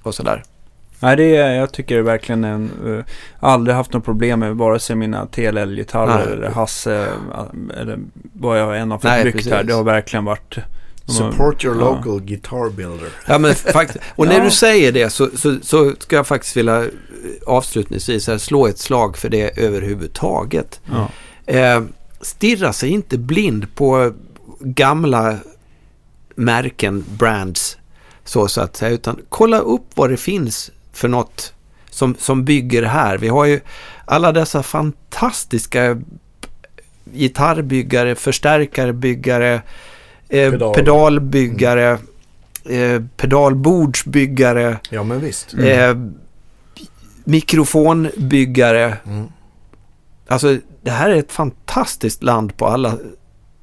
och 0.02 0.14
sådär. 0.14 0.42
Nej, 1.00 1.16
det 1.16 1.36
är, 1.36 1.54
jag 1.54 1.72
tycker 1.72 1.94
det 1.94 2.00
är 2.00 2.04
verkligen 2.04 2.44
en... 2.44 2.70
Uh, 2.86 3.04
aldrig 3.40 3.76
haft 3.76 3.92
något 3.92 4.04
problem 4.04 4.40
med 4.40 4.56
vare 4.56 4.78
sig 4.78 4.96
mina 4.96 5.26
TLL-gitarrer 5.26 6.26
eller 6.26 6.50
Hasse 6.50 7.06
uh, 7.06 7.80
eller 7.80 7.98
vad 8.32 8.60
jag 8.60 8.78
än 8.78 8.90
har 8.90 9.24
byggt 9.24 9.50
här. 9.50 9.64
Det 9.64 9.72
har 9.72 9.84
verkligen 9.84 10.24
varit 10.24 10.58
Support 11.08 11.64
your 11.64 11.74
local 11.74 12.12
ja. 12.12 12.18
guitar 12.18 12.70
builder. 12.70 13.08
Ja, 13.26 13.38
men. 13.38 13.54
Och 14.14 14.26
när 14.26 14.38
ja. 14.38 14.44
du 14.44 14.50
säger 14.50 14.92
det 14.92 15.10
så, 15.10 15.28
så, 15.36 15.56
så, 15.62 15.94
ska 15.98 16.16
jag 16.16 16.26
faktiskt 16.26 16.56
vilja 16.56 16.82
eh, 16.82 16.88
avslutningsvis 17.46 18.26
här, 18.26 18.38
slå 18.38 18.66
ett 18.66 18.78
slag 18.78 19.18
för 19.18 19.28
det 19.28 19.58
överhuvudtaget. 19.58 20.80
Ja. 20.90 21.08
Eh, 21.54 21.82
stirra 22.20 22.72
sig 22.72 22.90
inte 22.90 23.18
blind 23.18 23.74
på 23.74 24.12
gamla 24.60 25.36
märken, 26.34 27.04
brands, 27.18 27.78
så, 28.24 28.48
så 28.48 28.60
att 28.60 28.76
säga. 28.76 28.90
Utan 28.90 29.20
kolla 29.28 29.58
upp 29.58 29.86
vad 29.94 30.10
det 30.10 30.16
finns 30.16 30.70
för 30.92 31.08
något 31.08 31.52
som, 31.90 32.14
som 32.18 32.44
bygger 32.44 32.82
här. 32.82 33.18
Vi 33.18 33.28
har 33.28 33.44
ju 33.44 33.60
alla 34.04 34.32
dessa 34.32 34.62
fantastiska 34.62 36.02
gitarrbyggare, 37.12 38.14
förstärkarbyggare, 38.14 39.62
eh, 40.28 40.50
Pedal. 40.50 40.74
pedalbyggare, 40.74 41.98
mm. 42.64 42.94
eh, 42.94 43.02
pedalbordsbyggare. 43.16 44.78
Ja, 44.90 45.02
men 45.02 45.20
visst. 45.20 45.52
Mm. 45.52 45.66
Eh, 45.66 46.10
mikrofonbyggare. 47.24 48.96
Mm. 49.06 49.26
Alltså, 50.28 50.58
det 50.82 50.90
här 50.90 51.10
är 51.10 51.16
ett 51.16 51.32
fantastiskt 51.32 52.22
land 52.22 52.56
på 52.56 52.66
alla 52.66 52.98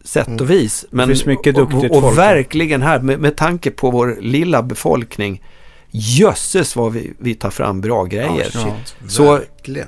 sätt 0.04 0.28
mm. 0.28 0.40
och 0.40 0.50
vis. 0.50 0.86
Men, 0.90 1.08
det 1.08 1.16
finns 1.16 1.26
mycket 1.26 1.56
duktigt 1.56 1.92
och, 1.92 1.98
och, 1.98 2.04
och 2.04 2.18
verkligen 2.18 2.82
här, 2.82 3.00
med, 3.00 3.20
med 3.20 3.36
tanke 3.36 3.72
på 3.72 3.92
vår 3.92 4.18
lilla 4.22 4.64
befolkning, 4.64 5.44
jösses 5.92 6.76
vad 6.76 6.94
vi, 6.94 7.14
vi 7.20 7.36
tar 7.36 7.50
fram 7.50 7.82
bra 7.82 8.04
grejer. 8.04 8.52
Ja, 8.54 8.60
shit, 8.60 9.12
Så 9.12 9.34
verkligen. 9.34 9.88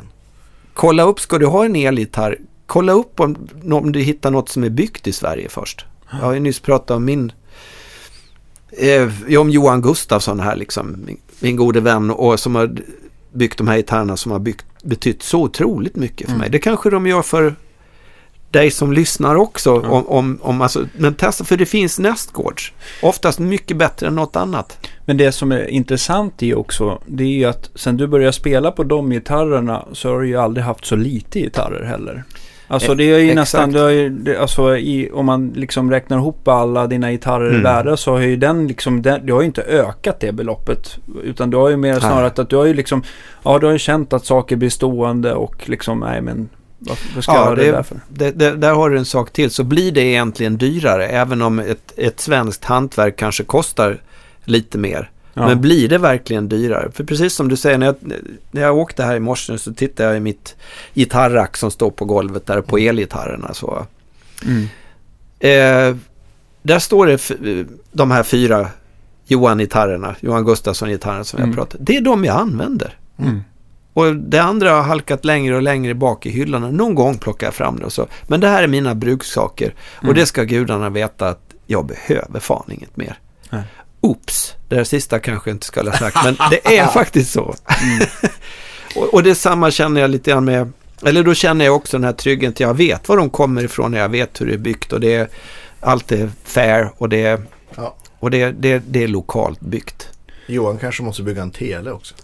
kolla 0.73 1.03
upp, 1.03 1.19
ska 1.19 1.37
du 1.37 1.45
ha 1.45 1.65
en 1.65 1.75
elgitarr, 1.75 2.37
kolla 2.65 2.93
upp 2.93 3.19
om, 3.19 3.47
om 3.71 3.91
du 3.91 4.01
hittar 4.01 4.31
något 4.31 4.49
som 4.49 4.63
är 4.63 4.69
byggt 4.69 5.07
i 5.07 5.13
Sverige 5.13 5.49
först. 5.49 5.85
Jag 6.11 6.17
har 6.17 6.33
ju 6.33 6.39
nyss 6.39 6.59
pratat 6.59 6.91
om 6.91 7.05
min 7.05 7.31
eh, 8.71 9.39
om 9.39 9.49
Johan 9.49 9.81
Gustafsson 9.81 10.39
här 10.39 10.55
liksom, 10.55 10.95
min, 11.05 11.17
min 11.39 11.55
gode 11.55 11.79
vän 11.79 12.11
och 12.11 12.39
som 12.39 12.55
har 12.55 12.77
byggt 13.31 13.57
de 13.57 13.67
här 13.67 13.77
gitarrerna 13.77 14.17
som 14.17 14.31
har 14.31 14.39
byggt, 14.39 14.65
betytt 14.83 15.23
så 15.23 15.41
otroligt 15.41 15.95
mycket 15.95 16.27
för 16.27 16.33
mm. 16.33 16.39
mig. 16.39 16.49
Det 16.49 16.59
kanske 16.59 16.89
de 16.89 17.07
gör 17.07 17.21
för 17.21 17.55
dig 18.51 18.71
som 18.71 18.93
lyssnar 18.93 19.35
också. 19.35 19.75
Mm. 19.75 19.91
Om, 19.91 20.07
om, 20.07 20.39
om, 20.41 20.61
alltså, 20.61 20.87
men 20.97 21.13
testa, 21.13 21.43
för 21.43 21.57
det 21.57 21.65
finns 21.65 21.99
nästgårds. 21.99 22.73
Oftast 23.01 23.39
mycket 23.39 23.77
bättre 23.77 24.07
än 24.07 24.15
något 24.15 24.35
annat. 24.35 24.87
Men 25.05 25.17
det 25.17 25.31
som 25.31 25.51
är 25.51 25.67
intressant 25.67 26.43
i 26.43 26.53
också, 26.53 27.01
det 27.05 27.23
är 27.23 27.27
ju 27.27 27.45
att 27.45 27.69
sen 27.75 27.97
du 27.97 28.07
började 28.07 28.33
spela 28.33 28.71
på 28.71 28.83
de 28.83 29.09
gitarrerna 29.09 29.85
så 29.93 30.09
har 30.09 30.21
du 30.21 30.27
ju 30.27 30.37
aldrig 30.37 30.65
haft 30.65 30.85
så 30.85 30.95
lite 30.95 31.39
gitarrer 31.39 31.83
heller. 31.83 32.23
Alltså 32.67 32.95
det 32.95 33.03
är 33.03 33.19
ju 33.19 33.31
Exakt. 33.31 33.35
nästan, 33.35 33.71
det 33.71 33.93
är 33.93 34.09
det, 34.09 34.37
alltså 34.37 34.77
i, 34.77 35.11
om 35.11 35.25
man 35.25 35.49
liksom 35.55 35.91
räknar 35.91 36.17
ihop 36.17 36.47
alla 36.47 36.87
dina 36.87 37.11
gitarrer 37.11 37.49
mm. 37.49 37.63
värda 37.63 37.97
så 37.97 38.11
har 38.11 38.19
ju 38.19 38.35
den 38.35 38.67
liksom, 38.67 39.01
den, 39.01 39.25
du 39.25 39.33
har 39.33 39.41
ju 39.41 39.47
inte 39.47 39.61
ökat 39.61 40.19
det 40.19 40.31
beloppet. 40.31 40.97
Utan 41.23 41.49
du 41.49 41.57
har 41.57 41.69
ju 41.69 41.77
mer 41.77 41.99
snarare 41.99 42.27
att, 42.27 42.49
du 42.49 42.55
har 42.55 42.65
ju 42.65 42.73
liksom, 42.73 43.03
ja 43.43 43.59
du 43.59 43.65
har 43.65 43.73
ju 43.73 43.79
känt 43.79 44.13
att 44.13 44.25
saker 44.25 44.55
blir 44.55 44.69
stående 44.69 45.33
och 45.33 45.69
liksom, 45.69 45.99
nej 45.99 46.21
men 46.21 46.49
vad, 46.79 47.23
ska 47.23 47.33
ja, 47.33 47.45
jag 47.49 47.57
det, 47.57 47.65
det 47.65 47.71
därför? 47.71 47.99
Det, 48.09 48.31
det, 48.31 48.55
där 48.55 48.73
har 48.73 48.89
du 48.89 48.97
en 48.97 49.05
sak 49.05 49.31
till, 49.31 49.51
så 49.51 49.63
blir 49.63 49.91
det 49.91 50.01
egentligen 50.01 50.57
dyrare 50.57 51.07
även 51.07 51.41
om 51.41 51.59
ett, 51.59 51.93
ett 51.97 52.19
svenskt 52.19 52.65
hantverk 52.65 53.17
kanske 53.17 53.43
kostar 53.43 54.01
lite 54.43 54.77
mer. 54.77 55.09
Ja. 55.37 55.47
Men 55.47 55.61
blir 55.61 55.89
det 55.89 55.97
verkligen 55.97 56.49
dyrare? 56.49 56.91
För 56.91 57.03
precis 57.03 57.33
som 57.33 57.49
du 57.49 57.55
säger, 57.55 57.77
när 57.77 57.85
jag, 57.85 57.95
när 58.51 58.61
jag 58.61 58.77
åkte 58.77 59.03
här 59.03 59.15
i 59.15 59.19
morse 59.19 59.57
så 59.57 59.73
tittade 59.73 60.09
jag 60.09 60.17
i 60.17 60.19
mitt 60.19 60.55
gitarrack 60.93 61.57
som 61.57 61.71
står 61.71 61.91
på 61.91 62.05
golvet 62.05 62.45
där 62.45 62.61
på 62.61 62.77
mm. 62.77 62.89
elgitarrerna. 62.89 63.53
Så. 63.53 63.85
Mm. 64.45 64.67
Eh, 65.39 65.97
där 66.61 66.79
står 66.79 67.07
det 67.07 67.31
de 67.91 68.11
här 68.11 68.23
fyra 68.23 68.67
Johan-gitarrerna, 69.27 70.15
Johan 70.19 70.45
Gustafsson-gitarrerna 70.45 71.23
som 71.23 71.39
mm. 71.39 71.49
jag 71.49 71.57
pratade 71.57 71.83
Det 71.83 71.97
är 71.97 72.01
de 72.01 72.25
jag 72.25 72.37
använder. 72.37 72.97
Mm. 73.19 73.41
Och 73.93 74.15
det 74.15 74.39
andra 74.39 74.71
har 74.71 74.81
halkat 74.81 75.25
längre 75.25 75.55
och 75.55 75.61
längre 75.61 75.93
bak 75.93 76.25
i 76.25 76.29
hyllorna. 76.29 76.71
Någon 76.71 76.95
gång 76.95 77.17
plockar 77.17 77.47
jag 77.47 77.53
fram 77.53 77.79
det 77.79 77.85
och 77.85 77.93
så. 77.93 78.07
Men 78.27 78.39
det 78.39 78.47
här 78.47 78.63
är 78.63 78.67
mina 78.67 78.95
brukssaker. 78.95 79.73
Och 79.97 80.03
mm. 80.03 80.15
det 80.15 80.25
ska 80.25 80.43
gudarna 80.43 80.89
veta 80.89 81.27
att 81.27 81.53
jag 81.65 81.85
behöver 81.85 82.39
fan 82.39 82.71
inget 82.71 82.97
mer. 82.97 83.19
Nej. 83.49 83.63
Oops, 84.07 84.55
det 84.67 84.75
där 84.75 84.83
sista 84.83 85.19
kanske 85.19 85.49
jag 85.49 85.55
inte 85.55 85.65
skulle 85.65 85.91
ha 85.91 85.97
sagt, 85.97 86.17
men 86.23 86.37
det 86.51 86.77
är 86.77 86.87
faktiskt 86.87 87.31
så. 87.31 87.55
Mm. 87.83 88.07
och, 88.95 89.13
och 89.13 89.23
det 89.23 89.35
samma 89.35 89.71
känner 89.71 90.01
jag 90.01 90.09
lite 90.09 90.31
grann 90.31 90.45
med, 90.45 90.71
eller 91.05 91.23
då 91.23 91.33
känner 91.33 91.65
jag 91.65 91.75
också 91.75 91.97
den 91.97 92.03
här 92.03 92.13
tryggheten. 92.13 92.67
Jag 92.67 92.73
vet 92.73 93.09
var 93.09 93.17
de 93.17 93.29
kommer 93.29 93.63
ifrån 93.63 93.93
jag 93.93 94.09
vet 94.09 94.41
hur 94.41 94.45
det 94.45 94.53
är 94.53 94.57
byggt 94.57 94.93
och 94.93 94.99
det 94.99 95.15
är, 95.15 95.29
allt 95.79 96.11
är 96.11 96.31
fair 96.43 96.91
och 96.97 97.09
det 97.09 97.25
är, 97.25 97.41
ja. 97.75 97.95
och 98.19 98.31
det, 98.31 98.51
det, 98.51 98.83
det 98.87 99.03
är 99.03 99.07
lokalt 99.07 99.59
byggt. 99.59 100.09
Johan 100.45 100.77
kanske 100.77 101.03
måste 101.03 101.23
bygga 101.23 101.41
en 101.41 101.51
tele 101.51 101.91
också. 101.91 102.15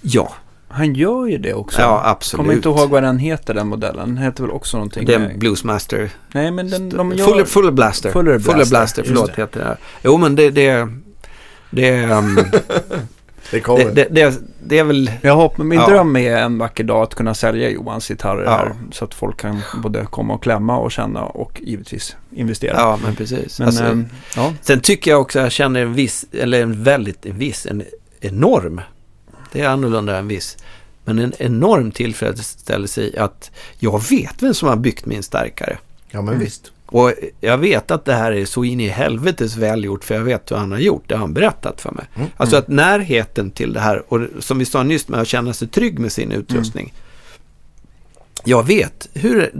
Ja, 0.00 0.34
han 0.74 0.94
gör 0.94 1.26
ju 1.26 1.38
det 1.38 1.54
också. 1.54 1.80
Ja, 1.80 2.02
absolut. 2.04 2.40
Kommer 2.40 2.54
inte 2.54 2.68
ihåg 2.68 2.90
vad 2.90 3.02
den 3.02 3.18
heter, 3.18 3.54
den 3.54 3.66
modellen. 3.66 4.14
Den 4.14 4.18
heter 4.18 4.42
väl 4.42 4.52
också 4.52 4.76
någonting. 4.76 5.06
Det 5.06 5.14
är 5.14 5.38
Bluesmaster. 5.38 6.10
Nej, 6.32 6.50
men 6.50 6.70
den, 6.70 6.88
de 6.88 7.12
gör... 7.12 7.26
Fuller, 7.26 7.44
Fuller 7.44 7.70
Blaster. 7.70 8.10
Fuller 8.10 8.38
Blaster, 8.38 8.52
Fuller 8.52 8.66
Blaster 8.66 9.02
förlåt, 9.06 9.36
det. 9.36 9.42
heter 9.42 9.60
det. 9.60 9.76
Jo, 10.02 10.16
men 10.16 10.36
det... 10.36 10.50
det, 10.50 10.88
det 11.70 12.06
um, 12.06 12.38
det 13.50 13.60
kommer. 13.60 13.84
Det, 13.84 14.08
det, 14.10 14.40
det, 14.62 14.78
är 14.78 14.84
väl... 14.84 15.10
Jag 15.22 15.36
hoppas, 15.36 15.64
min 15.64 15.78
ja. 15.78 15.88
dröm 15.88 16.16
är 16.16 16.36
en 16.36 16.58
vacker 16.58 16.84
dag 16.84 17.02
att 17.02 17.14
kunna 17.14 17.34
sälja 17.34 17.70
Johans 17.70 18.08
gitarrer 18.08 18.44
ja. 18.44 18.50
här. 18.50 18.74
Så 18.92 19.04
att 19.04 19.14
folk 19.14 19.40
kan 19.40 19.60
både 19.82 20.06
komma 20.06 20.34
och 20.34 20.42
klämma 20.42 20.78
och 20.78 20.92
känna 20.92 21.22
och 21.22 21.60
givetvis 21.64 22.16
investera. 22.30 22.76
Ja, 22.76 22.98
men 23.04 23.16
precis. 23.16 23.58
Men, 23.58 23.68
alltså, 23.68 23.84
ähm, 23.84 24.06
ja. 24.36 24.52
Sen 24.60 24.80
tycker 24.80 25.10
jag 25.10 25.20
också 25.20 25.38
att 25.38 25.42
jag 25.42 25.52
känner 25.52 25.82
en 25.82 25.94
viss, 25.94 26.26
eller 26.32 26.62
en 26.62 26.82
väldigt, 26.82 27.26
en 27.26 27.38
viss, 27.38 27.66
en 27.66 27.82
enorm, 28.20 28.80
det 29.54 29.60
är 29.60 29.68
annorlunda 29.68 30.18
än 30.18 30.28
viss, 30.28 30.56
men 31.04 31.18
en 31.18 31.32
enorm 31.38 31.90
tillfredsställelse 31.90 33.02
i 33.02 33.18
att 33.18 33.50
jag 33.78 34.08
vet 34.10 34.42
vem 34.42 34.54
som 34.54 34.68
har 34.68 34.76
byggt 34.76 35.06
min 35.06 35.22
stärkare. 35.22 35.78
Ja, 36.10 36.22
men 36.22 36.34
mm. 36.34 36.44
visst. 36.44 36.72
Och 36.86 37.12
jag 37.40 37.58
vet 37.58 37.90
att 37.90 38.04
det 38.04 38.14
här 38.14 38.32
är 38.32 38.44
så 38.44 38.64
in 38.64 38.80
i 38.80 38.88
helvetes 38.88 39.56
välgjort 39.56 40.04
för 40.04 40.14
jag 40.14 40.22
vet 40.22 40.50
hur 40.50 40.56
han 40.56 40.72
har 40.72 40.78
gjort. 40.78 41.02
Det 41.06 41.14
har 41.14 41.20
han 41.20 41.34
berättat 41.34 41.80
för 41.80 41.90
mig. 41.90 42.04
Mm. 42.14 42.28
Alltså 42.36 42.56
att 42.56 42.68
närheten 42.68 43.50
till 43.50 43.72
det 43.72 43.80
här 43.80 44.12
och 44.12 44.20
som 44.38 44.58
vi 44.58 44.64
sa 44.64 44.82
nyss 44.82 45.08
med 45.08 45.20
att 45.20 45.28
känna 45.28 45.52
sig 45.52 45.68
trygg 45.68 45.98
med 45.98 46.12
sin 46.12 46.32
utrustning. 46.32 46.84
Mm. 46.84 47.00
Jag 48.44 48.66
vet 48.66 49.08
hur 49.14 49.50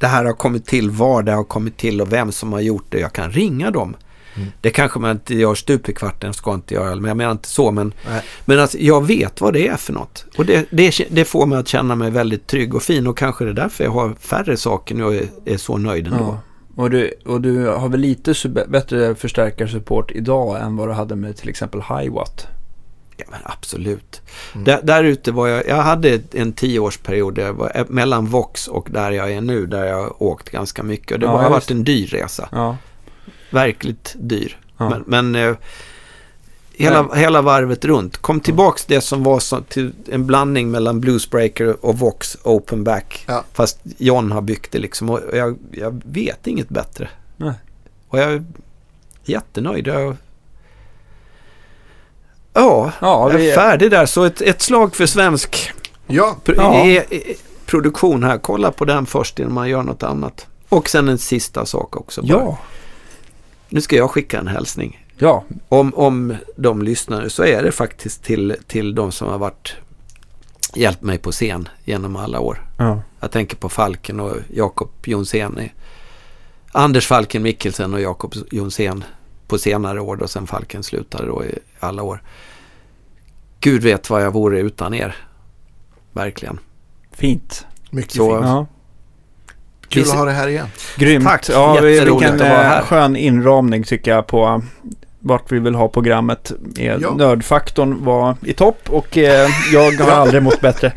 det 0.00 0.06
här 0.06 0.24
har 0.24 0.32
kommit 0.32 0.66
till, 0.66 0.90
var 0.90 1.22
det 1.22 1.32
har 1.32 1.44
kommit 1.44 1.76
till 1.76 2.00
och 2.00 2.12
vem 2.12 2.32
som 2.32 2.52
har 2.52 2.60
gjort 2.60 2.86
det. 2.88 3.00
Jag 3.00 3.12
kan 3.12 3.30
ringa 3.30 3.70
dem. 3.70 3.96
Mm. 4.34 4.48
Det 4.60 4.70
kanske 4.70 4.98
man 4.98 5.10
inte 5.10 5.34
gör 5.34 5.54
stup 5.54 5.88
i 5.88 5.92
kvarten, 5.92 6.34
ska 6.34 6.54
inte 6.54 6.74
göra, 6.74 6.94
men 6.94 7.04
jag 7.04 7.16
menar 7.16 7.32
inte 7.32 7.48
så. 7.48 7.70
Men, 7.70 7.94
men 8.44 8.60
alltså, 8.60 8.78
jag 8.78 9.06
vet 9.06 9.40
vad 9.40 9.52
det 9.52 9.68
är 9.68 9.76
för 9.76 9.92
något. 9.92 10.26
Och 10.38 10.46
det, 10.46 10.66
det, 10.70 11.06
det, 11.10 11.24
får 11.24 11.46
mig 11.46 11.58
att 11.58 11.68
känna 11.68 11.94
mig 11.94 12.10
väldigt 12.10 12.46
trygg 12.46 12.74
och 12.74 12.82
fin 12.82 13.06
och 13.06 13.18
kanske 13.18 13.44
det 13.44 13.50
är 13.50 13.54
därför 13.54 13.84
jag 13.84 13.90
har 13.90 14.14
färre 14.20 14.56
saker 14.56 14.94
nu 14.94 15.04
och 15.04 15.14
är, 15.14 15.26
är 15.44 15.56
så 15.56 15.76
nöjd 15.76 16.06
ändå. 16.06 16.18
Ja. 16.18 16.38
Och 16.76 16.90
du, 16.90 17.12
och 17.26 17.40
du 17.40 17.66
har 17.66 17.88
väl 17.88 18.00
lite 18.00 18.34
bättre 18.68 19.14
förstärkarsupport 19.14 20.10
idag 20.10 20.60
än 20.62 20.76
vad 20.76 20.88
du 20.88 20.92
hade 20.92 21.16
med 21.16 21.36
till 21.36 21.48
exempel 21.48 21.82
Hiwatt? 21.82 22.46
Ja 23.16 23.24
men 23.30 23.40
absolut. 23.44 24.22
Mm. 24.52 24.64
Där, 24.64 24.80
där 24.82 25.04
ute 25.04 25.32
var 25.32 25.48
jag, 25.48 25.68
jag 25.68 25.76
hade 25.76 26.20
en 26.32 26.52
tioårsperiod 26.52 27.34
där 27.34 27.42
jag 27.42 27.52
var, 27.52 27.72
eh, 27.74 27.84
mellan 27.88 28.26
Vox 28.26 28.68
och 28.68 28.88
där 28.90 29.10
jag 29.10 29.32
är 29.32 29.40
nu, 29.40 29.66
där 29.66 29.84
jag 29.84 30.02
har 30.02 30.22
åkt 30.22 30.50
ganska 30.50 30.82
mycket. 30.82 31.12
Och 31.12 31.18
det 31.18 31.26
ja, 31.26 31.42
har 31.42 31.50
varit 31.50 31.70
en 31.70 31.84
dyr 31.84 32.06
resa. 32.06 32.48
Ja. 32.52 32.76
Verkligt 33.52 34.14
dyr. 34.18 34.58
Ja. 34.78 34.88
Men, 34.88 35.04
men 35.06 35.34
eh, 35.34 35.56
hela, 36.72 37.14
hela 37.14 37.42
varvet 37.42 37.84
runt. 37.84 38.16
Kom 38.16 38.40
tillbaks 38.40 38.84
det 38.84 39.00
som 39.00 39.22
var 39.22 39.40
så, 39.40 39.60
till 39.60 39.92
en 40.10 40.26
blandning 40.26 40.70
mellan 40.70 41.00
Bluesbreaker 41.00 41.86
och 41.86 41.98
Vox 41.98 42.36
Open 42.42 42.84
Back. 42.84 43.24
Ja. 43.28 43.44
Fast 43.52 43.78
John 43.98 44.32
har 44.32 44.42
byggt 44.42 44.72
det 44.72 44.78
liksom. 44.78 45.10
Och 45.10 45.20
jag, 45.32 45.58
jag 45.70 46.02
vet 46.04 46.46
inget 46.46 46.68
bättre. 46.68 47.08
Nej. 47.36 47.54
Och 48.08 48.18
jag 48.18 48.32
är 48.32 48.44
jättenöjd. 49.24 49.86
Jag, 49.86 50.16
Ja, 52.54 52.92
ja 53.00 53.32
jag 53.32 53.44
är 53.44 53.56
färdig 53.56 53.90
där. 53.90 54.06
Så 54.06 54.24
ett, 54.24 54.40
ett 54.40 54.62
slag 54.62 54.96
för 54.96 55.06
svensk 55.06 55.72
ja. 56.06 56.36
Pro 56.44 56.54
ja. 56.56 56.86
E 56.86 57.04
e 57.10 57.34
produktion 57.66 58.24
här. 58.24 58.38
Kolla 58.38 58.72
på 58.72 58.84
den 58.84 59.06
först 59.06 59.38
innan 59.38 59.52
man 59.52 59.68
gör 59.68 59.82
något 59.82 60.02
annat. 60.02 60.46
Och 60.68 60.88
sen 60.88 61.08
en 61.08 61.18
sista 61.18 61.66
sak 61.66 61.96
också. 61.96 62.22
Bara. 62.22 62.28
Ja. 62.28 62.58
Nu 63.72 63.80
ska 63.80 63.96
jag 63.96 64.10
skicka 64.10 64.38
en 64.38 64.46
hälsning. 64.46 65.06
Ja. 65.18 65.44
Om, 65.68 65.94
om 65.94 66.36
de 66.56 66.82
lyssnar 66.82 67.28
så 67.28 67.44
är 67.44 67.62
det 67.62 67.72
faktiskt 67.72 68.22
till, 68.22 68.56
till 68.66 68.94
de 68.94 69.12
som 69.12 69.28
har 69.28 69.38
varit 69.38 69.76
hjälpt 70.74 71.02
mig 71.02 71.18
på 71.18 71.32
scen 71.32 71.68
genom 71.84 72.16
alla 72.16 72.40
år. 72.40 72.66
Ja. 72.78 73.02
Jag 73.20 73.30
tänker 73.30 73.56
på 73.56 73.68
Falken 73.68 74.20
och 74.20 74.36
Jakob 74.54 74.90
Jonsén. 75.04 75.68
Anders 76.72 77.06
Falken 77.06 77.42
Mikkelsen 77.42 77.94
och 77.94 78.00
Jakob 78.00 78.34
Jonsén 78.50 79.04
på 79.46 79.58
senare 79.58 80.00
år 80.00 80.16
då 80.16 80.28
sen 80.28 80.46
Falken 80.46 80.82
slutade 80.82 81.26
då 81.26 81.44
i 81.44 81.58
alla 81.80 82.02
år. 82.02 82.22
Gud 83.60 83.82
vet 83.82 84.10
vad 84.10 84.22
jag 84.22 84.30
vore 84.30 84.60
utan 84.60 84.94
er. 84.94 85.16
Verkligen. 86.12 86.60
Fint. 87.12 87.66
Mycket 87.90 88.12
Så, 88.12 88.30
fint. 88.30 88.46
Ja. 88.46 88.66
Kul 89.92 90.02
att 90.02 90.16
ha 90.16 90.24
det 90.24 90.32
här 90.32 90.48
igen. 90.48 90.66
Grymt. 90.96 91.24
Tack. 91.24 91.48
Ja, 91.48 91.80
vilken 91.80 92.34
att 92.34 92.40
vara 92.40 92.50
här. 92.50 92.78
Eh, 92.78 92.84
skön 92.84 93.16
inramning 93.16 93.84
tycker 93.84 94.10
jag 94.10 94.26
på 94.26 94.62
vart 95.18 95.52
vi 95.52 95.58
vill 95.58 95.74
ha 95.74 95.88
programmet. 95.88 96.52
Ja. 96.74 97.14
Nördfaktorn 97.16 98.04
var 98.04 98.36
i 98.44 98.52
topp 98.52 98.80
och 98.88 99.18
eh, 99.18 99.48
jag 99.72 99.92
har 99.92 100.10
aldrig 100.10 100.42
mått 100.42 100.60
bättre. 100.60 100.92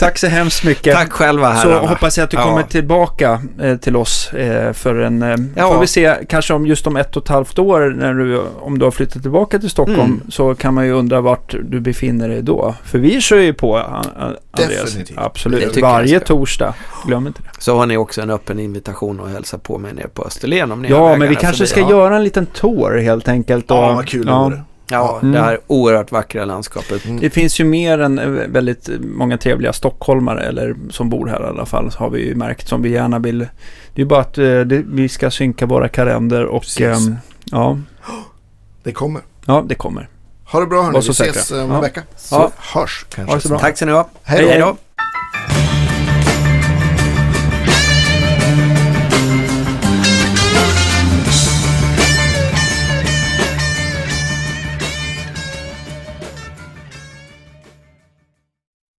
Tack 0.00 0.18
så 0.18 0.26
hemskt 0.26 0.64
mycket. 0.64 0.94
Tack 0.94 1.12
själva 1.12 1.48
herrarna. 1.48 1.80
Så 1.80 1.86
hoppas 1.86 2.18
jag 2.18 2.24
att 2.24 2.30
du 2.30 2.36
ja. 2.36 2.42
kommer 2.42 2.62
tillbaka 2.62 3.42
eh, 3.60 3.76
till 3.76 3.96
oss 3.96 4.32
eh, 4.32 4.72
för 4.72 4.94
en... 4.94 5.22
Eh, 5.22 5.36
ja. 5.56 5.68
Får 5.68 5.80
vi 5.80 5.86
se, 5.86 6.16
kanske 6.28 6.54
om 6.54 6.66
just 6.66 6.86
om 6.86 6.96
ett 6.96 7.16
och 7.16 7.22
ett 7.22 7.28
halvt 7.28 7.58
år 7.58 7.94
när 7.96 8.14
du, 8.14 8.40
om 8.60 8.78
du 8.78 8.84
har 8.84 8.90
flyttat 8.90 9.22
tillbaka 9.22 9.58
till 9.58 9.70
Stockholm 9.70 10.00
mm. 10.00 10.20
så 10.30 10.54
kan 10.54 10.74
man 10.74 10.86
ju 10.86 10.92
undra 10.92 11.20
vart 11.20 11.54
du 11.62 11.80
befinner 11.80 12.28
dig 12.28 12.42
då. 12.42 12.74
För 12.84 12.98
vi 12.98 13.20
kör 13.20 13.36
ju 13.36 13.52
på 13.52 13.76
Andreas. 13.76 14.84
Definitivt. 14.84 15.18
Absolut. 15.18 15.76
Varje 15.76 16.20
torsdag. 16.20 16.74
Glöm 17.06 17.26
inte 17.26 17.42
det. 17.42 17.62
Så 17.62 17.78
har 17.78 17.86
ni 17.86 17.96
också 17.96 18.20
en 18.22 18.30
öppen 18.30 18.58
invitation 18.58 19.20
att 19.20 19.30
hälsa 19.30 19.58
på 19.58 19.78
mig 19.78 19.94
nere 19.94 20.08
på 20.08 20.24
Österlen 20.24 20.72
om 20.72 20.82
ni 20.82 20.88
Ja, 20.88 21.16
men 21.16 21.28
vi 21.28 21.34
kanske 21.34 21.66
ska 21.66 21.80
ja. 21.80 21.90
göra 21.90 22.16
en 22.16 22.24
liten 22.24 22.46
tour 22.46 22.98
helt 22.98 23.28
enkelt. 23.28 23.70
Och, 23.70 23.76
ja, 23.76 23.92
vad 23.92 24.08
kul 24.08 24.26
det 24.26 24.32
vore. 24.32 24.62
Ja, 24.90 25.18
mm. 25.22 25.32
det 25.32 25.40
här 25.40 25.60
oerhört 25.66 26.12
vackra 26.12 26.44
landskapet. 26.44 27.04
Mm. 27.04 27.20
Det 27.20 27.30
finns 27.30 27.60
ju 27.60 27.64
mer 27.64 27.98
än 27.98 28.18
eh, 28.18 28.26
väldigt 28.26 28.88
många 29.00 29.38
trevliga 29.38 29.72
stockholmare, 29.72 30.40
eller 30.40 30.76
som 30.90 31.10
bor 31.10 31.26
här 31.26 31.40
i 31.40 31.46
alla 31.46 31.66
fall, 31.66 31.90
har 31.96 32.10
vi 32.10 32.26
ju 32.26 32.34
märkt 32.34 32.68
som 32.68 32.82
vi 32.82 32.90
gärna 32.90 33.18
vill. 33.18 33.48
Det 33.94 34.02
är 34.02 34.06
bara 34.06 34.20
att 34.20 34.38
eh, 34.38 34.60
det, 34.60 34.82
vi 34.86 35.08
ska 35.08 35.30
synka 35.30 35.66
våra 35.66 35.88
kalender 35.88 36.44
och 36.44 36.80
eh, 36.80 36.98
ja. 37.44 37.78
Det 38.82 38.92
kommer. 38.92 39.22
Ja, 39.46 39.64
det 39.66 39.74
kommer. 39.74 40.08
Ha 40.44 40.60
det 40.60 40.66
bra 40.66 40.82
hörni, 40.82 41.00
vi 41.00 41.10
ses 41.10 41.50
om 41.50 41.58
en 41.58 41.70
ja. 41.70 41.80
vecka. 41.80 42.02
Så 42.16 42.34
ja. 42.34 42.50
hörs 42.56 43.06
kanske. 43.08 43.48
Tack 43.48 43.76
ska 43.76 43.86
ni 43.86 43.92
ha. 43.92 44.08
Hej 44.22 44.58
då. 44.58 44.76